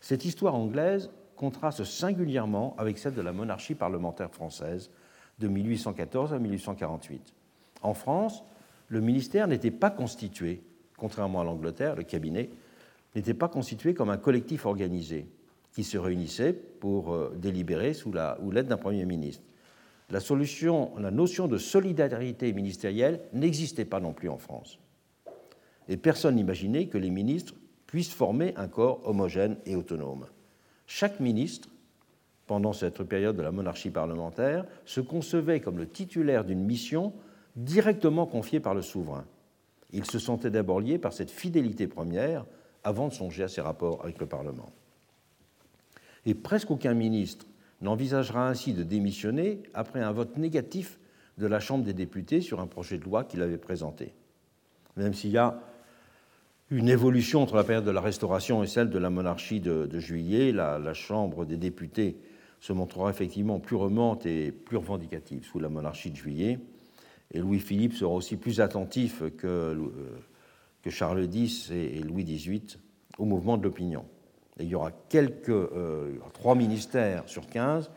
Cette 0.00 0.24
histoire 0.24 0.54
anglaise 0.54 1.10
contraste 1.36 1.84
singulièrement 1.84 2.74
avec 2.78 2.98
celle 2.98 3.14
de 3.14 3.22
la 3.22 3.32
monarchie 3.32 3.74
parlementaire 3.74 4.30
française 4.30 4.90
de 5.38 5.48
1814 5.48 6.32
à 6.32 6.38
1848. 6.38 7.34
En 7.82 7.94
France, 7.94 8.44
le 8.88 9.00
ministère 9.00 9.48
n'était 9.48 9.70
pas 9.70 9.90
constitué, 9.90 10.62
contrairement 10.96 11.40
à 11.40 11.44
l'Angleterre, 11.44 11.96
le 11.96 12.04
cabinet 12.04 12.50
n'était 13.14 13.34
pas 13.34 13.48
constitué 13.48 13.94
comme 13.94 14.10
un 14.10 14.18
collectif 14.18 14.66
organisé 14.66 15.26
qui 15.72 15.84
se 15.84 15.98
réunissait 15.98 16.52
pour 16.52 17.12
euh, 17.12 17.34
délibérer 17.36 17.94
sous 17.94 18.12
la 18.12 18.38
l'aide 18.50 18.68
d'un 18.68 18.76
Premier 18.76 19.04
ministre. 19.06 19.42
La, 20.10 20.20
solution, 20.20 20.92
la 20.98 21.10
notion 21.10 21.48
de 21.48 21.56
solidarité 21.56 22.52
ministérielle 22.52 23.20
n'existait 23.32 23.86
pas 23.86 24.00
non 24.00 24.12
plus 24.12 24.28
en 24.28 24.36
France. 24.36 24.78
Et 25.88 25.96
personne 25.96 26.36
n'imaginait 26.36 26.86
que 26.86 26.98
les 26.98 27.10
ministres 27.10 27.54
puissent 27.86 28.14
former 28.14 28.54
un 28.56 28.68
corps 28.68 29.00
homogène 29.04 29.56
et 29.66 29.76
autonome. 29.76 30.26
Chaque 30.86 31.20
ministre, 31.20 31.68
pendant 32.46 32.72
cette 32.72 33.02
période 33.02 33.36
de 33.36 33.42
la 33.42 33.52
monarchie 33.52 33.90
parlementaire, 33.90 34.64
se 34.84 35.00
concevait 35.00 35.60
comme 35.60 35.78
le 35.78 35.88
titulaire 35.88 36.44
d'une 36.44 36.64
mission 36.64 37.12
directement 37.56 38.26
confiée 38.26 38.60
par 38.60 38.74
le 38.74 38.82
souverain. 38.82 39.26
Il 39.92 40.06
se 40.06 40.18
sentait 40.18 40.50
d'abord 40.50 40.80
lié 40.80 40.98
par 40.98 41.12
cette 41.12 41.30
fidélité 41.30 41.86
première 41.86 42.46
avant 42.82 43.08
de 43.08 43.12
songer 43.12 43.42
à 43.42 43.48
ses 43.48 43.60
rapports 43.60 44.00
avec 44.02 44.18
le 44.18 44.26
Parlement. 44.26 44.70
Et 46.24 46.34
presque 46.34 46.70
aucun 46.70 46.94
ministre 46.94 47.46
n'envisagera 47.80 48.48
ainsi 48.48 48.72
de 48.72 48.84
démissionner 48.84 49.62
après 49.74 50.00
un 50.00 50.12
vote 50.12 50.36
négatif 50.36 50.98
de 51.38 51.46
la 51.46 51.60
Chambre 51.60 51.84
des 51.84 51.94
députés 51.94 52.40
sur 52.40 52.60
un 52.60 52.66
projet 52.66 52.98
de 52.98 53.04
loi 53.04 53.24
qu'il 53.24 53.42
avait 53.42 53.58
présenté. 53.58 54.14
Même 54.96 55.14
s'il 55.14 55.30
y 55.30 55.38
a 55.38 55.60
une 56.72 56.88
évolution 56.88 57.42
entre 57.42 57.56
la 57.56 57.64
période 57.64 57.84
de 57.84 57.90
la 57.90 58.00
Restauration 58.00 58.62
et 58.62 58.66
celle 58.66 58.88
de 58.88 58.98
la 58.98 59.10
monarchie 59.10 59.60
de, 59.60 59.98
juillet. 59.98 60.52
La, 60.52 60.94
Chambre 60.94 61.44
des 61.44 61.58
députés 61.58 62.16
se 62.60 62.72
montrera 62.72 63.10
effectivement 63.10 63.60
plus 63.60 63.76
remonte 63.76 64.24
et 64.24 64.52
plus 64.52 64.78
revendicative 64.78 65.44
sous 65.44 65.58
la 65.58 65.68
monarchie 65.68 66.10
de 66.10 66.16
juillet. 66.16 66.58
Et 67.30 67.40
Louis-Philippe 67.40 67.92
sera 67.92 68.14
aussi 68.14 68.38
plus 68.38 68.62
attentif 68.62 69.22
que, 69.36 69.46
euh, 69.46 69.76
que 70.82 70.88
Charles 70.88 71.28
X 71.30 71.70
et, 71.70 72.00
Louis 72.00 72.24
XVIII 72.24 72.78
au 73.18 73.26
mouvement 73.26 73.58
de 73.58 73.64
l'opinion. 73.64 74.06
il 74.58 74.68
y 74.68 74.74
aura 74.74 74.92
quelques, 75.10 75.50
euh, 75.50 76.16
trois 76.32 76.54
ministères 76.54 77.24
sur 77.26 77.48
15 77.48 77.90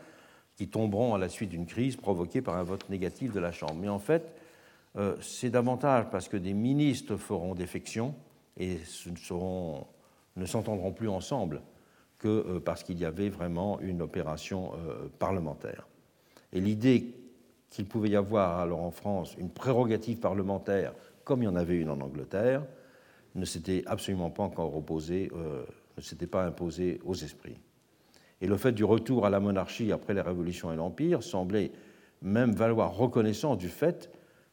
qui 0.56 0.68
tomberont 0.68 1.14
à 1.14 1.18
la 1.18 1.30
suite 1.30 1.48
d'une 1.48 1.66
crise 1.66 1.96
provoquée 1.96 2.42
par 2.42 2.56
un 2.56 2.62
vote 2.62 2.90
négatif 2.90 3.32
de 3.32 3.40
la 3.40 3.52
Chambre. 3.52 3.76
Mais 3.80 3.88
en 3.88 3.98
fait, 3.98 4.34
euh, 4.98 5.16
c'est 5.22 5.50
davantage 5.50 6.10
parce 6.10 6.28
que 6.28 6.36
des 6.36 6.52
ministres 6.52 7.16
feront 7.16 7.54
défection 7.54 8.14
et 8.56 8.78
ne 10.36 10.46
s'entendront 10.46 10.92
plus 10.92 11.08
ensemble 11.08 11.62
que 12.18 12.28
euh, 12.28 12.60
parce 12.60 12.82
qu'il 12.82 12.98
y 12.98 13.04
avait 13.04 13.28
vraiment 13.28 13.80
une 13.80 14.02
opération 14.02 14.72
euh, 14.74 15.08
parlementaire. 15.18 15.86
Et 16.52 16.60
l'idée 16.60 17.14
qu'il 17.70 17.86
pouvait 17.86 18.10
y 18.10 18.16
avoir 18.16 18.60
alors 18.60 18.82
en 18.82 18.90
France 18.90 19.34
une 19.38 19.50
prérogative 19.50 20.18
parlementaire, 20.18 20.94
comme 21.24 21.42
il 21.42 21.46
y 21.46 21.48
en 21.48 21.56
avait 21.56 21.76
une 21.76 21.90
en 21.90 22.00
Angleterre, 22.00 22.64
ne 23.34 23.44
s'était 23.44 23.82
absolument 23.86 24.30
pas 24.30 24.44
encore 24.44 24.74
opposée, 24.74 25.30
euh, 25.34 25.64
ne 25.96 26.02
s'était 26.02 26.26
pas 26.26 26.44
imposée 26.44 27.00
aux 27.04 27.14
esprits. 27.14 27.58
Et 28.40 28.46
le 28.46 28.56
fait 28.56 28.72
du 28.72 28.84
retour 28.84 29.26
à 29.26 29.30
la 29.30 29.40
monarchie 29.40 29.92
après 29.92 30.14
la 30.14 30.22
Révolution 30.22 30.72
et 30.72 30.76
l'Empire 30.76 31.22
semblait 31.22 31.72
même 32.22 32.52
valoir 32.52 32.94
reconnaissance 32.94 33.58
du 33.58 33.68
fait 33.68 34.10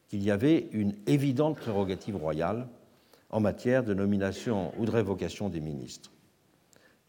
qu'il 0.08 0.22
y 0.22 0.30
avait 0.30 0.68
une 0.72 0.94
évidente 1.06 1.56
prérogative 1.56 2.16
royale 2.16 2.68
en 3.34 3.40
matière 3.40 3.82
de 3.82 3.94
nomination 3.94 4.72
ou 4.78 4.86
de 4.86 4.92
révocation 4.92 5.48
des 5.48 5.60
ministres. 5.60 6.12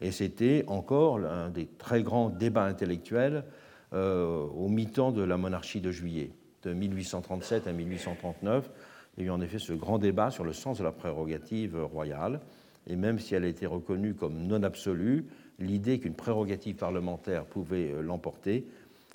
Et 0.00 0.10
c'était 0.10 0.64
encore 0.66 1.20
l'un 1.20 1.50
des 1.50 1.66
très 1.66 2.02
grands 2.02 2.30
débats 2.30 2.64
intellectuels 2.64 3.44
euh, 3.92 4.40
au 4.40 4.68
mi-temps 4.68 5.12
de 5.12 5.22
la 5.22 5.36
monarchie 5.36 5.80
de 5.80 5.92
juillet, 5.92 6.32
de 6.64 6.72
1837 6.72 7.68
à 7.68 7.72
1839. 7.72 8.68
Il 9.16 9.22
y 9.22 9.26
a 9.26 9.28
eu 9.28 9.30
en 9.30 9.40
effet 9.40 9.60
ce 9.60 9.72
grand 9.72 9.98
débat 9.98 10.32
sur 10.32 10.42
le 10.42 10.52
sens 10.52 10.78
de 10.78 10.84
la 10.84 10.90
prérogative 10.90 11.80
royale. 11.84 12.40
Et 12.88 12.96
même 12.96 13.20
si 13.20 13.36
elle 13.36 13.44
a 13.44 13.48
été 13.48 13.64
reconnue 13.64 14.14
comme 14.14 14.48
non 14.48 14.64
absolue, 14.64 15.26
l'idée 15.60 16.00
qu'une 16.00 16.14
prérogative 16.14 16.74
parlementaire 16.74 17.44
pouvait 17.44 17.92
euh, 17.92 18.02
l'emporter 18.02 18.66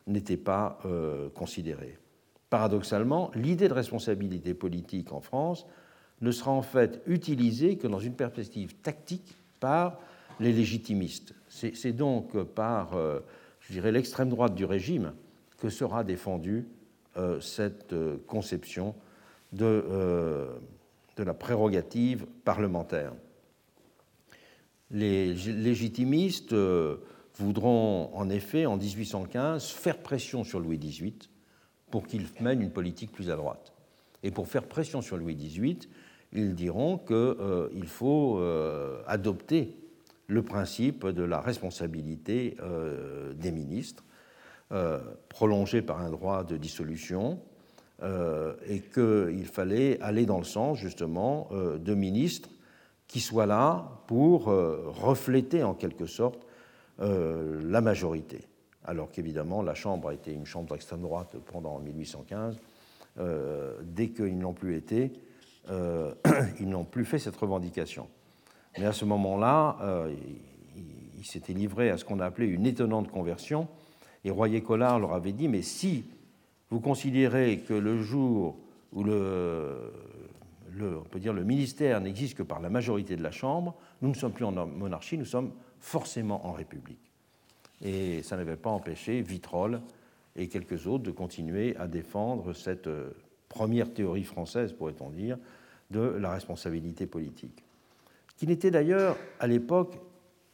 n'était 0.08 0.38
pas 0.38 0.80
euh, 0.86 1.28
considérée. 1.32 1.98
Paradoxalement, 2.50 3.32
l'idée 3.36 3.68
de 3.68 3.74
responsabilité 3.74 4.54
politique 4.54 5.12
en 5.12 5.20
France 5.20 5.68
ne 6.22 6.32
sera 6.32 6.52
en 6.52 6.62
fait 6.62 7.02
utilisé 7.06 7.78
que 7.78 7.88
dans 7.88 8.00
une 8.00 8.14
perspective 8.14 8.76
tactique 8.76 9.36
par 9.60 10.00
les 10.40 10.54
légitimistes. 10.54 11.34
C'est 11.50 11.94
donc 11.94 12.42
par 12.44 12.94
euh, 12.96 13.20
je 13.60 13.74
dirais, 13.74 13.92
l'extrême 13.92 14.30
droite 14.30 14.56
du 14.56 14.66
régime 14.66 15.14
que 15.58 15.70
sera 15.70 16.04
défendue 16.04 16.66
cette 17.42 17.94
conception 18.26 18.96
de, 19.52 20.48
de 21.18 21.24
la 21.24 21.34
prérogative 21.34 22.26
parlementaire. 22.46 23.14
Les 24.90 25.34
légitimistes 25.34 26.56
voudront 27.36 28.10
en 28.14 28.30
effet, 28.30 28.66
en 28.66 28.78
1815, 28.78 29.68
faire 29.68 29.98
pression 29.98 30.44
sur 30.44 30.60
Louis 30.60 30.78
XVIII 30.78 31.14
pour 31.90 32.08
qu'il 32.08 32.26
mène 32.40 32.62
une 32.62 32.72
politique 32.72 33.12
plus 33.12 33.30
à 33.30 33.36
droite. 33.36 33.74
Et 34.24 34.32
pour 34.32 34.48
faire 34.48 34.68
pression 34.68 35.02
sur 35.02 35.18
Louis 35.18 35.36
XVIII, 35.36 35.80
ils 36.34 36.56
diront 36.56 36.98
qu'il 36.98 37.16
euh, 37.16 37.86
faut 37.86 38.38
euh, 38.40 39.02
adopter 39.08 39.78
le 40.28 40.44
principe 40.44 41.06
de 41.06 41.24
la 41.24 41.42
responsabilité 41.42 42.56
euh, 42.62 43.34
des 43.34 43.52
ministres, 43.52 44.04
prolongé 45.28 45.82
par 45.82 46.00
un 46.00 46.10
droit 46.10 46.46
de 46.46 46.56
dissolution, 46.56 47.42
et 48.02 48.80
qu'il 48.80 49.46
fallait 49.46 50.00
aller 50.00 50.26
dans 50.26 50.38
le 50.38 50.46
sens 50.46 50.78
justement 50.78 51.50
de 51.52 51.94
ministres 51.94 52.48
qui 53.10 53.20
soient 53.20 53.46
là 53.46 54.00
pour 54.08 54.46
refléter 54.46 55.62
en 55.62 55.74
quelque 55.74 56.06
sorte 56.06 56.48
la 57.00 57.82
majorité 57.82 58.48
alors 58.86 59.12
qu'évidemment 59.12 59.62
la 59.62 59.74
Chambre 59.74 60.10
a 60.10 60.14
été 60.14 60.34
une 60.34 60.46
chambre 60.46 60.74
d'extrême 60.74 61.02
droite 61.02 61.36
pendant 61.52 61.80
1815. 61.80 62.58
Euh, 63.20 63.78
dès 63.84 64.10
qu'ils 64.10 64.38
n'ont 64.38 64.54
plus 64.54 64.76
été, 64.76 65.12
euh, 65.70 66.14
ils 66.60 66.68
n'ont 66.68 66.84
plus 66.84 67.06
fait 67.06 67.20
cette 67.20 67.36
revendication. 67.36 68.08
Mais 68.78 68.86
à 68.86 68.94
ce 68.94 69.06
moment-là, 69.06 69.78
euh, 69.82 70.14
ils 71.18 71.26
s'étaient 71.26 71.54
livrés 71.54 71.90
à 71.90 71.98
ce 71.98 72.06
qu'on 72.06 72.20
a 72.20 72.26
appelé 72.26 72.48
une 72.48 72.66
étonnante 72.66 73.12
conversion, 73.12 73.68
et 74.24 74.32
Royer-Collard 74.32 75.00
leur 75.00 75.14
avait 75.14 75.34
dit, 75.34 75.48
mais 75.48 75.62
si 75.62 76.06
vous 76.70 76.80
considérez 76.80 77.60
que 77.60 77.74
le 77.74 78.02
jour 78.02 78.58
où 78.94 79.04
le, 79.04 79.92
on 80.80 81.04
peut 81.10 81.20
dire 81.20 81.34
le 81.34 81.44
ministère 81.44 82.00
n'existe 82.02 82.38
que 82.38 82.44
par 82.44 82.62
la 82.62 82.70
majorité 82.70 83.16
de 83.16 83.24
la 83.24 83.32
Chambre, 83.32 83.76
nous 84.02 84.10
ne 84.10 84.14
sommes 84.14 84.32
plus 84.32 84.46
en 84.46 84.52
monarchie, 84.52 85.18
nous 85.18 85.26
sommes 85.26 85.52
forcément 85.80 86.46
en 86.46 86.52
République 86.52 87.12
et 87.82 88.22
ça 88.24 88.38
n'avait 88.38 88.56
pas 88.56 88.70
empêché 88.70 89.22
Vitrolles 89.22 89.82
et 90.36 90.48
quelques 90.48 90.88
autres 90.88 91.04
de 91.04 91.12
continuer 91.12 91.76
à 91.78 91.88
défendre 91.88 92.54
cette 92.54 92.88
euh, 92.88 93.12
première 93.54 93.94
théorie 93.94 94.24
française, 94.24 94.74
pourrait-on 94.74 95.10
dire, 95.10 95.38
de 95.92 96.00
la 96.00 96.32
responsabilité 96.32 97.06
politique, 97.06 97.64
qui 98.38 98.48
n'était 98.48 98.72
d'ailleurs 98.72 99.18
à 99.40 99.48
l'époque 99.48 100.00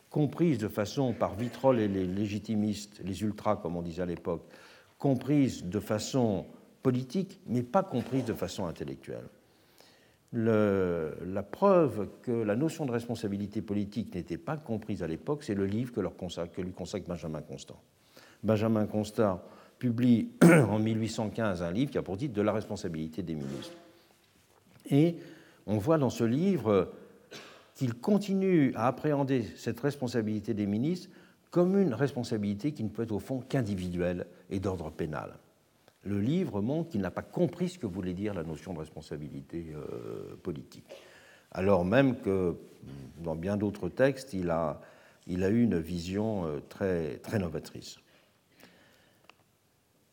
comprise 0.10 0.57
de 0.57 0.68
façon 0.68 1.14
par 1.14 1.36
Vitrolles 1.36 1.80
et 1.80 1.88
les 1.88 2.06
légitimistes, 2.06 3.02
les 3.03 3.22
ultras 3.22 3.57
comme 3.57 3.76
on 3.76 3.82
disait 3.82 4.02
à 4.02 4.06
l'époque, 4.06 4.44
comprise 4.98 5.64
de 5.64 5.80
façon 5.80 6.45
politique, 6.82 7.40
mais 7.45 7.61
pas 7.61 7.84
comprise 7.84 8.26
de 8.26 8.34
façon 8.34 8.65
intellectuelle 8.65 9.28
la 10.34 11.44
preuve 11.44 12.10
que 12.22 12.32
la 12.32 12.56
notion 12.56 12.86
de 12.86 12.91
responsabilité 12.91 13.61
politique 13.61 14.14
n'était 14.14 14.38
pas 14.38 14.57
comprise 14.57 15.02
à 15.03 15.07
l'époque, 15.07 15.44
c'est 15.44 15.56
le 15.56 15.65
livre 15.65 15.94
que, 15.94 16.02
lui 16.02 16.72
consacre 16.74 17.07
Benjamin 17.07 17.41
Constant. 17.41 17.80
Benjamin 18.44 18.86
Constant 18.86 19.41
publie 19.79 20.29
en 20.43 20.79
1815 20.79 21.61
un 21.63 21.71
livre 21.71 21.91
qui 21.91 21.97
a 21.97 22.01
pour 22.01 22.17
titre 22.17 22.33
De 22.33 22.41
la 22.41 22.53
responsabilité 22.53 23.23
des 23.23 23.35
ministres. 23.35 23.75
Et 24.89 25.17
on 25.65 25.77
voit 25.77 25.97
dans 25.97 26.09
ce 26.09 26.23
livre 26.23 26.91
qu'il 27.75 27.93
continue 27.93 28.73
à 28.75 28.87
appréhender 28.87 29.45
cette 29.55 29.79
responsabilité 29.79 30.53
des 30.53 30.65
ministres 30.65 31.09
comme 31.51 31.77
une 31.77 31.93
responsabilité 31.93 32.71
qui 32.71 32.83
ne 32.83 32.89
peut 32.89 33.03
être 33.03 33.11
au 33.11 33.19
fond 33.19 33.39
qu'individuelle 33.47 34.25
et 34.49 34.59
d'ordre 34.59 34.89
pénal 34.89 35.37
le 36.07 36.19
livre 36.19 36.61
montre 36.61 36.89
qu'il 36.89 37.01
n'a 37.01 37.11
pas 37.11 37.21
compris 37.21 37.69
ce 37.69 37.79
que 37.79 37.85
voulait 37.85 38.13
dire 38.13 38.33
la 38.33 38.43
notion 38.43 38.73
de 38.73 38.79
responsabilité 38.79 39.73
euh, 39.75 40.35
politique. 40.41 40.85
Alors 41.51 41.85
même 41.85 42.19
que 42.19 42.55
dans 43.23 43.35
bien 43.35 43.57
d'autres 43.57 43.89
textes, 43.89 44.33
il 44.33 44.49
a, 44.49 44.81
il 45.27 45.43
a 45.43 45.49
eu 45.49 45.63
une 45.63 45.79
vision 45.79 46.45
euh, 46.45 46.59
très, 46.69 47.17
très 47.17 47.39
novatrice. 47.39 47.97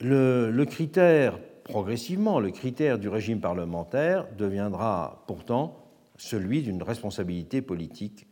Le, 0.07 0.65
critère, 0.65 1.39
progressivement, 1.65 2.39
le 2.39 2.51
critère 2.51 2.99
du 2.99 3.09
régime 3.09 3.41
parlementaire 3.41 4.27
deviendra 4.37 5.25
pourtant 5.27 5.89
celui 6.19 6.61
d'une 6.61 6.83
responsabilité 6.83 7.63
politique 7.63 8.27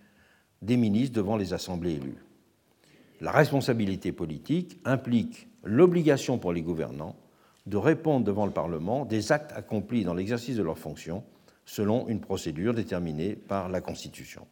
des 0.60 0.76
ministres 0.76 1.16
devant 1.16 1.38
les 1.38 1.54
assemblées 1.54 1.94
élues. 1.94 2.22
La 3.22 3.30
responsabilité 3.30 4.12
politique 4.12 4.80
implique 4.84 5.48
l'obligation 5.64 6.36
pour 6.36 6.52
les 6.52 6.60
gouvernants 6.60 7.16
de 7.64 7.78
répondre 7.78 8.26
devant 8.26 8.44
le 8.44 8.52
Parlement 8.52 9.06
des 9.06 9.32
actes 9.32 9.52
accomplis 9.56 10.04
dans 10.04 10.12
l'exercice 10.12 10.56
de 10.56 10.62
leurs 10.62 10.78
fonctions 10.78 11.24
selon 11.64 12.06
une 12.08 12.20
procédure 12.20 12.74
déterminée 12.74 13.34
par 13.34 13.70
la 13.70 13.80
Constitution. 13.80 14.46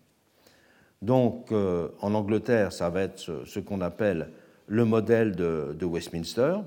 Donc, 1.03 1.53
euh, 1.53 1.89
en 2.01 2.15
Angleterre, 2.15 2.73
ça 2.73 2.89
va 2.89 3.03
être 3.03 3.45
ce, 3.45 3.61
qu'on 3.61 3.83
appelle 3.83 4.31
le 4.69 4.87
modèle 4.87 5.37
de, 5.37 5.85
Westminster, 5.85 6.61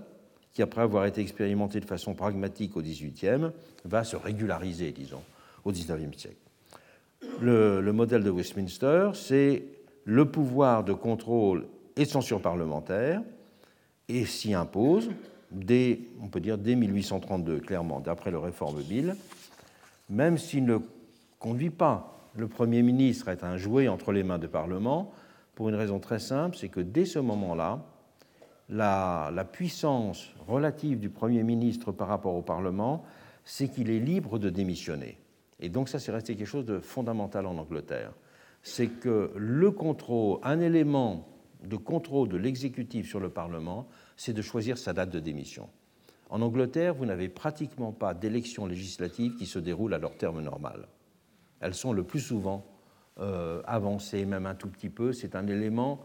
qui, 0.54 0.62
après 0.62 0.82
avoir 0.82 1.06
été 1.06 1.22
expérimenté 1.22 1.80
de 1.80 1.86
façon 1.86 2.14
pragmatique 2.14 2.78
au 2.78 2.82
XVIIIe, 2.82 3.52
va 3.86 4.04
se 4.04 4.16
régulariser, 4.16 4.92
disons, 4.92 5.24
au 5.66 5.72
XIXe 5.72 6.18
siècle. 6.18 6.36
Le, 7.42 7.82
le 7.82 7.94
modèle 7.94 8.24
de 8.24 8.30
Westminster, 8.30 9.12
c'est 9.14 9.64
le 10.06 10.26
pouvoir 10.26 10.84
de 10.84 10.94
contrôle 10.94 11.66
et 11.96 12.04
de 12.04 12.10
censure 12.10 12.42
parlementaire, 12.42 13.22
et 14.10 14.26
s'y 14.26 14.54
impose 14.54 15.10
dès, 15.52 16.00
on 16.22 16.28
peut 16.28 16.40
dire, 16.40 16.58
dès 16.58 16.76
1832, 16.76 17.60
clairement, 17.60 18.00
d'après 18.00 18.32
le 18.32 18.40
Réforme 18.40 18.82
Bill, 18.82 19.16
même 20.10 20.38
s'il 20.38 20.66
ne 20.66 20.78
conduit 21.40 21.70
pas 21.70 22.30
le 22.36 22.48
Premier 22.48 22.82
ministre 22.82 23.30
à 23.30 23.34
être 23.34 23.44
un 23.44 23.58
jouet 23.58 23.88
entre 23.88 24.12
les 24.12 24.24
mains 24.24 24.40
du 24.40 24.48
Parlement, 24.48 25.12
pour 25.56 25.70
une 25.70 25.76
raison 25.76 26.00
très 26.00 26.20
simple, 26.20 26.58
c'est 26.58 26.70
que 26.70 26.80
dès 26.80 27.06
ce 27.06 27.20
moment-là, 27.20 27.86
la, 28.69 29.48
puissance 29.52 30.30
relative 30.48 30.99
du 30.99 31.10
Premier 31.10 31.44
ministre 31.44 31.91
par 31.91 32.07
rapport 32.07 32.35
au 32.35 32.41
Parlement, 32.41 33.03
c'est 33.44 33.68
qu'il 33.69 33.90
est 33.90 33.99
libre 33.99 34.40
de 34.40 34.49
démissionner. 34.49 35.18
Et 35.60 35.69
donc 35.69 35.90
ça, 35.90 35.99
c'est 35.99 36.11
resté 36.11 36.35
quelque 36.35 36.48
chose 36.48 36.65
de 36.65 36.80
fondamental 36.80 37.45
en 37.45 37.57
Angleterre. 37.57 38.14
C'est 38.61 38.88
que 38.88 39.31
le 39.35 39.72
contrôle, 39.72 40.40
un 40.44 40.60
élément 40.60 41.27
de 41.64 41.77
contrôle 41.77 42.30
de 42.30 42.38
l'exécutif 42.38 43.07
sur 43.07 43.19
le 43.19 43.30
Parlement, 43.30 43.88
c'est 44.18 44.34
de 44.34 44.41
choisir 44.41 44.77
sa 44.77 44.94
date 44.94 45.10
de 45.10 45.19
démission. 45.19 45.69
En 46.30 46.41
Angleterre, 46.41 46.95
vous 46.95 47.06
n'avez 47.06 47.30
pratiquement 47.30 47.91
pas 47.91 48.14
d'élections 48.14 48.65
législatives 48.65 49.35
qui 49.35 49.45
se 49.45 49.60
déroulent 49.60 49.94
à 49.94 49.99
leur 49.99 50.18
terme 50.18 50.41
normal. 50.41 50.88
Elles 51.60 51.76
sont 51.76 51.94
le 51.94 52.03
plus 52.03 52.19
souvent 52.19 52.65
euh, 53.19 53.61
avancées, 53.65 54.26
même 54.26 54.45
un 54.45 54.56
tout 54.56 54.68
petit 54.68 54.90
peu. 54.90 55.14
C'est 55.14 55.35
un 55.35 55.48
élément, 55.48 55.99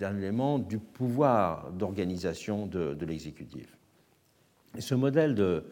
élément 0.00 0.58
du 0.58 0.78
pouvoir 0.78 1.70
d'organisation 1.72 2.66
de, 2.66 2.96
l'exécutif. 3.04 3.76
Ce 4.78 4.94
modèle 4.94 5.34
de, 5.34 5.64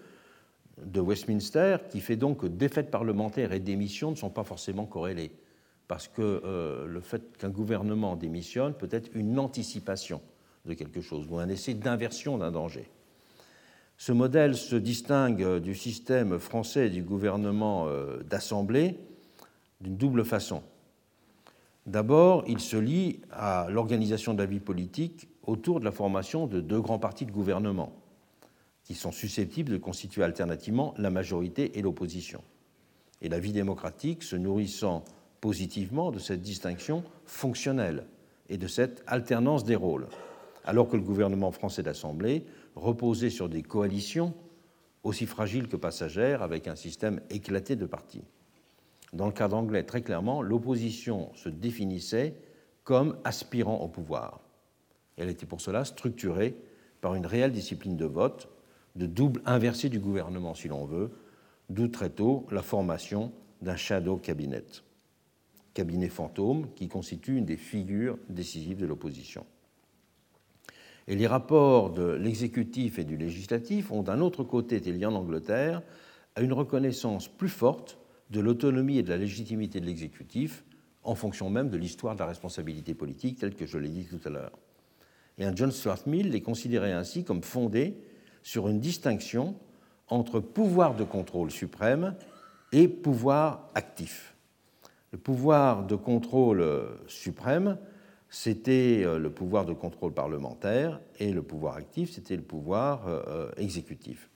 Westminster, 1.00 1.78
qui 1.90 2.00
fait 2.00 2.16
donc 2.16 2.38
que 2.38 2.46
défaite 2.46 2.90
parlementaire 2.90 3.52
et 3.52 3.60
démission 3.60 4.10
ne 4.10 4.16
sont 4.16 4.30
pas 4.30 4.44
forcément 4.44 4.86
corrélés, 4.86 5.32
parce 5.88 6.08
que 6.08 6.42
euh, 6.44 6.86
le 6.86 7.00
fait 7.00 7.36
qu'un 7.36 7.50
gouvernement 7.50 8.16
démissionne 8.16 8.74
peut 8.74 8.88
être 8.90 9.10
une 9.14 9.38
anticipation 9.38 10.20
de 10.66 10.74
quelque 10.74 11.00
chose, 11.00 11.26
ou 11.30 11.38
un 11.38 11.48
essai 11.48 11.74
d'inversion 11.74 12.38
d'un 12.38 12.50
danger. 12.50 12.88
Ce 13.96 14.12
modèle 14.12 14.54
se 14.56 14.76
distingue 14.76 15.58
du 15.58 15.74
système 15.74 16.38
français 16.38 16.88
du 16.88 17.02
gouvernement 17.02 17.86
euh, 17.88 18.22
d'assemblée 18.22 18.96
d'une 19.80 19.96
double 19.96 20.24
façon. 20.24 20.62
D'abord, 21.86 22.44
il 22.46 22.60
se 22.60 22.76
lie 22.76 23.20
à 23.30 23.68
l'organisation 23.70 24.34
de 24.34 24.38
la 24.38 24.46
vie 24.46 24.60
politique 24.60 25.28
autour 25.44 25.80
de 25.80 25.84
la 25.84 25.92
formation 25.92 26.46
de 26.46 26.60
deux 26.60 26.80
grands 26.80 26.98
partis 26.98 27.26
de 27.26 27.32
gouvernement, 27.32 27.92
qui 28.84 28.94
sont 28.94 29.12
susceptibles 29.12 29.72
de 29.72 29.78
constituer 29.78 30.22
alternativement 30.22 30.94
la 30.98 31.10
majorité 31.10 31.78
et 31.78 31.82
l'opposition. 31.82 32.42
Et 33.22 33.28
la 33.28 33.38
vie 33.38 33.52
démocratique 33.52 34.22
se 34.22 34.36
nourrissant 34.36 35.04
positivement 35.40 36.10
de 36.10 36.18
cette 36.18 36.42
distinction 36.42 37.02
fonctionnelle 37.24 38.06
et 38.48 38.58
de 38.58 38.66
cette 38.66 39.02
alternance 39.06 39.64
des 39.64 39.76
rôles 39.76 40.06
alors 40.64 40.88
que 40.88 40.96
le 40.96 41.02
gouvernement 41.02 41.52
français 41.52 41.82
d'Assemblée 41.82 42.44
reposait 42.74 43.30
sur 43.30 43.48
des 43.48 43.62
coalitions 43.62 44.34
aussi 45.02 45.26
fragiles 45.26 45.68
que 45.68 45.76
passagères, 45.76 46.42
avec 46.42 46.68
un 46.68 46.76
système 46.76 47.20
éclaté 47.30 47.74
de 47.74 47.86
partis. 47.86 48.22
Dans 49.12 49.26
le 49.26 49.32
cas 49.32 49.48
anglais, 49.50 49.82
très 49.82 50.02
clairement, 50.02 50.42
l'opposition 50.42 51.34
se 51.34 51.48
définissait 51.48 52.34
comme 52.84 53.16
aspirant 53.24 53.78
au 53.78 53.88
pouvoir. 53.88 54.40
Elle 55.16 55.28
était 55.28 55.46
pour 55.46 55.60
cela 55.60 55.84
structurée 55.84 56.56
par 57.00 57.14
une 57.14 57.26
réelle 57.26 57.52
discipline 57.52 57.96
de 57.96 58.04
vote, 58.04 58.48
de 58.96 59.06
double 59.06 59.42
inversé 59.46 59.88
du 59.88 59.98
gouvernement, 59.98 60.54
si 60.54 60.68
l'on 60.68 60.84
veut, 60.84 61.10
d'où 61.68 61.88
très 61.88 62.10
tôt 62.10 62.46
la 62.50 62.62
formation 62.62 63.32
d'un 63.62 63.76
shadow 63.76 64.16
cabinet, 64.16 64.64
cabinet 65.74 66.08
fantôme 66.08 66.72
qui 66.74 66.88
constitue 66.88 67.36
une 67.36 67.44
des 67.44 67.56
figures 67.56 68.18
décisives 68.28 68.78
de 68.78 68.86
l'opposition. 68.86 69.46
Et 71.06 71.16
les 71.16 71.26
rapports 71.26 71.90
de 71.90 72.12
l'exécutif 72.12 72.98
et 72.98 73.04
du 73.04 73.16
législatif 73.16 73.90
ont 73.90 74.02
d'un 74.02 74.20
autre 74.20 74.44
côté 74.44 74.76
été 74.76 74.92
liés 74.92 75.06
en 75.06 75.14
Angleterre 75.14 75.82
à 76.36 76.40
une 76.40 76.52
reconnaissance 76.52 77.28
plus 77.28 77.48
forte 77.48 77.99
de 78.30 78.40
l'autonomie 78.40 78.98
et 78.98 79.02
de 79.02 79.10
la 79.10 79.16
légitimité 79.16 79.80
de 79.80 79.86
l'exécutif 79.86 80.64
en 81.02 81.14
fonction 81.14 81.50
même 81.50 81.70
de 81.70 81.76
l'histoire 81.76 82.14
de 82.14 82.20
la 82.20 82.26
responsabilité 82.26 82.94
politique, 82.94 83.38
telle 83.38 83.54
que 83.54 83.66
je 83.66 83.78
l'ai 83.78 83.88
dit 83.88 84.06
tout 84.06 84.20
à 84.26 84.30
l'heure. 84.30 84.58
Et 85.38 85.44
un 85.44 85.54
John 85.54 85.70
Stuart 85.70 86.00
Mill 86.06 86.30
les 86.30 86.42
considérait 86.42 86.92
ainsi 86.92 87.24
comme 87.24 87.42
fondés 87.42 87.96
sur 88.42 88.68
une 88.68 88.80
distinction 88.80 89.56
entre 90.08 90.40
pouvoir 90.40 90.94
de 90.94 91.04
contrôle 91.04 91.50
suprême 91.50 92.14
et 92.72 92.88
pouvoir 92.88 93.70
actif. 93.74 94.34
Le 95.12 95.18
pouvoir 95.18 95.86
de 95.86 95.96
contrôle 95.96 96.64
suprême, 97.06 97.78
c'était 98.28 99.02
euh, 99.04 99.18
le 99.18 99.30
pouvoir 99.30 99.66
de 99.66 99.72
contrôle 99.72 100.12
parlementaire 100.12 101.00
et 101.18 101.32
le 101.32 101.42
pouvoir 101.42 101.76
actif, 101.76 102.12
c'était 102.12 102.36
le 102.36 102.42
pouvoir 102.42 103.08
euh, 103.08 103.22
euh, 103.26 103.50
exécutif. 103.56 104.30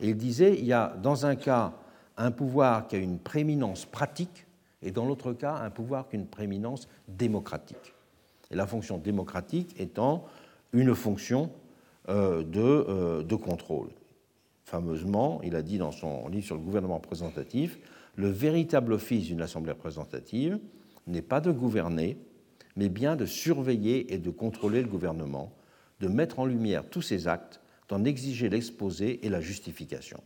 Et 0.00 0.10
il 0.10 0.16
disait, 0.16 0.56
il 0.56 0.64
y 0.64 0.72
a 0.72 0.96
dans 1.02 1.26
un 1.26 1.34
cas 1.34 1.74
un 2.20 2.30
pouvoir 2.30 2.86
qui 2.86 2.96
a 2.96 2.98
une 2.98 3.18
prééminence 3.18 3.86
pratique 3.86 4.46
et 4.82 4.90
dans 4.90 5.06
l'autre 5.06 5.32
cas 5.32 5.54
un 5.54 5.70
pouvoir 5.70 6.08
qui 6.08 6.16
a 6.16 6.18
une 6.18 6.26
prééminence 6.26 6.86
démocratique. 7.08 7.94
Et 8.50 8.56
la 8.56 8.66
fonction 8.66 8.98
démocratique 8.98 9.74
étant 9.78 10.26
une 10.72 10.94
fonction 10.94 11.50
de, 12.08 13.22
de 13.22 13.34
contrôle. 13.36 13.90
Fameusement, 14.64 15.40
il 15.42 15.54
a 15.54 15.62
dit 15.62 15.78
dans 15.78 15.92
son 15.92 16.28
livre 16.28 16.46
sur 16.46 16.56
le 16.56 16.60
gouvernement 16.60 16.96
représentatif, 16.96 17.78
le 18.16 18.28
véritable 18.28 18.92
office 18.92 19.26
d'une 19.26 19.42
assemblée 19.42 19.72
représentative 19.72 20.58
n'est 21.06 21.22
pas 21.22 21.40
de 21.40 21.52
gouverner, 21.52 22.18
mais 22.76 22.88
bien 22.88 23.16
de 23.16 23.26
surveiller 23.26 24.12
et 24.12 24.18
de 24.18 24.30
contrôler 24.30 24.82
le 24.82 24.88
gouvernement, 24.88 25.52
de 26.00 26.08
mettre 26.08 26.38
en 26.38 26.46
lumière 26.46 26.88
tous 26.88 27.02
ses 27.02 27.28
actes, 27.28 27.60
d'en 27.88 28.04
exiger 28.04 28.48
l'exposé 28.48 29.24
et 29.24 29.28
la 29.28 29.40
justification. 29.40 30.22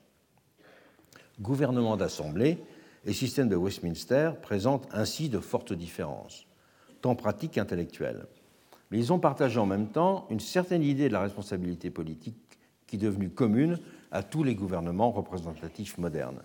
Gouvernement 1.40 1.96
d'assemblée 1.96 2.58
et 3.04 3.12
système 3.12 3.48
de 3.48 3.56
Westminster 3.56 4.32
présentent 4.40 4.88
ainsi 4.92 5.28
de 5.28 5.38
fortes 5.38 5.72
différences, 5.72 6.46
tant 7.00 7.14
pratiques 7.14 7.52
qu'intellectuelles. 7.52 8.26
Mais 8.90 8.98
ils 8.98 9.12
ont 9.12 9.18
partagé 9.18 9.58
en 9.58 9.66
même 9.66 9.88
temps 9.88 10.26
une 10.30 10.40
certaine 10.40 10.82
idée 10.82 11.08
de 11.08 11.12
la 11.12 11.20
responsabilité 11.20 11.90
politique 11.90 12.36
qui 12.86 12.96
est 12.96 12.98
devenue 12.98 13.30
commune 13.30 13.78
à 14.12 14.22
tous 14.22 14.44
les 14.44 14.54
gouvernements 14.54 15.10
représentatifs 15.10 15.98
modernes. 15.98 16.40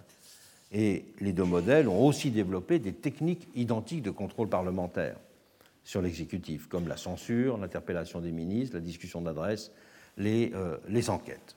Et 0.72 1.06
les 1.20 1.34
deux 1.34 1.44
modèles 1.44 1.88
ont 1.88 2.06
aussi 2.06 2.32
développé 2.32 2.80
des 2.80 2.94
techniques 2.94 3.48
identiques 3.56 4.04
de 4.04 4.12
contrôle 4.12 4.50
parlementaire 4.50 5.18
sur 5.84 6.02
l'exécutif, 6.02 6.68
comme 6.68 6.88
la 6.88 6.98
censure, 6.98 7.58
l'interpellation 7.58 8.22
des 8.22 8.32
ministres, 8.32 8.76
la 8.76 8.82
discussion 8.82 9.22
d'adresse, 9.22 9.72
les, 10.18 10.52
euh, 10.54 10.78
les, 10.88 11.10
enquêtes. 11.10 11.56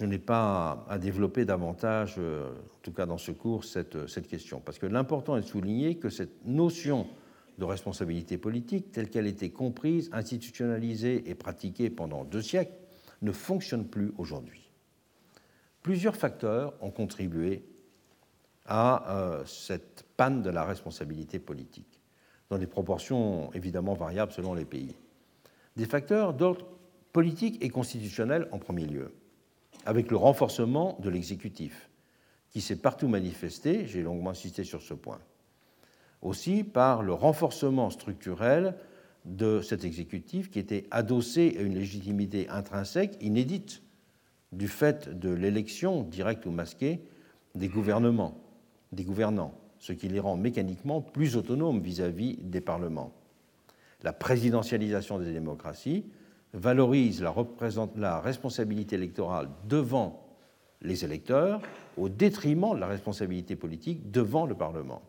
Je 0.00 0.06
n'ai 0.06 0.18
pas 0.18 0.86
à 0.88 0.96
développer 0.96 1.44
davantage, 1.44 2.14
euh, 2.16 2.52
en 2.52 2.80
tout 2.80 2.90
cas 2.90 3.04
dans 3.04 3.18
ce 3.18 3.32
cours, 3.32 3.66
cette, 3.66 4.06
cette 4.08 4.28
question, 4.28 4.58
parce 4.58 4.78
que 4.78 4.86
l'important 4.86 5.36
est 5.36 5.42
de 5.42 5.46
souligner 5.46 5.96
que 5.96 6.08
cette 6.08 6.46
notion 6.46 7.06
de 7.58 7.64
responsabilité 7.66 8.38
politique, 8.38 8.92
telle 8.92 9.10
qu'elle 9.10 9.26
été 9.26 9.50
comprise, 9.50 10.08
institutionnalisée 10.14 11.28
et 11.28 11.34
pratiquée 11.34 11.90
pendant 11.90 12.24
deux 12.24 12.40
siècles, 12.40 12.72
ne 13.20 13.30
fonctionne 13.30 13.86
plus 13.86 14.14
aujourd'hui. 14.16 14.70
Plusieurs 15.82 16.16
facteurs 16.16 16.72
ont 16.80 16.90
contribué 16.90 17.62
à 18.64 19.14
euh, 19.14 19.44
cette 19.44 20.06
panne 20.16 20.40
de 20.40 20.48
la 20.48 20.64
responsabilité 20.64 21.38
politique, 21.38 22.00
dans 22.48 22.56
des 22.56 22.66
proportions 22.66 23.52
évidemment 23.52 23.92
variables 23.92 24.32
selon 24.32 24.54
les 24.54 24.64
pays. 24.64 24.96
Des 25.76 25.84
facteurs 25.84 26.32
d'ordre 26.32 26.66
politique 27.12 27.62
et 27.62 27.68
constitutionnel 27.68 28.48
en 28.50 28.58
premier 28.58 28.86
lieu, 28.86 29.12
avec 29.86 30.10
le 30.10 30.16
renforcement 30.16 30.98
de 31.00 31.10
l'exécutif, 31.10 31.90
qui 32.50 32.60
s'est 32.60 32.76
partout 32.76 33.08
manifesté, 33.08 33.86
j'ai 33.86 34.02
longuement 34.02 34.30
insisté 34.30 34.64
sur 34.64 34.82
ce 34.82 34.94
point. 34.94 35.20
Aussi 36.22 36.64
par 36.64 37.02
le 37.02 37.12
renforcement 37.12 37.90
structurel 37.90 38.74
de 39.24 39.60
cet 39.60 39.84
exécutif 39.84 40.50
qui 40.50 40.58
était 40.58 40.86
adossé 40.90 41.56
à 41.58 41.62
une 41.62 41.74
légitimité 41.74 42.48
intrinsèque 42.48 43.16
inédite 43.20 43.82
du 44.52 44.68
fait 44.68 45.18
de 45.18 45.30
l'élection 45.30 46.02
directe 46.02 46.46
ou 46.46 46.50
masquée 46.50 47.00
des 47.54 47.68
gouvernements, 47.68 48.36
des 48.92 49.04
gouvernants, 49.04 49.54
ce 49.78 49.92
qui 49.92 50.08
les 50.08 50.20
rend 50.20 50.36
mécaniquement 50.36 51.00
plus 51.00 51.36
autonomes 51.36 51.80
vis-à-vis 51.80 52.36
des 52.42 52.60
parlements. 52.60 53.12
La 54.02 54.12
présidentialisation 54.12 55.18
des 55.18 55.32
démocraties 55.32 56.04
valorise 56.52 57.22
la, 57.22 58.20
responsabilité 58.20 58.96
électorale 58.96 59.48
devant 59.68 60.26
les 60.82 61.04
électeurs 61.04 61.60
au 61.96 62.08
détriment 62.08 62.74
de 62.74 62.80
la 62.80 62.86
responsabilité 62.86 63.56
politique 63.56 64.10
devant 64.10 64.46
le 64.46 64.54
Parlement. 64.54 65.02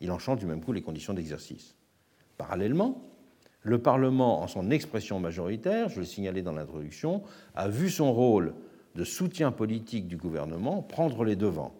Il 0.00 0.10
en 0.10 0.18
change 0.18 0.38
du 0.38 0.46
même 0.46 0.62
coup 0.62 0.72
les 0.72 0.82
conditions 0.82 1.14
d'exercice. 1.14 1.74
Parallèlement, 2.36 3.02
le 3.62 3.78
Parlement, 3.78 4.42
en 4.42 4.46
son 4.46 4.70
expression 4.70 5.18
majoritaire, 5.20 5.88
je 5.88 6.00
le 6.00 6.06
signalais 6.06 6.42
dans 6.42 6.52
l'introduction, 6.52 7.22
a 7.54 7.68
vu 7.68 7.90
son 7.90 8.12
rôle 8.12 8.54
de 8.94 9.04
soutien 9.04 9.52
politique 9.52 10.08
du 10.08 10.16
gouvernement 10.16 10.82
prendre 10.82 11.24
les 11.24 11.36
devants, 11.36 11.74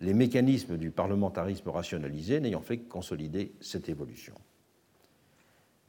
les 0.00 0.14
mécanismes 0.14 0.76
du 0.76 0.90
parlementarisme 0.90 1.68
rationalisé 1.70 2.40
n'ayant 2.40 2.60
fait 2.60 2.78
que 2.78 2.88
consolider 2.88 3.52
cette 3.60 3.88
évolution. 3.88 4.34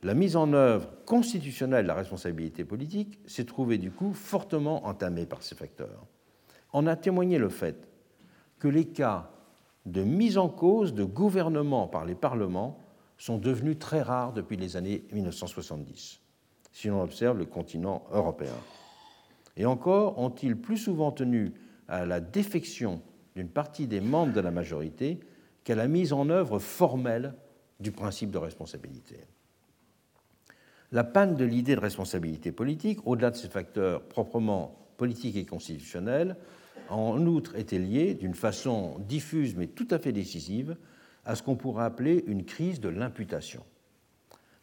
La 0.01 0.13
mise 0.13 0.37
en 0.37 0.53
œuvre 0.53 0.89
constitutionnelle 1.05 1.83
de 1.83 1.89
la 1.89 1.95
responsabilité 1.95 2.63
politique 2.63 3.19
s'est 3.25 3.43
trouvée 3.43 3.77
du 3.77 3.91
coup 3.91 4.13
fortement 4.13 4.85
entamée 4.85 5.25
par 5.25 5.43
ces 5.43 5.55
facteurs. 5.55 6.05
En 6.71 6.87
a 6.87 6.95
témoigné 6.95 7.37
le 7.37 7.49
fait 7.49 7.89
que 8.59 8.69
les 8.69 8.85
cas 8.85 9.29
de 9.85 10.01
mise 10.03 10.37
en 10.37 10.47
cause 10.47 10.93
de 10.93 11.03
gouvernement 11.03 11.87
par 11.87 12.05
les 12.05 12.15
parlements 12.15 12.79
sont 13.17 13.37
devenus 13.37 13.77
très 13.77 14.01
rares 14.01 14.31
depuis 14.31 14.55
les 14.55 14.77
années 14.77 15.03
1970, 15.11 16.21
si 16.71 16.87
l'on 16.87 17.01
observe 17.01 17.37
le 17.37 17.45
continent 17.45 18.05
européen. 18.11 18.55
Et 19.57 19.65
encore 19.65 20.17
ont-ils 20.17 20.55
plus 20.55 20.77
souvent 20.77 21.11
tenu 21.11 21.53
à 21.89 22.05
la 22.05 22.21
défection 22.21 23.01
d'une 23.35 23.49
partie 23.49 23.87
des 23.87 23.99
membres 23.99 24.31
de 24.31 24.39
la 24.39 24.51
majorité 24.51 25.19
qu'à 25.65 25.75
la 25.75 25.89
mise 25.89 26.13
en 26.13 26.29
œuvre 26.29 26.59
formelle 26.59 27.33
du 27.81 27.91
principe 27.91 28.31
de 28.31 28.37
responsabilité? 28.37 29.25
La 30.91 31.03
panne 31.03 31.35
de 31.35 31.45
l'idée 31.45 31.75
de 31.75 31.79
responsabilité 31.79 32.51
politique, 32.51 32.99
au-delà 33.05 33.29
de 33.29 33.35
ces 33.35 33.47
facteurs 33.47 34.01
proprement 34.01 34.75
politiques 34.97 35.35
et 35.35 35.45
constitutionnels, 35.45 36.35
a 36.89 36.95
en 36.95 37.23
outre 37.27 37.55
été 37.55 37.77
liée, 37.77 38.15
d'une 38.15 38.33
façon 38.33 38.97
diffuse 39.07 39.55
mais 39.55 39.67
tout 39.67 39.87
à 39.91 39.99
fait 39.99 40.11
décisive, 40.11 40.75
à 41.25 41.35
ce 41.35 41.43
qu'on 41.43 41.55
pourrait 41.55 41.85
appeler 41.85 42.23
une 42.25 42.43
crise 42.43 42.79
de 42.79 42.89
l'imputation. 42.89 43.63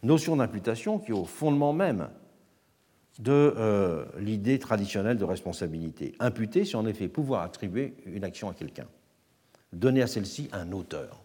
Notion 0.03 0.37
d'imputation 0.37 0.99
qui 0.99 1.11
est 1.11 1.15
au 1.15 1.25
fondement 1.25 1.73
même 1.73 2.09
de 3.21 3.55
euh, 3.57 4.05
l'idée 4.19 4.59
traditionnelle 4.59 5.17
de 5.17 5.25
responsabilité. 5.25 6.15
Imputer, 6.19 6.65
c'est 6.65 6.77
en 6.77 6.87
effet 6.87 7.09
pouvoir 7.09 7.43
attribuer 7.43 7.95
une 8.05 8.25
action 8.25 8.51
à 8.51 8.55
quelqu'un, 8.55 8.87
donner 9.73 10.03
à 10.03 10.07
celle-ci 10.07 10.49
un 10.53 10.73
auteur. 10.73 11.23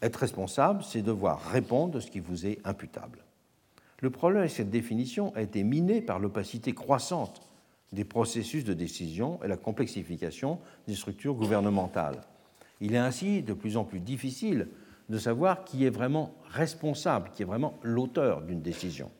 Être 0.00 0.16
responsable, 0.16 0.82
c'est 0.82 1.02
devoir 1.02 1.40
répondre 1.50 1.94
de 1.94 2.00
ce 2.00 2.10
qui 2.10 2.20
vous 2.20 2.46
est 2.46 2.58
imputable. 2.64 3.18
Le 4.00 4.10
problème 4.10 4.40
avec 4.40 4.52
cette 4.52 4.70
définition 4.70 5.34
a 5.34 5.42
été 5.42 5.64
miné 5.64 6.00
par 6.00 6.18
l'opacité 6.18 6.72
croissante 6.72 7.42
des 7.92 8.04
processus 8.04 8.64
de 8.64 8.74
décision 8.74 9.42
et 9.42 9.48
la 9.48 9.56
complexification 9.56 10.60
des 10.86 10.94
structures 10.94 11.34
gouvernementales. 11.34 12.20
Il 12.80 12.94
est 12.94 12.98
ainsi 12.98 13.42
de 13.42 13.54
plus 13.54 13.76
en 13.76 13.84
plus 13.84 14.00
difficile 14.00 14.68
de 15.08 15.18
savoir 15.18 15.64
qui 15.64 15.84
est 15.84 15.90
vraiment 15.90 16.34
responsable, 16.50 17.30
qui 17.34 17.42
est 17.42 17.46
vraiment 17.46 17.78
l'auteur 17.82 18.42
d'une 18.42 18.60
décision. 18.60 19.10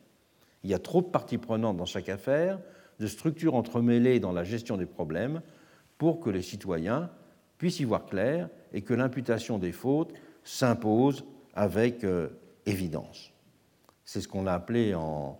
Il 0.63 0.69
y 0.69 0.73
a 0.73 0.79
trop 0.79 1.01
de 1.01 1.07
parties 1.07 1.37
prenantes 1.37 1.77
dans 1.77 1.85
chaque 1.85 2.09
affaire, 2.09 2.59
de 2.99 3.07
structures 3.07 3.55
entremêlées 3.55 4.19
dans 4.19 4.31
la 4.31 4.43
gestion 4.43 4.77
des 4.77 4.85
problèmes, 4.85 5.41
pour 5.97 6.19
que 6.19 6.29
les 6.29 6.41
citoyens 6.41 7.09
puissent 7.57 7.79
y 7.79 7.85
voir 7.85 8.05
clair 8.05 8.49
et 8.71 8.81
que 8.81 8.93
l'imputation 8.93 9.57
des 9.57 9.71
fautes 9.71 10.13
s'impose 10.43 11.25
avec 11.53 12.03
euh, 12.03 12.29
évidence. 12.65 13.33
C'est 14.09 14.21
ce 14.21 14.27
qu'on 14.27 14.47
a 14.47 14.53
appelé 14.53 14.95
en, 14.95 15.37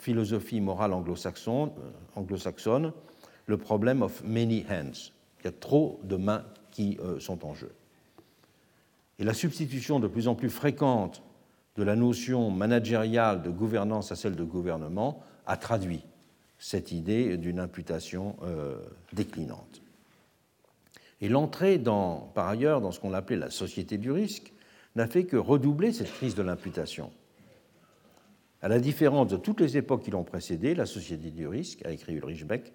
philosophie 0.00 0.60
morale 0.60 0.92
anglo-saxonne, 0.92 1.70
euh, 1.78 1.90
anglo-saxonne 2.16 2.92
le 3.46 3.56
problème 3.58 4.02
of 4.02 4.24
many 4.24 4.66
hands. 4.68 5.12
Il 5.38 5.44
y 5.44 5.46
a 5.46 5.52
trop 5.52 6.00
de 6.02 6.16
mains 6.16 6.44
qui 6.72 6.98
euh, 6.98 7.20
sont 7.20 7.46
en 7.46 7.54
jeu. 7.54 7.72
Et 9.20 9.24
la 9.24 9.34
substitution 9.34 10.00
de 10.00 10.08
plus 10.08 10.26
en 10.26 10.34
plus 10.34 10.50
fréquente 10.50 11.22
de 11.76 11.84
la 11.84 11.94
notion 11.94 12.50
managériale 12.50 13.42
de 13.42 13.50
gouvernance 13.50 14.10
à 14.10 14.16
celle 14.16 14.34
de 14.34 14.42
gouvernement 14.42 15.22
a 15.46 15.56
traduit 15.56 16.02
cette 16.58 16.90
idée 16.90 17.36
d'une 17.36 17.60
imputation 17.60 18.34
euh, 18.42 18.78
déclinante. 19.12 19.80
Et 21.20 21.28
l'entrée, 21.28 21.80
par 22.34 22.48
ailleurs, 22.48 22.80
dans 22.80 22.90
ce 22.90 22.98
qu'on 22.98 23.14
appelait 23.14 23.36
la 23.36 23.50
société 23.50 23.96
du 23.96 24.10
risque 24.10 24.52
n'a 24.96 25.06
fait 25.06 25.22
que 25.22 25.36
redoubler 25.36 25.92
cette 25.92 26.12
crise 26.12 26.34
de 26.34 26.42
l'imputation. 26.42 27.12
À 28.64 28.68
la 28.68 28.80
différence 28.80 29.28
de 29.28 29.36
toutes 29.36 29.60
les 29.60 29.76
époques 29.76 30.04
qui 30.04 30.10
l'ont 30.10 30.24
précédé, 30.24 30.74
la 30.74 30.86
société 30.86 31.30
du 31.30 31.46
risque, 31.46 31.84
a 31.84 31.90
écrit 31.90 32.14
Ulrich 32.14 32.46
Beck, 32.46 32.72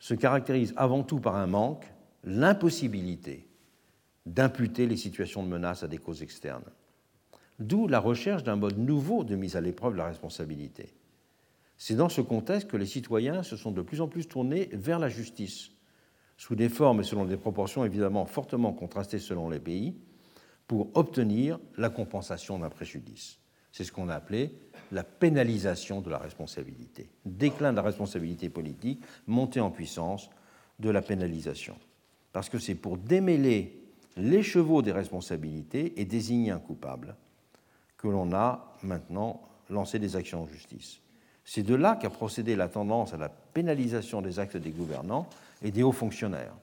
se 0.00 0.14
caractérise 0.14 0.74
avant 0.76 1.04
tout 1.04 1.20
par 1.20 1.36
un 1.36 1.46
manque, 1.46 1.84
l'impossibilité 2.24 3.46
d'imputer 4.26 4.88
les 4.88 4.96
situations 4.96 5.44
de 5.44 5.48
menace 5.48 5.84
à 5.84 5.86
des 5.86 5.98
causes 5.98 6.24
externes. 6.24 6.64
D'où 7.60 7.86
la 7.86 8.00
recherche 8.00 8.42
d'un 8.42 8.56
mode 8.56 8.78
nouveau 8.78 9.22
de 9.22 9.36
mise 9.36 9.54
à 9.54 9.60
l'épreuve 9.60 9.92
de 9.92 9.98
la 9.98 10.06
responsabilité. 10.06 10.92
C'est 11.78 11.94
dans 11.94 12.08
ce 12.08 12.20
contexte 12.20 12.68
que 12.68 12.76
les 12.76 12.84
citoyens 12.84 13.44
se 13.44 13.56
sont 13.56 13.70
de 13.70 13.82
plus 13.82 14.00
en 14.00 14.08
plus 14.08 14.26
tournés 14.26 14.70
vers 14.72 14.98
la 14.98 15.08
justice, 15.08 15.70
sous 16.36 16.56
des 16.56 16.68
formes 16.68 16.98
et 16.98 17.04
selon 17.04 17.26
des 17.26 17.36
proportions 17.36 17.84
évidemment 17.84 18.26
fortement 18.26 18.72
contrastées 18.72 19.20
selon 19.20 19.50
les 19.50 19.60
pays, 19.60 19.94
pour 20.66 20.90
obtenir 20.94 21.60
la 21.76 21.90
compensation 21.90 22.58
d'un 22.58 22.70
préjudice. 22.70 23.38
C'est 23.76 23.84
ce 23.84 23.92
qu'on 23.92 24.08
a 24.08 24.14
appelé 24.14 24.52
la 24.90 25.04
pénalisation 25.04 26.00
de 26.00 26.08
la 26.08 26.16
responsabilité. 26.16 27.10
Déclin 27.26 27.72
de 27.72 27.76
la 27.76 27.82
responsabilité 27.82 28.48
politique, 28.48 29.02
montée 29.26 29.60
en 29.60 29.70
puissance 29.70 30.30
de 30.78 30.88
la 30.88 31.02
pénalisation. 31.02 31.76
Parce 32.32 32.48
que 32.48 32.58
c'est 32.58 32.74
pour 32.74 32.96
démêler 32.96 33.78
les 34.16 34.42
chevaux 34.42 34.80
des 34.80 34.92
responsabilités 34.92 36.00
et 36.00 36.06
désigner 36.06 36.52
un 36.52 36.58
coupable 36.58 37.16
que 37.98 38.08
l'on 38.08 38.32
a 38.32 38.78
maintenant 38.82 39.42
lancé 39.68 39.98
des 39.98 40.16
actions 40.16 40.44
en 40.44 40.46
justice. 40.46 41.00
C'est 41.44 41.62
de 41.62 41.74
là 41.74 41.96
qu'a 41.96 42.08
procédé 42.08 42.56
la 42.56 42.68
tendance 42.68 43.12
à 43.12 43.18
la 43.18 43.28
pénalisation 43.28 44.22
des 44.22 44.38
actes 44.38 44.56
des 44.56 44.70
gouvernants 44.70 45.28
et 45.62 45.70
des 45.70 45.82
hauts 45.82 45.92
fonctionnaires. 45.92 46.54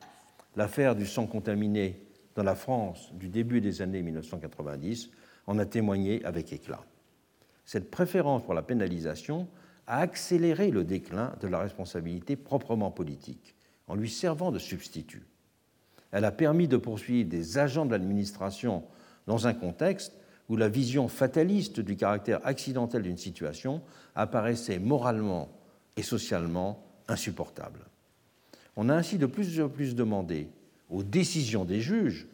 L'affaire 0.56 0.96
du 0.96 1.06
sang 1.06 1.28
contaminé 1.28 1.96
dans 2.34 2.44
la 2.44 2.56
France 2.56 3.14
du 3.14 3.30
début 3.30 3.62
des 3.62 3.84
années 3.84 4.02
1990 4.02 5.12
en 5.46 5.60
a 5.60 5.66
témoigné 5.68 6.26
avec 6.26 6.52
éclat. 6.52 6.84
Cette 7.66 7.90
préférence 7.92 8.44
pour 8.44 8.54
la 8.54 8.62
pénalisation 8.62 9.48
a 9.88 10.00
accéléré 10.00 10.72
le 10.72 10.84
déclin 10.84 11.34
de 11.42 11.48
la 11.48 11.60
responsabilité 11.60 12.36
proprement 12.36 12.92
politique, 12.92 13.56
en 13.88 13.96
lui 13.96 14.10
servant 14.10 14.52
de 14.52 14.60
substitut. 14.60 15.26
Elle 16.12 16.26
a 16.26 16.32
permis 16.32 16.68
de 16.68 16.78
poursuivre 16.78 17.30
des 17.30 17.58
agents 17.58 17.86
de 17.86 17.92
l'administration 17.92 18.84
dans 19.28 19.48
un 19.48 19.54
contexte 19.54 20.14
où 20.50 20.56
la 20.56 20.70
vision 20.70 21.08
fataliste 21.08 21.80
du 21.80 21.96
caractère 21.96 22.46
accidentel 22.46 23.02
d'une 23.02 23.18
situation 23.18 23.82
apparaissait 24.16 24.80
moralement 24.80 25.50
et 25.98 26.04
socialement 26.04 26.84
insupportable. 27.08 27.80
On 28.76 28.90
a 28.90 28.96
ainsi 28.96 29.18
de 29.18 29.26
plus 29.26 29.60
en 29.62 29.70
plus 29.70 29.96
demandé 29.96 30.50
aux 30.90 31.04
décisions 31.04 31.66
des 31.66 31.82
juges 31.82 32.28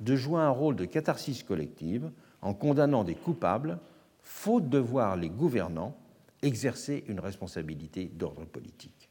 de 0.00 0.16
jouer 0.16 0.40
un 0.40 0.50
rôle 0.50 0.76
de 0.76 0.84
catharsis 0.84 1.42
collective 1.42 2.10
en 2.42 2.52
condamnant 2.52 3.04
des 3.04 3.14
coupables, 3.14 3.78
faute 4.24 4.68
de 4.68 4.78
voir 4.78 5.16
les 5.16 5.30
gouvernants 5.30 5.96
exercer 6.42 7.04
une 7.08 7.20
responsabilité 7.20 8.06
d'ordre 8.06 8.44
politique. 8.44 9.08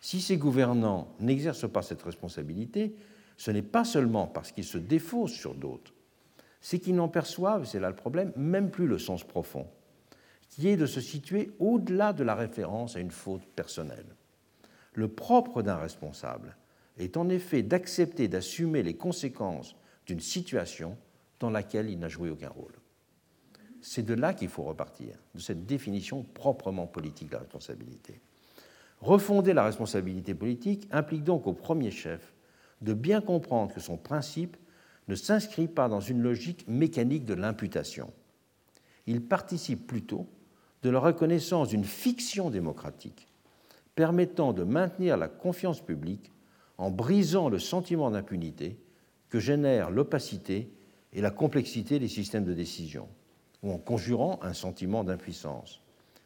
Si 0.00 0.20
ces 0.20 0.36
gouvernants 0.36 1.14
n'exercent 1.20 1.70
pas 1.70 1.82
cette 1.82 2.02
responsabilité, 2.02 2.96
ce 3.36 3.50
n'est 3.50 3.62
pas 3.62 3.84
seulement 3.84 4.26
parce 4.26 4.50
qu'ils 4.50 4.64
se 4.64 4.78
défaussent 4.78 5.32
sur 5.32 5.54
d'autres, 5.54 5.92
c'est 6.60 6.78
qu'ils 6.78 6.94
n'en 6.94 7.08
perçoivent, 7.08 7.66
c'est 7.66 7.80
là 7.80 7.88
le 7.88 7.96
problème, 7.96 8.32
même 8.36 8.70
plus 8.70 8.86
le 8.86 8.98
sens 8.98 9.24
profond, 9.24 9.66
qui 10.48 10.68
est 10.68 10.76
de 10.76 10.86
se 10.86 11.00
situer 11.00 11.52
au-delà 11.58 12.12
de 12.12 12.24
la 12.24 12.34
référence 12.34 12.96
à 12.96 13.00
une 13.00 13.10
faute 13.10 13.44
personnelle. 13.56 14.16
Le 14.94 15.08
propre 15.08 15.62
d'un 15.62 15.76
responsable 15.76 16.56
est 16.98 17.16
en 17.16 17.28
effet 17.28 17.62
d'accepter 17.62 18.28
d'assumer 18.28 18.82
les 18.82 18.94
conséquences 18.94 19.76
d'une 20.06 20.20
situation 20.20 20.96
dans 21.40 21.50
laquelle 21.50 21.88
il 21.88 21.98
n'a 21.98 22.08
joué 22.08 22.28
aucun 22.30 22.50
rôle. 22.50 22.74
C'est 23.82 24.04
de 24.04 24.14
là 24.14 24.32
qu'il 24.32 24.48
faut 24.48 24.62
repartir, 24.62 25.16
de 25.34 25.40
cette 25.40 25.66
définition 25.66 26.22
proprement 26.22 26.86
politique 26.86 27.28
de 27.28 27.34
la 27.34 27.40
responsabilité. 27.40 28.20
Refonder 29.00 29.52
la 29.52 29.64
responsabilité 29.64 30.34
politique 30.34 30.88
implique 30.92 31.24
donc 31.24 31.46
au 31.46 31.52
premier 31.52 31.90
chef 31.90 32.32
de 32.80 32.94
bien 32.94 33.20
comprendre 33.20 33.74
que 33.74 33.80
son 33.80 33.96
principe 33.96 34.56
ne 35.08 35.16
s'inscrit 35.16 35.66
pas 35.66 35.88
dans 35.88 36.00
une 36.00 36.22
logique 36.22 36.66
mécanique 36.68 37.24
de 37.24 37.34
l'imputation. 37.34 38.12
Il 39.06 39.20
participe 39.20 39.86
plutôt 39.86 40.28
de 40.82 40.90
la 40.90 41.00
reconnaissance 41.00 41.68
d'une 41.68 41.84
fiction 41.84 42.50
démocratique 42.50 43.28
permettant 43.94 44.52
de 44.52 44.62
maintenir 44.62 45.16
la 45.16 45.28
confiance 45.28 45.80
publique 45.80 46.32
en 46.78 46.90
brisant 46.90 47.48
le 47.48 47.58
sentiment 47.58 48.10
d'impunité 48.10 48.78
que 49.28 49.38
génère 49.38 49.90
l'opacité 49.90 50.72
et 51.12 51.20
la 51.20 51.30
complexité 51.30 51.98
des 51.98 52.08
systèmes 52.08 52.44
de 52.44 52.54
décision, 52.54 53.08
ou 53.62 53.72
en 53.72 53.78
conjurant 53.78 54.38
un 54.42 54.52
sentiment 54.52 55.04
d'impuissance. 55.04 55.80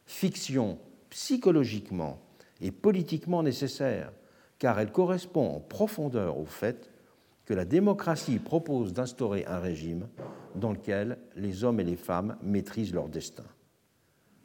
Fiction 0.06 0.78
psychologiquement 1.10 2.18
et 2.60 2.70
politiquement 2.70 3.42
nécessaire, 3.42 4.12
car 4.58 4.78
elle 4.80 4.92
correspond 4.92 5.56
en 5.56 5.60
profondeur 5.60 6.38
au 6.38 6.46
fait 6.46 6.90
que 7.44 7.54
la 7.54 7.64
démocratie 7.64 8.38
propose 8.38 8.92
d'instaurer 8.92 9.44
un 9.46 9.58
régime 9.58 10.08
dans 10.54 10.72
lequel 10.72 11.18
les 11.36 11.64
hommes 11.64 11.80
et 11.80 11.84
les 11.84 11.96
femmes 11.96 12.36
maîtrisent 12.42 12.94
leur 12.94 13.08
destin. 13.08 13.44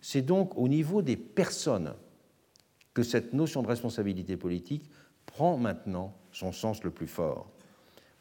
C'est 0.02 0.22
donc 0.22 0.58
au 0.58 0.68
niveau 0.68 1.02
des 1.02 1.18
personnes 1.18 1.94
que 2.94 3.04
cette 3.04 3.34
notion 3.34 3.62
de 3.62 3.68
responsabilité 3.68 4.38
politique 4.38 4.90
prend 5.26 5.58
maintenant 5.58 6.14
son 6.32 6.52
sens 6.52 6.84
le 6.84 6.92
plus 6.92 7.08
fort. 7.08 7.50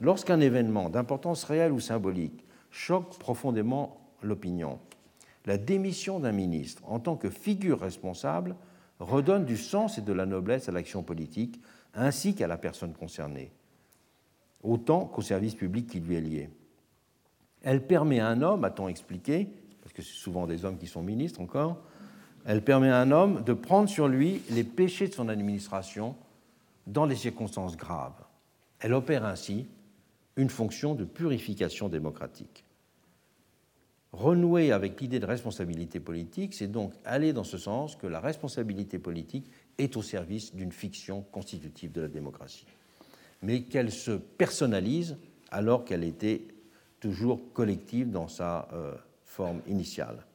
Lorsqu'un 0.00 0.40
événement 0.40 0.88
d'importance 0.88 1.44
réelle 1.44 1.72
ou 1.72 1.80
symbolique 1.80 2.44
choque 2.70 3.18
profondément 3.18 3.99
l'opinion, 4.22 4.78
la 5.46 5.58
démission 5.58 6.20
d'un 6.20 6.32
ministre 6.32 6.82
en 6.86 7.00
tant 7.00 7.16
que 7.16 7.30
figure 7.30 7.80
responsable 7.80 8.56
redonne 8.98 9.44
du 9.44 9.56
sens 9.56 9.98
et 9.98 10.02
de 10.02 10.12
la 10.12 10.26
noblesse 10.26 10.68
à 10.68 10.72
l'action 10.72 11.02
politique 11.02 11.60
ainsi 11.94 12.34
qu'à 12.34 12.46
la 12.46 12.58
personne 12.58 12.92
concernée, 12.92 13.50
autant 14.62 15.06
qu'au 15.06 15.22
service 15.22 15.54
public 15.54 15.86
qui 15.88 16.00
lui 16.00 16.14
est 16.14 16.20
lié. 16.20 16.50
Elle 17.62 17.86
permet 17.86 18.20
à 18.20 18.28
un 18.28 18.42
homme, 18.42 18.64
a-t-on 18.64 18.88
expliqué, 18.88 19.48
parce 19.82 19.92
que 19.92 20.02
c'est 20.02 20.14
souvent 20.14 20.46
des 20.46 20.64
hommes 20.64 20.78
qui 20.78 20.86
sont 20.86 21.02
ministres 21.02 21.40
encore, 21.40 21.82
elle 22.46 22.62
permet 22.62 22.90
à 22.90 23.00
un 23.00 23.10
homme 23.10 23.42
de 23.42 23.52
prendre 23.52 23.88
sur 23.88 24.08
lui 24.08 24.42
les 24.50 24.64
péchés 24.64 25.08
de 25.08 25.12
son 25.12 25.28
administration 25.28 26.16
dans 26.86 27.04
les 27.04 27.16
circonstances 27.16 27.76
graves. 27.76 28.24
Elle 28.80 28.94
opère 28.94 29.24
ainsi 29.24 29.66
une 30.36 30.48
fonction 30.48 30.94
de 30.94 31.04
purification 31.04 31.88
démocratique. 31.88 32.64
Renouer 34.12 34.72
avec 34.72 35.00
l'idée 35.00 35.20
de 35.20 35.26
responsabilité 35.26 36.00
politique, 36.00 36.54
c'est 36.54 36.66
donc 36.66 36.92
aller 37.04 37.32
dans 37.32 37.44
ce 37.44 37.58
sens 37.58 37.94
que 37.94 38.08
la 38.08 38.18
responsabilité 38.18 38.98
politique 38.98 39.48
est 39.78 39.96
au 39.96 40.02
service 40.02 40.54
d'une 40.54 40.72
fiction 40.72 41.22
constitutive 41.30 41.92
de 41.92 42.00
la 42.02 42.08
démocratie, 42.08 42.66
mais 43.40 43.62
qu'elle 43.62 43.92
se 43.92 44.10
personnalise 44.10 45.16
alors 45.52 45.84
qu'elle 45.84 46.02
était 46.02 46.42
toujours 46.98 47.40
collective 47.52 48.10
dans 48.10 48.26
sa 48.26 48.68
euh, 48.72 48.94
forme 49.24 49.60
initiale. 49.68 50.26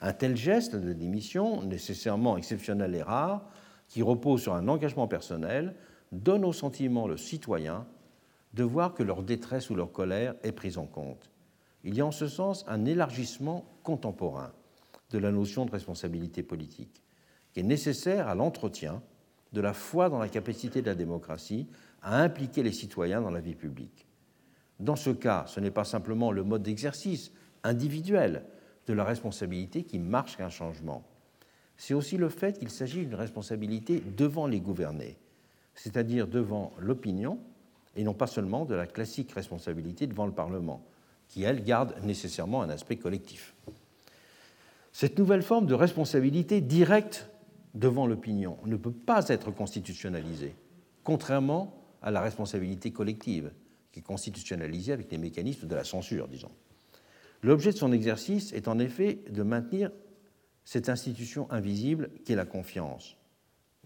Un 0.00 0.12
tel 0.12 0.36
geste 0.36 0.76
de 0.76 0.92
démission, 0.92 1.62
nécessairement 1.62 2.36
exceptionnel 2.36 2.94
et 2.94 3.02
rare, 3.02 3.48
qui 3.88 4.02
repose 4.02 4.42
sur 4.42 4.54
un 4.54 4.68
engagement 4.68 5.08
personnel, 5.08 5.74
donne 6.12 6.44
au 6.44 6.52
sentiment 6.52 7.08
le 7.08 7.16
citoyen 7.16 7.86
de 8.52 8.62
voir 8.62 8.94
que 8.94 9.02
leur 9.02 9.22
détresse 9.22 9.70
ou 9.70 9.74
leur 9.74 9.92
colère 9.92 10.34
est 10.42 10.52
prise 10.52 10.78
en 10.78 10.86
compte. 10.86 11.30
Il 11.84 11.94
y 11.94 12.00
a 12.00 12.06
en 12.06 12.12
ce 12.12 12.26
sens 12.26 12.64
un 12.68 12.84
élargissement 12.84 13.64
contemporain 13.82 14.52
de 15.10 15.18
la 15.18 15.30
notion 15.30 15.64
de 15.64 15.70
responsabilité 15.70 16.42
politique, 16.42 17.02
qui 17.52 17.60
est 17.60 17.64
nécessaire 17.64 18.28
à 18.28 18.34
l'entretien 18.34 19.02
de 19.52 19.60
la 19.60 19.72
foi 19.72 20.10
dans 20.10 20.18
la 20.18 20.28
capacité 20.28 20.82
de 20.82 20.86
la 20.86 20.94
démocratie 20.94 21.66
à 22.02 22.20
impliquer 22.20 22.62
les 22.62 22.72
citoyens 22.72 23.22
dans 23.22 23.30
la 23.30 23.40
vie 23.40 23.54
publique. 23.54 24.06
Dans 24.80 24.96
ce 24.96 25.10
cas, 25.10 25.44
ce 25.46 25.60
n'est 25.60 25.70
pas 25.70 25.84
simplement 25.84 26.30
le 26.30 26.44
mode 26.44 26.62
d'exercice 26.62 27.32
individuel 27.64 28.44
de 28.86 28.92
la 28.92 29.04
responsabilité 29.04 29.84
qui 29.84 29.98
marche 29.98 30.38
un 30.40 30.50
changement. 30.50 31.04
C'est 31.76 31.94
aussi 31.94 32.16
le 32.16 32.28
fait 32.28 32.58
qu'il 32.58 32.70
s'agit 32.70 33.04
d'une 33.06 33.14
responsabilité 33.14 34.02
devant 34.16 34.46
les 34.46 34.60
gouvernés, 34.60 35.16
c'est-à-dire 35.74 36.26
devant 36.26 36.72
l'opinion, 36.78 37.38
et 37.96 38.04
non 38.04 38.14
pas 38.14 38.26
seulement 38.26 38.64
de 38.64 38.74
la 38.74 38.86
classique 38.86 39.32
responsabilité 39.32 40.06
devant 40.06 40.26
le 40.26 40.32
Parlement, 40.32 40.84
qui, 41.28 41.42
elle, 41.42 41.62
garde 41.62 41.94
nécessairement 42.04 42.62
un 42.62 42.70
aspect 42.70 42.96
collectif. 42.96 43.54
Cette 44.92 45.18
nouvelle 45.18 45.42
forme 45.42 45.66
de 45.66 45.74
responsabilité 45.74 46.60
directe 46.60 47.28
devant 47.74 48.06
l'opinion 48.06 48.58
ne 48.64 48.76
peut 48.76 48.92
pas 48.92 49.28
être 49.28 49.50
constitutionnalisée, 49.50 50.54
contrairement 51.04 51.84
à 52.02 52.10
la 52.10 52.20
responsabilité 52.20 52.90
collective, 52.90 53.52
qui 53.92 54.00
est 54.00 54.02
constitutionnalisée 54.02 54.92
avec 54.92 55.10
les 55.10 55.18
mécanismes 55.18 55.68
de 55.68 55.74
la 55.74 55.84
censure, 55.84 56.28
disons. 56.28 56.50
L'objet 57.42 57.72
de 57.72 57.76
son 57.76 57.92
exercice 57.92 58.52
est 58.52 58.66
en 58.66 58.78
effet 58.78 59.20
de 59.30 59.42
maintenir 59.42 59.92
cette 60.64 60.88
institution 60.88 61.50
invisible 61.50 62.10
qu'est 62.24 62.34
la 62.34 62.44
confiance. 62.44 63.16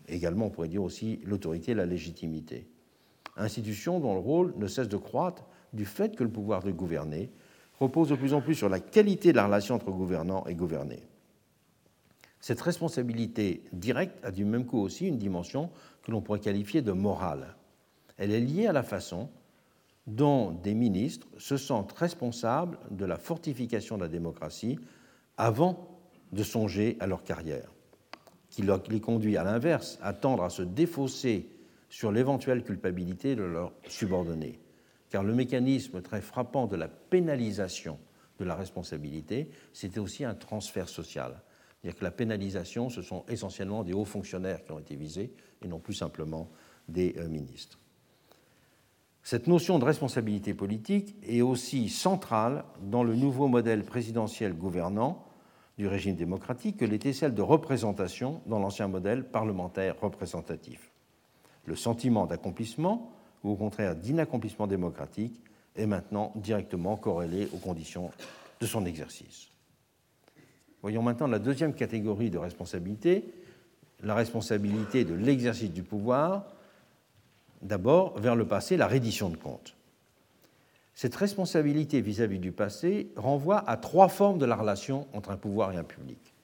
Également, 0.09 0.47
on 0.47 0.51
pourrait 0.51 0.69
dire 0.69 0.83
aussi 0.83 1.21
l'autorité 1.25 1.73
et 1.73 1.75
la 1.75 1.87
légitimité. 1.87 2.67
Institution 3.37 4.01
dont 4.01 4.15
le 4.15 4.21
rôle 4.21 4.55
ne 4.57 4.67
cesse 4.67 4.89
de 4.89 4.97
croître 4.97 5.47
du 5.73 5.85
fait 5.85 6.17
que 6.17 6.25
le 6.25 6.31
pouvoir 6.31 6.63
de 6.63 6.71
gouverner 6.71 7.31
repose 7.79 8.11
de 8.11 8.17
plus 8.17 8.35
en 8.35 8.41
plus 8.41 8.55
sur 8.55 8.69
la 8.69 8.81
qualité 8.81 9.33
de 9.33 9.37
la 9.37 9.47
relation 9.47 9.75
entre 9.75 9.91
gouvernants 9.91 10.45
et 10.47 10.55
gouvernés. 10.55 11.03
Cette 12.41 12.61
responsabilité 12.61 13.63
directe 13.73 14.19
a 14.25 14.31
du 14.31 14.45
même 14.45 14.67
coup 14.67 14.81
aussi 14.81 15.07
une 15.07 15.19
dimension 15.19 15.71
que 16.03 16.11
l'on 16.11 16.21
pourrait 16.21 16.41
qualifier 16.41 16.83
de 16.83 16.93
morale. 16.93 17.55
Elle 18.19 18.33
est 18.33 18.41
liée 18.41 18.67
à 18.67 18.73
la 18.73 18.83
façon 18.83 19.31
dont 20.07 20.51
des 20.51 20.75
ministres 20.75 21.29
se 21.39 21.57
sentent 21.57 21.93
responsables 21.93 22.79
de 22.91 23.05
la 23.05 23.17
fortification 23.17 23.97
de 23.97 24.03
la 24.03 24.09
démocratie 24.09 24.79
avant 25.37 25.89
de 26.33 26.43
songer 26.43 26.97
à 26.99 27.07
leur 27.07 27.23
carrière, 27.23 27.73
qui 28.51 28.63
les 28.63 29.01
conduit 29.01 29.37
à 29.37 29.45
l'inverse 29.45 29.99
à 30.03 30.13
tendre 30.13 30.43
à 30.43 30.51
se 30.51 30.63
défausser 30.63 31.49
sur 31.89 32.11
l'éventuelle 32.11 32.65
culpabilité 32.65 33.37
de 33.37 33.45
leurs 33.45 33.73
subordonnés. 33.87 34.59
Car 35.13 35.23
le 35.23 35.35
mécanisme 35.35 36.01
très 36.01 36.23
frappant 36.23 36.67
de 36.67 36.75
la 36.75 36.89
pénalisation 36.89 37.99
de 38.39 38.47
la 38.47 38.55
responsabilité, 38.55 39.51
c'était 39.75 40.01
aussi 40.01 40.25
un 40.25 40.35
transfert 40.35 40.89
social. 40.89 41.43
C'est-à-dire 41.83 41.99
que 41.99 42.05
la 42.05 42.11
pénalisation, 42.11 42.89
ce 42.89 43.03
sont 43.03 43.23
essentiellement 43.29 43.85
des 43.85 43.93
hauts 43.93 44.07
fonctionnaires 44.07 44.65
qui 44.65 44.73
ont 44.73 44.79
été 44.79 44.97
visés 44.97 45.35
et 45.61 45.69
non 45.69 45.81
plus 45.81 45.93
simplement 45.93 46.51
des 46.89 47.15
euh, 47.19 47.29
ministres. 47.29 47.79
Cette 49.23 49.49
notion 49.49 49.79
de 49.79 49.85
responsabilité 49.85 50.55
politique 50.55 51.15
est 51.23 51.43
aussi 51.43 51.91
centrale 51.91 52.65
dans 52.81 53.05
le 53.05 53.15
nouveau 53.15 53.49
modèle 53.49 53.85
présidentiel 53.85 54.55
gouvernant 54.55 55.27
du 55.77 55.89
régime 55.89 56.17
démocratique 56.17 56.79
que 56.79 56.87
l'était 56.87 57.13
celle 57.13 57.35
de 57.35 57.43
représentation 57.43 58.41
dans 58.47 58.61
l'ancien 58.61 58.89
modèle 58.89 59.29
parlementaire 59.29 60.01
représentatif. 60.01 60.91
Le 61.67 61.77
sentiment 61.77 62.25
d'accomplissement, 62.25 63.13
ou 63.43 63.51
au 63.51 63.57
contraire 63.57 63.97
d'inaccomplissement 63.97 64.67
démocratique, 64.67 65.35
est 65.77 65.87
maintenant 65.87 66.33
directement 66.37 66.97
corrélé 66.97 67.49
aux 67.53 67.59
conditions 67.59 68.11
de 68.61 68.67
son 68.67 68.85
exercice. 68.85 69.49
Voyons 70.83 71.03
maintenant 71.03 71.27
la 71.27 71.39
deuxième 71.39 71.75
catégorie 71.75 72.31
de 72.31 72.39
responsabilité, 72.39 73.33
la 74.03 74.15
responsabilité 74.15 75.05
de 75.05 75.15
l'exercice 75.15 75.71
du 75.71 75.83
pouvoir, 75.83 76.45
d'abord 77.63 78.19
vers 78.19 78.37
le 78.37 78.47
passé, 78.47 78.77
la 78.77 78.89
reddition 78.89 79.31
de 79.31 79.37
comptes. 79.37 79.77
Cette 80.95 81.15
responsabilité 81.15 82.01
vis-à-vis 82.01 82.37
-vis 82.37 82.41
du 82.41 82.53
passé 82.53 83.13
renvoie 83.17 83.67
à 83.69 83.77
trois 83.77 84.09
formes 84.09 84.39
de 84.39 84.45
la 84.45 84.57
relation 84.57 85.07
entre 85.13 85.31
un 85.31 85.37
pouvoir 85.37 85.73
et 85.73 85.77
un 85.77 85.85
public. 85.85 86.35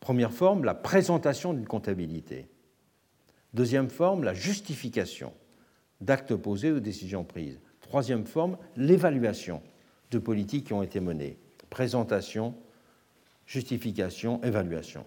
Première 0.00 0.32
forme, 0.32 0.64
la 0.64 0.74
présentation 0.74 1.52
d'une 1.52 1.66
comptabilité. 1.66 2.46
Deuxième 3.52 3.90
forme, 3.90 4.24
la 4.24 4.34
justification 4.34 5.32
d'actes 6.04 6.34
posés 6.36 6.72
ou 6.72 6.80
décisions 6.80 7.24
prises. 7.24 7.60
Troisième 7.80 8.26
forme, 8.26 8.56
l'évaluation 8.76 9.62
de 10.10 10.18
politiques 10.18 10.66
qui 10.66 10.72
ont 10.72 10.82
été 10.82 11.00
menées. 11.00 11.38
Présentation, 11.70 12.54
justification, 13.46 14.42
évaluation. 14.42 15.04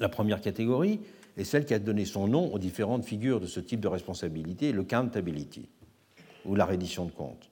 La 0.00 0.08
première 0.08 0.40
catégorie 0.40 1.00
est 1.36 1.44
celle 1.44 1.64
qui 1.64 1.74
a 1.74 1.78
donné 1.78 2.04
son 2.04 2.28
nom 2.28 2.52
aux 2.52 2.58
différentes 2.58 3.04
figures 3.04 3.40
de 3.40 3.46
ce 3.46 3.60
type 3.60 3.80
de 3.80 3.88
responsabilité, 3.88 4.72
le 4.72 4.82
accountability, 4.82 5.68
ou 6.44 6.54
la 6.54 6.64
reddition 6.64 7.04
de 7.04 7.10
comptes. 7.10 7.50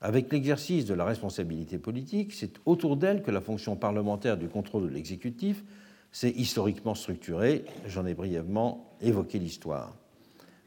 Avec 0.00 0.32
l'exercice 0.32 0.84
de 0.84 0.94
la 0.94 1.04
responsabilité 1.04 1.78
politique, 1.78 2.32
c'est 2.32 2.60
autour 2.66 2.96
d'elle 2.96 3.22
que 3.22 3.32
la 3.32 3.40
fonction 3.40 3.76
parlementaire 3.76 4.36
du 4.36 4.48
contrôle 4.48 4.84
de 4.84 4.94
l'exécutif 4.94 5.64
c'est 6.12 6.30
historiquement 6.30 6.94
structuré, 6.94 7.64
j'en 7.86 8.06
ai 8.06 8.14
brièvement 8.14 8.96
évoqué 9.00 9.38
l'histoire. 9.38 9.94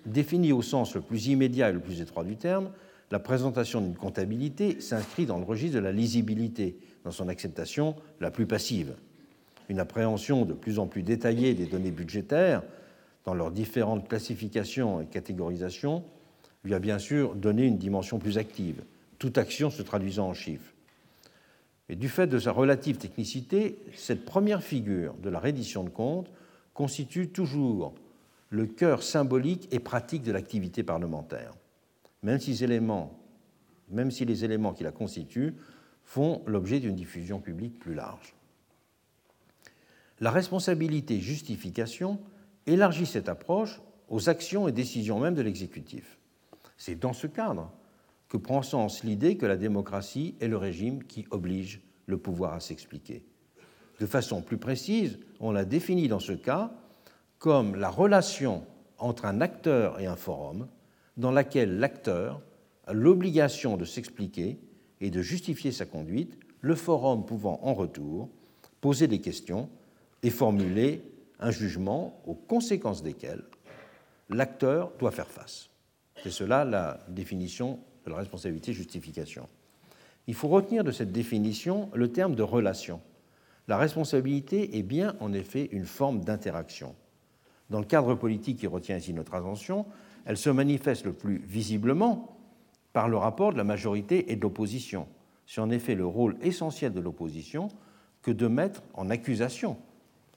Définie 0.06 0.52
au 0.52 0.62
sens 0.62 0.96
le 0.96 1.02
plus 1.02 1.28
immédiat 1.28 1.70
et 1.70 1.74
le 1.74 1.80
plus 1.80 2.02
étroit 2.02 2.24
du 2.24 2.36
terme, 2.36 2.72
la 3.12 3.20
présentation 3.20 3.82
d'une 3.82 3.96
comptabilité 3.96 4.80
s'inscrit 4.80 5.26
dans 5.26 5.38
le 5.38 5.44
registre 5.44 5.76
de 5.76 5.84
la 5.84 5.92
lisibilité, 5.92 6.78
dans 7.04 7.12
son 7.12 7.28
acceptation 7.28 7.96
la 8.20 8.32
plus 8.32 8.46
passive. 8.46 8.96
Une 9.70 9.80
appréhension 9.80 10.46
de 10.46 10.54
plus 10.54 10.80
en 10.80 10.88
plus 10.88 11.04
détaillée 11.04 11.54
des 11.54 11.66
données 11.66 11.92
budgétaires, 11.92 12.64
dans 13.26 13.34
leurs 13.34 13.52
différentes 13.52 14.08
classifications 14.08 15.02
et 15.02 15.06
catégorisations, 15.06 16.04
lui 16.64 16.74
a 16.74 16.80
bien 16.80 17.00
sûr 17.00 17.36
donné 17.36 17.66
une 17.66 17.78
dimension 17.78 18.18
plus 18.18 18.38
active, 18.38 18.84
toute 19.20 19.38
action 19.38 19.70
se 19.70 19.82
traduisant 19.82 20.30
en 20.30 20.34
chiffres. 20.34 20.74
Et 21.90 21.96
du 21.96 22.10
fait 22.10 22.28
de 22.28 22.40
sa 22.40 22.52
relative 22.52 22.98
technicité, 22.98 23.78
cette 23.96 24.26
première 24.26 24.64
figure 24.64 25.14
de 25.22 25.30
la 25.30 25.40
reddition 25.40 25.84
de 25.84 25.90
comptes 25.90 26.32
constitue 26.74 27.28
toujours 27.28 27.94
le 28.52 28.68
cœur 28.68 29.02
symbolique 29.02 29.68
et 29.72 29.80
pratique 29.80 30.24
de 30.24 30.32
l'activité 30.32 30.84
parlementaire, 30.84 31.54
même 32.22 32.40
si, 32.40 32.52
les 32.52 34.44
éléments 34.46 34.74
qui 34.74 34.84
la 34.84 34.92
constituent 34.92 35.56
font 36.04 36.44
l'objet 36.46 36.82
d'une 36.82 36.96
diffusion 36.96 37.40
publique 37.40 37.80
plus 37.80 37.96
large. 37.96 38.36
La 40.20 40.32
responsabilité 40.32 41.20
justification 41.20 42.20
élargit 42.68 43.06
cette 43.06 43.30
approche 43.30 43.82
aux 44.10 44.30
actions 44.30 44.68
et 44.68 44.74
décisions 44.74 45.20
même 45.20 45.34
de 45.34 45.42
l'exécutif. 45.42 46.20
C'est 46.76 47.00
dans 47.00 47.14
ce 47.14 47.28
cadre 47.28 47.72
que 48.28 48.36
prend 48.38 48.64
sens 48.64 49.06
l'idée 49.06 49.38
que 49.38 49.46
la 49.46 49.56
démocratie 49.56 50.36
est 50.42 50.50
le 50.50 50.58
régime 50.58 51.04
qui 51.06 51.26
oblige 51.32 51.82
le 52.06 52.18
pouvoir 52.18 52.54
à 52.54 52.60
s'expliquer. 52.60 53.24
De 54.02 54.06
façon 54.06 54.42
plus 54.42 54.58
précise, 54.58 55.20
on 55.40 55.52
l'a 55.52 55.64
défini 55.64 56.10
dans 56.10 56.20
ce 56.20 56.34
cas 56.34 56.74
comme 57.42 57.76
la 57.76 57.90
relation 57.90 58.64
entre 59.00 59.26
un 59.26 59.42
acteur 59.42 60.00
et 60.00 60.06
un 60.06 60.16
forum 60.16 60.68
dans 61.18 61.32
laquelle 61.32 61.80
l'acteur 61.80 62.40
a 62.86 62.94
l'obligation 62.94 63.78
de 63.78 63.84
s'expliquer 63.84 64.60
et 65.02 65.10
de 65.10 65.22
justifier 65.24 65.72
sa 65.72 65.88
conduite, 65.88 66.38
le 66.62 66.76
forum 66.76 67.26
pouvant 67.26 67.60
en 67.64 67.74
retour 67.74 68.30
poser 68.80 69.08
des 69.08 69.22
questions 69.22 69.70
et 70.22 70.30
formuler 70.30 71.02
un 71.40 71.50
jugement 71.50 72.22
aux 72.28 72.36
conséquences 72.36 73.02
desquelles 73.02 73.44
l'acteur 74.30 74.92
doit 75.00 75.10
faire 75.10 75.28
face. 75.28 75.72
C'est 76.22 76.30
cela 76.30 76.64
la 76.64 77.00
définition 77.10 77.80
de 78.06 78.12
la 78.12 78.18
responsabilité 78.18 78.72
justification. 78.72 79.48
Il 80.28 80.36
faut 80.36 80.48
retenir 80.48 80.84
de 80.84 80.92
cette 80.92 81.12
définition 81.12 81.90
le 81.96 82.12
terme 82.12 82.36
de 82.36 82.44
relation. 82.44 83.02
La 83.68 83.78
responsabilité 83.78 84.78
est 84.78 84.84
bien 84.84 85.16
en 85.20 85.34
effet 85.34 85.70
une 85.72 85.88
forme 85.88 86.24
d'interaction. 86.24 86.96
Dans 87.72 87.80
le 87.80 87.86
cadre 87.86 88.16
politique 88.16 88.60
qui 88.60 88.68
retient 88.68 88.98
ici 88.98 89.14
notre 89.14 89.34
attention, 89.34 89.86
elle 90.26 90.36
se 90.36 90.50
manifeste 90.50 91.06
le 91.06 91.14
plus 91.14 91.38
visiblement 91.38 92.38
par 92.92 93.08
le 93.08 93.16
rapport 93.16 93.54
de 93.54 93.58
la 93.58 93.64
majorité 93.64 94.30
et 94.30 94.36
de 94.36 94.42
l'opposition. 94.42 95.08
C'est 95.48 95.62
en 95.62 95.70
effet 95.70 95.96
le 95.96 96.06
rôle 96.06 96.36
essentiel 96.42 96.92
de 96.92 97.00
l'opposition 97.00 97.70
que 98.24 98.32
de 98.32 98.48
mettre 98.48 98.84
en 98.94 99.10
accusation 99.10 99.78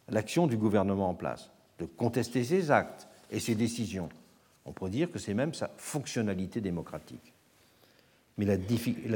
l'action 0.09 0.47
du 0.47 0.57
gouvernement 0.57 1.09
en 1.09 1.15
place, 1.15 1.51
de 1.81 1.87
contester 1.87 2.45
ses 2.45 2.71
actes 2.71 3.09
et 3.33 3.41
ses 3.41 3.57
décisions. 3.57 4.11
On 4.65 4.73
pourrait 4.73 4.91
dire 4.91 5.11
que 5.11 5.19
c'est 5.19 5.35
même 5.35 5.55
sa 5.55 5.73
fonctionnalité 5.77 6.61
démocratique. 6.61 7.35
Mais 8.39 8.45
la, 8.47 8.57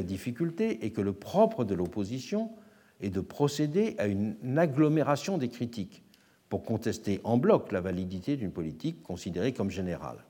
difficulté 0.02 0.84
est 0.84 0.90
que 0.90 1.00
le 1.00 1.12
propre 1.12 1.64
de 1.64 1.74
l'opposition 1.76 2.50
est 3.00 3.10
de 3.10 3.20
procéder 3.20 3.94
à 3.98 4.08
une 4.08 4.58
agglomération 4.58 5.38
des 5.38 5.50
critiques 5.50 6.02
pour 6.48 6.64
contester 6.64 7.20
en 7.24 7.36
bloc 7.36 7.72
la 7.72 7.80
validité 7.80 8.36
d'une 8.36 8.52
politique 8.52 9.02
considérée 9.02 9.52
comme 9.52 9.70
générale. 9.70 10.24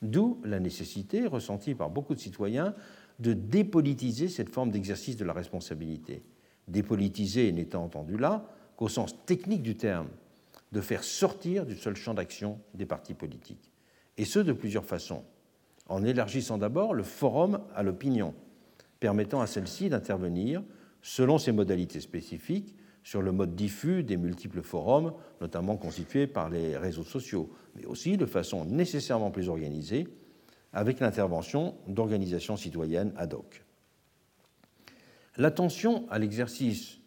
D'où 0.00 0.40
la 0.44 0.60
nécessité, 0.60 1.26
ressentie 1.26 1.74
par 1.74 1.90
beaucoup 1.90 2.14
de 2.14 2.20
citoyens, 2.20 2.74
de 3.18 3.32
dépolitiser 3.32 4.28
cette 4.28 4.48
forme 4.48 4.70
d'exercice 4.70 5.16
de 5.16 5.24
la 5.24 5.32
responsabilité. 5.32 6.22
Dépolitiser 6.68 7.52
n'étant 7.52 7.84
entendu 7.84 8.16
là 8.16 8.44
qu'au 8.76 8.88
sens 8.88 9.14
technique 9.26 9.62
du 9.62 9.76
terme, 9.76 10.08
de 10.72 10.80
faire 10.80 11.04
sortir 11.04 11.66
du 11.66 11.76
seul 11.76 11.94
champ 11.94 12.14
d'action 12.14 12.58
des 12.74 12.86
partis 12.86 13.14
politiques. 13.14 13.70
Et 14.16 14.24
ce, 14.24 14.38
de 14.38 14.52
plusieurs 14.52 14.84
façons 14.84 15.22
en 15.88 16.04
élargissant 16.04 16.58
d'abord 16.58 16.94
le 16.94 17.02
forum 17.02 17.60
à 17.74 17.82
l'opinion, 17.82 18.34
permettant 19.00 19.40
à 19.40 19.46
celle-ci 19.46 19.88
d'intervenir 19.88 20.62
selon 21.02 21.38
ses 21.38 21.52
modalités 21.52 22.00
spécifiques 22.00 22.74
sur 23.02 23.22
le 23.22 23.32
mode 23.32 23.54
diffus 23.54 24.02
des 24.04 24.16
multiples 24.16 24.62
forums, 24.62 25.12
notamment 25.40 25.76
constitués 25.76 26.26
par 26.26 26.48
les 26.50 26.76
réseaux 26.76 27.02
sociaux, 27.02 27.50
mais 27.74 27.84
aussi 27.84 28.16
de 28.16 28.26
façon 28.26 28.64
nécessairement 28.64 29.30
plus 29.30 29.48
organisée, 29.48 30.06
avec 30.72 31.00
l'intervention 31.00 31.74
d'organisations 31.86 32.56
citoyennes 32.56 33.12
ad 33.16 33.34
hoc. 33.34 33.64
L'attention 35.36 36.06
à 36.10 36.18
l'exercice 36.18 36.98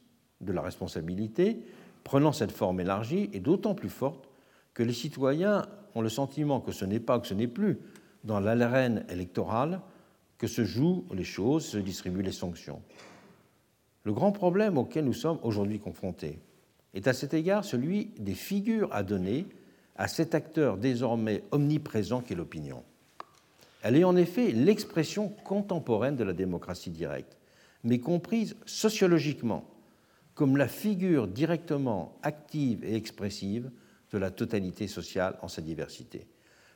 de 0.41 0.51
la 0.51 0.61
responsabilité, 0.61 1.65
prenant 2.03 2.31
cette 2.31 2.51
forme 2.51 2.79
élargie, 2.79 3.29
est 3.33 3.39
d'autant 3.39 3.75
plus 3.75 3.89
forte 3.89 4.29
que 4.73 4.83
les 4.83 4.93
citoyens 4.93 5.65
ont 5.95 6.01
le 6.01 6.09
sentiment 6.09 6.59
que 6.59 6.71
ce 6.71 6.85
n'est 6.85 6.99
pas, 6.99 7.19
que 7.19 7.27
ce 7.27 7.33
n'est 7.33 7.47
plus 7.47 7.79
dans 8.23 8.39
l'arène 8.39 9.05
électorale 9.09 9.81
que 10.37 10.47
se 10.47 10.65
jouent 10.65 11.05
les 11.13 11.23
choses, 11.23 11.65
se 11.65 11.77
distribuent 11.77 12.23
les 12.23 12.31
sanctions. 12.31 12.81
Le 14.05 14.13
grand 14.13 14.31
problème 14.31 14.77
auquel 14.77 15.03
nous 15.03 15.13
sommes 15.13 15.39
aujourd'hui 15.41 15.79
confrontés 15.79 16.39
est 16.93 17.07
à 17.07 17.13
cet 17.13 17.33
égard 17.33 17.65
celui 17.65 18.11
des 18.19 18.35
figures 18.35 18.87
à 18.93 19.03
donner 19.03 19.47
à 19.95 20.07
cet 20.07 20.35
acteur 20.35 20.77
désormais 20.77 21.43
omniprésent 21.51 22.21
qu'est 22.21 22.35
l'opinion. 22.35 22.83
Elle 23.81 23.97
est 23.97 24.03
en 24.03 24.15
effet 24.15 24.51
l'expression 24.51 25.29
contemporaine 25.29 26.15
de 26.15 26.23
la 26.23 26.33
démocratie 26.33 26.91
directe, 26.91 27.37
mais 27.83 27.99
comprise 27.99 28.55
sociologiquement 28.65 29.65
comme 30.35 30.57
la 30.57 30.67
figure 30.67 31.27
directement 31.27 32.17
active 32.21 32.83
et 32.83 32.95
expressive 32.95 33.71
de 34.11 34.17
la 34.17 34.31
totalité 34.31 34.87
sociale 34.87 35.37
en 35.41 35.47
sa 35.47 35.61
diversité. 35.61 36.27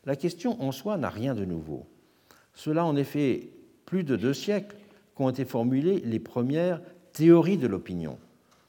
La 0.06 0.15
question 0.15 0.61
en 0.64 0.72
soi 0.72 0.97
n'a 0.97 1.10
rien 1.10 1.35
de 1.35 1.45
nouveau. 1.45 1.85
Cela 2.53 2.85
en 2.85 2.95
effet 2.95 3.51
plus 3.85 4.03
de 4.03 4.15
deux 4.15 4.34
siècles 4.34 4.77
qu'ont 5.14 5.30
été 5.30 5.45
formulées 5.45 5.99
les 5.99 6.19
premières 6.19 6.81
théories 7.14 7.57
de 7.57 7.68
l'opinion. 7.68 8.18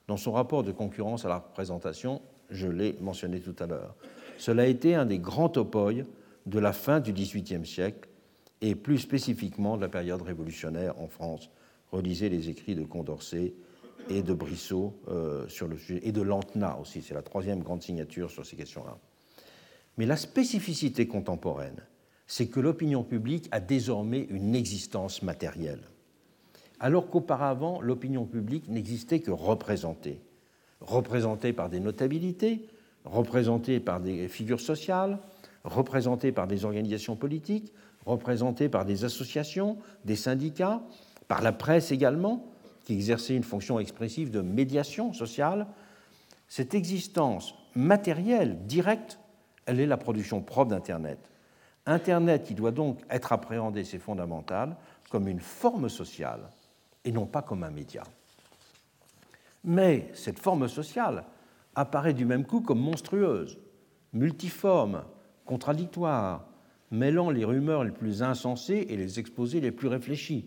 Dans 0.09 0.17
son 0.17 0.33
rapport 0.33 0.63
de 0.63 0.73
concurrence 0.73 1.25
à 1.25 1.29
la 1.29 1.37
représentation, 1.37 2.21
je 2.51 2.67
l'ai 2.67 2.97
mentionné 3.01 3.41
tout 3.41 3.55
à 3.59 3.67
l'heure. 3.67 3.95
Cela 4.39 4.63
a 4.63 4.67
été 4.67 4.95
un 4.95 5.07
des 5.07 5.19
grands 5.19 5.49
topoïs 5.49 6.05
de 6.47 6.59
la 6.59 6.73
fin 6.73 7.01
du 7.01 7.13
XVIIIe 7.13 7.67
siècle 7.67 8.09
et 8.61 8.75
plus 8.75 8.99
spécifiquement 8.99 9.77
de 9.77 9.83
la 9.83 9.89
période 9.89 10.23
révolutionnaire 10.23 10.99
en 11.01 11.07
France. 11.07 11.51
Relisez 11.93 12.29
les 12.29 12.49
écrits 12.49 12.75
de 12.75 12.85
Condorcet 12.85 13.55
et 14.09 14.23
de 14.23 14.35
Brissot 14.35 14.95
euh, 15.09 15.47
sur 15.49 15.69
le 15.69 15.77
sujet, 15.77 16.01
et 16.03 16.13
de 16.13 16.23
Lantena 16.23 16.79
aussi, 16.81 17.03
c'est 17.03 17.15
la 17.15 17.23
troisième 17.23 17.63
grande 17.63 17.83
signature 17.83 18.31
sur 18.31 18.45
ces 18.45 18.57
questions-là. 18.57 18.99
Mais 19.99 20.07
la 20.07 20.17
spécificité 20.17 21.07
contemporaine, 21.07 21.83
c'est 22.27 22.47
que 22.47 22.61
l'opinion 22.61 23.03
publique 23.03 23.49
a 23.51 23.61
désormais 23.61 24.27
une 24.31 24.55
existence 24.55 25.23
matérielle, 25.23 25.83
alors 26.81 27.11
qu'auparavant, 27.11 27.81
l'opinion 27.83 28.25
publique 28.25 28.69
n'existait 28.69 29.21
que 29.21 29.31
représentée, 29.31 30.21
représentée 30.81 31.53
par 31.53 31.69
des 31.69 31.79
notabilités, 31.79 32.67
représentée 33.05 33.81
par 33.81 34.01
des 34.01 34.29
figures 34.29 34.61
sociales, 34.61 35.19
représentée 35.63 36.33
par 36.33 36.47
des 36.47 36.65
organisations 36.65 37.17
politiques, 37.17 37.73
représentée 38.07 38.71
par 38.71 38.87
des 38.87 39.05
associations, 39.05 39.77
des 40.07 40.17
syndicats, 40.17 40.81
par 41.29 41.43
la 41.43 41.53
presse 41.53 41.93
également, 41.93 42.47
qui 42.85 42.95
exerçait 42.95 43.37
une 43.37 43.45
fonction 43.45 43.79
expressive 43.79 44.31
de 44.31 44.41
médiation 44.41 45.13
sociale. 45.13 45.67
Cette 46.49 46.75
existence 46.75 47.55
matérielle, 47.75 48.59
directe, 48.67 49.19
elle 49.67 49.81
est 49.81 49.87
la 49.87 49.99
production 49.99 50.41
propre 50.41 50.71
d'Internet. 50.71 51.19
Internet 51.85 52.45
qui 52.45 52.55
doit 52.55 52.73
donc 52.73 53.01
être 53.11 53.33
appréhendé, 53.33 53.85
c'est 53.85 53.99
fondamental, 53.99 54.77
comme 55.11 55.29
une 55.29 55.41
forme 55.41 55.91
sociale 55.91 56.49
et 57.05 57.13
non 57.13 57.27
pas 57.27 57.43
comme 57.43 57.65
un 57.65 57.71
média. 57.71 58.03
Mais 59.65 60.11
cette 60.15 60.39
forme 60.39 60.69
sociale 60.69 61.25
apparaît 61.75 62.15
du 62.15 62.25
même 62.25 62.45
coup 62.45 62.61
comme 62.61 62.81
monstrueuse, 62.81 63.59
multiforme, 64.13 65.05
contradictoire, 65.45 66.47
mêlant 66.91 67.31
les 67.31 67.45
rumeurs 67.45 67.85
les 67.85 67.91
plus 67.91 68.23
insensées 68.23 68.87
et 68.89 68.97
les 68.97 69.19
exposés 69.21 69.61
les 69.61 69.71
plus 69.71 69.89
réfléchis, 69.89 70.47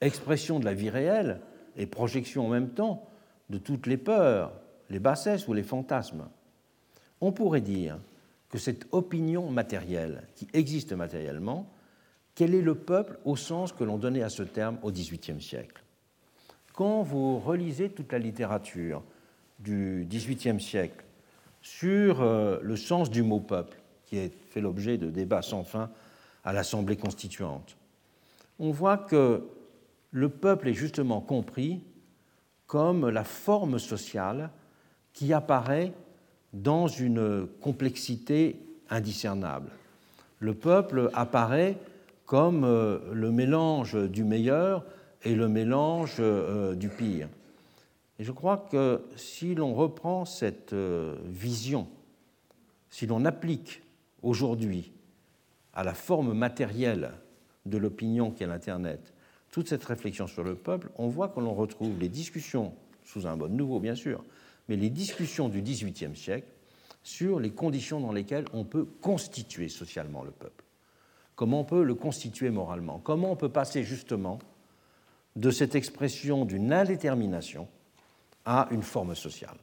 expression 0.00 0.60
de 0.60 0.64
la 0.64 0.74
vie 0.74 0.90
réelle 0.90 1.40
et 1.76 1.86
projection 1.86 2.46
en 2.46 2.50
même 2.50 2.70
temps 2.70 3.06
de 3.48 3.58
toutes 3.58 3.86
les 3.86 3.96
peurs, 3.96 4.52
les 4.90 4.98
bassesses 4.98 5.48
ou 5.48 5.52
les 5.52 5.62
fantasmes. 5.62 6.28
On 7.20 7.32
pourrait 7.32 7.60
dire 7.60 7.98
que 8.48 8.58
cette 8.58 8.86
opinion 8.92 9.50
matérielle, 9.50 10.26
qui 10.34 10.48
existe 10.52 10.92
matériellement, 10.92 11.70
quel 12.40 12.54
est 12.54 12.62
le 12.62 12.74
peuple 12.74 13.18
au 13.26 13.36
sens 13.36 13.70
que 13.70 13.84
l'on 13.84 13.98
donnait 13.98 14.22
à 14.22 14.30
ce 14.30 14.42
terme 14.42 14.78
au 14.82 14.90
XVIIIe 14.90 15.42
siècle? 15.42 15.84
Quand 16.72 17.02
vous 17.02 17.38
relisez 17.38 17.90
toute 17.90 18.10
la 18.12 18.18
littérature 18.18 19.02
du 19.58 20.06
XVIIIe 20.08 20.58
siècle 20.58 21.04
sur 21.60 22.22
euh, 22.22 22.58
le 22.62 22.76
sens 22.76 23.10
du 23.10 23.22
mot 23.22 23.40
peuple, 23.40 23.76
qui 24.06 24.18
a 24.18 24.28
fait 24.48 24.62
l'objet 24.62 24.96
de 24.96 25.10
débats 25.10 25.42
sans 25.42 25.64
fin 25.64 25.90
à 26.42 26.54
l'Assemblée 26.54 26.96
constituante, 26.96 27.76
on 28.58 28.70
voit 28.70 28.96
que 28.96 29.46
le 30.10 30.30
peuple 30.30 30.68
est 30.68 30.72
justement 30.72 31.20
compris 31.20 31.82
comme 32.66 33.10
la 33.10 33.24
forme 33.24 33.78
sociale 33.78 34.48
qui 35.12 35.34
apparaît 35.34 35.92
dans 36.54 36.86
une 36.86 37.46
complexité 37.60 38.58
indiscernable. 38.88 39.72
Le 40.38 40.54
peuple 40.54 41.10
apparaît 41.12 41.76
comme 42.30 42.62
euh, 42.62 43.00
le 43.12 43.32
mélange 43.32 43.96
du 44.08 44.22
meilleur 44.22 44.84
et 45.24 45.34
le 45.34 45.48
mélange 45.48 46.18
euh, 46.20 46.76
du 46.76 46.88
pire. 46.88 47.28
Et 48.20 48.24
je 48.24 48.30
crois 48.30 48.68
que 48.70 49.02
si 49.16 49.56
l'on 49.56 49.74
reprend 49.74 50.24
cette 50.24 50.72
euh, 50.72 51.16
vision, 51.24 51.88
si 52.88 53.08
l'on 53.08 53.24
applique 53.24 53.82
aujourd'hui 54.22 54.92
à 55.74 55.82
la 55.82 55.92
forme 55.92 56.32
matérielle 56.32 57.14
de 57.66 57.78
l'opinion 57.78 58.30
qu'est 58.30 58.46
l'Internet 58.46 59.12
toute 59.50 59.68
cette 59.68 59.84
réflexion 59.84 60.28
sur 60.28 60.44
le 60.44 60.54
peuple, 60.54 60.88
on 60.98 61.08
voit 61.08 61.30
que 61.30 61.40
l'on 61.40 61.54
retrouve 61.54 61.98
les 61.98 62.08
discussions, 62.08 62.74
sous 63.02 63.26
un 63.26 63.34
mode 63.34 63.54
nouveau 63.54 63.80
bien 63.80 63.96
sûr, 63.96 64.22
mais 64.68 64.76
les 64.76 64.90
discussions 64.90 65.48
du 65.48 65.62
XVIIIe 65.62 66.14
siècle 66.14 66.46
sur 67.02 67.40
les 67.40 67.50
conditions 67.50 67.98
dans 67.98 68.12
lesquelles 68.12 68.44
on 68.52 68.62
peut 68.62 68.84
constituer 69.00 69.68
socialement 69.68 70.22
le 70.22 70.30
peuple. 70.30 70.64
Comment 71.40 71.60
on 71.60 71.64
peut 71.64 71.84
le 71.84 71.94
constituer 71.94 72.50
moralement? 72.50 73.00
Comment 73.02 73.32
on 73.32 73.36
peut 73.36 73.48
passer 73.48 73.82
justement 73.82 74.40
de 75.36 75.50
cette 75.50 75.74
expression 75.74 76.44
d'une 76.44 76.70
indétermination 76.70 77.66
à 78.44 78.68
une 78.72 78.82
forme 78.82 79.14
sociale? 79.14 79.56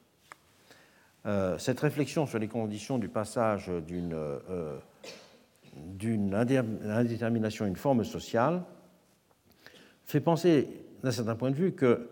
Euh, 1.28 1.60
Cette 1.60 1.80
réflexion 1.80 2.26
sur 2.26 2.40
les 2.40 2.48
conditions 2.48 2.98
du 2.98 3.10
passage 3.10 3.70
d'une 3.70 4.16
euh, 4.16 4.80
indétermination 6.84 7.66
à 7.66 7.68
une 7.68 7.76
forme 7.76 8.04
sociale 8.04 8.64
fait 10.04 10.20
penser, 10.20 10.68
d'un 11.04 11.12
certain 11.12 11.36
point 11.36 11.52
de 11.52 11.58
vue, 11.58 11.74
que 11.74 12.10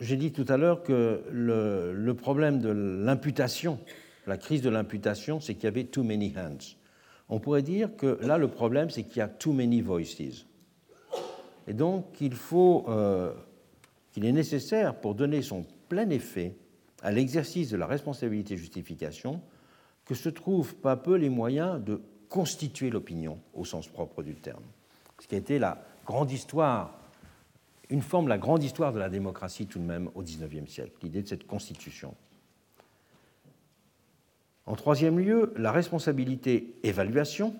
j'ai 0.00 0.16
dit 0.16 0.32
tout 0.32 0.46
à 0.48 0.56
l'heure 0.56 0.82
que 0.82 1.24
le, 1.30 2.12
problème 2.14 2.60
de 2.60 2.70
l'imputation, 2.70 3.78
la 4.26 4.38
crise 4.38 4.62
de 4.62 4.70
l'imputation, 4.70 5.40
c'est 5.40 5.56
qu'il 5.56 5.64
y 5.64 5.66
avait 5.66 5.84
too 5.84 6.04
many 6.04 6.32
hands. 6.34 6.78
On 7.28 7.40
pourrait 7.40 7.62
dire 7.62 7.96
que 7.96 8.18
là, 8.22 8.38
le 8.38 8.48
problème, 8.48 8.90
c'est 8.90 9.02
qu'il 9.02 9.18
y 9.18 9.22
a 9.22 9.28
too 9.28 9.52
many 9.52 9.80
voices. 9.80 10.46
Et 11.66 11.74
donc, 11.74 12.20
il 12.20 12.34
faut, 12.34 12.84
euh, 12.88 13.32
qu'il 14.12 14.24
est 14.24 14.32
nécessaire, 14.32 14.94
pour 14.94 15.14
donner 15.14 15.42
son 15.42 15.64
plein 15.88 16.08
effet 16.10 16.54
à 17.02 17.10
l'exercice 17.10 17.70
de 17.70 17.76
la 17.76 17.86
responsabilité 17.86 18.56
justification, 18.56 19.40
que 20.04 20.14
se 20.14 20.28
trouvent 20.28 20.76
pas 20.76 20.96
peu 20.96 21.16
les 21.16 21.28
moyens 21.28 21.82
de 21.82 22.00
constituer 22.28 22.90
l'opinion 22.90 23.38
au 23.54 23.64
sens 23.64 23.88
propre 23.88 24.22
du 24.22 24.34
terme. 24.34 24.62
Ce 25.20 25.26
qui 25.26 25.34
a 25.34 25.38
été 25.38 25.58
la 25.58 25.84
grande 26.04 26.30
histoire, 26.30 26.98
une 27.90 28.02
forme, 28.02 28.28
la 28.28 28.38
grande 28.38 28.62
histoire 28.62 28.92
de 28.92 28.98
la 28.98 29.08
démocratie 29.08 29.66
tout 29.66 29.78
de 29.78 29.84
même 29.84 30.10
au 30.14 30.22
XIXe 30.22 30.70
siècle, 30.70 30.92
l'idée 31.02 31.22
de 31.22 31.28
cette 31.28 31.46
constitution. 31.46 32.14
En 34.66 34.74
troisième 34.74 35.18
lieu, 35.18 35.54
la 35.56 35.70
responsabilité 35.70 36.74
évaluation 36.82 37.54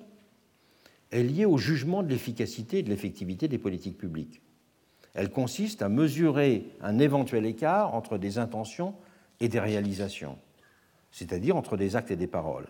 est 1.12 1.22
liée 1.22 1.44
au 1.44 1.56
jugement 1.56 2.02
de 2.02 2.08
l'efficacité 2.08 2.78
et 2.78 2.82
de 2.82 2.90
l'effectivité 2.90 3.46
des 3.46 3.58
politiques 3.58 3.96
publiques. 3.96 4.42
Elle 5.14 5.30
consiste 5.30 5.82
à 5.82 5.88
mesurer 5.88 6.66
un 6.82 6.98
éventuel 6.98 7.46
écart 7.46 7.94
entre 7.94 8.18
des 8.18 8.38
intentions 8.38 8.94
et 9.40 9.48
des 9.48 9.60
réalisations, 9.60 10.36
c'est-à-dire 11.10 11.56
entre 11.56 11.76
des 11.76 11.96
actes 11.96 12.10
et 12.10 12.16
des 12.16 12.26
paroles. 12.26 12.68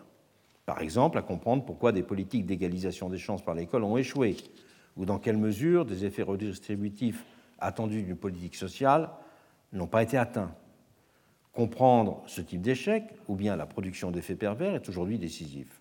Par 0.66 0.80
exemple, 0.80 1.16
à 1.16 1.22
comprendre 1.22 1.64
pourquoi 1.64 1.92
des 1.92 2.02
politiques 2.02 2.44
d'égalisation 2.44 3.08
des 3.08 3.18
chances 3.18 3.42
par 3.42 3.54
l'école 3.54 3.84
ont 3.84 3.96
échoué, 3.96 4.36
ou 4.96 5.06
dans 5.06 5.18
quelle 5.18 5.38
mesure 5.38 5.84
des 5.84 6.04
effets 6.04 6.22
redistributifs 6.22 7.24
attendus 7.58 8.02
d'une 8.02 8.16
politique 8.16 8.56
sociale 8.56 9.10
n'ont 9.72 9.86
pas 9.86 10.02
été 10.02 10.18
atteints. 10.18 10.54
Comprendre 11.56 12.22
ce 12.26 12.42
type 12.42 12.60
d'échec, 12.60 13.04
ou 13.28 13.34
bien 13.34 13.56
la 13.56 13.64
production 13.64 14.10
d'effets 14.10 14.34
pervers, 14.34 14.74
est 14.74 14.88
aujourd'hui 14.90 15.18
décisif. 15.18 15.80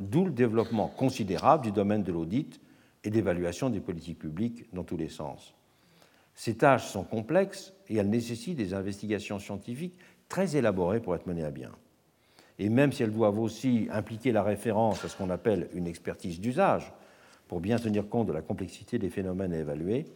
D'où 0.00 0.24
le 0.24 0.30
développement 0.30 0.88
considérable 0.88 1.64
du 1.64 1.70
domaine 1.70 2.02
de 2.02 2.10
l'audit 2.10 2.58
et 3.04 3.10
d'évaluation 3.10 3.68
des 3.68 3.80
politiques 3.80 4.18
publiques 4.18 4.64
dans 4.72 4.84
tous 4.84 4.96
les 4.96 5.10
sens. 5.10 5.52
Ces 6.34 6.54
tâches 6.56 6.86
sont 6.86 7.04
complexes 7.04 7.74
et 7.90 7.96
elles 7.96 8.08
nécessitent 8.08 8.56
des 8.56 8.72
investigations 8.72 9.38
scientifiques 9.38 9.98
très 10.30 10.56
élaborées 10.56 11.00
pour 11.00 11.14
être 11.14 11.26
menées 11.26 11.44
à 11.44 11.50
bien. 11.50 11.72
Et 12.58 12.70
même 12.70 12.90
si 12.90 13.02
elles 13.02 13.12
doivent 13.12 13.38
aussi 13.38 13.88
impliquer 13.92 14.32
la 14.32 14.42
référence 14.42 15.04
à 15.04 15.08
ce 15.10 15.16
qu'on 15.18 15.28
appelle 15.28 15.68
une 15.74 15.88
expertise 15.88 16.40
d'usage, 16.40 16.90
pour 17.48 17.60
bien 17.60 17.76
tenir 17.76 18.08
compte 18.08 18.28
de 18.28 18.32
la 18.32 18.40
complexité 18.40 18.98
des 18.98 19.10
phénomènes 19.10 19.52
à 19.52 19.58
évaluer, 19.58 20.06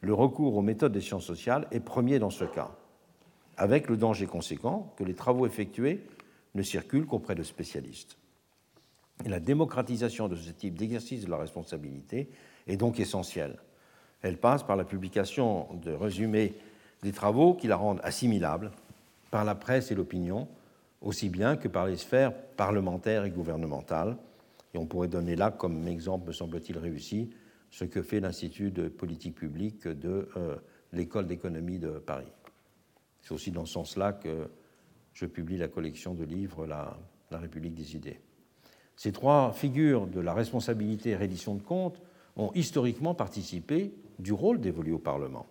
le 0.00 0.14
recours 0.14 0.56
aux 0.56 0.62
méthodes 0.62 0.92
des 0.92 1.02
sciences 1.02 1.26
sociales 1.26 1.66
est 1.70 1.80
premier 1.80 2.18
dans 2.18 2.30
ce 2.30 2.44
cas, 2.44 2.70
avec 3.58 3.88
le 3.88 3.96
danger 3.96 4.26
conséquent 4.26 4.94
que 4.96 5.04
les 5.04 5.14
travaux 5.14 5.46
effectués 5.46 6.00
ne 6.54 6.62
circulent 6.62 7.06
qu'auprès 7.06 7.34
de 7.34 7.42
spécialistes. 7.42 8.16
Et 9.24 9.28
la 9.28 9.40
démocratisation 9.40 10.28
de 10.28 10.36
ce 10.36 10.50
type 10.50 10.78
d'exercice 10.78 11.24
de 11.24 11.30
la 11.30 11.36
responsabilité 11.36 12.30
est 12.68 12.76
donc 12.76 13.00
essentielle. 13.00 13.58
Elle 14.22 14.38
passe 14.38 14.62
par 14.62 14.76
la 14.76 14.84
publication 14.84 15.68
de 15.82 15.92
résumés 15.92 16.54
des 17.02 17.12
travaux 17.12 17.54
qui 17.54 17.66
la 17.66 17.76
rendent 17.76 18.00
assimilable 18.02 18.70
par 19.30 19.44
la 19.44 19.54
presse 19.54 19.90
et 19.90 19.94
l'opinion, 19.94 20.48
aussi 21.02 21.28
bien 21.28 21.56
que 21.56 21.68
par 21.68 21.86
les 21.86 21.96
sphères 21.96 22.32
parlementaires 22.56 23.24
et 23.24 23.30
gouvernementales, 23.30 24.16
et 24.74 24.78
on 24.78 24.86
pourrait 24.86 25.08
donner 25.08 25.36
là 25.36 25.50
comme 25.50 25.86
exemple, 25.88 26.28
me 26.28 26.32
semble-t-il 26.32 26.78
réussi, 26.78 27.30
ce 27.70 27.84
que 27.84 28.02
fait 28.02 28.20
l'Institut 28.20 28.70
de 28.70 28.88
politique 28.88 29.34
publique 29.34 29.86
de 29.86 30.28
euh, 30.36 30.56
l'École 30.92 31.26
d'économie 31.26 31.78
de 31.78 31.90
Paris. 31.90 32.26
C'est 33.28 33.34
aussi 33.34 33.50
dans 33.50 33.66
ce 33.66 33.74
sens-là 33.74 34.14
que 34.14 34.48
je 35.12 35.26
publie 35.26 35.58
la 35.58 35.68
collection 35.68 36.14
de 36.14 36.24
livres 36.24 36.64
La, 36.64 36.96
République 37.30 37.74
des 37.74 37.94
idées. 37.94 38.20
Ces 38.96 39.12
trois 39.12 39.52
figures 39.52 40.06
de 40.06 40.18
la 40.18 40.32
responsabilité 40.32 41.10
et 41.10 41.16
reddition 41.16 41.54
de 41.54 41.60
comptes 41.60 42.00
ont 42.36 42.50
historiquement 42.54 43.12
participé 43.12 43.92
du 44.18 44.32
rôle 44.32 44.60
dévolu 44.60 44.92
au 44.92 44.98
Parlement. 44.98 45.44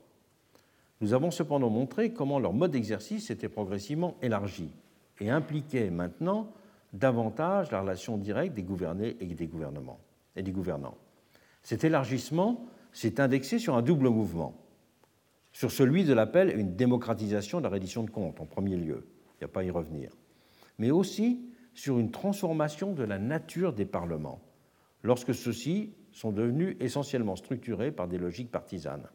Nous 1.02 1.14
avons 1.14 1.30
cependant 1.30 1.70
montré 1.70 2.14
comment 2.14 2.40
leur 2.40 2.52
mode 2.52 2.72
d'exercice 2.72 3.30
était 3.30 3.48
progressivement 3.48 4.18
élargi 4.24 4.72
et 5.20 5.30
impliquait 5.30 5.91
maintenant 5.91 6.52
davantage 6.94 7.70
la 7.70 7.82
relation 7.82 8.18
directe 8.18 8.56
des 8.56 8.64
gouvernés 8.64 9.18
et 9.20 9.28
des 9.28 9.45
gouvernements 9.45 9.99
et 10.36 10.41
des 10.41 10.52
gouvernants. 10.52 10.98
Cet 11.62 11.84
élargissement 11.84 12.66
s'est 12.91 13.22
indexé 13.22 13.60
sur 13.60 13.76
un 13.78 13.84
double 13.84 14.10
mouvement. 14.10 14.56
Sur 15.58 15.72
celui 15.72 16.04
de 16.04 16.14
l'appel 16.14 16.52
à 16.52 16.54
une 16.54 16.76
démocratisation 16.76 17.58
de 17.58 17.64
la 17.64 17.72
reddition 17.72 18.04
de 18.04 18.12
comptes, 18.12 18.40
en 18.40 18.46
premier 18.46 18.76
lieu, 18.76 19.08
il 19.08 19.38
n'y 19.40 19.46
a 19.46 19.48
pas 19.48 19.62
à 19.62 19.64
y 19.64 19.72
revenir, 19.72 20.12
mais 20.78 20.92
aussi 20.92 21.50
sur 21.74 21.98
une 21.98 22.12
transformation 22.12 22.94
de 22.94 23.04
la 23.04 23.18
nature 23.18 23.74
des 23.74 23.88
parlements, 23.88 24.40
lorsque 25.02 25.34
ceux-ci 25.34 25.96
sont 26.12 26.32
devenus 26.32 26.78
essentiellement 26.80 27.36
structurés 27.36 27.92
par 27.92 28.08
des 28.08 28.20
logiques 28.20 28.52
partisanes. 28.52 29.08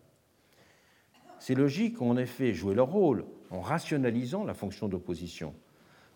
Ces 1.38 1.54
logiques 1.54 2.02
ont 2.02 2.10
en 2.10 2.16
effet 2.16 2.52
joué 2.54 2.74
leur 2.74 2.90
rôle 2.90 3.24
en 3.50 3.60
rationalisant 3.60 4.42
la 4.42 4.54
fonction 4.54 4.88
d'opposition, 4.88 5.54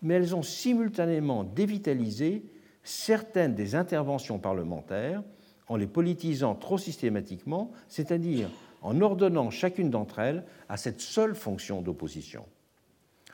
mais 0.01 0.15
elles 0.15 0.35
ont 0.35 0.43
simultanément 0.43 1.45
dévitalisé 1.45 2.43
certaines 2.83 3.55
des 3.55 3.75
interventions 3.75 4.39
parlementaires 4.39 5.23
en 5.69 5.77
les 5.77 5.87
politisant 5.87 6.53
trop 6.53 6.77
systématiquement, 6.77 7.71
c'est-à-dire 7.87 8.49
en 8.81 9.01
ordonnant 9.01 9.49
chacune 9.49 9.89
d'entre 9.89 10.19
elles 10.19 10.43
à 10.69 10.77
cette 10.77 11.01
seule 11.01 11.35
fonction 11.35 11.81
d'opposition. 11.81 12.45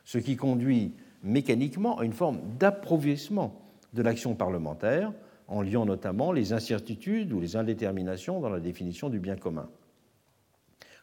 Ce 0.05 0.17
qui 0.17 0.35
conduit 0.35 0.93
mécaniquement 1.23 1.99
à 1.99 2.05
une 2.05 2.13
forme 2.13 2.39
d'approvissement 2.59 3.61
de 3.93 4.01
l'action 4.01 4.35
parlementaire, 4.35 5.13
en 5.47 5.61
liant 5.61 5.85
notamment 5.85 6.31
les 6.31 6.53
incertitudes 6.53 7.31
ou 7.31 7.39
les 7.39 7.55
indéterminations 7.55 8.39
dans 8.39 8.49
la 8.49 8.59
définition 8.59 9.09
du 9.09 9.19
bien 9.19 9.35
commun. 9.35 9.69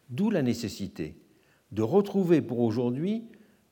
D'où 0.09 0.31
la 0.31 0.43
nécessité 0.43 1.17
de 1.73 1.83
retrouver 1.83 2.43
pour 2.43 2.61
aujourd'hui, 2.61 3.25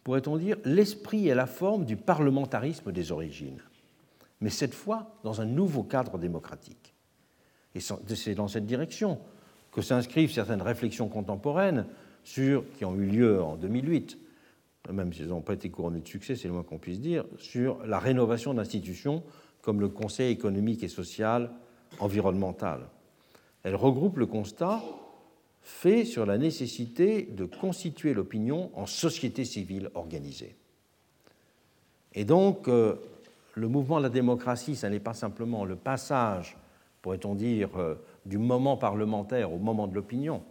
pourrait-on 0.04 0.36
dire, 0.36 0.56
l'esprit 0.64 1.28
et 1.28 1.34
la 1.34 1.46
forme 1.46 1.84
du 1.84 1.96
parlementarisme 1.96 2.92
des 2.92 3.12
origines, 3.12 3.60
mais 4.40 4.50
cette 4.50 4.74
fois 4.74 5.18
dans 5.24 5.40
un 5.40 5.46
nouveau 5.46 5.82
cadre 5.82 6.16
démocratique. 6.16 6.94
Et 7.74 7.80
c'est 7.80 8.34
dans 8.34 8.48
cette 8.48 8.66
direction 8.66 9.18
que 9.72 9.82
s'inscrivent 9.82 10.32
certaines 10.32 10.62
réflexions 10.62 11.08
contemporaines 11.08 11.86
sur, 12.24 12.64
qui 12.76 12.84
ont 12.84 12.94
eu 12.94 13.06
lieu 13.06 13.42
en 13.42 13.56
2008, 13.56 14.18
même 14.92 15.12
si 15.12 15.22
elles 15.22 15.28
n'ont 15.28 15.40
pas 15.40 15.54
été 15.54 15.70
couronnées 15.70 16.00
de 16.00 16.08
succès, 16.08 16.36
c'est 16.36 16.48
le 16.48 16.54
moins 16.54 16.62
qu'on 16.62 16.78
puisse 16.78 17.00
dire, 17.00 17.24
sur 17.38 17.84
la 17.86 17.98
rénovation 17.98 18.54
d'institutions 18.54 19.22
comme 19.62 19.80
le 19.80 19.88
Conseil 19.88 20.32
économique 20.32 20.82
et 20.82 20.88
social 20.88 21.50
environnemental. 21.98 22.86
Elles 23.62 23.74
regroupent 23.74 24.18
le 24.18 24.26
constat 24.26 24.82
fait 25.62 26.06
sur 26.06 26.24
la 26.24 26.38
nécessité 26.38 27.22
de 27.30 27.44
constituer 27.44 28.14
l'opinion 28.14 28.70
en 28.74 28.86
société 28.86 29.44
civile 29.44 29.90
organisée. 29.94 30.56
Et 32.14 32.24
donc, 32.24 32.68
euh, 32.68 32.94
le 33.54 33.68
mouvement 33.68 33.98
de 33.98 34.04
la 34.04 34.08
démocratie, 34.08 34.76
ce 34.76 34.86
n'est 34.86 35.00
pas 35.00 35.12
simplement 35.12 35.66
le 35.66 35.76
passage, 35.76 36.56
pourrait-on 37.02 37.34
dire, 37.34 37.68
euh, 37.76 37.96
du 38.26 38.38
moment 38.38 38.76
parlementaire 38.76 39.52
au 39.52 39.58
moment 39.58 39.86
de 39.86 39.94
l'opinion, 39.94 40.42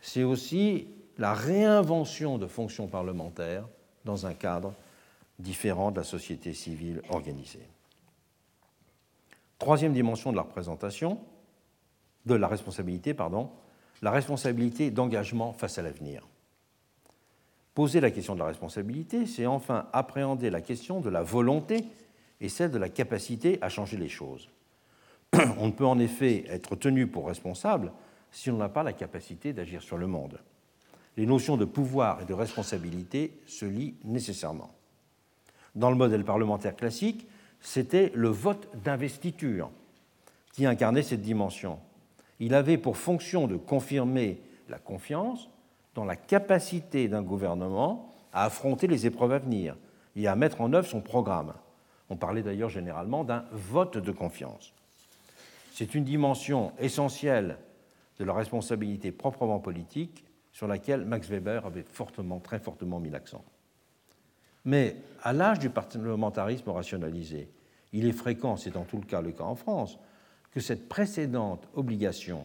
c'est 0.00 0.24
aussi 0.24 0.88
la 1.18 1.34
réinvention 1.34 2.38
de 2.38 2.46
fonctions 2.46 2.86
parlementaires 2.86 3.66
dans 4.04 4.26
un 4.26 4.34
cadre 4.34 4.74
différent 5.38 5.90
de 5.90 5.98
la 5.98 6.04
société 6.04 6.52
civile 6.54 7.02
organisée. 7.10 7.66
Troisième 9.58 9.92
dimension 9.92 10.30
de 10.30 10.36
la 10.36 10.42
représentation, 10.42 11.18
de 12.26 12.34
la 12.34 12.48
responsabilité, 12.48 13.12
pardon, 13.12 13.50
la 14.02 14.10
responsabilité 14.10 14.90
d'engagement 14.90 15.52
face 15.52 15.78
à 15.78 15.82
l'avenir. 15.82 16.26
Poser 17.74 18.00
la 18.00 18.10
question 18.10 18.34
de 18.34 18.40
la 18.40 18.46
responsabilité, 18.46 19.26
c'est 19.26 19.46
enfin 19.46 19.88
appréhender 19.92 20.50
la 20.50 20.60
question 20.60 21.00
de 21.00 21.10
la 21.10 21.22
volonté 21.22 21.84
et 22.40 22.48
celle 22.48 22.70
de 22.70 22.78
la 22.78 22.88
capacité 22.88 23.58
à 23.62 23.68
changer 23.68 23.96
les 23.96 24.08
choses. 24.08 24.48
On 25.58 25.66
ne 25.66 25.72
peut 25.72 25.86
en 25.86 25.98
effet 25.98 26.44
être 26.48 26.76
tenu 26.76 27.06
pour 27.06 27.26
responsable 27.26 27.92
si 28.32 28.50
on 28.50 28.56
n'a 28.56 28.68
pas 28.68 28.82
la 28.82 28.92
capacité 28.92 29.52
d'agir 29.52 29.82
sur 29.82 29.96
le 29.96 30.06
monde. 30.06 30.38
Les 31.16 31.26
notions 31.26 31.56
de 31.56 31.64
pouvoir 31.64 32.22
et 32.22 32.24
de 32.24 32.34
responsabilité 32.34 33.40
se 33.46 33.64
lient 33.64 33.94
nécessairement. 34.04 34.70
Dans 35.74 35.90
le 35.90 35.96
modèle 35.96 36.24
parlementaire 36.24 36.76
classique, 36.76 37.26
c'était 37.60 38.10
le 38.14 38.28
vote 38.28 38.68
d'investiture 38.84 39.70
qui 40.52 40.66
incarnait 40.66 41.02
cette 41.02 41.22
dimension 41.22 41.78
il 42.40 42.54
avait 42.54 42.78
pour 42.78 42.96
fonction 42.96 43.46
de 43.46 43.56
confirmer 43.56 44.40
la 44.68 44.78
confiance 44.78 45.48
dans 45.94 46.04
la 46.04 46.16
capacité 46.16 47.06
d'un 47.06 47.22
gouvernement 47.22 48.14
à 48.32 48.44
affronter 48.44 48.86
les 48.86 49.06
épreuves 49.06 49.32
à 49.32 49.38
venir 49.38 49.76
et 50.16 50.26
à 50.26 50.34
mettre 50.34 50.62
en 50.62 50.72
œuvre 50.72 50.88
son 50.88 51.02
programme. 51.02 51.52
On 52.08 52.16
parlait 52.16 52.42
d'ailleurs 52.42 52.70
généralement 52.70 53.24
d'un 53.24 53.44
vote 53.52 53.98
de 53.98 54.10
confiance. 54.10 54.72
C'est 55.80 55.94
une 55.94 56.04
dimension 56.04 56.74
essentielle 56.78 57.56
de 58.18 58.24
la 58.24 58.34
responsabilité 58.34 59.12
proprement 59.12 59.60
politique 59.60 60.26
sur 60.52 60.66
laquelle 60.66 61.06
Max 61.06 61.26
Weber 61.30 61.64
avait 61.64 61.86
fortement, 61.90 62.38
très 62.38 62.58
fortement 62.58 63.00
mis 63.00 63.08
l'accent. 63.08 63.42
Mais 64.66 64.96
à 65.22 65.32
l'âge 65.32 65.58
du 65.58 65.70
parlementarisme 65.70 66.68
rationalisé, 66.68 67.48
il 67.94 68.06
est 68.06 68.12
fréquent, 68.12 68.58
c'est 68.58 68.76
en 68.76 68.84
tout 68.84 68.98
le 68.98 69.06
cas 69.06 69.22
le 69.22 69.32
cas 69.32 69.44
en 69.44 69.54
France, 69.54 69.98
que 70.50 70.60
cette 70.60 70.86
précédente 70.86 71.66
obligation 71.72 72.44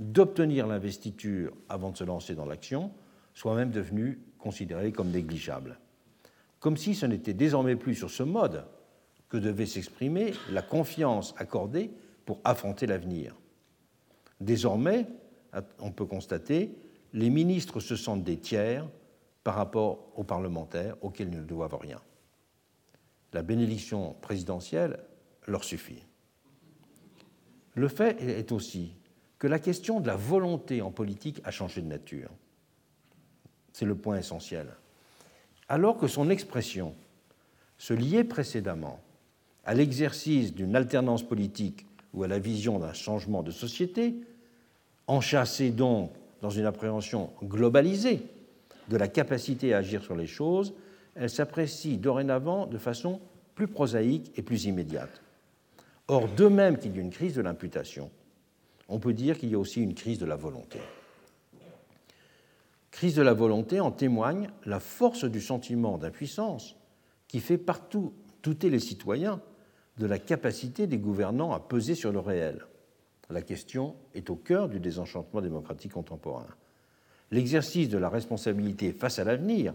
d'obtenir 0.00 0.66
l'investiture 0.66 1.52
avant 1.68 1.92
de 1.92 1.96
se 1.96 2.02
lancer 2.02 2.34
dans 2.34 2.46
l'action 2.46 2.90
soit 3.32 3.54
même 3.54 3.70
devenue 3.70 4.18
considérée 4.40 4.90
comme 4.90 5.12
négligeable. 5.12 5.78
Comme 6.58 6.76
si 6.76 6.96
ce 6.96 7.06
n'était 7.06 7.32
désormais 7.32 7.76
plus 7.76 7.94
sur 7.94 8.10
ce 8.10 8.24
mode 8.24 8.64
que 9.28 9.36
devait 9.36 9.66
s'exprimer 9.66 10.34
la 10.50 10.62
confiance 10.62 11.32
accordée 11.38 11.92
pour 12.24 12.40
affronter 12.44 12.86
l'avenir. 12.86 13.36
Désormais, 14.40 15.06
on 15.78 15.92
peut 15.92 16.06
constater, 16.06 16.76
les 17.12 17.30
ministres 17.30 17.80
se 17.80 17.96
sentent 17.96 18.24
des 18.24 18.38
tiers 18.38 18.88
par 19.44 19.54
rapport 19.54 20.12
aux 20.16 20.24
parlementaires 20.24 20.96
auxquels 21.02 21.28
ils 21.28 21.40
ne 21.40 21.44
doivent 21.44 21.76
rien. 21.76 22.00
La 23.32 23.42
bénédiction 23.42 24.14
présidentielle 24.20 25.00
leur 25.46 25.64
suffit. 25.64 26.04
Le 27.74 27.88
fait 27.88 28.20
est 28.20 28.52
aussi 28.52 28.94
que 29.38 29.46
la 29.46 29.58
question 29.58 30.00
de 30.00 30.06
la 30.06 30.16
volonté 30.16 30.82
en 30.82 30.90
politique 30.90 31.40
a 31.44 31.50
changé 31.50 31.80
de 31.80 31.88
nature. 31.88 32.30
C'est 33.72 33.86
le 33.86 33.96
point 33.96 34.18
essentiel. 34.18 34.68
Alors 35.68 35.96
que 35.96 36.06
son 36.06 36.30
expression 36.30 36.94
se 37.78 37.94
liait 37.94 38.24
précédemment 38.24 39.00
à 39.64 39.74
l'exercice 39.74 40.54
d'une 40.54 40.76
alternance 40.76 41.22
politique 41.22 41.86
ou 42.12 42.22
à 42.22 42.28
la 42.28 42.38
vision 42.38 42.78
d'un 42.78 42.92
changement 42.92 43.42
de 43.42 43.50
société, 43.50 44.14
enchâssée 45.06 45.70
donc 45.70 46.12
dans 46.40 46.50
une 46.50 46.66
appréhension 46.66 47.30
globalisée 47.42 48.22
de 48.88 48.96
la 48.96 49.08
capacité 49.08 49.74
à 49.74 49.78
agir 49.78 50.02
sur 50.02 50.16
les 50.16 50.26
choses, 50.26 50.74
elle 51.14 51.30
s'apprécie 51.30 51.98
dorénavant 51.98 52.66
de 52.66 52.78
façon 52.78 53.20
plus 53.54 53.68
prosaïque 53.68 54.32
et 54.36 54.42
plus 54.42 54.64
immédiate. 54.64 55.22
Or, 56.08 56.28
de 56.28 56.46
même 56.48 56.78
qu'il 56.78 56.96
y 56.96 56.98
a 56.98 57.02
une 57.02 57.10
crise 57.10 57.34
de 57.34 57.42
l'imputation, 57.42 58.10
on 58.88 58.98
peut 58.98 59.12
dire 59.12 59.38
qu'il 59.38 59.50
y 59.50 59.54
a 59.54 59.58
aussi 59.58 59.80
une 59.80 59.94
crise 59.94 60.18
de 60.18 60.26
la 60.26 60.36
volonté. 60.36 60.78
Crise 62.90 63.14
de 63.14 63.22
la 63.22 63.32
volonté 63.32 63.80
en 63.80 63.90
témoigne 63.90 64.50
la 64.66 64.80
force 64.80 65.24
du 65.24 65.40
sentiment 65.40 65.96
d'impuissance 65.96 66.76
qui 67.28 67.40
fait 67.40 67.58
partout 67.58 68.12
douter 68.42 68.68
les 68.68 68.80
citoyens 68.80 69.40
de 69.98 70.06
la 70.06 70.18
capacité 70.18 70.86
des 70.86 70.98
gouvernants 70.98 71.52
à 71.52 71.60
peser 71.60 71.94
sur 71.94 72.12
le 72.12 72.18
réel. 72.18 72.66
La 73.30 73.42
question 73.42 73.96
est 74.14 74.30
au 74.30 74.36
cœur 74.36 74.68
du 74.68 74.78
désenchantement 74.78 75.40
démocratique 75.40 75.92
contemporain. 75.92 76.46
L'exercice 77.30 77.88
de 77.88 77.96
la 77.96 78.10
responsabilité 78.10 78.92
face 78.92 79.18
à 79.18 79.24
l'avenir 79.24 79.74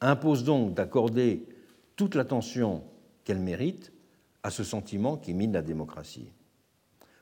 impose 0.00 0.44
donc 0.44 0.74
d'accorder 0.74 1.46
toute 1.94 2.16
l'attention 2.16 2.82
qu'elle 3.24 3.38
mérite 3.38 3.92
à 4.42 4.50
ce 4.50 4.64
sentiment 4.64 5.16
qui 5.16 5.34
mine 5.34 5.52
la 5.52 5.62
démocratie. 5.62 6.32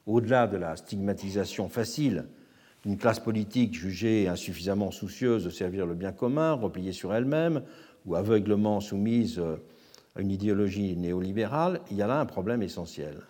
Au-delà 0.06 0.46
de 0.46 0.56
la 0.56 0.76
stigmatisation 0.76 1.68
facile 1.68 2.26
d'une 2.82 2.98
classe 2.98 3.20
politique 3.20 3.74
jugée 3.74 4.28
insuffisamment 4.28 4.90
soucieuse 4.90 5.44
de 5.44 5.50
servir 5.50 5.86
le 5.86 5.94
bien 5.94 6.12
commun, 6.12 6.52
repliée 6.52 6.92
sur 6.92 7.14
elle-même 7.14 7.62
ou 8.04 8.14
aveuglement 8.14 8.80
soumise 8.80 9.40
une 10.20 10.30
idéologie 10.30 10.96
néolibérale, 10.96 11.80
il 11.90 11.96
y 11.96 12.02
a 12.02 12.06
là 12.06 12.20
un 12.20 12.26
problème 12.26 12.62
essentiel. 12.62 13.22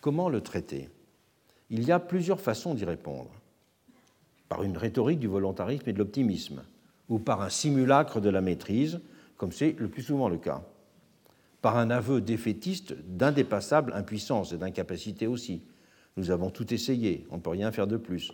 Comment 0.00 0.28
le 0.28 0.40
traiter? 0.40 0.88
Il 1.70 1.84
y 1.84 1.92
a 1.92 1.98
plusieurs 1.98 2.40
façons 2.40 2.74
d'y 2.74 2.84
répondre. 2.84 3.30
Par 4.48 4.62
une 4.62 4.76
rhétorique 4.76 5.18
du 5.18 5.26
volontarisme 5.26 5.88
et 5.88 5.92
de 5.92 5.98
l'optimisme, 5.98 6.62
ou 7.08 7.18
par 7.18 7.42
un 7.42 7.48
simulacre 7.48 8.20
de 8.20 8.28
la 8.28 8.40
maîtrise, 8.40 9.00
comme 9.36 9.52
c'est 9.52 9.74
le 9.78 9.88
plus 9.88 10.02
souvent 10.02 10.28
le 10.28 10.38
cas, 10.38 10.62
par 11.62 11.76
un 11.76 11.90
aveu 11.90 12.20
défaitiste 12.20 12.94
d'indépassable 13.08 13.92
impuissance 13.94 14.52
et 14.52 14.58
d'incapacité 14.58 15.26
aussi. 15.26 15.62
Nous 16.16 16.30
avons 16.30 16.50
tout 16.50 16.72
essayé, 16.72 17.26
on 17.30 17.36
ne 17.36 17.40
peut 17.40 17.50
rien 17.50 17.72
faire 17.72 17.86
de 17.86 17.96
plus. 17.96 18.32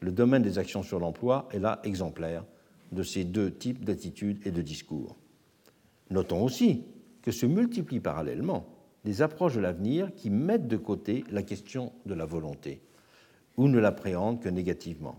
Le 0.00 0.12
domaine 0.12 0.42
des 0.42 0.58
actions 0.58 0.82
sur 0.82 0.98
l'emploi 0.98 1.48
est 1.52 1.58
là 1.58 1.80
exemplaire 1.84 2.44
de 2.92 3.02
ces 3.02 3.24
deux 3.24 3.52
types 3.52 3.84
d'attitudes 3.84 4.40
et 4.46 4.50
de 4.50 4.62
discours. 4.62 5.16
Notons 6.10 6.42
aussi 6.42 6.84
se 7.30 7.46
multiplient 7.46 8.00
parallèlement 8.00 8.66
des 9.04 9.22
approches 9.22 9.54
de 9.54 9.60
l'avenir 9.60 10.14
qui 10.14 10.30
mettent 10.30 10.68
de 10.68 10.76
côté 10.76 11.24
la 11.30 11.42
question 11.42 11.92
de 12.06 12.14
la 12.14 12.24
volonté 12.24 12.80
ou 13.56 13.68
ne 13.68 13.78
l'appréhendent 13.78 14.40
que 14.40 14.48
négativement. 14.48 15.18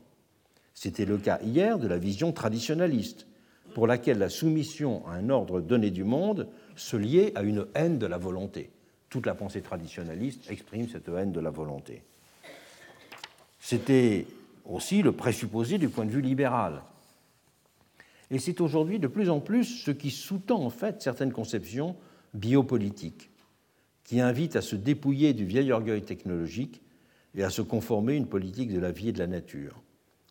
C'était 0.73 1.06
le 1.06 1.18
cas 1.18 1.40
hier 1.44 1.77
de 1.77 1.88
la 1.88 1.98
vision 1.98 2.31
traditionnaliste, 2.31 3.27
pour 3.73 3.86
laquelle 3.86 4.18
la 4.18 4.30
soumission 4.30 5.06
à 5.07 5.11
un 5.11 5.30
ordre 5.30 5.61
donné 5.61 5.91
du 5.91 6.03
monde 6.03 6.48
se 6.76 6.98
liait 6.98 7.38
à 7.38 7.44
une 7.44 7.68
haine 7.76 7.99
de 7.99 8.06
la 8.06 8.18
volonté. 8.18 8.72
Toute 9.10 9.26
la 9.26 9.36
pensée 9.36 9.61
traditionnaliste 9.61 10.49
exprime 10.49 10.88
cette 10.88 11.10
haine 11.10 11.31
de 11.31 11.40
la 11.40 11.49
volonté. 11.49 12.03
C'était 13.60 14.26
aussi 14.65 15.02
le 15.02 15.11
présupposé 15.11 15.77
du 15.77 15.90
point 15.90 16.06
de 16.06 16.11
vue 16.11 16.22
libéral. 16.22 16.81
Et 18.31 18.39
c'est 18.39 18.61
aujourd'hui 18.61 18.99
de 18.99 19.07
plus 19.07 19.30
en 19.30 19.39
plus 19.39 19.65
ce 19.65 19.91
qui 19.91 20.11
sous-tend 20.11 20.64
en 20.64 20.69
fait 20.69 21.01
certaines 21.01 21.31
conceptions 21.31 21.95
biopolitiques, 22.34 23.31
qui 24.03 24.22
invitent 24.22 24.56
à 24.56 24.61
se 24.61 24.76
dépouiller 24.76 25.34
du 25.34 25.45
vieil 25.45 25.72
orgueil 25.72 26.03
technologique 26.03 26.81
et 27.35 27.43
à 27.43 27.49
se 27.49 27.61
conformer 27.61 28.14
à 28.14 28.18
une 28.18 28.27
politique 28.27 28.73
de 28.73 28.80
la 28.80 28.91
vie 28.91 29.10
et 29.10 29.14
de 29.14 29.19
la 29.19 29.27
nature, 29.27 29.81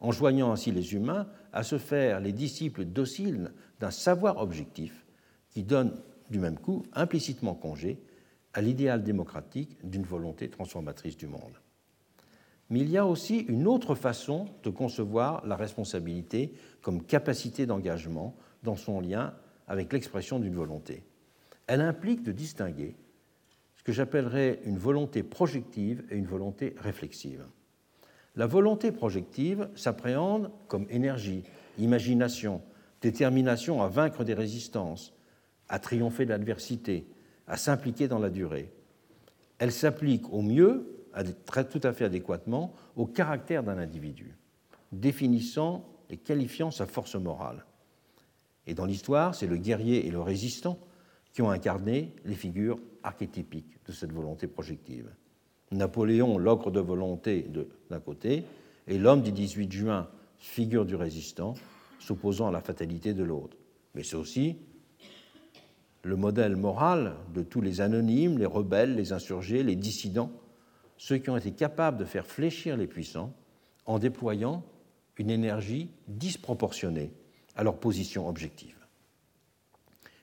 enjoignant 0.00 0.52
ainsi 0.52 0.70
les 0.70 0.94
humains 0.94 1.28
à 1.52 1.62
se 1.62 1.78
faire 1.78 2.20
les 2.20 2.32
disciples 2.32 2.84
dociles 2.84 3.52
d'un 3.80 3.90
savoir 3.90 4.38
objectif 4.38 5.06
qui 5.50 5.62
donne 5.62 6.00
du 6.30 6.38
même 6.38 6.58
coup 6.58 6.84
implicitement 6.92 7.54
congé 7.54 8.00
à 8.52 8.60
l'idéal 8.60 9.02
démocratique 9.02 9.76
d'une 9.84 10.02
volonté 10.02 10.48
transformatrice 10.48 11.16
du 11.16 11.26
monde. 11.26 11.58
Mais 12.70 12.80
il 12.80 12.90
y 12.90 12.98
a 12.98 13.06
aussi 13.06 13.38
une 13.48 13.66
autre 13.66 13.94
façon 13.94 14.46
de 14.62 14.70
concevoir 14.70 15.46
la 15.46 15.56
responsabilité 15.56 16.52
comme 16.82 17.04
capacité 17.04 17.66
d'engagement 17.66 18.36
dans 18.62 18.76
son 18.76 19.00
lien 19.00 19.34
avec 19.66 19.92
l'expression 19.92 20.38
d'une 20.38 20.54
volonté. 20.54 21.02
Elle 21.66 21.80
implique 21.80 22.22
de 22.22 22.32
distinguer 22.32 22.96
ce 23.76 23.82
que 23.82 23.92
j'appellerais 23.92 24.60
une 24.64 24.78
volonté 24.78 25.22
projective 25.22 26.04
et 26.10 26.16
une 26.16 26.26
volonté 26.26 26.74
réflexive. 26.78 27.44
La 28.36 28.46
volonté 28.46 28.92
projective 28.92 29.68
s'appréhende 29.74 30.50
comme 30.68 30.86
énergie, 30.90 31.42
imagination, 31.78 32.62
détermination 33.00 33.82
à 33.82 33.88
vaincre 33.88 34.24
des 34.24 34.34
résistances, 34.34 35.14
à 35.68 35.78
triompher 35.78 36.24
de 36.24 36.30
l'adversité, 36.30 37.06
à 37.46 37.56
s'impliquer 37.56 38.08
dans 38.08 38.18
la 38.18 38.30
durée. 38.30 38.72
Elle 39.58 39.72
s'applique 39.72 40.32
au 40.32 40.42
mieux 40.42 40.94
tout 41.70 41.80
à 41.82 41.92
fait 41.92 42.04
adéquatement 42.04 42.74
au 42.96 43.06
caractère 43.06 43.62
d'un 43.62 43.78
individu, 43.78 44.36
définissant 44.92 45.84
et 46.10 46.16
qualifiant 46.16 46.70
sa 46.70 46.86
force 46.86 47.14
morale. 47.14 47.64
Et 48.66 48.74
dans 48.74 48.84
l'histoire, 48.84 49.34
c'est 49.34 49.46
le 49.46 49.56
guerrier 49.56 50.06
et 50.06 50.10
le 50.10 50.20
résistant 50.20 50.78
qui 51.32 51.42
ont 51.42 51.50
incarné 51.50 52.14
les 52.24 52.34
figures 52.34 52.78
archétypiques 53.02 53.78
de 53.86 53.92
cette 53.92 54.12
volonté 54.12 54.46
projective. 54.46 55.08
Napoléon, 55.70 56.38
l'ogre 56.38 56.70
de 56.70 56.80
volonté 56.80 57.46
d'un 57.90 58.00
côté, 58.00 58.44
et 58.86 58.98
l'homme 58.98 59.22
du 59.22 59.32
18 59.32 59.70
juin, 59.70 60.08
figure 60.38 60.86
du 60.86 60.94
résistant, 60.94 61.54
s'opposant 61.98 62.48
à 62.48 62.52
la 62.52 62.60
fatalité 62.60 63.12
de 63.12 63.22
l'autre. 63.22 63.56
Mais 63.94 64.02
c'est 64.02 64.16
aussi 64.16 64.56
le 66.02 66.16
modèle 66.16 66.56
moral 66.56 67.16
de 67.34 67.42
tous 67.42 67.60
les 67.60 67.80
anonymes, 67.80 68.38
les 68.38 68.46
rebelles, 68.46 68.94
les 68.94 69.12
insurgés, 69.12 69.62
les 69.62 69.76
dissidents 69.76 70.30
ceux 70.98 71.18
qui 71.18 71.30
ont 71.30 71.36
été 71.36 71.52
capables 71.52 71.96
de 71.96 72.04
faire 72.04 72.26
fléchir 72.26 72.76
les 72.76 72.88
puissants 72.88 73.32
en 73.86 73.98
déployant 73.98 74.64
une 75.18 75.30
énergie 75.30 75.90
disproportionnée 76.06 77.12
à 77.56 77.64
leur 77.64 77.78
position 77.78 78.28
objective. 78.28 78.76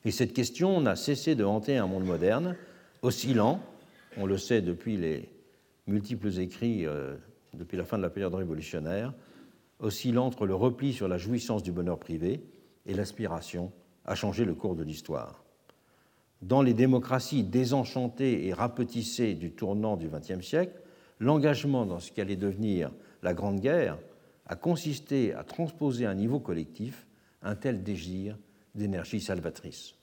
Et 0.06 0.12
cette 0.12 0.34
question 0.34 0.80
n'a 0.82 0.96
cessé 0.96 1.36
de 1.36 1.44
hanter 1.44 1.78
un 1.78 1.88
monde 1.88 2.06
moderne, 2.06 2.56
oscillant, 3.02 3.60
on 4.18 4.26
le 4.26 4.38
sait 4.38 4.62
depuis 4.62 4.98
les 4.98 5.30
multiples 5.88 6.40
écrits 6.40 6.86
euh, 6.86 7.16
depuis 7.54 7.78
la 7.78 7.84
fin 7.84 7.98
de 7.98 8.04
la 8.04 8.10
période 8.10 8.36
révolutionnaire, 8.36 9.14
oscillant 9.80 10.26
entre 10.26 10.46
le 10.46 10.56
repli 10.56 10.94
sur 10.94 11.08
la 11.08 11.18
jouissance 11.18 11.64
du 11.64 11.72
bonheur 11.72 12.00
privé 12.00 12.42
et 12.86 12.94
l'aspiration 12.94 13.72
à 14.06 14.16
changer 14.16 14.46
le 14.46 14.54
cours 14.54 14.76
de 14.76 14.84
l'histoire 14.84 15.46
dans 16.42 16.62
les 16.62 16.74
démocraties 16.74 17.44
désenchantées 17.44 18.48
et 18.48 18.54
rapetissées 18.54 19.34
du 19.34 19.52
tournant 19.52 19.98
du 19.98 20.10
XXe 20.10 20.46
siècle, 20.46 20.80
l'engagement 21.20 21.86
dans 21.86 22.00
ce 22.00 22.12
qui 22.12 22.22
allait 22.22 22.36
devenir 22.36 22.92
la 23.24 23.34
Grande 23.34 23.60
Guerre 23.60 23.98
a 24.48 24.56
consisté 24.56 25.34
à 25.34 25.44
transposer 25.44 26.06
à 26.06 26.12
un 26.12 26.16
niveau 26.16 26.40
collectif 26.40 27.08
un 27.42 27.56
tel 27.56 27.84
désir 27.84 28.38
d'énergie 28.74 29.22
salvatrice. 29.22 29.96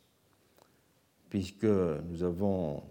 Puisque 1.29 1.65
nous 1.65 2.23
avons, 2.23 2.83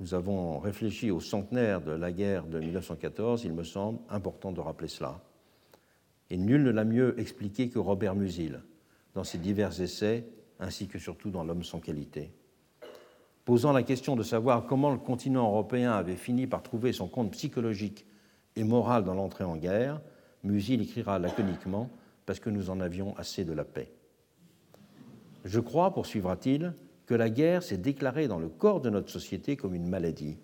nous 0.00 0.14
avons 0.14 0.58
réfléchi 0.58 1.10
au 1.10 1.20
centenaire 1.20 1.80
de 1.80 1.92
la 1.92 2.12
guerre 2.12 2.46
de 2.46 2.58
1914, 2.60 3.44
il 3.44 3.52
me 3.52 3.64
semble 3.64 3.98
important 4.08 4.52
de 4.52 4.60
rappeler 4.60 4.88
cela. 4.88 5.20
Et 6.30 6.36
nul 6.36 6.62
ne 6.62 6.70
l'a 6.70 6.84
mieux 6.84 7.18
expliqué 7.20 7.68
que 7.68 7.78
Robert 7.78 8.14
Musil 8.14 8.60
dans 9.14 9.24
ses 9.24 9.38
divers 9.38 9.80
essais 9.80 10.26
ainsi 10.58 10.88
que 10.88 10.98
surtout 10.98 11.30
dans 11.30 11.44
L'homme 11.44 11.62
sans 11.64 11.80
qualité. 11.80 12.32
Posant 13.44 13.72
la 13.72 13.82
question 13.82 14.16
de 14.16 14.22
savoir 14.22 14.66
comment 14.66 14.90
le 14.90 14.98
continent 14.98 15.46
européen 15.46 15.92
avait 15.92 16.16
fini 16.16 16.46
par 16.46 16.62
trouver 16.62 16.92
son 16.92 17.06
compte 17.06 17.30
psychologique 17.32 18.06
et 18.56 18.64
moral 18.64 19.04
dans 19.04 19.14
l'entrée 19.14 19.44
en 19.44 19.56
guerre, 19.56 20.00
Musil 20.46 20.80
écrira 20.80 21.18
laconiquement 21.18 21.90
parce 22.24 22.40
que 22.40 22.50
nous 22.50 22.70
en 22.70 22.80
avions 22.80 23.16
assez 23.16 23.44
de 23.44 23.52
la 23.52 23.64
paix. 23.64 23.90
Je 25.44 25.60
crois, 25.60 25.92
poursuivra-t-il, 25.92 26.74
que 27.06 27.14
la 27.14 27.30
guerre 27.30 27.62
s'est 27.62 27.76
déclarée 27.76 28.26
dans 28.26 28.38
le 28.38 28.48
corps 28.48 28.80
de 28.80 28.90
notre 28.90 29.10
société 29.10 29.56
comme 29.56 29.74
une 29.74 29.88
maladie. 29.88 30.38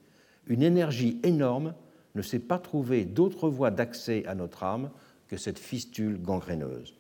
Une 0.47 0.63
énergie 0.63 1.19
énorme 1.23 1.75
ne 2.15 2.23
s'est 2.23 2.39
pas 2.39 2.59
trouvé 2.59 3.05
d'autre 3.05 3.49
voie 3.49 3.71
d'accès 3.71 4.25
à 4.27 4.35
notre 4.35 4.63
âme 4.63 4.91
que 5.29 5.37
cette 5.37 5.59
fistule 5.59 6.21
gangréneuse. 6.21 6.95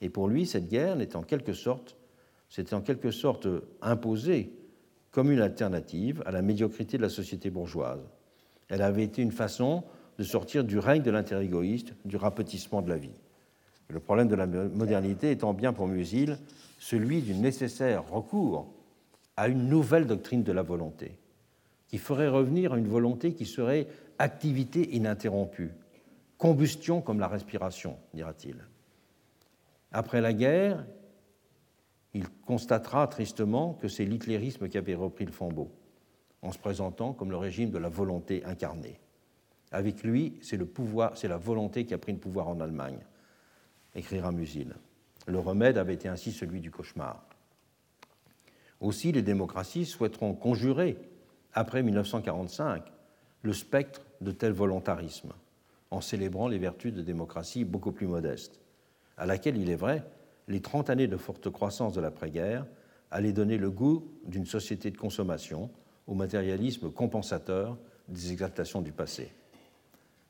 Et 0.00 0.08
pour 0.08 0.28
lui, 0.28 0.46
cette 0.46 0.68
guerre 0.68 0.96
n'est 0.96 1.14
en 1.14 1.22
quelque 1.22 1.52
sorte 1.52 1.98
c'était 2.48 2.74
en 2.74 2.80
quelque 2.80 3.10
sorte 3.10 3.46
imposé 3.82 4.52
comme 5.10 5.30
une 5.30 5.40
alternative 5.40 6.22
à 6.26 6.30
la 6.30 6.42
médiocrité 6.42 6.96
de 6.96 7.02
la 7.02 7.08
société 7.08 7.50
bourgeoise. 7.50 8.00
Elle 8.68 8.82
avait 8.82 9.04
été 9.04 9.22
une 9.22 9.32
façon 9.32 9.84
de 10.18 10.24
sortir 10.24 10.64
du 10.64 10.78
règne 10.78 11.02
de 11.02 11.10
l'intérêt 11.10 11.44
égoïste, 11.44 11.94
du 12.04 12.16
rapetissement 12.16 12.82
de 12.82 12.90
la 12.90 12.96
vie. 12.96 13.20
Le 13.88 14.00
problème 14.00 14.28
de 14.28 14.34
la 14.34 14.46
modernité 14.46 15.30
étant 15.30 15.54
bien 15.54 15.72
pour 15.72 15.86
Musil 15.86 16.38
celui 16.78 17.22
du 17.22 17.34
nécessaire 17.34 18.08
recours 18.10 18.72
à 19.36 19.48
une 19.48 19.68
nouvelle 19.68 20.06
doctrine 20.06 20.42
de 20.42 20.52
la 20.52 20.62
volonté, 20.62 21.18
qui 21.86 21.98
ferait 21.98 22.28
revenir 22.28 22.72
à 22.72 22.78
une 22.78 22.88
volonté 22.88 23.34
qui 23.34 23.46
serait 23.46 23.86
activité 24.18 24.94
ininterrompue, 24.94 25.72
combustion 26.36 27.00
comme 27.00 27.20
la 27.20 27.28
respiration, 27.28 27.96
dira-t-il. 28.14 28.56
Après 29.92 30.20
la 30.20 30.32
guerre, 30.32 30.84
il 32.14 32.28
constatera 32.46 33.06
tristement 33.06 33.74
que 33.74 33.88
c'est 33.88 34.04
l'hitlérisme 34.04 34.68
qui 34.68 34.76
avait 34.76 34.94
repris 34.94 35.24
le 35.24 35.32
flambeau, 35.32 35.70
en 36.42 36.52
se 36.52 36.58
présentant 36.58 37.12
comme 37.12 37.30
le 37.30 37.36
régime 37.36 37.70
de 37.70 37.78
la 37.78 37.88
volonté 37.88 38.44
incarnée. 38.44 39.00
Avec 39.70 40.02
lui, 40.02 40.38
c'est 40.40 40.56
le 40.56 40.66
la 41.24 41.36
volonté 41.36 41.84
qui 41.84 41.94
a 41.94 41.98
pris 41.98 42.12
le 42.12 42.18
pouvoir 42.18 42.48
en 42.48 42.60
Allemagne, 42.60 43.00
écrira 43.94 44.32
Musil. 44.32 44.74
Le 45.26 45.38
remède 45.38 45.76
avait 45.76 45.94
été 45.94 46.08
ainsi 46.08 46.32
celui 46.32 46.60
du 46.60 46.70
cauchemar. 46.70 47.22
Aussi, 48.80 49.12
les 49.12 49.22
démocraties 49.22 49.84
souhaiteront 49.84 50.34
conjurer, 50.34 50.96
après 51.52 51.82
1945, 51.82 52.82
le 53.42 53.52
spectre 53.52 54.06
de 54.20 54.30
tel 54.30 54.52
volontarisme, 54.52 55.32
en 55.90 56.00
célébrant 56.00 56.48
les 56.48 56.58
vertus 56.58 56.92
de 56.92 57.02
démocratie 57.02 57.64
beaucoup 57.64 57.92
plus 57.92 58.06
modestes, 58.06 58.60
à 59.16 59.26
laquelle, 59.26 59.56
il 59.56 59.68
est 59.68 59.76
vrai, 59.76 60.04
les 60.46 60.62
30 60.62 60.90
années 60.90 61.08
de 61.08 61.16
forte 61.16 61.50
croissance 61.50 61.92
de 61.92 62.00
l'après-guerre 62.00 62.66
allaient 63.10 63.32
donner 63.32 63.58
le 63.58 63.70
goût 63.70 64.10
d'une 64.24 64.46
société 64.46 64.90
de 64.90 64.96
consommation 64.96 65.70
au 66.06 66.14
matérialisme 66.14 66.90
compensateur 66.90 67.76
des 68.08 68.32
exaltations 68.32 68.80
du 68.80 68.92
passé. 68.92 69.30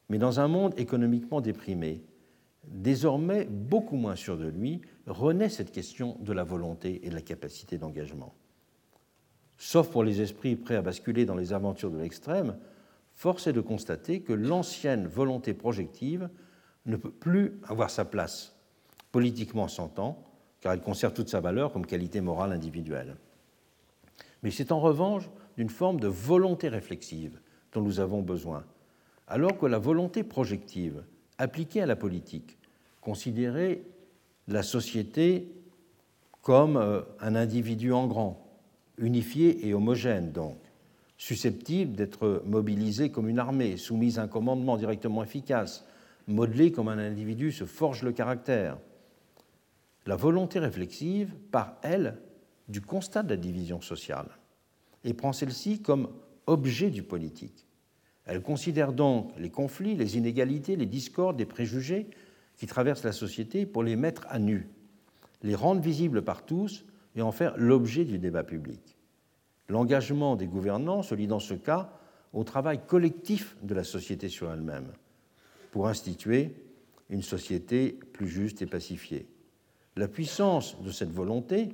Mais 0.09 0.18
dans 0.18 0.40
un 0.40 0.48
monde 0.48 0.74
économiquement 0.78 1.40
déprimé, 1.40 2.02
désormais 2.66 3.44
beaucoup 3.44 3.97
moins 3.97 4.16
sûr 4.16 4.39
de 4.39 4.47
lui, 4.47 4.80
renaît 5.06 5.48
cette 5.48 5.72
question 5.72 6.16
de 6.20 6.32
la 6.32 6.44
volonté 6.44 7.05
et 7.06 7.10
de 7.10 7.14
la 7.14 7.22
capacité 7.22 7.78
d'engagement. 7.78 8.35
Sauf 9.56 9.90
pour 9.90 10.05
les 10.05 10.20
esprits 10.20 10.56
prêts 10.56 10.76
à 10.76 10.82
basculer 10.82 11.26
dans 11.26 11.35
les 11.35 11.52
aventures 11.52 11.90
de 11.90 11.98
l'extrême, 11.98 12.56
force 13.12 13.47
est 13.48 13.52
de 13.52 13.60
constater 13.60 14.20
que 14.20 14.32
l'ancienne 14.32 15.06
volonté 15.06 15.52
projective 15.52 16.28
ne 16.86 16.97
peut 16.97 17.10
plus 17.10 17.60
avoir 17.64 17.90
sa 17.90 18.05
place 18.05 18.55
politiquement 19.10 19.68
s'entend, 19.68 20.24
car 20.60 20.72
elle 20.72 20.80
conserve 20.80 21.14
toute 21.14 21.28
sa 21.28 21.40
valeur 21.40 21.72
comme 21.72 21.86
qualité 21.86 22.20
morale 22.20 22.52
individuelle. 22.52 23.16
Mais 24.43 24.51
c'est 24.51 24.72
en 24.72 24.80
revanche 24.80 25.28
d'une 25.56 25.70
forme 25.70 25.98
de 25.98 26.09
volonté 26.09 26.68
réflexive 26.68 27.40
dont 27.72 27.82
nous 27.82 28.01
avons 28.01 28.22
besoin, 28.22 28.64
alors 29.28 29.59
que 29.59 29.66
la 29.66 29.78
volonté 29.78 30.24
projective 30.24 31.05
appliquée 31.36 31.82
à 31.82 31.86
la 31.86 31.96
politique 31.96 32.59
considérait 33.00 33.82
la 34.48 34.62
société 34.62 35.48
comme 36.42 36.76
euh, 36.76 37.02
un 37.20 37.34
individu 37.34 37.92
en 37.92 38.06
grand, 38.06 38.46
unifié 38.96 39.68
et 39.68 39.74
homogène 39.74 40.32
donc, 40.32 40.59
susceptible 41.18 41.94
d'être 41.94 42.42
mobilisé 42.46 43.10
comme 43.10 43.28
une 43.28 43.38
armée, 43.38 43.76
soumise 43.76 44.18
à 44.18 44.22
un 44.22 44.28
commandement 44.28 44.76
directement 44.76 45.22
efficace, 45.22 45.84
modelé 46.26 46.72
comme 46.72 46.88
un 46.88 46.98
individu 46.98 47.52
se 47.52 47.64
forge 47.64 48.02
le 48.02 48.12
caractère. 48.12 48.78
La 50.06 50.16
volonté 50.16 50.59
réflexive 50.59 51.34
part, 51.50 51.76
elle, 51.82 52.18
du 52.68 52.80
constat 52.80 53.22
de 53.22 53.30
la 53.30 53.36
division 53.36 53.80
sociale 53.80 54.28
et 55.05 55.12
prend 55.12 55.32
celle-ci 55.32 55.80
comme 55.80 56.09
objet 56.46 56.90
du 56.90 57.02
politique. 57.02 57.68
Elle 58.28 58.42
considère 58.42 58.92
donc 58.92 59.32
les 59.38 59.48
conflits, 59.48 59.96
les 59.96 60.18
inégalités, 60.18 60.76
les 60.76 60.86
discordes, 60.86 61.38
les 61.38 61.46
préjugés 61.46 62.06
qui 62.59 62.66
traversent 62.66 63.05
la 63.05 63.12
société 63.12 63.64
pour 63.64 63.82
les 63.82 63.96
mettre 63.96 64.26
à 64.28 64.38
nu, 64.38 64.68
les 65.42 65.55
rendre 65.55 65.80
visibles 65.80 66.22
par 66.22 66.44
tous 66.44 66.84
et 67.16 67.22
en 67.22 67.32
faire 67.32 67.56
l'objet 67.56 68.05
du 68.05 68.18
débat 68.18 68.44
public. 68.44 68.98
L'engagement 69.70 70.36
des 70.36 70.46
gouvernants 70.46 71.02
se 71.02 71.14
lie 71.14 71.26
dans 71.26 71.40
ce 71.40 71.55
cas 71.55 71.90
au 72.34 72.44
travail 72.44 72.80
collectif 72.86 73.56
de 73.62 73.74
la 73.74 73.84
société 73.84 74.28
sur 74.28 74.52
elle-même 74.52 74.92
pour 75.70 75.88
instituer 75.88 76.55
une 77.09 77.22
société 77.22 77.98
plus 78.12 78.28
juste 78.28 78.60
et 78.60 78.66
pacifiée. 78.66 79.26
La 79.96 80.06
puissance 80.06 80.80
de 80.82 80.90
cette 80.90 81.12
volonté 81.12 81.70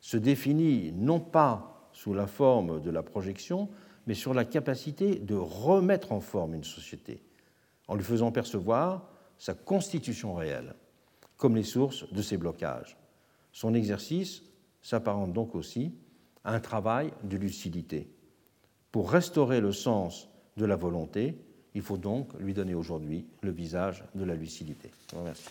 se 0.00 0.16
définit 0.16 0.92
non 0.92 1.20
pas 1.20 1.90
sous 1.92 2.14
la 2.14 2.26
forme 2.26 2.80
de 2.80 2.90
la 2.90 3.02
projection, 3.02 3.68
mais 4.10 4.14
sur 4.14 4.34
la 4.34 4.44
capacité 4.44 5.20
de 5.20 5.36
remettre 5.36 6.10
en 6.10 6.18
forme 6.18 6.54
une 6.54 6.64
société, 6.64 7.22
en 7.86 7.94
lui 7.94 8.02
faisant 8.02 8.32
percevoir 8.32 9.08
sa 9.38 9.54
constitution 9.54 10.34
réelle, 10.34 10.74
comme 11.36 11.54
les 11.54 11.62
sources 11.62 12.12
de 12.12 12.20
ses 12.20 12.36
blocages. 12.36 12.96
Son 13.52 13.72
exercice 13.72 14.42
s'apparente 14.82 15.32
donc 15.32 15.54
aussi 15.54 15.94
à 16.42 16.52
un 16.52 16.58
travail 16.58 17.12
de 17.22 17.36
lucidité. 17.36 18.10
Pour 18.90 19.12
restaurer 19.12 19.60
le 19.60 19.70
sens 19.70 20.28
de 20.56 20.64
la 20.64 20.74
volonté, 20.74 21.36
il 21.76 21.82
faut 21.82 21.96
donc 21.96 22.34
lui 22.40 22.52
donner 22.52 22.74
aujourd'hui 22.74 23.28
le 23.42 23.52
visage 23.52 24.02
de 24.16 24.24
la 24.24 24.34
lucidité. 24.34 24.90
Je 25.08 25.14
vous 25.14 25.20
remercie. 25.20 25.50